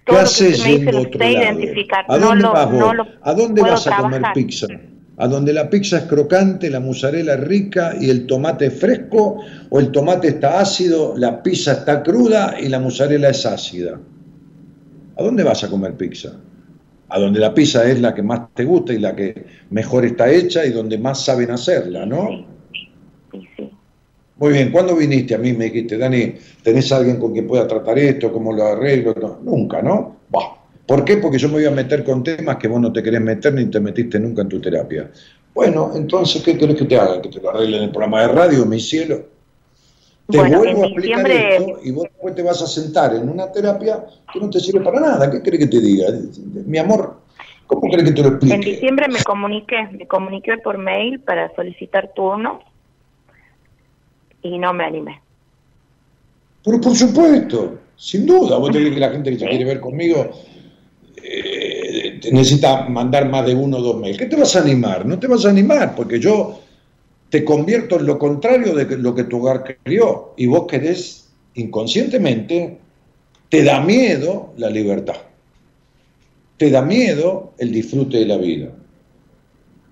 Todo 0.05 0.17
lo 0.17 0.23
haces 0.23 0.65
yendo 0.65 0.91
a 0.91 0.93
lo 0.95 1.01
otro 1.03 1.21
lado? 1.21 1.31
identificar. 1.33 2.05
¿A 2.09 2.19
no 2.19 2.27
dónde 2.27 2.43
lo, 2.43 2.53
vas 2.53 2.71
vos? 2.73 2.81
no 2.81 2.95
lo 2.95 3.07
¿A 3.23 3.35
dónde 3.35 3.63
vas 3.63 3.87
a 3.87 3.97
comer 3.99 4.23
pizza? 4.35 4.67
¿A 5.17 5.29
donde 5.29 5.53
la 5.53 5.71
pizza 5.71 5.99
es 5.99 6.05
crocante, 6.07 6.69
la 6.71 6.81
mozzarella 6.81 7.35
es 7.35 7.41
rica 7.41 7.95
y 8.01 8.11
el 8.11 8.27
tomate 8.27 8.67
es 8.67 8.81
fresco? 8.81 9.45
¿O 9.71 9.79
el 9.79 9.93
tomate 9.93 10.27
está 10.27 10.59
ácido, 10.59 11.15
la 11.17 11.41
pizza 11.41 11.71
está 11.71 12.03
cruda 12.03 12.57
y 12.61 12.69
la 12.69 12.81
mozzarella 12.81 13.29
es 13.29 13.47
ácida? 13.47 13.97
¿A 15.19 15.23
dónde 15.23 15.45
vas 15.45 15.63
a 15.63 15.71
comer 15.71 15.95
pizza? 15.97 16.33
A 17.11 17.19
donde 17.21 17.39
la 17.39 17.55
pizza 17.55 17.89
es 17.89 18.01
la 18.01 18.13
que 18.13 18.25
más 18.25 18.53
te 18.55 18.65
gusta 18.65 18.93
y 18.93 18.99
la 18.99 19.15
que 19.15 19.47
mejor 19.71 20.05
está 20.05 20.29
hecha 20.29 20.67
y 20.67 20.73
donde 20.73 20.99
más 20.99 21.25
saben 21.25 21.53
hacerla, 21.53 22.05
¿no? 22.07 22.29
Sí, 23.31 23.49
sí. 23.57 23.70
Muy 24.41 24.55
bien, 24.55 24.73
¿cuándo 24.73 24.97
viniste 24.97 25.35
a 25.35 25.39
mí? 25.39 25.53
Me 25.53 25.67
dijiste, 25.67 25.99
Dani, 25.99 26.33
¿tenés 26.63 26.91
alguien 26.93 27.19
con 27.19 27.33
quien 27.35 27.47
pueda 27.47 27.69
tratar 27.69 27.99
esto? 27.99 28.33
¿Cómo 28.33 28.55
lo 28.55 28.65
arreglo? 28.65 29.15
No, 29.21 29.39
nunca, 29.43 29.83
¿no? 29.83 30.17
Bah. 30.31 30.57
¿Por 30.87 31.05
qué? 31.05 31.19
Porque 31.19 31.37
yo 31.39 31.49
me 31.49 31.55
voy 31.55 31.67
a 31.67 31.71
meter 31.71 32.03
con 32.03 32.25
temas 32.25 32.57
que 32.57 32.67
vos 32.67 32.81
no 32.81 32.91
te 32.91 33.03
querés 33.03 33.21
meter 33.21 33.53
ni 33.53 33.67
te 33.67 33.79
metiste 33.81 34.19
nunca 34.19 34.41
en 34.41 34.49
tu 34.49 34.59
terapia. 34.59 35.11
Bueno, 35.55 35.93
entonces, 35.95 36.43
¿qué 36.43 36.57
querés 36.57 36.75
que 36.77 36.87
te 36.87 36.99
haga? 36.99 37.21
¿Que 37.21 37.29
te 37.29 37.39
lo 37.39 37.51
arregle 37.51 37.77
en 37.77 37.83
el 37.85 37.91
programa 37.91 38.23
de 38.23 38.29
radio, 38.29 38.65
mi 38.65 38.81
cielo? 38.81 39.27
Te 40.31 40.39
Bueno, 40.39 40.59
vuelvo 40.61 40.73
a 40.83 40.87
en 40.87 40.93
explicar 40.95 41.27
diciembre- 41.27 41.57
esto 41.59 41.81
y 41.85 41.91
vos 41.91 42.05
después 42.05 42.35
te 42.35 42.43
vas 42.43 42.63
a 42.63 42.67
sentar 42.67 43.15
en 43.15 43.29
una 43.29 43.53
terapia 43.53 44.07
que 44.33 44.41
no 44.41 44.49
te 44.49 44.59
sirve 44.59 44.81
para 44.81 45.01
nada. 45.01 45.31
¿Qué 45.31 45.43
querés 45.43 45.61
que 45.61 45.67
te 45.67 45.81
diga? 45.83 46.07
Mi 46.65 46.79
amor, 46.79 47.21
¿Cómo 47.67 47.83
crees 47.83 48.05
que 48.09 48.13
te 48.13 48.23
lo 48.23 48.29
En 48.29 48.35
explique? 48.35 48.71
diciembre 48.73 49.07
me 49.09 49.23
comuniqué, 49.23 49.77
me 49.93 50.09
comuniqué 50.09 50.57
por 50.65 50.77
mail 50.79 51.21
para 51.21 51.55
solicitar 51.55 52.13
turno 52.17 52.61
y 54.43 54.59
no 54.59 54.73
me 54.73 54.85
animé. 54.85 55.21
Pero 56.65 56.81
por 56.81 56.97
supuesto, 56.97 57.79
sin 57.97 58.27
duda. 58.27 58.59
Vos 58.59 58.71
te 58.71 58.79
crees 58.79 58.95
que 58.95 59.01
la 59.01 59.11
gente 59.11 59.31
que 59.31 59.39
se 59.39 59.47
quiere 59.47 59.65
ver 59.65 59.81
conmigo 59.81 60.31
eh, 61.23 62.19
te 62.21 62.33
necesita 62.33 62.89
mandar 62.89 63.29
más 63.29 63.47
de 63.47 63.55
uno 63.55 63.79
o 63.79 63.83
dos 63.83 64.01
mails. 64.01 64.19
¿Qué 64.19 64.27
te 64.27 64.37
vas 64.37 64.57
a 64.57 64.61
animar? 64.61 65.07
No 65.07 65.19
te 65.19 65.27
vas 65.27 65.45
a 65.45 65.51
animar, 65.51 65.95
porque 65.95 66.19
yo 66.19 66.61
te 67.29 67.45
convierto 67.45 67.99
en 67.99 68.07
lo 68.07 68.19
contrario 68.19 68.75
de 68.75 68.99
lo 68.99 69.15
que 69.15 69.25
tu 69.25 69.39
hogar 69.39 69.79
crió. 69.85 70.35
Y 70.37 70.47
vos 70.47 70.67
querés, 70.67 71.31
inconscientemente, 71.55 72.79
te 73.49 73.65
da 73.65 73.81
miedo 73.81 74.53
la 74.57 74.71
libertad. 74.71 75.17
Te 76.57 76.71
da 76.71 76.83
miedo 76.83 77.53
el 77.59 77.73
disfrute 77.73 78.19
de 78.19 78.27
la 78.27 78.37
vida. 78.37 78.69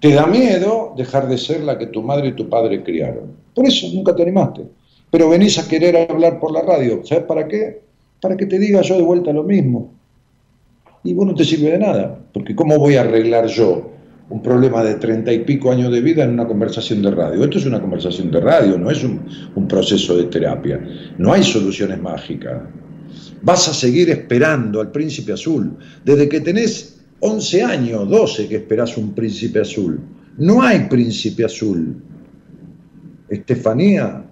Te 0.00 0.12
da 0.12 0.26
miedo 0.26 0.94
dejar 0.96 1.28
de 1.28 1.38
ser 1.38 1.62
la 1.62 1.76
que 1.76 1.86
tu 1.86 2.02
madre 2.02 2.28
y 2.28 2.32
tu 2.32 2.48
padre 2.48 2.82
criaron. 2.82 3.36
Por 3.58 3.66
eso 3.66 3.88
nunca 3.92 4.14
te 4.14 4.22
animaste. 4.22 4.62
Pero 5.10 5.28
venís 5.28 5.58
a 5.58 5.66
querer 5.66 5.96
hablar 6.08 6.38
por 6.38 6.52
la 6.52 6.62
radio. 6.62 7.04
¿Sabes 7.04 7.24
para 7.24 7.48
qué? 7.48 7.80
Para 8.22 8.36
que 8.36 8.46
te 8.46 8.56
diga 8.56 8.82
yo 8.82 8.96
de 8.96 9.02
vuelta 9.02 9.32
lo 9.32 9.42
mismo. 9.42 9.94
Y 11.02 11.12
vos 11.12 11.26
no 11.26 11.34
te 11.34 11.44
sirve 11.44 11.72
de 11.72 11.78
nada. 11.80 12.20
Porque 12.32 12.54
¿cómo 12.54 12.78
voy 12.78 12.94
a 12.94 13.00
arreglar 13.00 13.48
yo 13.48 13.90
un 14.30 14.42
problema 14.42 14.84
de 14.84 14.94
treinta 14.94 15.32
y 15.32 15.40
pico 15.40 15.72
años 15.72 15.90
de 15.90 16.00
vida 16.00 16.22
en 16.22 16.34
una 16.34 16.46
conversación 16.46 17.02
de 17.02 17.10
radio? 17.10 17.42
Esto 17.42 17.58
es 17.58 17.66
una 17.66 17.80
conversación 17.80 18.30
de 18.30 18.38
radio, 18.38 18.78
no 18.78 18.92
es 18.92 19.02
un, 19.02 19.66
proceso 19.66 20.16
de 20.16 20.26
terapia. 20.26 20.80
No 21.18 21.32
hay 21.32 21.42
soluciones 21.42 22.00
mágicas. 22.00 22.62
Vas 23.42 23.66
a 23.66 23.74
seguir 23.74 24.08
esperando 24.10 24.80
al 24.80 24.92
príncipe 24.92 25.32
azul. 25.32 25.76
Desde 26.04 26.28
que 26.28 26.42
tenés 26.42 27.00
11 27.18 27.62
años, 27.64 28.08
12 28.08 28.46
que 28.46 28.54
esperás 28.54 28.96
un 28.96 29.16
príncipe 29.16 29.58
azul. 29.58 29.98
No 30.36 30.62
hay 30.62 30.86
príncipe 30.88 31.44
azul. 31.44 32.04
Estefanía, 33.28 34.24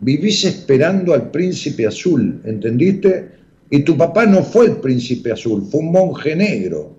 vivís 0.00 0.44
esperando 0.44 1.14
al 1.14 1.30
príncipe 1.30 1.86
azul, 1.86 2.40
¿entendiste? 2.44 3.30
Y 3.70 3.82
tu 3.82 3.96
papá 3.96 4.26
no 4.26 4.42
fue 4.42 4.66
el 4.66 4.76
príncipe 4.76 5.32
azul, 5.32 5.66
fue 5.70 5.80
un 5.80 5.92
monje 5.92 6.36
negro. 6.36 6.94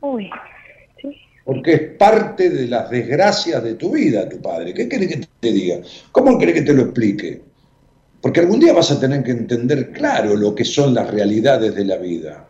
Uy, 0.00 0.30
sí. 1.00 1.16
Porque 1.44 1.72
es 1.72 1.80
parte 1.96 2.50
de 2.50 2.68
las 2.68 2.90
desgracias 2.90 3.62
de 3.62 3.74
tu 3.74 3.92
vida, 3.92 4.28
tu 4.28 4.40
padre. 4.40 4.74
¿Qué 4.74 4.88
querés 4.88 5.08
que 5.08 5.26
te 5.40 5.52
diga? 5.52 5.80
¿Cómo 6.12 6.38
querés 6.38 6.56
que 6.56 6.62
te 6.62 6.74
lo 6.74 6.82
explique? 6.82 7.42
Porque 8.20 8.40
algún 8.40 8.60
día 8.60 8.72
vas 8.72 8.90
a 8.90 9.00
tener 9.00 9.22
que 9.22 9.32
entender 9.32 9.92
claro 9.92 10.36
lo 10.36 10.54
que 10.54 10.64
son 10.64 10.94
las 10.94 11.10
realidades 11.10 11.74
de 11.74 11.84
la 11.84 11.96
vida. 11.96 12.48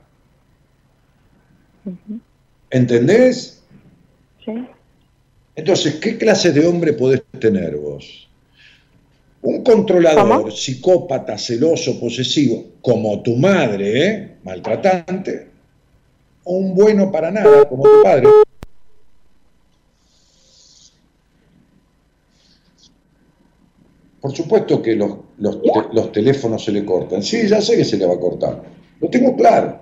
Ujú. 1.84 2.20
¿Entendés? 2.70 3.62
Sí. 4.44 4.52
Entonces, 5.56 5.96
¿qué 5.96 6.18
clase 6.18 6.52
de 6.52 6.66
hombre 6.66 6.92
podés 6.92 7.22
tener 7.38 7.76
vos? 7.76 8.28
Un 9.42 9.62
controlador, 9.62 10.38
¿Cómo? 10.42 10.50
psicópata, 10.50 11.36
celoso, 11.38 12.00
posesivo, 12.00 12.64
como 12.80 13.22
tu 13.22 13.36
madre, 13.36 14.06
¿eh? 14.08 14.36
maltratante, 14.42 15.48
o 16.44 16.54
un 16.56 16.74
bueno 16.74 17.12
para 17.12 17.30
nada, 17.30 17.68
como 17.68 17.82
tu 17.84 18.02
padre. 18.02 18.28
Por 24.20 24.34
supuesto 24.34 24.80
que 24.80 24.94
los, 24.96 25.16
los, 25.38 25.60
te- 25.60 25.70
los 25.92 26.12
teléfonos 26.12 26.64
se 26.64 26.72
le 26.72 26.84
cortan. 26.84 27.22
Sí, 27.22 27.46
ya 27.46 27.60
sé 27.60 27.76
que 27.76 27.84
se 27.84 27.96
le 27.98 28.06
va 28.06 28.14
a 28.14 28.18
cortar. 28.20 28.62
Lo 29.00 29.10
tengo 29.10 29.36
claro. 29.36 29.80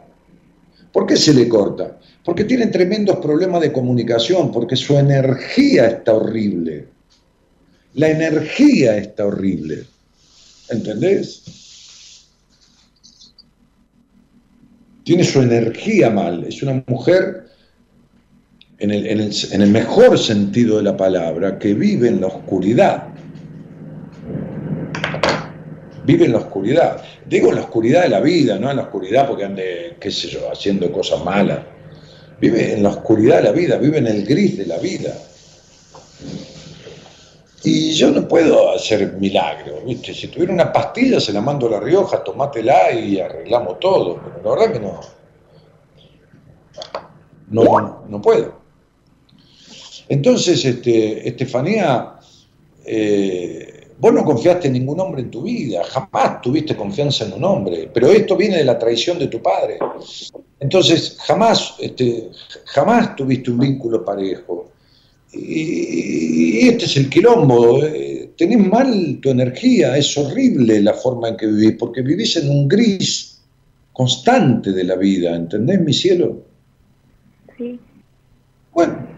¿Por 0.93 1.07
qué 1.07 1.17
se 1.17 1.33
le 1.33 1.49
corta? 1.49 1.99
Porque 2.25 2.45
tienen 2.45 2.71
tremendos 2.71 3.19
problemas 3.19 3.61
de 3.61 3.73
comunicación, 3.73 4.53
porque 4.53 4.77
su 4.77 4.97
energía 4.97 5.87
está 5.87 6.15
horrible. 6.15 6.87
La 7.95 8.09
energía 8.09 8.97
está 8.97 9.27
horrible. 9.27 9.85
¿Entendés? 10.71 11.43
Tiene 15.05 15.25
su 15.25 15.43
energía 15.43 16.11
mal. 16.11 16.45
Es 16.45 16.63
una 16.63 16.83
mujer, 16.87 17.47
en 18.79 18.93
el, 18.93 19.71
mejor 19.71 20.19
sentido 20.19 20.77
de 20.77 20.85
la 20.85 20.97
palabra, 20.97 21.59
que 21.59 21.75
vive 21.75 22.09
en 22.09 22.21
la 22.21 22.29
oscuridad. 22.29 23.09
Vive 26.07 26.27
en 26.27 26.33
la 26.33 26.39
oscuridad. 26.39 27.03
Digo 27.27 27.49
en 27.51 27.57
la 27.57 27.63
oscuridad 27.63 28.03
de 28.03 28.09
la 28.09 28.21
vida, 28.21 28.59
no 28.59 28.71
en 28.71 28.77
la 28.77 28.83
oscuridad 28.83 29.27
porque 29.27 29.45
ande, 29.45 29.97
qué 30.01 30.11
sé 30.11 30.29
yo, 30.29 30.51
haciendo 30.51 30.91
cosas 30.93 31.23
malas. 31.25 31.61
Vive 32.43 32.73
en 32.73 32.83
la 32.83 32.89
oscuridad 32.89 33.37
de 33.37 33.43
la 33.45 33.53
vida, 33.53 33.77
vive 33.77 33.99
en 33.99 34.09
el 34.09 34.27
gris 34.27 34.59
de 34.59 34.67
la 34.67 34.77
vida. 34.79 35.17
Y 37.63 37.93
yo 37.93 38.11
no 38.11 38.27
puedo 38.27 38.73
hacer 38.75 39.13
milagros, 39.13 39.85
¿viste? 39.87 40.13
Si 40.13 40.27
tuviera 40.27 40.53
una 40.53 40.73
pastilla, 40.73 41.21
se 41.21 41.33
la 41.33 41.41
mando 41.41 41.69
a 41.69 41.71
La 41.71 41.79
Rioja, 41.81 42.25
tomátela 42.25 42.91
y 42.91 43.21
arreglamos 43.21 43.79
todo. 43.79 44.21
Pero 44.21 44.43
la 44.43 44.61
verdad 44.61 44.73
que 44.73 44.81
no. 44.81 45.01
No, 47.51 48.05
no 48.09 48.21
puedo. 48.21 48.61
Entonces, 50.09 50.65
este, 50.65 51.29
Estefanía, 51.29 52.15
eh, 52.85 53.72
vos 54.03 54.13
no 54.13 54.25
confiaste 54.25 54.67
en 54.67 54.73
ningún 54.73 54.99
hombre 54.99 55.23
en 55.23 55.31
tu 55.31 55.43
vida, 55.43 55.85
jamás 55.85 56.41
tuviste 56.41 56.77
confianza 56.77 57.25
en 57.25 57.35
un 57.35 57.45
hombre, 57.45 57.89
pero 57.95 58.11
esto 58.11 58.37
viene 58.37 58.57
de 58.57 58.65
la 58.65 58.77
traición 58.77 59.17
de 59.17 59.29
tu 59.29 59.41
padre. 59.41 59.79
Entonces, 60.59 61.19
jamás, 61.21 61.77
este, 61.79 62.29
jamás 62.65 63.15
tuviste 63.15 63.53
un 63.53 63.61
vínculo 63.61 64.05
parejo. 64.05 64.73
Y, 65.33 66.65
y 66.65 66.69
este 66.69 66.87
es 66.87 66.97
el 66.97 67.09
quilombo. 67.09 67.85
eh, 67.85 68.33
tenés 68.37 68.59
mal 68.59 69.21
tu 69.23 69.31
energía, 69.31 69.97
es 69.97 70.19
horrible 70.19 70.83
la 70.83 70.95
forma 70.95 71.29
en 71.29 71.37
que 71.37 71.47
vivís, 71.47 71.77
porque 71.79 72.03
vivís 72.03 72.37
en 72.39 72.51
un 72.51 72.67
gris 72.67 73.41
constante 73.93 74.73
de 74.73 74.83
la 74.83 74.97
vida, 74.97 75.37
¿entendés, 75.37 75.81
mi 75.81 75.93
cielo? 75.93 76.43
Sí. 77.57 77.79
Bueno. 78.73 79.12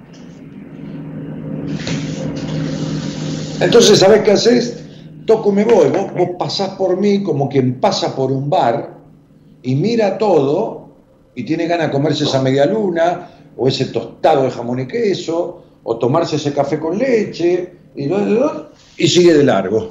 Entonces, 3.61 3.99
¿sabés 3.99 4.23
qué 4.23 4.33
haces? 4.33 4.85
Toco 5.27 5.51
y 5.51 5.57
me 5.57 5.65
voy. 5.65 5.89
Vos, 5.89 6.13
vos 6.15 6.31
pasás 6.39 6.71
por 6.71 6.99
mí 6.99 7.23
como 7.23 7.49
quien 7.49 7.81
pasa 7.81 8.15
por 8.15 8.33
un 8.33 8.51
bar 8.51 8.95
y 9.63 9.75
mira 9.75 10.19
todo 10.19 10.89
y 11.35 11.45
tiene 11.45 11.67
ganas 11.67 11.89
de 11.89 11.93
comerse 11.93 12.25
esa 12.25 12.43
media 12.43 12.67
luna 12.67 13.31
o 13.57 13.69
ese 13.69 13.87
tostado 13.87 14.45
de 14.45 14.51
jamón 14.51 14.81
y 14.81 14.87
queso 14.87 15.63
o 15.83 15.99
tomarse 15.99 16.37
ese 16.37 16.53
café 16.53 16.79
con 16.79 16.99
leche 16.99 17.73
y, 17.95 18.09
y 18.99 19.09
sigue 19.09 19.35
de 19.35 19.45
largo. 19.45 19.91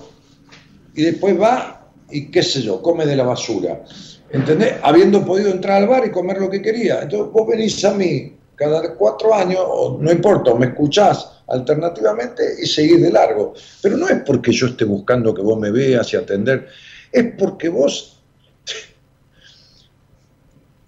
Y 0.96 1.04
después 1.04 1.40
va 1.40 1.90
y 2.12 2.30
qué 2.30 2.44
sé 2.44 2.62
yo, 2.62 2.82
come 2.82 3.06
de 3.06 3.16
la 3.16 3.24
basura. 3.24 3.84
¿Entendés? 4.32 4.74
Habiendo 4.84 5.24
podido 5.24 5.52
entrar 5.52 5.82
al 5.82 5.88
bar 5.88 6.06
y 6.06 6.12
comer 6.12 6.38
lo 6.40 6.50
que 6.50 6.62
quería. 6.62 7.02
Entonces 7.04 7.32
vos 7.32 7.48
venís 7.48 7.84
a 7.86 7.94
mí 7.94 8.34
cada 8.56 8.94
cuatro 8.96 9.34
años, 9.34 9.62
o 9.66 9.98
no 10.00 10.12
importa, 10.12 10.54
me 10.56 10.68
escuchás 10.68 11.30
alternativamente 11.48 12.44
y 12.62 12.66
seguís 12.66 13.02
de 13.02 13.12
largo. 13.12 13.54
Pero 13.82 13.98
no 13.98 14.08
es 14.08 14.22
porque 14.26 14.52
yo 14.52 14.68
esté 14.68 14.86
buscando 14.86 15.34
que 15.34 15.42
vos 15.42 15.60
me 15.60 15.72
veas 15.72 16.14
y 16.14 16.18
atender, 16.18 16.68
es 17.12 17.34
porque 17.38 17.70
vos 17.70 18.22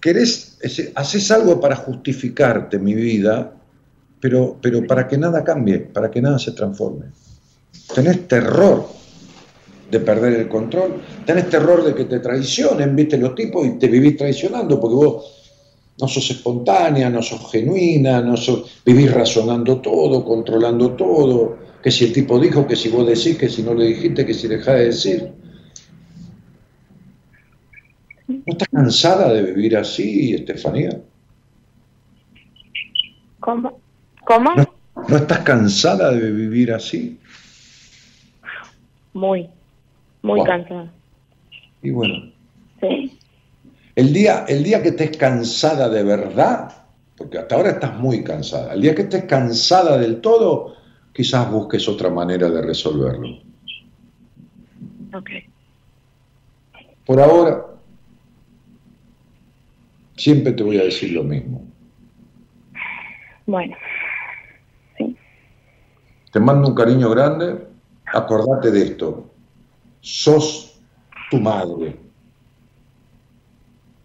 querés, 0.00 0.58
haces 0.94 1.30
algo 1.30 1.60
para 1.60 1.76
justificarte 1.76 2.78
mi 2.78 2.94
vida, 2.94 3.52
pero, 4.20 4.56
pero 4.60 4.86
para 4.86 5.06
que 5.06 5.18
nada 5.18 5.44
cambie, 5.44 5.80
para 5.80 6.10
que 6.10 6.22
nada 6.22 6.38
se 6.38 6.52
transforme. 6.52 7.06
Tenés 7.94 8.26
terror 8.26 8.86
de 9.90 10.00
perder 10.00 10.34
el 10.34 10.48
control, 10.48 11.02
tenés 11.24 11.48
terror 11.48 11.84
de 11.84 11.94
que 11.94 12.04
te 12.04 12.18
traicionen, 12.18 12.96
viste 12.96 13.18
los 13.18 13.34
tipos, 13.34 13.66
y 13.66 13.78
te 13.78 13.86
vivís 13.86 14.16
traicionando, 14.16 14.80
porque 14.80 14.94
vos 14.94 15.35
no 15.98 16.08
sos 16.08 16.30
espontánea, 16.30 17.08
no 17.08 17.22
sos 17.22 17.50
genuina, 17.50 18.20
no 18.20 18.36
sos, 18.36 18.82
vivís 18.84 19.12
razonando 19.12 19.80
todo, 19.80 20.24
controlando 20.24 20.90
todo, 20.94 21.58
que 21.82 21.90
si 21.90 22.04
el 22.04 22.12
tipo 22.12 22.38
dijo, 22.38 22.66
que 22.66 22.76
si 22.76 22.88
vos 22.88 23.06
decís, 23.06 23.38
que 23.38 23.48
si 23.48 23.62
no 23.62 23.72
le 23.74 23.86
dijiste, 23.86 24.26
que 24.26 24.34
si 24.34 24.46
dejás 24.48 24.74
de 24.78 24.84
decir. 24.86 25.32
¿No 28.28 28.52
estás 28.52 28.68
cansada 28.68 29.32
de 29.32 29.42
vivir 29.42 29.76
así, 29.76 30.34
Estefanía? 30.34 31.00
¿Cómo? 33.40 33.80
¿Cómo? 34.26 34.54
¿No, 34.54 34.64
no 35.08 35.16
estás 35.16 35.38
cansada 35.40 36.12
de 36.12 36.30
vivir 36.30 36.72
así? 36.72 37.18
Muy, 39.14 39.48
muy 40.22 40.40
Wow. 40.40 40.46
cansada. 40.46 40.92
Y 41.82 41.90
bueno, 41.90 42.32
Sí. 42.80 43.15
El 43.96 44.12
día, 44.12 44.44
el 44.46 44.62
día 44.62 44.82
que 44.82 44.90
estés 44.90 45.16
cansada 45.16 45.88
de 45.88 46.04
verdad, 46.04 46.86
porque 47.16 47.38
hasta 47.38 47.56
ahora 47.56 47.70
estás 47.70 47.98
muy 47.98 48.22
cansada, 48.22 48.74
el 48.74 48.82
día 48.82 48.94
que 48.94 49.02
estés 49.02 49.24
cansada 49.24 49.98
del 49.98 50.20
todo, 50.20 50.76
quizás 51.12 51.50
busques 51.50 51.88
otra 51.88 52.10
manera 52.10 52.48
de 52.48 52.62
resolverlo. 52.62 53.38
Ok. 55.12 55.30
Por 57.04 57.20
ahora, 57.20 57.76
Siempre 60.16 60.52
te 60.52 60.62
voy 60.62 60.78
a 60.78 60.84
decir 60.84 61.12
lo 61.12 61.22
mismo. 61.22 61.62
Bueno, 63.44 63.76
sí. 64.96 65.16
Te 66.32 66.40
mando 66.40 66.68
un 66.68 66.74
cariño 66.74 67.10
grande. 67.10 67.66
Acordate 68.06 68.70
de 68.70 68.82
esto. 68.82 69.30
Sos 70.00 70.80
tu 71.30 71.38
madre. 71.38 71.96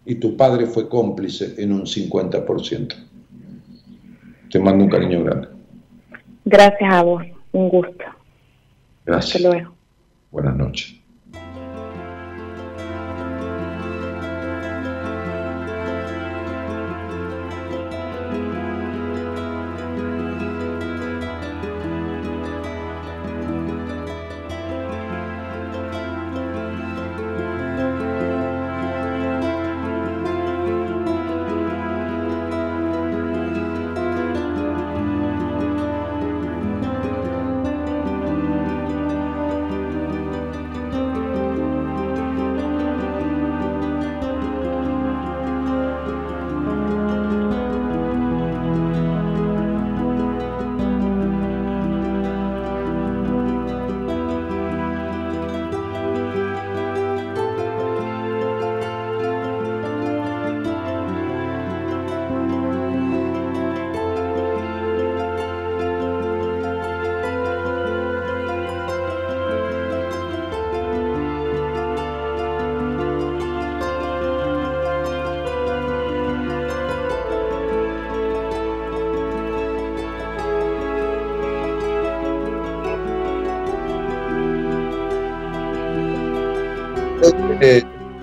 Y 0.06 0.16
tu 0.16 0.36
padre 0.36 0.66
fue 0.66 0.90
cómplice 0.90 1.56
en 1.58 1.74
un 1.74 1.84
50%. 1.84 2.96
Te 4.50 4.60
mando 4.60 4.84
un 4.84 4.90
cariño 4.90 5.24
grande. 5.24 5.48
Gracias 6.46 6.94
a 6.94 7.04
vos. 7.04 7.24
Un 7.52 7.70
gusto. 7.70 8.04
Gracias. 9.06 9.36
Hasta 9.36 9.50
luego. 9.50 9.74
Buenas 10.32 10.56
noches. 10.56 11.01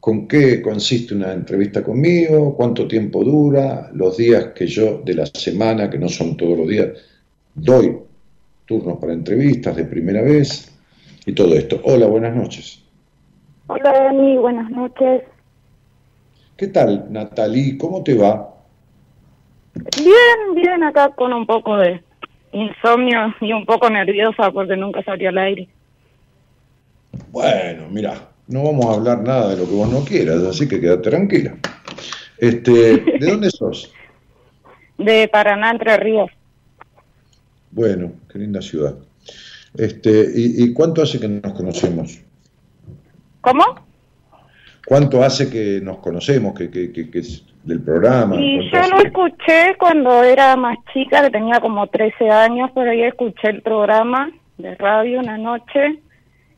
con 0.00 0.28
qué 0.28 0.60
consiste 0.60 1.14
una 1.14 1.32
entrevista 1.32 1.82
conmigo, 1.82 2.54
cuánto 2.54 2.86
tiempo 2.86 3.24
dura, 3.24 3.90
los 3.94 4.18
días 4.18 4.48
que 4.54 4.66
yo 4.66 5.00
de 5.02 5.14
la 5.14 5.24
semana, 5.24 5.88
que 5.88 5.98
no 5.98 6.10
son 6.10 6.36
todos 6.36 6.58
los 6.58 6.68
días, 6.68 6.88
doy 7.54 7.96
turnos 8.66 8.98
para 8.98 9.14
entrevistas 9.14 9.74
de 9.76 9.86
primera 9.86 10.20
vez 10.20 10.70
y 11.24 11.32
todo 11.32 11.54
esto. 11.54 11.80
Hola, 11.84 12.06
buenas 12.06 12.36
noches. 12.36 12.82
Hola 13.68 13.92
Dani, 13.92 14.36
buenas 14.36 14.70
noches. 14.70 15.22
¿Qué 16.56 16.68
tal, 16.68 17.06
Natalie? 17.10 17.76
¿Cómo 17.76 18.02
te 18.02 18.14
va? 18.14 18.54
Bien, 19.74 20.54
bien, 20.54 20.82
acá 20.82 21.10
con 21.10 21.34
un 21.34 21.44
poco 21.44 21.76
de 21.76 22.02
insomnio 22.52 23.34
y 23.42 23.52
un 23.52 23.66
poco 23.66 23.90
nerviosa 23.90 24.50
porque 24.50 24.74
nunca 24.74 25.02
salí 25.02 25.26
al 25.26 25.36
aire. 25.36 25.68
Bueno, 27.30 27.88
mira, 27.90 28.28
no 28.48 28.62
vamos 28.64 28.86
a 28.86 28.94
hablar 28.94 29.22
nada 29.22 29.50
de 29.50 29.58
lo 29.58 29.68
que 29.68 29.74
vos 29.74 29.90
no 29.90 30.02
quieras, 30.02 30.42
así 30.44 30.66
que 30.66 30.80
quédate 30.80 31.10
tranquila. 31.10 31.56
Este, 32.38 32.96
¿De 32.96 33.18
dónde 33.30 33.50
sos? 33.50 33.92
De 34.96 35.28
Paraná, 35.28 35.72
Entre 35.72 35.94
Ríos. 35.98 36.30
Bueno, 37.70 38.12
qué 38.32 38.38
linda 38.38 38.62
ciudad. 38.62 38.94
Este, 39.76 40.30
¿y, 40.34 40.64
y 40.64 40.72
cuánto 40.72 41.02
hace 41.02 41.20
que 41.20 41.28
nos 41.28 41.52
conocemos? 41.52 42.18
¿Cómo? 43.42 43.85
¿Cuánto 44.86 45.22
hace 45.22 45.50
que 45.50 45.80
nos 45.82 45.98
conocemos, 45.98 46.54
que, 46.54 46.70
que, 46.70 46.92
que, 46.92 47.10
que 47.10 47.18
es 47.18 47.44
del 47.64 47.82
programa? 47.82 48.36
Y 48.40 48.70
¿Cuánto 48.70 48.76
yo 48.76 48.80
hace 48.80 48.90
lo 48.90 48.98
escuché 49.00 49.76
cuando 49.78 50.22
era 50.22 50.56
más 50.56 50.78
chica, 50.92 51.22
que 51.22 51.30
tenía 51.30 51.60
como 51.60 51.88
13 51.88 52.30
años, 52.30 52.70
pero 52.72 52.92
ahí 52.92 53.02
escuché 53.02 53.50
el 53.50 53.62
programa 53.62 54.30
de 54.58 54.74
radio 54.76 55.18
una 55.18 55.36
noche 55.38 56.00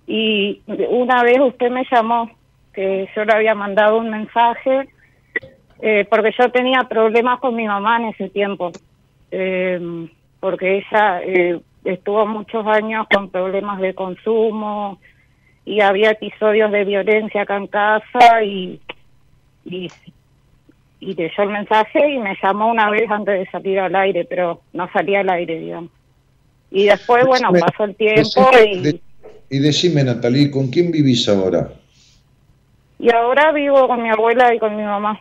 y 0.07 0.61
una 0.67 1.23
vez 1.23 1.39
usted 1.41 1.71
me 1.71 1.85
llamó 1.91 2.31
que 2.75 3.09
yo 3.17 3.25
le 3.25 3.33
había 3.33 3.55
mandado 3.55 3.99
un 3.99 4.11
mensaje 4.11 4.89
eh, 5.81 6.07
porque 6.11 6.33
yo 6.39 6.51
tenía 6.51 6.85
problemas 6.85 7.41
con 7.41 7.55
mi 7.55 7.67
mamá 7.67 7.99
en 7.99 8.09
ese 8.09 8.29
tiempo, 8.29 8.73
eh, 9.31 10.09
porque 10.41 10.79
ella 10.79 11.23
eh, 11.23 11.61
estuvo 11.85 12.27
muchos 12.27 12.67
años 12.67 13.07
con 13.13 13.31
problemas 13.31 13.81
de 13.81 13.95
consumo 13.95 14.99
y 15.69 15.81
había 15.83 16.13
episodios 16.13 16.73
de 16.73 16.85
violencia 16.85 17.43
acá 17.43 17.57
en 17.57 17.67
casa 17.67 18.43
y, 18.43 18.81
y, 19.67 19.89
y 21.01 21.15
leyó 21.15 21.43
el 21.43 21.51
mensaje 21.51 22.09
y 22.11 22.19
me 22.19 22.37
llamó 22.43 22.69
una 22.71 22.89
vez 22.91 23.11
antes 23.11 23.39
de 23.41 23.51
salir 23.51 23.79
al 23.79 23.95
aire, 23.95 24.25
pero 24.25 24.63
no 24.73 24.89
salía 24.93 25.21
al 25.21 25.29
aire, 25.31 25.59
digamos. 25.59 25.91
Y 26.71 26.85
después, 26.87 27.27
bueno, 27.27 27.51
Decime- 27.51 27.61
pasó 27.61 27.85
el 27.85 27.95
tiempo 27.97 28.51
decime- 28.51 29.01
y, 29.51 29.57
y 29.57 29.59
decime, 29.59 30.05
Natalie, 30.05 30.51
¿con 30.51 30.69
quién 30.69 30.91
vivís 30.91 31.29
ahora? 31.29 31.69
y 33.01 33.13
ahora 33.15 33.53
vivo 33.53 33.87
con 33.87 34.03
mi 34.03 34.11
abuela 34.11 34.53
y 34.55 34.59
con 34.59 34.75
mi 34.77 34.83
mamá. 34.83 35.21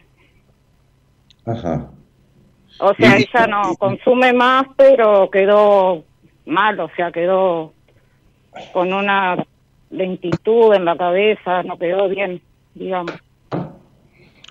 Ajá. 1.45 1.89
O 2.79 2.93
sea, 2.95 3.19
Y- 3.19 3.23
ella 3.23 3.47
no 3.47 3.75
consume 3.77 4.33
más, 4.33 4.65
pero 4.75 5.29
quedó 5.29 6.03
mal, 6.45 6.79
o 6.79 6.89
sea, 6.95 7.11
quedó 7.11 7.73
con 8.73 8.93
una 8.93 9.37
lentitud 9.89 10.73
en 10.73 10.85
la 10.85 10.97
cabeza, 10.97 11.63
no 11.63 11.77
quedó 11.77 12.09
bien, 12.09 12.41
digamos. 12.73 13.13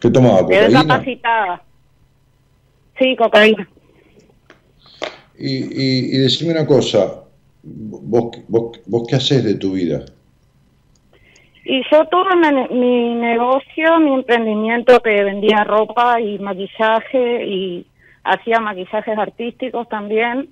¿Qué 0.01 0.11
tomaba? 0.11 0.43
¿Cocaína? 0.43 0.69
incapacitada. 0.69 1.63
Sí, 2.99 3.17
cocaína. 3.17 3.69
Y, 5.39 5.57
y, 5.57 6.17
y 6.17 6.19
decime 6.19 6.53
una 6.53 6.67
cosa, 6.67 7.25
¿vos, 7.63 8.31
vos, 8.49 8.81
vos 8.87 9.07
qué 9.09 9.17
haces 9.17 9.45
de 9.45 9.55
tu 9.55 9.73
vida? 9.73 10.05
Y 11.65 11.83
yo 11.91 12.07
tuve 12.07 12.37
mi, 12.37 12.79
mi 12.79 13.15
negocio, 13.17 13.99
mi 13.99 14.15
emprendimiento 14.15 15.01
que 15.01 15.25
vendía 15.25 15.65
ropa 15.65 16.21
y 16.21 16.39
maquillaje 16.39 17.45
y 17.45 17.87
hacía 18.23 18.61
maquillajes 18.61 19.19
artísticos 19.19 19.89
también. 19.89 20.49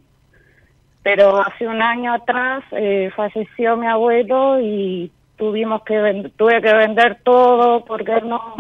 Pero 1.05 1.41
hace 1.41 1.69
un 1.69 1.81
año 1.81 2.15
atrás 2.15 2.65
eh, 2.73 3.13
falleció 3.15 3.77
mi 3.77 3.87
abuelo 3.87 4.59
y 4.61 5.13
tuvimos 5.37 5.83
que 5.85 6.33
tuve 6.37 6.61
que 6.61 6.75
vender 6.75 7.19
todo 7.23 7.85
porque 7.85 8.21
no 8.23 8.57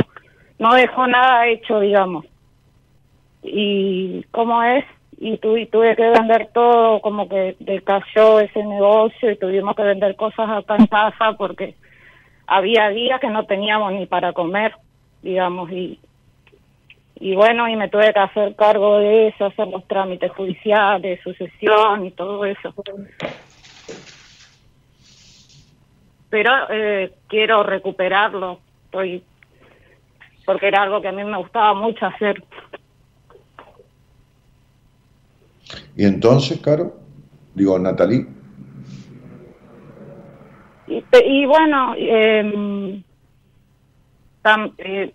no 0.59 0.75
dejó 0.75 1.07
nada 1.07 1.49
hecho, 1.49 1.81
digamos. 1.81 2.27
Y 3.43 4.23
cómo 4.31 4.63
es 4.63 4.85
y 5.19 5.39
tuve, 5.39 5.67
tuve 5.67 5.97
que 5.97 6.09
vender 6.11 6.51
todo, 6.53 7.01
como 7.01 7.29
que 7.29 7.57
decayó 7.61 8.41
ese 8.41 8.63
negocio 8.65 9.31
y 9.31 9.37
tuvimos 9.37 9.75
que 9.75 9.83
vender 9.83 10.17
cosas 10.17 10.49
acá 10.51 10.77
en 10.77 10.87
casa 10.87 11.33
porque 11.39 11.75
había 12.47 12.91
días 12.91 13.21
que 13.21 13.31
no 13.31 13.45
teníamos 13.47 13.93
ni 13.93 14.07
para 14.07 14.33
comer, 14.33 14.75
digamos, 15.23 15.71
y, 15.71 15.99
y 17.17 17.35
bueno, 17.35 17.69
y 17.69 17.77
me 17.77 17.89
tuve 17.89 18.13
que 18.13 18.19
hacer 18.19 18.55
cargo 18.57 18.99
de 18.99 19.29
eso, 19.29 19.47
hacer 19.47 19.69
los 19.69 19.87
trámites 19.87 20.33
judiciales, 20.33 21.21
sucesión 21.23 22.07
y 22.07 22.11
todo 22.11 22.45
eso. 22.45 22.75
Pero 26.29 26.51
eh, 26.71 27.13
quiero 27.29 27.63
recuperarlo, 27.63 28.61
estoy 28.87 29.25
porque 30.45 30.69
era 30.69 30.83
algo 30.83 31.01
que 31.01 31.09
a 31.09 31.13
mí 31.13 31.25
me 31.25 31.39
gustaba 31.39 31.73
mucho 31.75 32.05
hacer. 32.07 32.45
Y 35.97 36.05
entonces, 36.05 36.61
Caro, 36.61 36.93
digo, 37.55 37.79
Natalie, 37.79 38.27
Y, 40.87 41.03
y 41.25 41.47
bueno, 41.47 41.95
eh, 41.97 43.03
tam- 44.43 44.75
eh, 44.77 45.15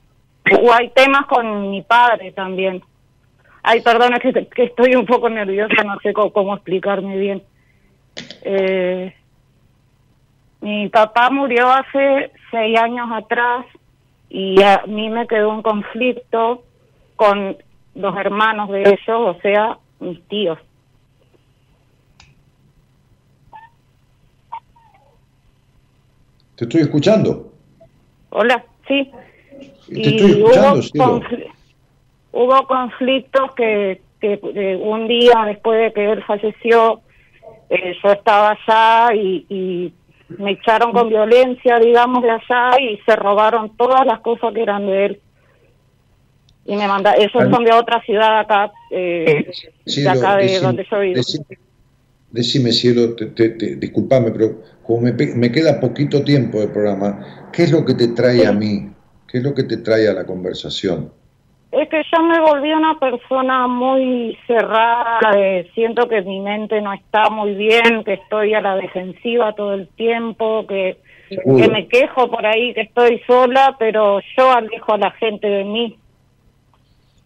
o 0.60 0.74
hay 0.74 0.90
temas 0.90 1.26
con 1.26 1.70
mi 1.70 1.82
padre 1.82 2.32
también. 2.32 2.82
Ay, 3.62 3.82
perdón, 3.82 4.14
es 4.14 4.22
que, 4.22 4.48
que 4.48 4.64
estoy 4.64 4.96
un 4.96 5.06
poco 5.06 5.30
nerviosa, 5.30 5.84
no 5.84 6.00
sé 6.00 6.14
cómo, 6.14 6.32
cómo 6.32 6.56
explicarme 6.56 7.18
bien. 7.18 7.44
Eh, 8.42 9.14
mi 10.62 10.90
papá 10.90 11.30
murió 11.30 11.70
hace 11.70 12.32
seis 12.52 12.80
años 12.80 13.10
atrás 13.12 13.66
y 14.30 14.62
a 14.62 14.84
mí 14.88 15.10
me 15.10 15.28
quedó 15.28 15.50
un 15.50 15.62
conflicto 15.62 16.64
con 17.16 17.58
los 17.96 18.18
hermanos 18.18 18.70
de 18.70 18.82
ellos, 18.82 19.00
o 19.08 19.36
sea, 19.42 19.78
mis 20.00 20.22
tíos. 20.28 20.58
te 26.60 26.66
estoy 26.66 26.82
escuchando. 26.82 27.54
Hola, 28.32 28.66
sí. 28.86 29.10
Te 29.94 30.10
estoy 30.10 30.32
escuchando, 30.32 30.82
cielo. 30.82 31.20
confl- 31.20 31.52
hubo 32.32 32.68
conflictos 32.68 33.52
que, 33.56 34.02
que 34.20 34.40
eh, 34.56 34.76
un 34.76 35.08
día 35.08 35.44
después 35.48 35.80
de 35.80 35.94
que 35.94 36.12
él 36.12 36.24
falleció, 36.24 37.02
eh, 37.70 37.96
yo 38.04 38.12
estaba 38.12 38.52
allá 38.68 39.16
y, 39.16 39.46
y 39.50 39.94
me 40.38 40.52
echaron 40.52 40.92
con 40.92 41.10
violencia, 41.10 41.80
digamos, 41.80 42.22
de 42.24 42.30
allá 42.32 42.80
y 42.80 42.98
se 43.06 43.16
robaron 43.16 43.76
todas 43.78 44.06
las 44.06 44.20
cosas 44.20 44.54
que 44.54 44.62
eran 44.62 44.86
de 44.86 45.06
él. 45.06 45.22
Y 46.66 46.76
me 46.76 46.88
manda, 46.88 47.16
ellos 47.16 47.32
Al- 47.36 47.50
son 47.52 47.64
de 47.64 47.74
otra 47.74 48.02
ciudad 48.04 48.40
acá, 48.40 48.72
eh, 48.92 49.46
de 49.86 49.92
Cielo, 49.92 50.20
acá 50.20 50.36
de 50.38 50.44
decime- 50.46 50.62
donde 50.62 50.88
yo 50.92 51.00
vivo. 51.00 51.16
decime, 51.16 51.46
decime, 52.30 52.72
cielo, 52.72 53.16
te, 53.16 53.26
te- 53.28 53.50
te- 53.50 53.76
disculpame, 53.78 54.30
pero 54.32 54.62
como 54.84 55.02
me, 55.02 55.14
me 55.14 55.52
queda 55.52 55.80
poquito 55.80 56.24
tiempo 56.24 56.60
de 56.60 56.68
programa, 56.68 57.50
¿qué 57.52 57.64
es 57.64 57.72
lo 57.72 57.84
que 57.84 57.96
te 57.96 58.10
trae 58.10 58.46
a 58.46 58.52
mí? 58.52 58.88
¿Qué 59.32 59.38
es 59.38 59.44
lo 59.44 59.54
que 59.54 59.64
te 59.64 59.78
trae 59.78 60.08
a 60.08 60.14
la 60.14 60.26
conversación? 60.26 61.12
Es 61.72 61.88
que 61.88 62.02
yo 62.12 62.24
me 62.24 62.40
volví 62.40 62.72
una 62.72 62.98
persona 63.00 63.68
muy 63.68 64.36
cerrada, 64.48 65.20
eh, 65.38 65.70
siento 65.76 66.10
que 66.10 66.24
mi 66.24 66.40
mente 66.40 66.82
no 66.82 66.92
está 66.94 67.30
muy 67.30 67.54
bien, 67.54 68.04
que 68.04 68.14
estoy 68.14 68.56
a 68.56 68.62
la 68.62 68.76
defensiva 68.76 69.54
todo 69.54 69.76
el 69.76 69.88
tiempo, 69.90 70.66
que, 70.68 70.98
que 71.30 71.70
me 71.70 71.88
quejo 71.88 72.28
por 72.32 72.44
ahí, 72.44 72.74
que 72.74 72.82
estoy 72.82 73.22
sola, 73.28 73.76
pero 73.78 74.20
yo 74.36 74.52
alejo 74.52 74.94
a 74.94 74.98
la 74.98 75.12
gente 75.12 75.48
de 75.48 75.64
mí. 75.64 76.00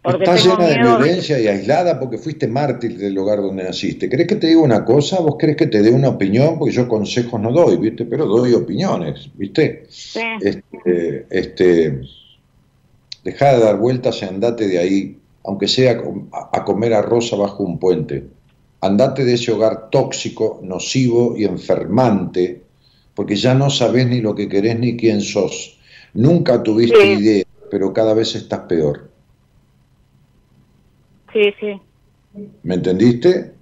Porque 0.04 0.24
Estás 0.24 0.44
llena 0.44 0.66
de 0.66 0.78
violencia 0.78 1.40
y 1.40 1.46
aislada 1.48 1.98
porque 1.98 2.18
fuiste 2.18 2.46
mártir 2.46 2.98
del 2.98 3.14
lugar 3.14 3.40
donde 3.40 3.64
naciste. 3.64 4.06
¿Querés 4.10 4.26
que 4.26 4.36
te 4.36 4.48
diga 4.48 4.60
una 4.60 4.84
cosa? 4.84 5.18
¿Vos 5.20 5.36
querés 5.38 5.56
que 5.56 5.66
te 5.66 5.80
dé 5.80 5.90
una 5.90 6.10
opinión? 6.10 6.58
Porque 6.58 6.74
yo 6.74 6.86
consejos 6.86 7.40
no 7.40 7.50
doy, 7.50 7.78
¿viste? 7.78 8.04
Pero 8.04 8.26
doy 8.26 8.52
opiniones, 8.52 9.30
¿viste? 9.34 9.86
Sí, 9.88 10.20
Este, 10.42 11.26
este, 11.30 12.00
dejá 13.24 13.54
de 13.54 13.64
dar 13.64 13.78
vueltas 13.78 14.20
y 14.20 14.26
andate 14.26 14.68
de 14.68 14.78
ahí, 14.78 15.18
aunque 15.42 15.68
sea 15.68 15.98
a, 16.32 16.50
a 16.58 16.64
comer 16.64 16.92
arroz 16.92 17.32
abajo 17.32 17.62
un 17.64 17.78
puente. 17.78 18.24
Andate 18.82 19.24
de 19.24 19.32
ese 19.32 19.52
hogar 19.52 19.88
tóxico, 19.90 20.60
nocivo 20.62 21.34
y 21.34 21.44
enfermante, 21.44 22.60
porque 23.14 23.36
ya 23.36 23.54
no 23.54 23.70
sabés 23.70 24.06
ni 24.06 24.20
lo 24.20 24.34
que 24.34 24.50
querés 24.50 24.78
ni 24.78 24.98
quién 24.98 25.22
sos. 25.22 25.78
Nunca 26.12 26.62
tuviste 26.62 27.00
Sí. 27.00 27.22
idea, 27.22 27.44
pero 27.70 27.94
cada 27.94 28.12
vez 28.12 28.34
estás 28.34 28.60
peor. 28.68 29.13
Sí, 31.34 31.52
sí. 31.60 31.80
¿Me 32.62 32.76
entendiste? 32.76 33.52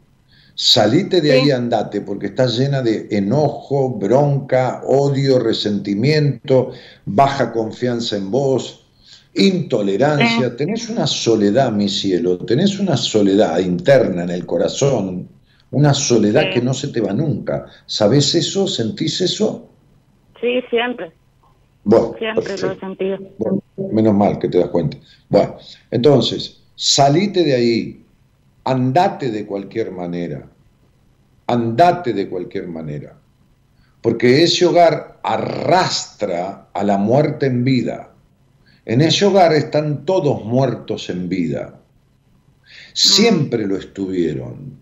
Salite 0.55 1.21
de 1.21 1.31
Sí. 1.33 1.35
ahí, 1.35 1.51
andate, 1.51 2.03
porque 2.03 2.27
estás 2.27 2.57
llena 2.59 2.83
de 2.83 3.09
enojo, 3.11 3.91
bronca, 3.91 4.83
odio, 4.87 5.39
resentimiento, 5.39 6.71
baja 7.07 7.53
confianza 7.53 8.17
en 8.17 8.31
vos, 8.31 8.87
intolerancia. 9.35 10.51
Sí. 10.51 10.57
Tenés 10.57 10.89
una 10.91 11.07
soledad, 11.07 11.73
mi 11.73 11.89
cielo, 11.89 12.39
tenés 12.39 12.79
una 12.79 12.97
soledad 12.97 13.59
interna 13.61 14.25
en 14.25 14.31
el 14.31 14.45
corazón, 14.47 15.27
una 15.71 15.95
soledad 15.95 16.43
Sí. 16.45 16.51
que 16.55 16.63
no 16.63 16.75
se 16.75 16.89
te 16.89 17.01
va 17.01 17.13
nunca. 17.15 17.67
¿Sabés 17.87 18.35
eso? 18.35 18.67
¿Sentís 18.69 19.21
eso? 19.23 19.69
Sí, 20.41 20.61
siempre, 20.71 21.13
Bueno, 21.85 22.15
siempre 22.19 22.57
lo 22.59 22.73
he 22.73 22.79
sentido. 22.79 23.19
Bueno, 23.39 23.63
menos 23.91 24.15
mal 24.15 24.39
que 24.39 24.49
te 24.49 24.59
das 24.59 24.69
cuenta. 24.69 24.97
Bueno, 25.29 25.57
entonces, 25.91 26.62
salite 26.83 27.45
de 27.45 27.55
ahí, 27.55 28.05
andate 28.65 29.31
de 29.31 29.47
cualquier 29.47 29.93
manera, 29.93 30.51
andate 31.47 32.13
de 32.13 32.29
cualquier 32.29 32.67
manera, 32.67 33.17
porque 34.01 34.43
ese 34.43 34.67
hogar 34.67 35.21
arrastra 35.23 36.71
a 36.75 36.83
la 36.83 36.99
muerte 36.99 37.47
en 37.47 37.63
vida. 37.63 38.13
En 38.85 39.01
ese 39.01 39.25
hogar 39.27 39.53
están 39.53 40.05
todos 40.05 40.45
muertos 40.45 41.09
en 41.09 41.29
vida. 41.29 41.81
Siempre 42.95 43.65
lo 43.65 43.77
estuvieron. 43.77 44.77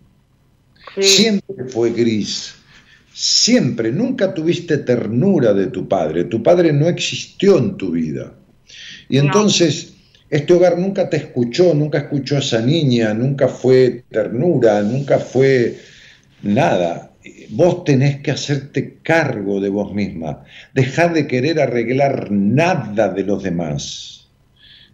Sí, 0.94 1.02
Siempre 1.02 1.66
fue 1.68 1.90
gris. 1.90 2.54
Siempre, 3.12 3.92
nunca 3.92 4.32
tuviste 4.32 4.78
ternura 4.78 5.52
de 5.52 5.66
tu 5.66 5.86
padre. 5.86 6.24
Tu 6.24 6.42
padre 6.42 6.72
no 6.72 6.88
existió 6.88 7.58
en 7.58 7.76
tu 7.76 7.90
vida. 7.90 8.32
Y 9.10 9.18
entonces, 9.18 9.99
este 10.30 10.52
hogar 10.52 10.78
nunca 10.78 11.10
te 11.10 11.16
escuchó, 11.16 11.74
nunca 11.74 11.98
escuchó 11.98 12.36
a 12.36 12.38
esa 12.38 12.60
niña, 12.62 13.12
nunca 13.14 13.48
fue 13.48 14.04
ternura, 14.10 14.80
nunca 14.82 15.18
fue 15.18 15.76
nada. 16.42 17.10
vos 17.50 17.84
tenés 17.84 18.20
que 18.20 18.30
hacerte 18.30 18.98
cargo 19.02 19.60
de 19.60 19.68
vos 19.68 19.92
misma. 19.92 20.44
Dejar 20.72 21.12
de 21.12 21.26
querer 21.26 21.60
arreglar 21.60 22.30
nada 22.30 23.08
de 23.08 23.24
los 23.24 23.42
demás. 23.42 24.28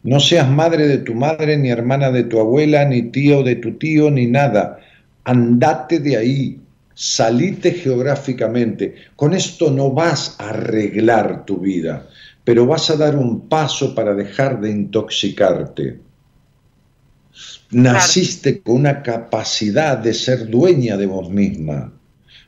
No 0.03 0.21
seas 0.21 0.49
madre 0.49 0.89
de 0.89 0.99
tu 0.99 1.15
madre, 1.15 1.57
ni 1.59 1.69
hermana 1.69 2.11
de 2.11 2.25
tu 2.25 2.41
abuela, 2.41 2.85
ni 2.85 3.03
tío 3.03 3.43
de 3.43 3.57
tu 3.57 3.73
tío, 3.73 4.11
ni 4.11 4.27
nada. 4.27 4.79
Andate 5.25 5.99
de 5.99 6.17
ahí, 6.17 6.61
salite 6.95 7.73
geográficamente. 7.73 8.95
Con 9.17 9.35
esto 9.35 9.71
no 9.71 9.91
vas 9.91 10.37
a 10.39 10.51
arreglar 10.51 11.45
tu 11.45 11.59
vida, 11.59 12.09
pero 12.47 12.65
vas 12.65 12.89
a 12.91 12.97
dar 12.97 13.17
un 13.17 13.49
paso 13.49 13.93
para 13.93 14.15
dejar 14.15 14.61
de 14.61 14.71
intoxicarte. 14.71 15.99
Naciste 17.73 18.63
con 18.63 18.77
una 18.77 19.03
capacidad 19.03 19.99
de 19.99 20.15
ser 20.15 20.49
dueña 20.49 20.97
de 20.97 21.07
vos 21.07 21.29
misma, 21.29 21.93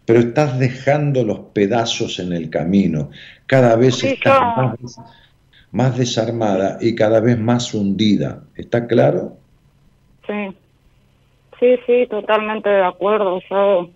pero 0.04 0.20
estás 0.20 0.56
dejando 0.56 1.24
los 1.24 1.40
pedazos 1.52 2.20
en 2.20 2.32
el 2.32 2.48
camino. 2.48 3.10
Cada 3.46 3.74
vez 3.74 4.04
estás 4.04 4.76
más 5.72 5.98
desarmada 5.98 6.78
y 6.80 6.94
cada 6.94 7.18
vez 7.18 7.36
más 7.36 7.74
hundida. 7.74 8.44
¿Está 8.54 8.86
claro? 8.86 9.36
Sí, 10.28 10.56
sí, 11.58 11.76
sí, 11.86 12.06
totalmente 12.08 12.70
de 12.70 12.84
acuerdo. 12.84 13.40
Yo 13.50 13.90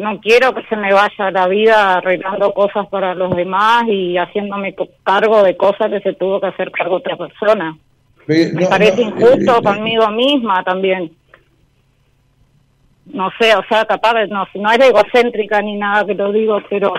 no 0.00 0.18
quiero 0.18 0.54
que 0.54 0.64
se 0.64 0.76
me 0.76 0.92
vaya 0.92 1.30
la 1.30 1.46
vida 1.46 1.96
arreglando 1.96 2.52
cosas 2.54 2.86
para 2.88 3.14
los 3.14 3.36
demás 3.36 3.84
y 3.86 4.16
haciéndome 4.16 4.74
cargo 5.04 5.42
de 5.42 5.56
cosas 5.56 5.90
que 5.90 6.00
se 6.00 6.14
tuvo 6.14 6.40
que 6.40 6.46
hacer 6.46 6.70
cargo 6.70 6.96
otra 6.96 7.16
persona. 7.16 7.76
Eh, 8.26 8.50
Me 8.54 8.62
no, 8.62 8.68
parece 8.70 9.04
no, 9.04 9.10
injusto 9.10 9.58
eh, 9.58 9.62
conmigo 9.62 10.08
misma 10.08 10.64
también. 10.64 11.12
No 13.06 13.30
sé, 13.38 13.54
o 13.54 13.62
sea, 13.68 13.84
capaz, 13.84 14.26
no, 14.28 14.46
no 14.54 14.70
es 14.70 14.78
egocéntrica 14.78 15.60
ni 15.60 15.76
nada 15.76 16.06
que 16.06 16.14
lo 16.14 16.32
digo, 16.32 16.60
pero 16.70 16.94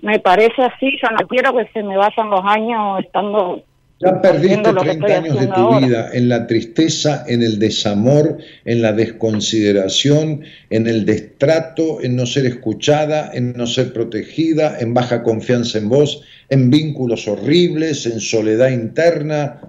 me 0.00 0.20
parece 0.20 0.62
así. 0.62 0.96
Yo 1.02 1.08
no 1.10 1.26
quiero 1.26 1.56
que 1.56 1.66
se 1.72 1.82
me 1.82 1.96
vayan 1.96 2.30
los 2.30 2.44
años 2.44 3.00
estando 3.00 3.62
Ya 4.00 4.22
perdiste 4.22 4.60
haciendo 4.60 4.72
lo 4.72 4.82
que 4.82 4.88
30 4.90 5.06
estoy 5.06 5.24
años 5.24 5.40
de 5.40 5.46
tu 5.48 5.52
ahora. 5.54 5.86
vida 5.86 6.10
en 6.12 6.28
la 6.28 6.46
tristeza, 6.46 7.24
en 7.26 7.42
el 7.42 7.58
desamor, 7.58 8.38
en 8.64 8.80
la 8.80 8.92
desconsideración, 8.92 10.42
en 10.70 10.86
el 10.86 11.04
destrato, 11.04 12.00
en 12.00 12.14
no 12.14 12.24
ser 12.24 12.46
escuchada, 12.46 13.32
en 13.34 13.54
no 13.54 13.66
ser 13.66 13.92
protegida, 13.92 14.78
en 14.78 14.94
baja 14.94 15.24
confianza 15.24 15.78
en 15.78 15.88
vos, 15.88 16.22
en 16.48 16.70
vínculos 16.70 17.26
horribles, 17.26 18.06
en 18.06 18.20
soledad 18.20 18.70
interna, 18.70 19.60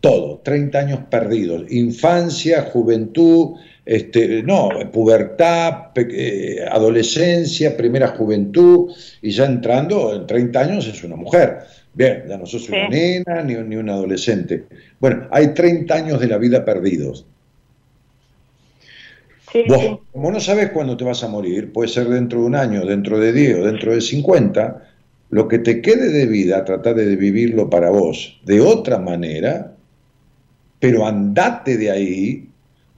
todo, 0.00 0.40
30 0.44 0.78
años 0.78 1.00
perdidos, 1.10 1.64
infancia, 1.70 2.62
juventud, 2.72 3.56
este, 3.84 4.42
no, 4.44 4.68
pubertad, 4.92 5.90
eh, 5.96 6.64
adolescencia, 6.70 7.76
primera 7.76 8.08
juventud, 8.08 8.92
y 9.20 9.30
ya 9.32 9.46
entrando 9.46 10.14
en 10.14 10.26
30 10.26 10.60
años 10.60 10.86
es 10.86 11.02
una 11.02 11.16
mujer. 11.16 11.58
Bien, 11.92 12.24
ya 12.28 12.38
no 12.38 12.46
sos 12.46 12.68
una 12.68 12.88
nena 12.88 13.42
ni, 13.42 13.54
ni 13.54 13.76
un 13.76 13.90
adolescente. 13.90 14.66
Bueno, 15.00 15.26
hay 15.30 15.48
30 15.54 15.94
años 15.94 16.20
de 16.20 16.28
la 16.28 16.38
vida 16.38 16.64
perdidos. 16.64 17.26
Sí, 19.52 19.64
Vos, 19.68 19.80
sí. 19.80 19.98
como 20.12 20.30
no 20.30 20.38
sabes 20.38 20.70
cuándo 20.70 20.96
te 20.96 21.04
vas 21.04 21.24
a 21.24 21.28
morir, 21.28 21.72
puede 21.72 21.88
ser 21.88 22.08
dentro 22.08 22.40
de 22.40 22.46
un 22.46 22.54
año, 22.54 22.84
dentro 22.84 23.18
de 23.18 23.32
10 23.32 23.58
o 23.58 23.64
dentro 23.66 23.92
de 23.92 24.00
50, 24.00 24.88
lo 25.30 25.48
que 25.48 25.58
te 25.58 25.80
quede 25.80 26.10
de 26.10 26.26
vida, 26.26 26.64
trata 26.64 26.94
de 26.94 27.16
vivirlo 27.16 27.68
para 27.68 27.90
vos 27.90 28.40
de 28.44 28.60
otra 28.60 28.98
manera, 28.98 29.74
pero 30.78 31.06
andate 31.06 31.76
de 31.76 31.90
ahí 31.90 32.48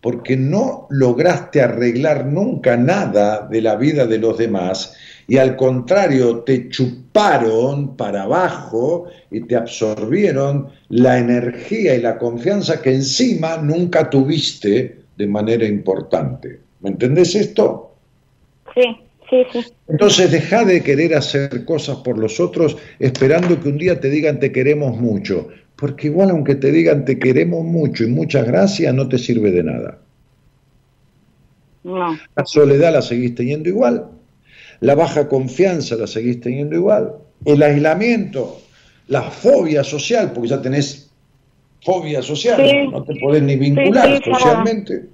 porque 0.02 0.36
no 0.36 0.88
lograste 0.90 1.62
arreglar 1.62 2.26
nunca 2.26 2.76
nada 2.76 3.46
de 3.48 3.62
la 3.62 3.76
vida 3.76 4.06
de 4.06 4.18
los 4.18 4.36
demás 4.36 4.96
y 5.32 5.38
al 5.38 5.56
contrario 5.56 6.40
te 6.40 6.68
chuparon 6.68 7.96
para 7.96 8.24
abajo 8.24 9.06
y 9.30 9.40
te 9.40 9.56
absorbieron 9.56 10.68
la 10.90 11.16
energía 11.16 11.94
y 11.94 12.02
la 12.02 12.18
confianza 12.18 12.82
que 12.82 12.92
encima 12.92 13.56
nunca 13.56 14.10
tuviste 14.10 15.04
de 15.16 15.26
manera 15.26 15.64
importante. 15.64 16.60
¿Me 16.80 16.90
entendés 16.90 17.34
esto? 17.34 17.94
Sí, 18.74 18.82
sí, 19.30 19.42
sí. 19.50 19.72
Entonces 19.88 20.30
deja 20.30 20.66
de 20.66 20.82
querer 20.82 21.14
hacer 21.14 21.64
cosas 21.64 21.96
por 22.04 22.18
los 22.18 22.38
otros 22.38 22.76
esperando 22.98 23.58
que 23.58 23.70
un 23.70 23.78
día 23.78 23.98
te 23.98 24.10
digan 24.10 24.38
te 24.38 24.52
queremos 24.52 25.00
mucho, 25.00 25.48
porque 25.76 26.08
igual 26.08 26.28
aunque 26.28 26.56
te 26.56 26.70
digan 26.70 27.06
te 27.06 27.18
queremos 27.18 27.64
mucho 27.64 28.04
y 28.04 28.08
muchas 28.08 28.46
gracias 28.46 28.92
no 28.92 29.08
te 29.08 29.16
sirve 29.16 29.50
de 29.50 29.62
nada. 29.62 29.98
No. 31.84 32.18
La 32.36 32.44
soledad 32.44 32.92
la 32.92 33.00
seguís 33.00 33.34
teniendo 33.34 33.70
igual, 33.70 34.11
la 34.82 34.94
baja 34.94 35.28
confianza 35.28 35.96
la 35.96 36.06
seguís 36.06 36.40
teniendo 36.40 36.76
igual, 36.76 37.12
el 37.44 37.62
aislamiento, 37.62 38.60
la 39.08 39.22
fobia 39.22 39.82
social, 39.82 40.32
porque 40.32 40.50
ya 40.50 40.60
tenés 40.62 41.10
fobia 41.84 42.22
social, 42.22 42.60
Sí. 42.64 42.88
no 42.88 43.02
te 43.02 43.14
podés 43.18 43.42
ni 43.42 43.56
vincular 43.56 44.08
Sí, 44.08 44.16
sí, 44.16 44.22
claro. 44.22 44.38
socialmente. 44.38 45.04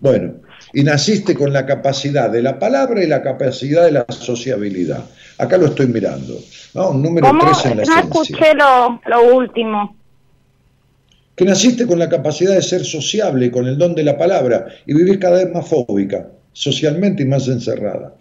Bueno, 0.00 0.34
y 0.72 0.82
naciste 0.82 1.34
con 1.34 1.52
la 1.52 1.64
capacidad 1.66 2.30
de 2.30 2.42
la 2.42 2.58
palabra 2.58 3.02
y 3.02 3.06
la 3.06 3.22
capacidad 3.22 3.84
de 3.84 3.92
la 3.92 4.06
sociabilidad. 4.08 5.04
Acá 5.38 5.56
lo 5.56 5.66
estoy 5.66 5.86
mirando, 5.86 6.34
¿no? 6.74 6.90
Un 6.90 7.02
número. 7.02 7.30
3 7.40 7.66
en 7.72 7.76
la 7.78 7.84
No 7.84 7.98
escuché 8.00 8.54
lo, 8.54 9.00
lo 9.06 9.36
último. 9.36 9.96
Que 11.34 11.44
naciste 11.44 11.86
con 11.86 11.98
la 11.98 12.08
capacidad 12.08 12.54
de 12.54 12.62
ser 12.62 12.84
sociable, 12.84 13.50
con 13.50 13.66
el 13.66 13.78
don 13.78 13.94
de 13.94 14.02
la 14.02 14.16
palabra, 14.18 14.66
y 14.86 14.92
vivís 14.94 15.18
cada 15.18 15.38
vez 15.42 15.52
más 15.52 15.66
fóbica, 15.66 16.28
socialmente 16.52 17.22
y 17.22 17.26
más 17.26 17.48
encerrada. 17.48 18.14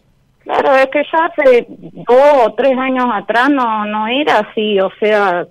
Claro, 0.50 0.76
es 0.78 0.88
que 0.88 1.04
ya 1.14 1.26
hace 1.26 1.68
dos 2.08 2.48
o 2.48 2.54
tres 2.56 2.76
años 2.76 3.06
atrás 3.14 3.52
no, 3.52 3.86
no 3.86 4.08
era 4.08 4.40
así, 4.40 4.80
o 4.80 4.90
sea, 5.00 5.46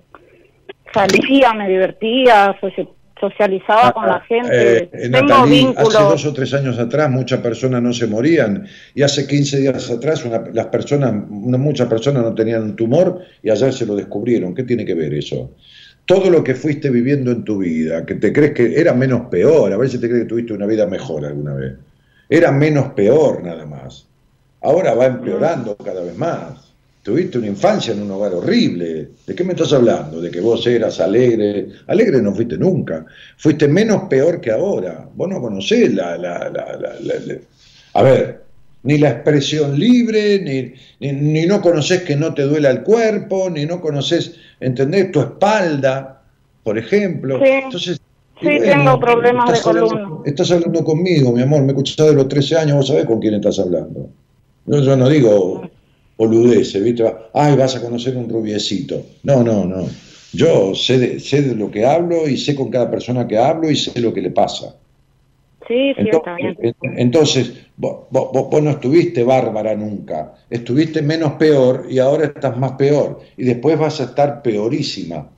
salía, 0.93 1.53
me 1.53 1.69
divertía, 1.69 2.53
soci- 2.59 2.89
socializaba 3.17 3.93
con 3.93 4.07
la 4.07 4.19
gente, 4.21 4.89
Eh, 4.91 5.09
tengo 5.09 5.21
Natalie, 5.27 5.59
hace 5.59 5.65
vínculos. 5.67 5.93
dos 5.93 6.25
o 6.25 6.33
tres 6.33 6.53
años 6.53 6.77
atrás 6.79 7.09
muchas 7.09 7.39
personas 7.39 7.81
no 7.81 7.93
se 7.93 8.07
morían 8.07 8.65
y 8.93 9.01
hace 9.01 9.25
15 9.25 9.59
días 9.59 9.89
atrás 9.89 10.25
una- 10.25 10.43
las 10.51 10.65
personas, 10.67 11.13
una- 11.29 11.57
muchas 11.57 11.87
personas 11.87 12.23
no 12.23 12.33
tenían 12.35 12.63
un 12.63 12.75
tumor 12.75 13.21
y 13.41 13.49
ayer 13.49 13.71
se 13.71 13.85
lo 13.85 13.95
descubrieron. 13.95 14.53
¿Qué 14.53 14.63
tiene 14.63 14.83
que 14.85 14.95
ver 14.95 15.13
eso? 15.13 15.51
Todo 16.05 16.29
lo 16.29 16.43
que 16.43 16.55
fuiste 16.55 16.89
viviendo 16.89 17.31
en 17.31 17.45
tu 17.45 17.59
vida, 17.59 18.05
que 18.05 18.15
te 18.15 18.33
crees 18.33 18.51
que 18.51 18.77
era 18.79 18.93
menos 18.93 19.27
peor, 19.29 19.71
a 19.71 19.77
ver 19.77 19.87
si 19.87 19.97
te 19.99 20.07
crees 20.09 20.23
que 20.23 20.29
tuviste 20.29 20.51
una 20.53 20.65
vida 20.65 20.87
mejor 20.87 21.23
alguna 21.25 21.53
vez. 21.53 21.73
Era 22.27 22.51
menos 22.51 22.91
peor 22.93 23.43
nada 23.43 23.65
más. 23.65 24.08
Ahora 24.61 24.93
va 24.93 25.05
empeorando 25.05 25.75
cada 25.77 26.01
vez 26.03 26.17
más. 26.17 26.65
Tuviste 27.01 27.37
una 27.37 27.47
infancia 27.47 27.93
en 27.93 28.01
un 28.01 28.11
hogar 28.11 28.33
horrible. 28.33 29.09
¿De 29.25 29.33
qué 29.33 29.43
me 29.43 29.53
estás 29.53 29.71
hablando? 29.73 30.19
De 30.21 30.29
que 30.29 30.41
vos 30.41 30.65
eras 30.67 30.99
alegre. 30.99 31.67
Alegre 31.87 32.21
no 32.21 32.33
fuiste 32.35 32.57
nunca. 32.57 33.05
Fuiste 33.37 33.67
menos 33.67 34.03
peor 34.09 34.41
que 34.41 34.51
ahora. 34.51 35.07
Vos 35.15 35.29
no 35.29 35.39
conocés 35.41 35.93
la... 35.93 36.17
la- 36.17 36.49
la- 36.49 36.77
la- 36.77 36.95
la- 36.99 37.19
la- 37.25 37.37
A 37.93 38.03
ver, 38.03 38.41
ni 38.83 38.97
la 38.97 39.09
expresión 39.11 39.79
libre, 39.79 40.39
ni, 40.41 40.73
ni, 40.99 41.13
ni 41.19 41.45
no 41.47 41.61
conocés 41.61 42.01
que 42.03 42.15
no 42.17 42.33
te 42.33 42.43
duela 42.43 42.69
el 42.69 42.83
cuerpo, 42.83 43.49
ni 43.49 43.65
no 43.65 43.79
conocés, 43.81 44.35
¿entendés? 44.59 45.11
Tu 45.11 45.21
espalda, 45.21 46.21
por 46.63 46.77
ejemplo. 46.77 47.39
Sí. 47.39 47.49
Entonces, 47.49 48.01
Sí, 48.41 48.47
y 48.47 48.59
tengo 48.61 48.97
problemas 48.99 49.51
de 49.51 49.69
hablando- 49.69 49.87
columna. 49.89 50.17
Estás 50.25 50.49
hablando 50.51 50.81
conmigo, 50.83 51.31
mi 51.33 51.41
amor, 51.41 51.61
me 51.63 51.69
escuchás 51.69 52.07
de 52.07 52.13
los 52.13 52.27
13 52.29 52.57
años, 52.57 52.77
vos 52.77 52.87
sabés 52.87 53.05
con 53.05 53.19
quién 53.19 53.33
estás 53.33 53.59
hablando. 53.59 54.09
No, 54.69 54.79
yo 54.81 54.95
no 54.95 55.09
digo 55.09 55.63
boludeces, 56.17 56.83
¿viste? 56.83 57.03
Ay, 57.33 57.55
vas 57.55 57.75
a 57.75 57.81
conocer 57.81 58.15
un 58.17 58.29
rubiecito. 58.29 59.03
No, 59.23 59.43
no, 59.43 59.65
no. 59.65 59.87
Yo 60.33 60.75
sé 60.75 60.99
de, 60.99 61.19
sé 61.19 61.41
de 61.41 61.55
lo 61.55 61.71
que 61.71 61.85
hablo 61.85 62.27
y 62.27 62.37
sé 62.37 62.55
con 62.55 62.69
cada 62.69 62.89
persona 62.91 63.27
que 63.27 63.37
hablo 63.37 63.69
y 63.71 63.75
sé 63.75 63.99
lo 63.99 64.13
que 64.13 64.21
le 64.21 64.31
pasa. 64.31 64.75
Sí. 65.67 65.93
Entonces, 65.97 66.57
entonces, 66.83 67.53
vos- 67.77 68.05
vos 68.11 68.61
no 68.61 68.69
estuviste 68.71 69.23
bárbara 69.23 69.75
nunca, 69.75 70.35
estuviste 70.49 71.01
menos 71.01 71.33
peor 71.33 71.87
y 71.89 71.99
ahora 71.99 72.25
estás 72.25 72.57
más 72.57 72.73
peor 72.73 73.19
y 73.37 73.43
después 73.45 73.77
vas 73.77 73.99
a 74.01 74.05
estar 74.05 74.41
peorísima. 74.41 75.29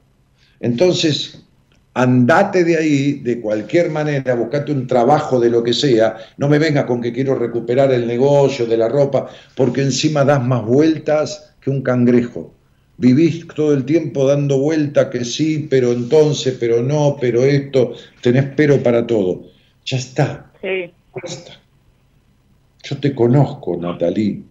Entonces, 0.60 1.44
andate 1.94 2.64
de 2.64 2.78
ahí 2.78 3.14
de 3.20 3.42
cualquier 3.42 3.90
manera, 3.92 4.36
buscate 4.36 4.72
un 4.72 4.88
trabajo 4.88 5.40
de 5.40 5.50
lo 5.50 5.64
que 5.64 5.74
sea, 5.74 6.18
no 6.38 6.48
me 6.48 6.60
vengas 6.60 6.86
con 6.86 7.02
que 7.02 7.12
quiero 7.14 7.36
recuperar 7.36 7.92
el 7.92 8.08
negocio 8.08 8.66
de 8.66 8.78
la 8.78 8.88
ropa, 8.90 9.30
porque 9.56 9.82
encima 9.82 10.24
das 10.24 10.44
más 10.44 10.66
vueltas 10.66 11.56
que 11.62 11.70
un 11.70 11.82
cangrejo. 11.82 12.54
Vivís 12.98 13.48
todo 13.56 13.74
el 13.74 13.84
tiempo 13.86 14.28
dando 14.28 14.60
vuelta 14.60 15.10
que 15.10 15.26
sí, 15.26 15.68
pero 15.70 15.92
entonces, 15.92 16.56
pero 16.60 16.82
no, 16.84 17.18
pero 17.20 17.44
esto, 17.44 17.94
tenés 18.22 18.46
pero 18.56 18.82
para 18.84 19.06
todo. 19.08 19.44
Ya 19.86 19.98
está, 19.98 20.52
Sí, 20.62 20.94
basta. 21.14 21.60
Yo 22.84 23.00
te 23.00 23.16
conozco, 23.16 23.78
Natalí. 23.78 24.46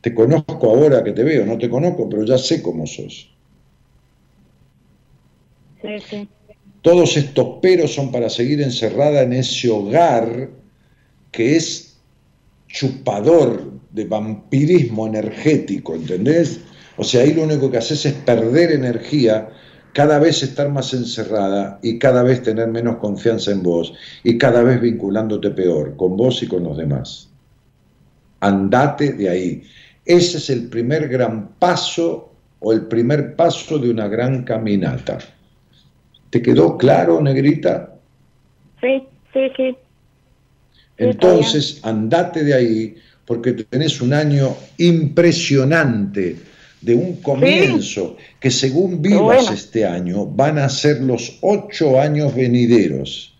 Te 0.00 0.14
conozco 0.14 0.70
ahora 0.70 1.02
que 1.02 1.12
te 1.12 1.24
veo, 1.24 1.44
no 1.46 1.58
te 1.58 1.68
conozco, 1.68 2.08
pero 2.08 2.24
ya 2.24 2.38
sé 2.38 2.62
cómo 2.62 2.86
sos. 2.86 3.28
sí, 5.82 6.00
sí. 6.00 6.28
Todos 6.86 7.16
estos 7.16 7.58
peros 7.60 7.94
son 7.94 8.12
para 8.12 8.30
seguir 8.30 8.62
encerrada 8.62 9.22
en 9.22 9.32
ese 9.32 9.68
hogar 9.68 10.50
que 11.32 11.56
es 11.56 11.98
chupador 12.68 13.72
de 13.90 14.04
vampirismo 14.04 15.08
energético, 15.08 15.96
¿entendés? 15.96 16.60
O 16.96 17.02
sea, 17.02 17.22
ahí 17.22 17.34
lo 17.34 17.42
único 17.42 17.72
que 17.72 17.78
haces 17.78 18.06
es 18.06 18.12
perder 18.12 18.70
energía, 18.70 19.48
cada 19.94 20.20
vez 20.20 20.44
estar 20.44 20.70
más 20.70 20.94
encerrada 20.94 21.80
y 21.82 21.98
cada 21.98 22.22
vez 22.22 22.44
tener 22.44 22.68
menos 22.68 22.98
confianza 22.98 23.50
en 23.50 23.64
vos 23.64 23.92
y 24.22 24.38
cada 24.38 24.62
vez 24.62 24.80
vinculándote 24.80 25.50
peor 25.50 25.96
con 25.96 26.16
vos 26.16 26.40
y 26.44 26.46
con 26.46 26.62
los 26.62 26.76
demás. 26.76 27.28
Andate 28.38 29.12
de 29.12 29.28
ahí. 29.28 29.62
Ese 30.04 30.38
es 30.38 30.50
el 30.50 30.68
primer 30.68 31.08
gran 31.08 31.48
paso 31.58 32.32
o 32.60 32.72
el 32.72 32.82
primer 32.82 33.34
paso 33.34 33.76
de 33.76 33.90
una 33.90 34.06
gran 34.06 34.44
caminata. 34.44 35.18
¿Te 36.36 36.42
quedó 36.42 36.76
claro, 36.76 37.18
negrita? 37.22 37.94
Sí, 38.82 39.04
sí, 39.32 39.40
sí. 39.56 39.74
Entonces, 40.98 41.80
andate 41.82 42.44
de 42.44 42.52
ahí 42.52 42.94
porque 43.24 43.54
tenés 43.54 44.02
un 44.02 44.12
año 44.12 44.54
impresionante 44.76 46.36
de 46.82 46.94
un 46.94 47.22
comienzo 47.22 48.18
que 48.38 48.50
según 48.50 49.00
vivas 49.00 49.44
bueno. 49.44 49.52
este 49.52 49.86
año 49.86 50.26
van 50.26 50.58
a 50.58 50.68
ser 50.68 51.00
los 51.00 51.38
ocho 51.40 51.98
años 51.98 52.34
venideros. 52.34 53.34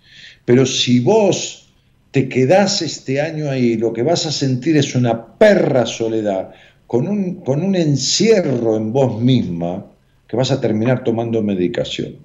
Pero 0.47 0.65
si 0.65 1.01
vos 1.01 1.69
te 2.13 2.31
quedás 2.31 2.81
este 2.81 3.21
año 3.21 3.51
ahí, 3.51 3.77
lo 3.77 3.93
que 3.93 4.05
vas 4.05 4.25
a 4.25 4.33
sentir 4.33 4.79
es 4.79 4.95
una 4.95 5.37
perra 5.37 5.85
soledad, 5.85 6.53
con 6.87 7.09
un, 7.09 7.43
con 7.43 7.63
un 7.63 7.77
encierro 7.77 8.75
en 8.75 8.91
vos 8.91 9.21
misma, 9.21 9.85
que 10.27 10.35
vas 10.39 10.51
a 10.51 10.63
terminar 10.63 11.05
tomando 11.05 11.43
medicación. 11.43 12.25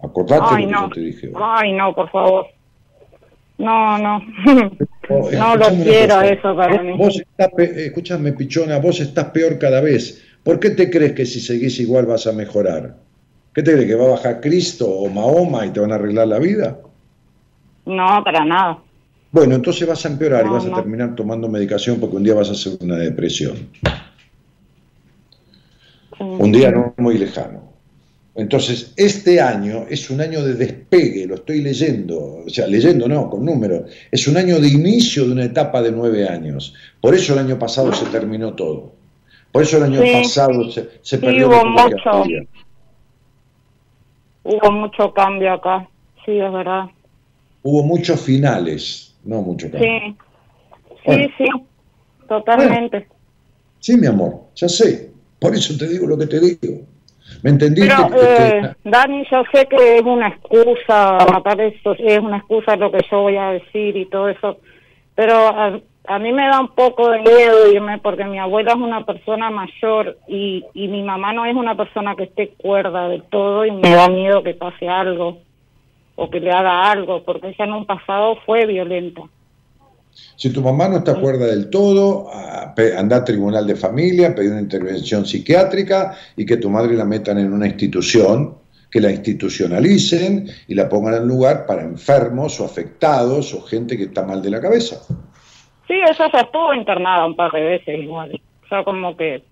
Acordate 0.00 0.44
Ay, 0.48 0.62
lo 0.62 0.68
que 0.68 0.72
no. 0.74 0.88
yo 0.88 0.94
te 0.94 1.00
dije. 1.00 1.26
hoy. 1.28 1.34
Ay, 1.42 1.72
no, 1.72 1.94
por 1.94 2.10
favor. 2.10 2.46
No, 3.58 3.98
no. 3.98 4.22
Oh, 5.08 5.30
No 5.32 5.56
lo 5.56 5.68
quiero 5.68 6.20
eso 6.20 6.54
para 6.56 6.82
mí. 6.82 6.96
Vos 6.96 7.16
estás 7.16 7.48
pe- 7.56 7.64
eh, 7.64 7.86
escúchame, 7.86 8.32
pichona, 8.32 8.78
vos 8.78 9.00
estás 9.00 9.26
peor 9.26 9.58
cada 9.58 9.80
vez. 9.80 10.22
¿Por 10.42 10.60
qué 10.60 10.70
te 10.70 10.90
crees 10.90 11.12
que 11.12 11.24
si 11.26 11.40
seguís 11.40 11.80
igual 11.80 12.06
vas 12.06 12.26
a 12.26 12.32
mejorar? 12.32 12.96
¿Qué 13.54 13.62
te 13.62 13.72
crees 13.72 13.86
que 13.86 13.94
va 13.94 14.04
a 14.04 14.10
bajar 14.10 14.40
Cristo 14.40 14.86
o 14.88 15.08
Mahoma 15.08 15.64
y 15.64 15.70
te 15.70 15.80
van 15.80 15.90
a 15.92 15.94
arreglar 15.94 16.28
la 16.28 16.38
vida? 16.38 16.78
No, 17.86 18.22
para 18.22 18.44
nada. 18.44 18.78
Bueno, 19.32 19.54
entonces 19.54 19.88
vas 19.88 20.04
a 20.04 20.08
empeorar 20.08 20.42
y 20.44 20.48
No, 20.48 20.54
vas 20.54 20.66
a 20.66 20.68
no. 20.68 20.76
terminar 20.76 21.14
tomando 21.14 21.48
medicación 21.48 21.98
porque 21.98 22.16
un 22.16 22.22
día 22.24 22.34
vas 22.34 22.48
a 22.50 22.52
hacer 22.52 22.74
una 22.80 22.96
depresión. 22.96 23.68
Un 26.18 26.52
día 26.52 26.70
no 26.70 26.94
muy 26.98 27.18
lejano. 27.18 27.65
Entonces, 28.38 28.92
este 28.96 29.40
año 29.40 29.86
es 29.88 30.10
un 30.10 30.20
año 30.20 30.44
de 30.44 30.54
despegue, 30.54 31.26
lo 31.26 31.36
estoy 31.36 31.62
leyendo, 31.62 32.42
o 32.46 32.48
sea, 32.50 32.66
leyendo 32.66 33.08
no, 33.08 33.30
con 33.30 33.44
números, 33.44 33.90
es 34.10 34.28
un 34.28 34.36
año 34.36 34.60
de 34.60 34.68
inicio 34.68 35.24
de 35.24 35.32
una 35.32 35.44
etapa 35.44 35.80
de 35.80 35.90
nueve 35.90 36.28
años. 36.28 36.74
Por 37.00 37.14
eso 37.14 37.32
el 37.32 37.38
año 37.38 37.58
pasado 37.58 37.92
se 37.94 38.04
terminó 38.06 38.52
todo. 38.54 38.92
Por 39.52 39.62
eso 39.62 39.78
el 39.78 39.84
año 39.84 40.02
Sí. 40.02 40.12
pasado 40.12 40.70
se, 40.70 40.82
se 41.00 41.16
Sí, 41.16 41.24
perdió 41.24 41.48
hubo 41.48 41.64
mucho. 41.64 42.24
Hubo 44.44 44.70
mucho 44.72 45.12
cambio 45.12 45.54
acá. 45.54 45.88
Sí, 46.24 46.32
es 46.38 46.52
verdad. 46.52 46.84
Hubo 47.62 47.82
muchos 47.82 48.20
finales, 48.20 49.14
no 49.24 49.40
mucho 49.42 49.70
cambio. 49.70 49.88
Sí. 49.88 50.16
Sí, 50.88 50.96
Bueno. 51.06 51.28
sí. 51.38 51.44
Totalmente. 52.28 53.08
Sí, 53.80 53.96
mi 53.96 54.06
amor, 54.08 54.40
ya 54.56 54.68
sé. 54.68 55.10
Por 55.38 55.54
eso 55.54 55.76
te 55.78 55.88
digo 55.88 56.06
lo 56.06 56.18
que 56.18 56.26
te 56.26 56.40
digo. 56.40 56.82
¿Me 57.42 57.50
entendiste? 57.50 57.94
Pero, 57.94 58.22
eh, 58.22 58.74
Dani, 58.84 59.24
yo 59.30 59.42
sé 59.52 59.66
que 59.66 59.98
es 59.98 60.02
una 60.02 60.28
excusa, 60.28 61.18
matar 61.32 61.60
eso, 61.60 61.94
es 61.98 62.18
una 62.18 62.38
excusa 62.38 62.76
lo 62.76 62.90
que 62.90 63.04
yo 63.10 63.22
voy 63.22 63.36
a 63.36 63.50
decir 63.50 63.96
y 63.96 64.06
todo 64.06 64.28
eso, 64.28 64.58
pero 65.14 65.34
a, 65.34 65.80
a 66.08 66.18
mí 66.18 66.32
me 66.32 66.46
da 66.46 66.60
un 66.60 66.68
poco 66.68 67.10
de 67.10 67.20
miedo 67.20 67.72
irme 67.72 67.98
porque 67.98 68.24
mi 68.24 68.38
abuela 68.38 68.72
es 68.72 68.78
una 68.78 69.04
persona 69.04 69.50
mayor 69.50 70.18
y, 70.28 70.64
y 70.74 70.88
mi 70.88 71.02
mamá 71.02 71.32
no 71.32 71.44
es 71.44 71.54
una 71.54 71.76
persona 71.76 72.14
que 72.14 72.24
esté 72.24 72.48
cuerda 72.56 73.08
del 73.08 73.22
todo 73.24 73.64
y 73.64 73.72
me 73.72 73.90
da 73.90 74.08
miedo 74.08 74.42
que 74.42 74.54
pase 74.54 74.88
algo 74.88 75.38
o 76.14 76.30
que 76.30 76.40
le 76.40 76.50
haga 76.50 76.90
algo, 76.90 77.22
porque 77.24 77.48
ella 77.48 77.64
en 77.66 77.72
un 77.72 77.84
pasado 77.84 78.36
fue 78.46 78.66
violenta. 78.66 79.22
Si 80.36 80.50
tu 80.50 80.60
mamá 80.62 80.88
no 80.88 80.98
está 80.98 81.12
acuerda 81.12 81.46
del 81.46 81.70
todo, 81.70 82.28
a- 82.32 82.74
pe- 82.74 82.96
anda 82.96 83.16
a 83.18 83.24
tribunal 83.24 83.66
de 83.66 83.76
familia, 83.76 84.34
pedir 84.34 84.52
una 84.52 84.60
intervención 84.60 85.24
psiquiátrica 85.26 86.14
y 86.36 86.44
que 86.46 86.56
tu 86.56 86.68
madre 86.70 86.94
la 86.94 87.04
metan 87.04 87.38
en 87.38 87.52
una 87.52 87.66
institución, 87.66 88.54
que 88.90 89.00
la 89.00 89.10
institucionalicen 89.10 90.46
y 90.68 90.74
la 90.74 90.88
pongan 90.88 91.14
en 91.14 91.26
lugar 91.28 91.66
para 91.66 91.82
enfermos 91.82 92.60
o 92.60 92.64
afectados 92.64 93.52
o 93.54 93.60
gente 93.62 93.96
que 93.96 94.04
está 94.04 94.22
mal 94.24 94.40
de 94.42 94.50
la 94.50 94.60
cabeza. 94.60 94.96
Sí, 95.86 95.94
ella 95.94 96.30
ya 96.32 96.40
estuvo 96.40 96.72
internada 96.74 97.26
un 97.26 97.36
par 97.36 97.52
de 97.52 97.62
veces 97.62 97.98
igual. 97.98 98.40
O 98.64 98.68
sea, 98.68 98.84
como 98.84 99.16
que 99.16 99.42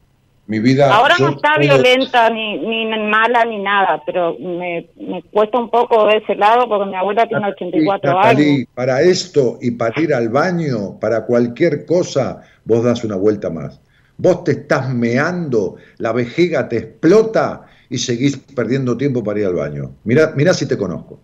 Mi 0.47 0.59
vida. 0.59 0.95
Ahora 0.95 1.15
no 1.19 1.31
está 1.31 1.55
puedo- 1.55 1.61
violenta 1.75 2.29
ni, 2.29 2.59
ni 2.59 2.85
mala 3.09 3.47
ni 3.47 3.59
nada, 3.63 4.03
pero 4.05 4.37
me, 4.39 4.91
me 4.97 5.23
cuesta 5.23 5.59
un 5.59 5.71
poco 5.71 6.07
de 6.07 6.19
ese 6.19 6.35
lado 6.35 6.69
porque 6.69 6.91
mi 6.91 6.97
abuela 6.97 7.27
tiene 7.27 7.49
84 7.49 8.13
Natalí, 8.15 8.51
años. 8.57 8.69
para 8.75 9.01
esto 9.01 9.59
y 9.63 9.71
para 9.71 9.99
ir 10.03 10.13
al 10.13 10.29
baño, 10.29 10.99
para 11.01 11.25
cualquier 11.25 11.87
cosa, 11.87 12.43
vos 12.65 12.85
das 12.85 13.03
una 13.05 13.17
vuelta 13.17 13.49
más. 13.49 13.81
Vos 14.19 14.45
te 14.45 14.53
estás 14.53 14.93
meando, 14.95 15.77
la 15.97 16.13
vejiga 16.13 16.69
te 16.69 16.77
explota 16.77 17.63
y 17.89 17.97
seguís 17.99 18.37
perdiendo 18.37 18.97
tiempo 18.99 19.25
para 19.25 19.41
ir 19.41 19.47
al 19.47 19.55
baño. 19.55 19.93
Mira, 20.05 20.33
mira 20.37 20.53
si 20.53 20.69
te 20.69 20.77
conozco. 20.77 21.21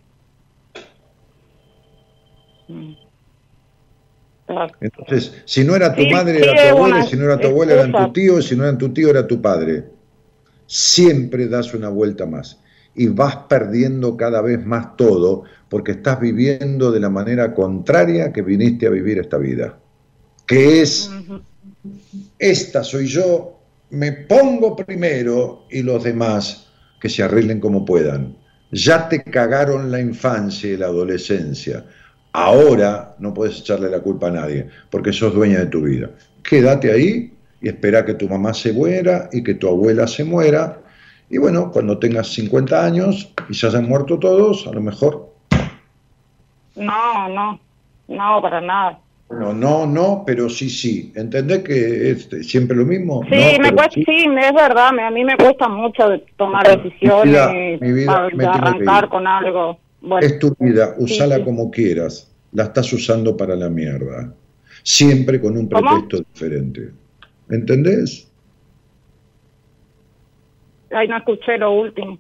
Claro. 2.66 2.99
Entonces, 4.81 5.43
si 5.44 5.64
no 5.64 5.74
era 5.74 5.94
tu 5.94 6.02
Sí, 6.02 6.10
madre, 6.10 6.39
era 6.39 6.55
tu 6.55 6.77
abuela, 6.77 7.02
si 7.05 7.16
no 7.16 7.24
era 7.24 7.39
tu 7.39 7.48
abuela, 7.48 7.72
eran 7.74 7.93
tu 7.93 8.12
tío, 8.12 8.43
si 8.43 8.56
no 8.56 8.64
eran 8.64 8.78
tu 8.78 8.93
tío, 8.93 9.10
era 9.10 9.27
tu 9.27 9.40
padre. 9.40 9.85
Siempre 10.66 11.48
das 11.48 11.74
una 11.74 11.89
vuelta 11.89 12.27
más 12.27 12.60
y 12.94 13.09
vas 13.09 13.36
perdiendo 13.48 14.16
cada 14.16 14.40
vez 14.43 14.64
más 14.64 14.97
todo 14.97 15.44
porque 15.68 15.93
estás 15.93 16.20
viviendo 16.20 16.90
de 16.90 17.01
la 17.01 17.10
manera 17.10 17.55
contraria 17.55 18.32
que 18.32 18.43
viniste 18.43 18.86
a 18.86 18.90
vivir 18.90 19.18
esta 19.18 19.39
vida. 19.39 19.78
Que 20.47 20.82
es, 20.82 21.10
esta 22.39 22.82
soy 22.82 23.06
yo, 23.06 23.60
me 23.90 24.12
pongo 24.12 24.74
primero 24.74 25.66
y 25.70 25.82
los 25.82 26.02
demás 26.02 26.68
que 27.01 27.09
se 27.09 27.22
arreglen 27.22 27.60
como 27.60 27.85
puedan. 27.85 28.36
Ya 28.72 29.09
te 29.09 29.22
cagaron 29.22 29.90
la 29.90 30.01
infancia 30.01 30.70
y 30.70 30.77
la 30.77 30.86
adolescencia. 30.86 31.85
Ahora 32.32 33.15
no 33.19 33.35
puedes 33.35 33.59
echarle 33.61 33.90
la 33.90 34.01
culpa 34.01 34.28
a 34.28 34.31
nadie, 34.31 34.69
porque 34.90 35.12
sos 35.12 35.35
dueña 35.35 35.59
de 35.61 35.66
tu 35.66 35.82
vida. 35.82 36.11
Quédate 36.48 36.93
ahí 36.93 37.32
y 37.61 37.69
espera 37.69 38.05
que 38.05 38.15
tu 38.15 38.28
mamá 38.28 38.55
se 38.55 38.73
muera 38.73 39.28
y 39.32 39.43
que 39.43 39.55
tu 39.55 39.69
abuela 39.69 40.07
se 40.07 40.24
muera. 40.24 40.78
Y 41.28 41.39
bueno, 41.39 41.70
cuando 41.73 41.98
tengas 41.98 42.28
50 42.28 42.85
años 42.85 43.32
y 43.48 43.55
se 43.55 43.66
hayan 43.66 43.89
muerto 43.89 44.19
todos, 44.19 44.66
a 44.66 44.73
lo 44.73 44.81
mejor. 44.81 45.28
No, 46.77 47.28
no, 47.28 47.61
no, 48.09 48.43
para 48.43 48.61
nada. 48.61 48.98
Bueno, 49.28 49.52
no, 49.52 49.86
no, 49.86 50.23
pero 50.27 50.48
sí, 50.48 50.69
sí. 50.69 51.12
¿Entendés 51.15 51.61
que 51.62 52.11
es 52.11 52.28
siempre 52.48 52.77
lo 52.77 52.85
mismo? 52.85 53.23
Sí, 53.31 53.36
No, 53.36 53.62
me 53.62 53.73
cuesta, 53.73 53.90
sí. 53.94 54.05
sí, 54.05 54.24
es 54.40 54.52
verdad, 54.55 54.89
a 54.89 55.11
mí 55.11 55.24
me 55.24 55.36
cuesta 55.36 55.69
mucho 55.69 56.05
tomar 56.36 56.66
Mi 56.69 56.82
decisiones, 56.82 57.81
vida- 57.81 58.28
mi 58.32 58.39
vida 58.39 58.52
arrancar 58.55 59.09
con 59.09 59.27
algo. 59.27 59.78
Bueno, 60.01 60.27
Es 60.27 60.39
tu 60.39 60.55
vida, 60.59 60.94
usala 60.98 61.36
sí. 61.36 61.43
como 61.44 61.70
quieras. 61.70 62.31
La 62.52 62.64
estás 62.64 62.93
usando 62.93 63.36
para 63.36 63.55
la 63.55 63.68
mierda. 63.68 64.35
Siempre 64.82 65.40
con 65.40 65.56
un 65.56 65.68
¿Cómo? 65.68 65.89
pretexto 65.89 66.24
diferente. 66.32 66.90
¿Entendés? 67.51 68.27
ahí 70.93 71.06
no 71.06 71.16
escuché 71.18 71.56
lo 71.59 71.72
último. 71.72 72.18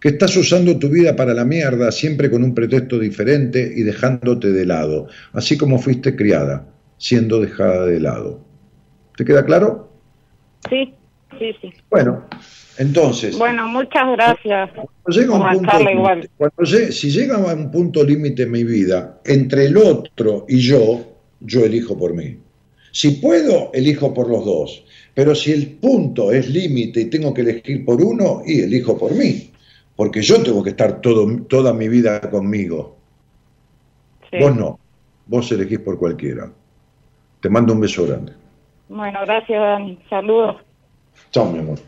Que 0.00 0.10
estás 0.10 0.36
usando 0.36 0.78
tu 0.78 0.88
vida 0.88 1.16
para 1.16 1.34
la 1.34 1.44
mierda, 1.44 1.90
siempre 1.90 2.30
con 2.30 2.44
un 2.44 2.54
pretexto 2.54 2.98
diferente 2.98 3.72
y 3.74 3.82
dejándote 3.82 4.52
de 4.52 4.64
lado. 4.64 5.08
Así 5.32 5.58
como 5.58 5.78
fuiste 5.78 6.14
criada, 6.14 6.68
siendo 6.98 7.40
dejada 7.40 7.86
de 7.86 7.98
lado. 7.98 8.40
¿Te 9.16 9.24
queda 9.24 9.44
claro? 9.44 9.90
Sí, 10.68 10.94
sí, 11.40 11.52
sí. 11.60 11.72
Bueno, 11.90 12.24
entonces. 12.78 13.36
Bueno, 13.36 13.68
muchas 13.68 14.10
gracias. 14.12 14.70
Cuando 14.74 15.20
llega 15.20 15.34
un 15.34 15.58
punto 15.58 15.78
límite, 15.78 16.30
cuando 16.36 16.66
si 16.66 17.10
llega 17.10 17.36
a 17.36 17.54
un 17.54 17.70
punto 17.70 18.04
límite 18.04 18.44
en 18.44 18.50
mi 18.50 18.64
vida, 18.64 19.20
entre 19.24 19.66
el 19.66 19.76
otro 19.76 20.46
y 20.48 20.58
yo, 20.58 21.00
yo 21.40 21.64
elijo 21.64 21.98
por 21.98 22.14
mí. 22.14 22.38
Si 22.92 23.12
puedo, 23.12 23.70
elijo 23.74 24.14
por 24.14 24.28
los 24.28 24.44
dos. 24.44 24.84
Pero 25.14 25.34
si 25.34 25.52
el 25.52 25.66
punto 25.72 26.30
es 26.32 26.48
límite 26.48 27.00
y 27.00 27.04
tengo 27.06 27.34
que 27.34 27.42
elegir 27.42 27.84
por 27.84 28.00
uno, 28.00 28.42
y 28.46 28.60
elijo 28.60 28.96
por 28.96 29.14
mí. 29.14 29.50
Porque 29.96 30.22
yo 30.22 30.40
tengo 30.42 30.62
que 30.62 30.70
estar 30.70 31.00
todo, 31.00 31.26
toda 31.48 31.72
mi 31.72 31.88
vida 31.88 32.20
conmigo. 32.20 32.96
Sí. 34.30 34.38
Vos 34.40 34.54
no. 34.54 34.78
Vos 35.26 35.50
elegís 35.50 35.80
por 35.80 35.98
cualquiera. 35.98 36.50
Te 37.40 37.48
mando 37.48 37.72
un 37.72 37.80
beso 37.80 38.06
grande. 38.06 38.32
Bueno, 38.88 39.18
gracias, 39.26 39.60
Dani. 39.60 39.98
Saludos. 40.08 40.56
Chao, 41.30 41.50
mi 41.50 41.58
amor. 41.58 41.78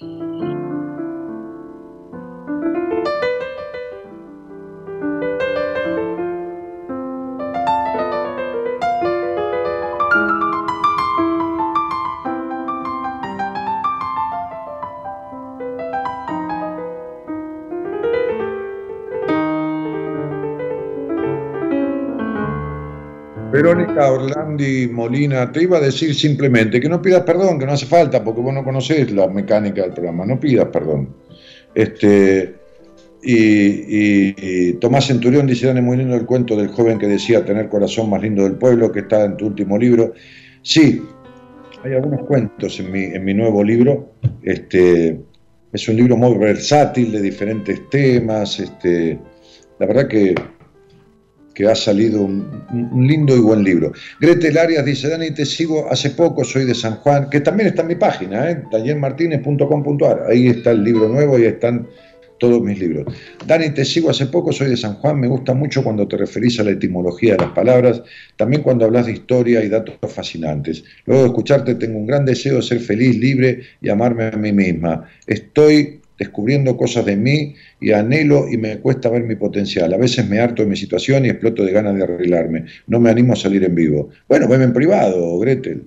Música 0.00 0.49
Verónica 23.62 24.10
Orlandi 24.10 24.88
Molina, 24.88 25.52
te 25.52 25.64
iba 25.64 25.76
a 25.76 25.80
decir 25.80 26.14
simplemente 26.14 26.80
que 26.80 26.88
no 26.88 27.02
pidas 27.02 27.24
perdón, 27.24 27.58
que 27.58 27.66
no 27.66 27.72
hace 27.72 27.84
falta, 27.84 28.24
porque 28.24 28.40
vos 28.40 28.54
no 28.54 28.64
conocés 28.64 29.12
la 29.12 29.28
mecánica 29.28 29.82
del 29.82 29.92
programa, 29.92 30.24
no 30.24 30.40
pidas 30.40 30.68
perdón. 30.68 31.14
Este, 31.74 32.54
y, 33.22 34.72
Tomás 34.74 35.08
Centurión 35.08 35.46
dice, 35.46 35.66
Dani, 35.66 35.82
muy 35.82 35.98
lindo 35.98 36.16
el 36.16 36.24
cuento 36.24 36.56
del 36.56 36.68
joven 36.68 36.98
que 36.98 37.06
decía 37.06 37.44
tener 37.44 37.68
corazón 37.68 38.08
más 38.08 38.22
lindo 38.22 38.44
del 38.44 38.54
pueblo, 38.54 38.90
que 38.90 39.00
está 39.00 39.24
en 39.26 39.36
tu 39.36 39.48
último 39.48 39.76
libro. 39.76 40.14
Sí, 40.62 41.02
hay 41.84 41.92
algunos 41.92 42.22
cuentos 42.26 42.80
en 42.80 42.90
mi, 42.90 43.04
en 43.04 43.22
mi 43.22 43.34
nuevo 43.34 43.62
libro. 43.62 44.12
Este, 44.42 45.20
es 45.70 45.86
un 45.86 45.96
libro 45.96 46.16
muy 46.16 46.38
versátil 46.38 47.12
de 47.12 47.20
diferentes 47.20 47.90
temas. 47.90 48.58
Este, 48.58 49.18
la 49.78 49.86
verdad 49.86 50.08
que, 50.08 50.34
que 51.60 51.68
ha 51.68 51.74
salido 51.74 52.22
un, 52.22 53.06
lindo 53.06 53.36
y 53.36 53.40
buen 53.40 53.62
libro. 53.62 53.92
Gretel 54.18 54.56
Arias 54.56 54.84
dice, 54.84 55.08
Dani, 55.08 55.30
te 55.32 55.44
sigo 55.44 55.90
hace 55.90 56.10
poco, 56.10 56.42
soy 56.42 56.64
de 56.64 56.74
San 56.74 56.96
Juan, 56.96 57.28
que 57.28 57.40
también 57.40 57.68
está 57.68 57.82
en 57.82 57.88
mi 57.88 57.96
página, 57.96 58.50
¿eh? 58.50 58.62
Ahí 60.28 60.48
está 60.48 60.70
el 60.70 60.82
libro 60.82 61.08
nuevo 61.08 61.38
y 61.38 61.44
están 61.44 61.86
todos 62.38 62.62
mis 62.62 62.78
libros. 62.78 63.14
Dani, 63.46 63.70
te 63.70 63.84
sigo 63.84 64.08
hace 64.08 64.26
poco, 64.26 64.52
soy 64.52 64.70
de 64.70 64.76
San 64.78 64.94
Juan, 64.94 65.20
me 65.20 65.28
gusta 65.28 65.52
mucho 65.52 65.84
cuando 65.84 66.08
te 66.08 66.16
referís 66.16 66.58
a 66.60 66.64
la 66.64 66.70
etimología 66.70 67.32
de 67.32 67.44
las 67.44 67.52
palabras, 67.52 68.02
también 68.36 68.62
cuando 68.62 68.86
hablas 68.86 69.04
de 69.04 69.12
historia 69.12 69.62
y 69.62 69.68
datos 69.68 69.96
fascinantes. 70.08 70.82
Luego 71.04 71.24
de 71.24 71.28
escucharte 71.28 71.74
tengo 71.74 71.98
un 71.98 72.06
gran 72.06 72.24
deseo 72.24 72.56
de 72.56 72.62
ser 72.62 72.80
feliz, 72.80 73.18
libre 73.18 73.60
y 73.82 73.90
amarme 73.90 74.24
a 74.24 74.30
mí 74.30 74.52
misma. 74.52 75.06
Estoy 75.26 75.99
descubriendo 76.20 76.76
cosas 76.76 77.06
de 77.06 77.16
mí 77.16 77.54
y 77.80 77.92
anhelo 77.92 78.46
y 78.46 78.58
me 78.58 78.78
cuesta 78.78 79.08
ver 79.08 79.24
mi 79.24 79.36
potencial. 79.36 79.92
A 79.94 79.96
veces 79.96 80.28
me 80.28 80.38
harto 80.38 80.62
de 80.62 80.68
mi 80.68 80.76
situación 80.76 81.24
y 81.24 81.30
exploto 81.30 81.64
de 81.64 81.72
ganas 81.72 81.96
de 81.96 82.02
arreglarme. 82.02 82.66
No 82.86 83.00
me 83.00 83.08
animo 83.08 83.32
a 83.32 83.36
salir 83.36 83.64
en 83.64 83.74
vivo. 83.74 84.10
Bueno, 84.28 84.46
veme 84.46 84.64
en 84.64 84.74
privado, 84.74 85.38
Gretel. 85.38 85.82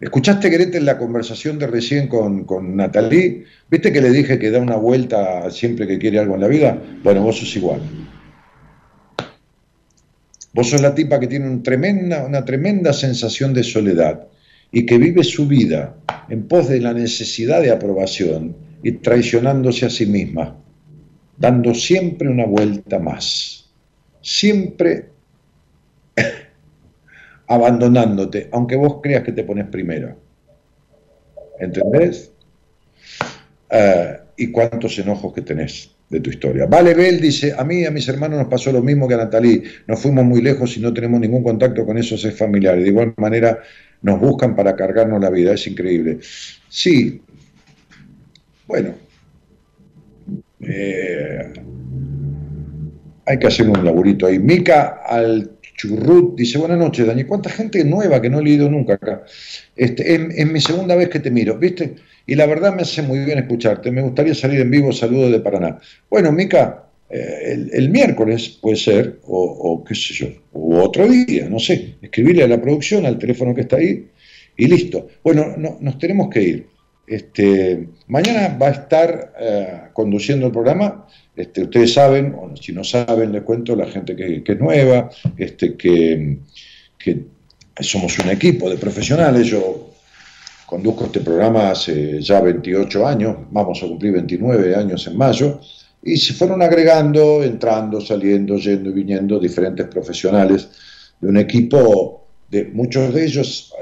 ¿Escuchaste, 0.00 0.50
Gretel, 0.50 0.84
la 0.84 0.98
conversación 0.98 1.56
de 1.60 1.68
recién 1.68 2.08
con, 2.08 2.44
con 2.44 2.74
Natalie? 2.74 3.44
¿Viste 3.70 3.92
que 3.92 4.00
le 4.00 4.10
dije 4.10 4.40
que 4.40 4.50
da 4.50 4.58
una 4.58 4.76
vuelta 4.76 5.48
siempre 5.52 5.86
que 5.86 6.00
quiere 6.00 6.18
algo 6.18 6.34
en 6.34 6.40
la 6.40 6.48
vida? 6.48 6.76
Bueno, 7.04 7.22
vos 7.22 7.38
sos 7.38 7.54
igual. 7.54 7.80
Vos 10.52 10.68
sos 10.68 10.82
la 10.82 10.96
tipa 10.96 11.20
que 11.20 11.28
tiene 11.28 11.48
una 11.48 12.44
tremenda 12.44 12.92
sensación 12.92 13.54
de 13.54 13.62
soledad 13.62 14.26
y 14.72 14.84
que 14.84 14.98
vive 14.98 15.22
su 15.22 15.46
vida 15.46 15.94
en 16.28 16.48
pos 16.48 16.68
de 16.68 16.80
la 16.80 16.92
necesidad 16.92 17.62
de 17.62 17.70
aprobación 17.70 18.63
y 18.84 18.92
traicionándose 18.92 19.86
a 19.86 19.90
sí 19.90 20.04
misma, 20.04 20.56
dando 21.38 21.74
siempre 21.74 22.28
una 22.28 22.44
vuelta 22.44 22.98
más. 22.98 23.72
Siempre 24.20 25.06
abandonándote, 27.46 28.48
aunque 28.52 28.76
vos 28.76 29.00
creas 29.02 29.24
que 29.24 29.32
te 29.32 29.42
pones 29.42 29.68
primero. 29.68 30.16
¿Entendés? 31.58 32.30
Eh, 33.70 34.18
y 34.36 34.52
cuántos 34.52 34.98
enojos 34.98 35.32
que 35.32 35.40
tenés 35.40 35.90
de 36.10 36.20
tu 36.20 36.28
historia. 36.28 36.66
Vale 36.66 36.92
Bell 36.92 37.20
dice, 37.20 37.54
a 37.56 37.64
mí 37.64 37.80
y 37.80 37.84
a 37.86 37.90
mis 37.90 38.06
hermanos 38.08 38.38
nos 38.38 38.48
pasó 38.48 38.70
lo 38.70 38.82
mismo 38.82 39.08
que 39.08 39.14
a 39.14 39.18
Natalí, 39.18 39.62
nos 39.86 39.98
fuimos 39.98 40.26
muy 40.26 40.42
lejos 40.42 40.76
y 40.76 40.80
no 40.80 40.92
tenemos 40.92 41.20
ningún 41.20 41.42
contacto 41.42 41.86
con 41.86 41.96
esos 41.96 42.30
familiares. 42.34 42.84
De 42.84 42.90
igual 42.90 43.14
manera 43.16 43.60
nos 44.02 44.20
buscan 44.20 44.54
para 44.54 44.76
cargarnos 44.76 45.22
la 45.22 45.30
vida, 45.30 45.54
es 45.54 45.66
increíble. 45.66 46.18
Sí, 46.68 47.22
bueno, 48.66 48.94
eh, 50.60 51.52
hay 53.26 53.38
que 53.38 53.46
hacer 53.46 53.68
un 53.68 53.84
laburito 53.84 54.26
ahí. 54.26 54.38
Mica 54.38 55.00
al 55.06 55.50
Churrut 55.76 56.36
dice, 56.36 56.58
buenas 56.58 56.78
noches, 56.78 57.06
Dani. 57.06 57.24
¿Cuánta 57.24 57.50
gente 57.50 57.84
nueva 57.84 58.20
que 58.20 58.30
no 58.30 58.40
he 58.40 58.44
leído 58.44 58.70
nunca 58.70 58.94
acá? 58.94 59.24
Este, 59.76 60.14
es, 60.14 60.46
mi 60.50 60.60
segunda 60.60 60.94
vez 60.94 61.08
que 61.08 61.20
te 61.20 61.30
miro, 61.30 61.58
¿viste? 61.58 61.96
Y 62.26 62.34
la 62.34 62.46
verdad 62.46 62.74
me 62.74 62.82
hace 62.82 63.02
muy 63.02 63.20
bien 63.20 63.38
escucharte. 63.38 63.90
Me 63.90 64.02
gustaría 64.02 64.34
salir 64.34 64.60
en 64.60 64.70
vivo, 64.70 64.92
saludo 64.92 65.30
de 65.30 65.40
Paraná. 65.40 65.78
Bueno, 66.08 66.32
Mica, 66.32 66.86
eh, 67.10 67.68
el, 67.72 67.90
miércoles 67.90 68.48
puede 68.60 68.76
ser, 68.76 69.20
o, 69.26 69.84
qué 69.86 69.94
sé 69.94 70.14
yo, 70.14 70.28
o 70.52 70.82
otro 70.82 71.08
día, 71.08 71.48
no 71.48 71.58
sé. 71.58 71.96
Escribirle 72.00 72.44
a 72.44 72.48
la 72.48 72.60
producción, 72.60 73.04
al 73.04 73.18
teléfono 73.18 73.54
que 73.54 73.62
está 73.62 73.76
ahí, 73.76 74.08
y 74.56 74.66
listo. 74.66 75.08
Bueno, 75.22 75.54
no, 75.58 75.78
nos 75.80 75.98
tenemos 75.98 76.30
que 76.30 76.42
ir. 76.42 76.73
Este, 77.06 77.88
mañana 78.06 78.56
va 78.60 78.68
a 78.68 78.70
estar 78.70 79.34
eh, 79.38 79.80
conduciendo 79.92 80.46
el 80.46 80.52
programa 80.52 81.06
este, 81.36 81.64
ustedes 81.64 81.92
saben, 81.92 82.34
o 82.34 82.56
si 82.56 82.72
no 82.72 82.84
saben, 82.84 83.32
les 83.32 83.42
cuento, 83.42 83.74
la 83.74 83.86
gente 83.86 84.14
que, 84.14 84.42
es 84.46 84.60
nueva, 84.60 85.10
este, 85.36 85.76
que, 85.76 86.38
somos 87.80 88.18
un 88.20 88.30
equipo 88.30 88.70
de 88.70 88.76
profesionales. 88.76 89.48
Yo 89.48 89.90
conduzco 90.64 91.06
este 91.06 91.20
programa 91.20 91.70
hace 91.70 92.20
ya 92.22 92.40
28 92.40 93.06
años, 93.06 93.36
vamos 93.50 93.82
a 93.82 93.86
cumplir 93.86 94.12
29 94.12 94.76
años 94.76 95.06
en 95.08 95.16
mayo, 95.16 95.60
y 96.02 96.16
se 96.16 96.34
fueron 96.34 96.62
agregando, 96.62 97.42
entrando, 97.42 98.00
saliendo, 98.00 98.56
yendo 98.58 98.90
y 98.90 98.92
viniendo 98.92 99.40
diferentes 99.40 99.86
profesionales 99.88 100.68
de 101.20 101.28
un 101.28 101.38
equipo 101.38 102.26
de 102.48 102.66
muchos 102.66 103.12
de 103.12 103.24
ellos 103.24 103.72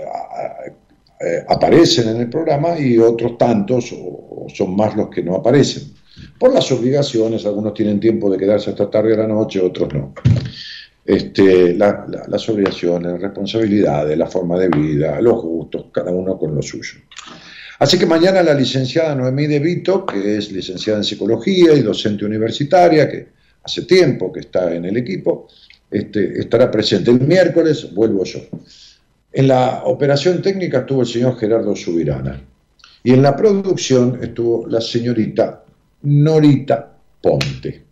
aparecen 1.48 2.08
en 2.08 2.20
el 2.22 2.30
programa 2.30 2.78
y 2.78 2.98
otros 2.98 3.38
tantos 3.38 3.92
o 3.92 4.46
son 4.52 4.74
más 4.76 4.96
los 4.96 5.08
que 5.08 5.22
no 5.22 5.36
aparecen 5.36 5.92
por 6.38 6.52
las 6.52 6.70
obligaciones, 6.72 7.46
algunos 7.46 7.74
tienen 7.74 8.00
tiempo 8.00 8.30
de 8.30 8.38
quedarse 8.38 8.70
hasta 8.70 8.90
tarde 8.90 9.14
a 9.14 9.18
la 9.18 9.26
noche, 9.26 9.60
otros 9.60 9.92
no. 9.94 10.14
Este, 11.04 11.74
las 11.74 12.48
obligaciones, 12.48 13.20
responsabilidades, 13.20 14.16
la 14.16 14.26
forma 14.26 14.58
de 14.58 14.68
vida, 14.68 15.20
los 15.20 15.40
gustos, 15.42 15.86
cada 15.92 16.10
uno 16.10 16.38
con 16.38 16.54
lo 16.54 16.62
suyo. 16.62 17.00
Así 17.78 17.98
que 17.98 18.06
mañana 18.06 18.42
la 18.42 18.54
licenciada 18.54 19.14
Noemí 19.14 19.46
De 19.46 19.58
Vito, 19.58 20.06
que 20.06 20.36
es 20.36 20.52
licenciada 20.52 20.98
en 20.98 21.04
psicología 21.04 21.74
y 21.74 21.82
docente 21.82 22.24
universitaria, 22.24 23.08
que 23.08 23.28
hace 23.62 23.82
tiempo 23.82 24.32
que 24.32 24.40
está 24.40 24.72
en 24.74 24.84
el 24.84 24.96
equipo, 24.96 25.48
este, 25.90 26.40
estará 26.40 26.70
presente. 26.70 27.10
El 27.10 27.20
miércoles 27.20 27.92
vuelvo 27.92 28.24
yo. 28.24 28.40
En 29.32 29.48
la 29.48 29.84
operación 29.84 30.42
técnica 30.42 30.80
estuvo 30.80 31.00
el 31.00 31.06
señor 31.06 31.38
Gerardo 31.38 31.74
Subirana. 31.74 32.38
Y 33.02 33.12
en 33.12 33.22
la 33.22 33.34
producción 33.34 34.18
estuvo 34.22 34.66
la 34.68 34.80
señorita 34.80 35.64
Norita 36.02 36.92
Ponte. 37.20 37.82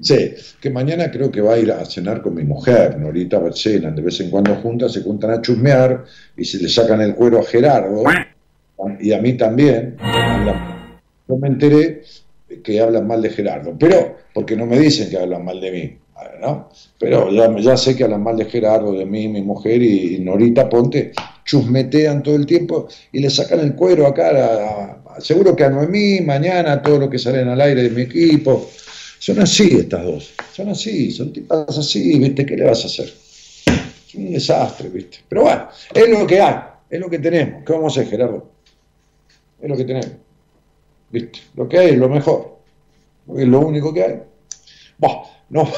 Sí, 0.00 0.34
que 0.60 0.70
mañana 0.70 1.10
creo 1.10 1.30
que 1.30 1.40
va 1.40 1.54
a 1.54 1.58
ir 1.58 1.72
a 1.72 1.84
cenar 1.84 2.22
con 2.22 2.34
mi 2.34 2.44
mujer, 2.44 2.98
Norita 2.98 3.40
cenan 3.52 3.94
de 3.94 4.02
vez 4.02 4.20
en 4.20 4.30
cuando 4.30 4.54
juntas, 4.56 4.92
se 4.92 5.02
juntan 5.02 5.30
a 5.30 5.42
chusmear 5.42 6.04
y 6.36 6.44
se 6.44 6.58
le 6.58 6.68
sacan 6.68 7.00
el 7.00 7.14
cuero 7.14 7.40
a 7.40 7.44
Gerardo 7.44 8.04
y 8.98 9.12
a 9.12 9.20
mí 9.20 9.34
también. 9.34 9.96
Yo 11.28 11.36
me 11.36 11.48
enteré 11.48 12.02
que 12.62 12.80
hablan 12.80 13.06
mal 13.06 13.22
de 13.22 13.30
Gerardo, 13.30 13.76
pero 13.78 14.16
porque 14.34 14.56
no 14.56 14.66
me 14.66 14.78
dicen 14.78 15.10
que 15.10 15.18
hablan 15.18 15.44
mal 15.44 15.60
de 15.60 15.70
mí, 15.70 15.98
Pero 16.98 17.30
ya, 17.60 17.76
sé 17.76 17.96
que 17.96 18.04
hablan 18.04 18.22
mal 18.22 18.36
de 18.36 18.44
Gerardo, 18.44 18.92
de 18.92 19.04
mí, 19.04 19.28
mi 19.28 19.42
mujer 19.42 19.82
y, 19.82 20.18
Norita 20.18 20.68
Ponte, 20.68 21.12
chusmetean 21.44 22.22
todo 22.22 22.36
el 22.36 22.46
tiempo 22.46 22.88
y 23.12 23.20
le 23.20 23.30
sacan 23.30 23.60
el 23.60 23.74
cuero 23.74 24.06
acá 24.06 24.30
a, 25.06 25.20
seguro 25.20 25.54
que 25.56 25.64
a 25.64 25.70
Noemí, 25.70 26.20
mañana, 26.20 26.82
todo 26.82 26.98
lo 26.98 27.10
que 27.10 27.18
salen 27.18 27.48
al 27.48 27.60
aire 27.60 27.84
de 27.84 27.90
mi 27.90 28.02
equipo. 28.02 28.70
Son 29.18 29.38
así 29.38 29.76
estas 29.76 30.02
dos, 30.04 30.32
son 30.52 30.70
así, 30.70 31.10
son 31.10 31.32
tipas 31.32 31.76
así, 31.76 32.18
¿viste? 32.18 32.46
¿Qué 32.46 32.56
le 32.56 32.64
vas 32.64 32.84
a 32.84 32.86
hacer? 32.86 33.06
Es 33.06 34.14
un 34.14 34.32
desastre, 34.32 34.88
¿viste? 34.88 35.18
Pero 35.28 35.42
bueno, 35.42 35.68
es 35.94 36.08
lo 36.08 36.26
que 36.26 36.40
hay, 36.40 36.56
es 36.88 37.00
lo 37.00 37.10
que 37.10 37.18
tenemos. 37.18 37.62
¿Qué 37.64 37.72
vamos 37.72 37.96
a 37.96 38.00
hacer, 38.00 38.10
Gerardo? 38.10 38.50
Es 39.60 39.68
lo 39.68 39.76
que 39.76 39.84
tenemos. 39.84 40.12
¿Viste? 41.10 41.40
Lo 41.54 41.68
que 41.68 41.78
hay 41.78 41.90
es 41.90 41.98
lo 41.98 42.08
mejor. 42.08 42.60
Es 43.36 43.46
lo 43.46 43.60
único 43.60 43.92
que 43.92 44.02
hay. 44.02 44.20
No. 45.50 45.68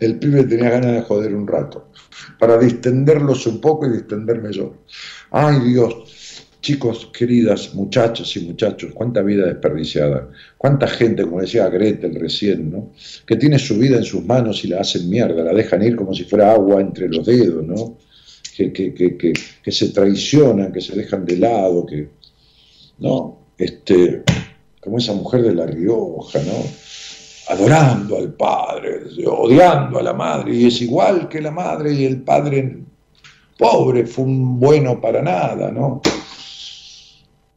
El 0.00 0.18
pibe 0.18 0.44
tenía 0.44 0.70
ganas 0.70 0.92
de 0.92 1.02
joder 1.02 1.34
un 1.34 1.46
rato, 1.46 1.88
para 2.38 2.58
distenderlos 2.58 3.46
un 3.46 3.60
poco 3.60 3.86
y 3.86 3.90
distenderme 3.90 4.52
yo. 4.52 4.74
Ay 5.30 5.60
Dios, 5.60 6.44
chicos, 6.60 7.10
queridas, 7.12 7.74
muchachos 7.74 8.36
y 8.36 8.40
muchachos, 8.40 8.92
cuánta 8.94 9.22
vida 9.22 9.46
desperdiciada, 9.46 10.30
cuánta 10.56 10.86
gente, 10.86 11.24
como 11.24 11.40
decía 11.40 11.68
Gretel 11.68 12.14
recién, 12.14 12.70
¿no? 12.70 12.92
que 13.26 13.36
tiene 13.36 13.58
su 13.58 13.76
vida 13.76 13.96
en 13.96 14.04
sus 14.04 14.24
manos 14.24 14.64
y 14.64 14.68
la 14.68 14.80
hacen 14.80 15.10
mierda, 15.10 15.44
la 15.44 15.52
dejan 15.52 15.82
ir 15.82 15.96
como 15.96 16.14
si 16.14 16.24
fuera 16.24 16.52
agua 16.52 16.80
entre 16.80 17.08
los 17.08 17.26
dedos, 17.26 17.64
¿no? 17.64 17.98
que, 18.56 18.72
que, 18.72 18.94
que, 18.94 19.32
que 19.62 19.72
se 19.72 19.88
traicionan, 19.88 20.72
que 20.72 20.80
se 20.80 20.94
dejan 20.94 21.24
de 21.24 21.36
lado, 21.36 21.84
que, 21.84 22.08
¿no? 22.98 23.40
Este, 23.58 24.22
como 24.84 24.98
esa 24.98 25.14
mujer 25.14 25.42
de 25.42 25.54
La 25.54 25.66
Rioja, 25.66 26.40
¿no? 26.40 26.52
adorando 27.48 28.18
al 28.18 28.34
padre, 28.34 29.00
odiando 29.26 29.98
a 29.98 30.02
la 30.02 30.12
madre, 30.12 30.54
y 30.54 30.66
es 30.66 30.80
igual 30.82 31.28
que 31.28 31.40
la 31.40 31.50
madre 31.50 31.92
y 31.92 32.04
el 32.04 32.22
padre 32.22 32.78
pobre, 33.58 34.06
fue 34.06 34.24
un 34.24 34.58
bueno 34.58 35.00
para 35.00 35.22
nada, 35.22 35.70
¿no? 35.70 36.00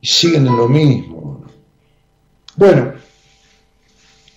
Y 0.02 0.08
siguen 0.08 0.48
en 0.48 0.58
lo 0.58 0.68
mismo. 0.68 1.46
Bueno, 2.56 2.94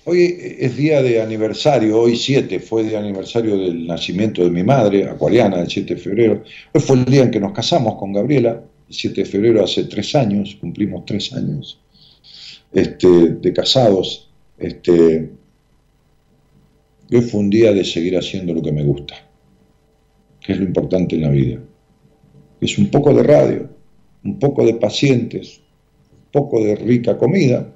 Hoy 0.07 0.35
es 0.59 0.77
día 0.77 1.03
de 1.03 1.21
aniversario, 1.21 2.01
hoy 2.01 2.17
7 2.17 2.59
fue 2.59 2.83
de 2.85 2.97
aniversario 2.97 3.57
del 3.57 3.87
nacimiento 3.87 4.43
de 4.43 4.51
mi 4.51 4.65
madre, 4.65 5.05
acuariana, 5.09 5.61
el 5.61 5.69
7 5.69 5.95
de 5.95 6.01
febrero. 6.01 6.43
Hoy 6.73 6.81
fue 6.81 6.97
el 6.97 7.05
día 7.05 7.23
en 7.25 7.31
que 7.31 7.39
nos 7.39 7.53
casamos 7.53 7.97
con 7.97 8.13
Gabriela, 8.15 8.63
el 8.89 8.95
7 8.95 9.21
de 9.21 9.27
febrero 9.27 9.63
hace 9.63 9.85
tres 9.85 10.15
años, 10.15 10.57
cumplimos 10.59 11.05
tres 11.05 11.33
años 11.35 11.79
este, 12.73 13.09
de 13.09 13.53
casados. 13.53 14.31
Este, 14.59 15.31
hoy 17.13 17.21
fue 17.23 17.41
un 17.41 17.51
día 17.51 17.73
de 17.73 17.85
seguir 17.85 18.17
haciendo 18.17 18.55
lo 18.55 18.63
que 18.63 18.73
me 18.73 18.85
gusta, 18.85 19.15
que 20.41 20.53
es 20.53 20.59
lo 20.59 20.65
importante 20.65 21.17
en 21.17 21.23
la 21.23 21.31
vida. 21.31 21.61
Es 22.61 22.79
un 22.79 22.91
poco 22.91 23.15
de 23.15 23.23
radio, 23.23 23.69
un 24.25 24.39
poco 24.39 24.65
de 24.65 24.75
pacientes, 24.75 25.61
un 26.13 26.31
poco 26.31 26.63
de 26.63 26.77
rica 26.77 27.17
comida 27.17 27.75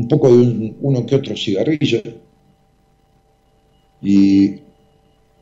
un 0.00 0.08
poco 0.08 0.34
de 0.34 0.74
uno 0.80 1.04
que 1.04 1.14
otro 1.14 1.36
cigarrillo 1.36 2.00
y 4.00 4.54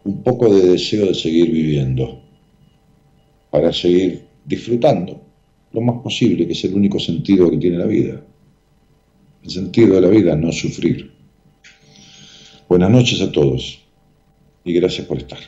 un 0.04 0.22
poco 0.24 0.52
de 0.52 0.70
deseo 0.70 1.06
de 1.06 1.14
seguir 1.14 1.52
viviendo, 1.52 2.20
para 3.50 3.72
seguir 3.72 4.26
disfrutando 4.44 5.20
lo 5.72 5.80
más 5.80 6.02
posible, 6.02 6.46
que 6.46 6.52
es 6.52 6.64
el 6.64 6.74
único 6.74 6.98
sentido 6.98 7.50
que 7.50 7.58
tiene 7.58 7.78
la 7.78 7.86
vida. 7.86 8.22
El 9.42 9.50
sentido 9.50 9.94
de 9.94 10.00
la 10.00 10.08
vida 10.08 10.36
no 10.36 10.52
sufrir. 10.52 11.10
Buenas 12.68 12.90
noches 12.90 13.20
a 13.20 13.32
todos 13.32 13.82
y 14.64 14.72
gracias 14.74 15.06
por 15.06 15.18
estar. 15.18 15.38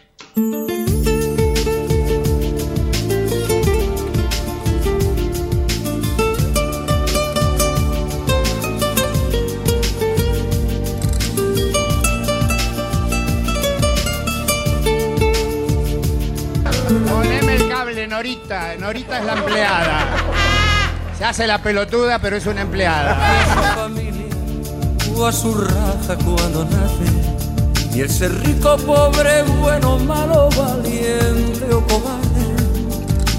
Norita. 18.21 18.77
Norita 18.79 19.19
es 19.19 19.25
la 19.25 19.33
empleada. 19.33 20.07
Se 21.17 21.25
hace 21.25 21.47
la 21.47 21.57
pelotuda, 21.63 22.19
pero 22.19 22.37
es 22.37 22.45
una 22.45 22.61
empleada. 22.61 23.17
a 25.27 25.33
su 25.33 25.55
raza 25.55 26.17
cuando 26.17 26.67
nace. 26.67 27.97
Y 27.97 28.01
el 28.01 28.11
ser 28.11 28.39
rico, 28.45 28.77
pobre, 28.77 29.43
bueno, 29.63 29.99
malo, 30.01 30.51
valiente 30.51 31.65
o 31.73 31.83
cobarde. 31.87 32.45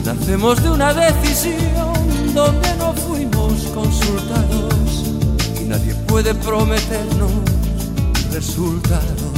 Nacemos 0.04 0.64
de 0.64 0.72
una 0.72 0.96
decisión 0.96 2.34
donde 2.34 2.76
no 2.78 2.94
fuimos 2.94 3.62
consultados. 3.76 5.06
Y 5.62 5.66
nadie 5.66 5.94
puede 6.08 6.34
prometernos 6.34 7.32
resultados. 8.34 9.32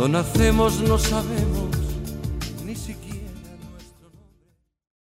Cuando 0.00 0.16
nacemos 0.16 0.80
no 0.80 0.98
sabemos 0.98 1.49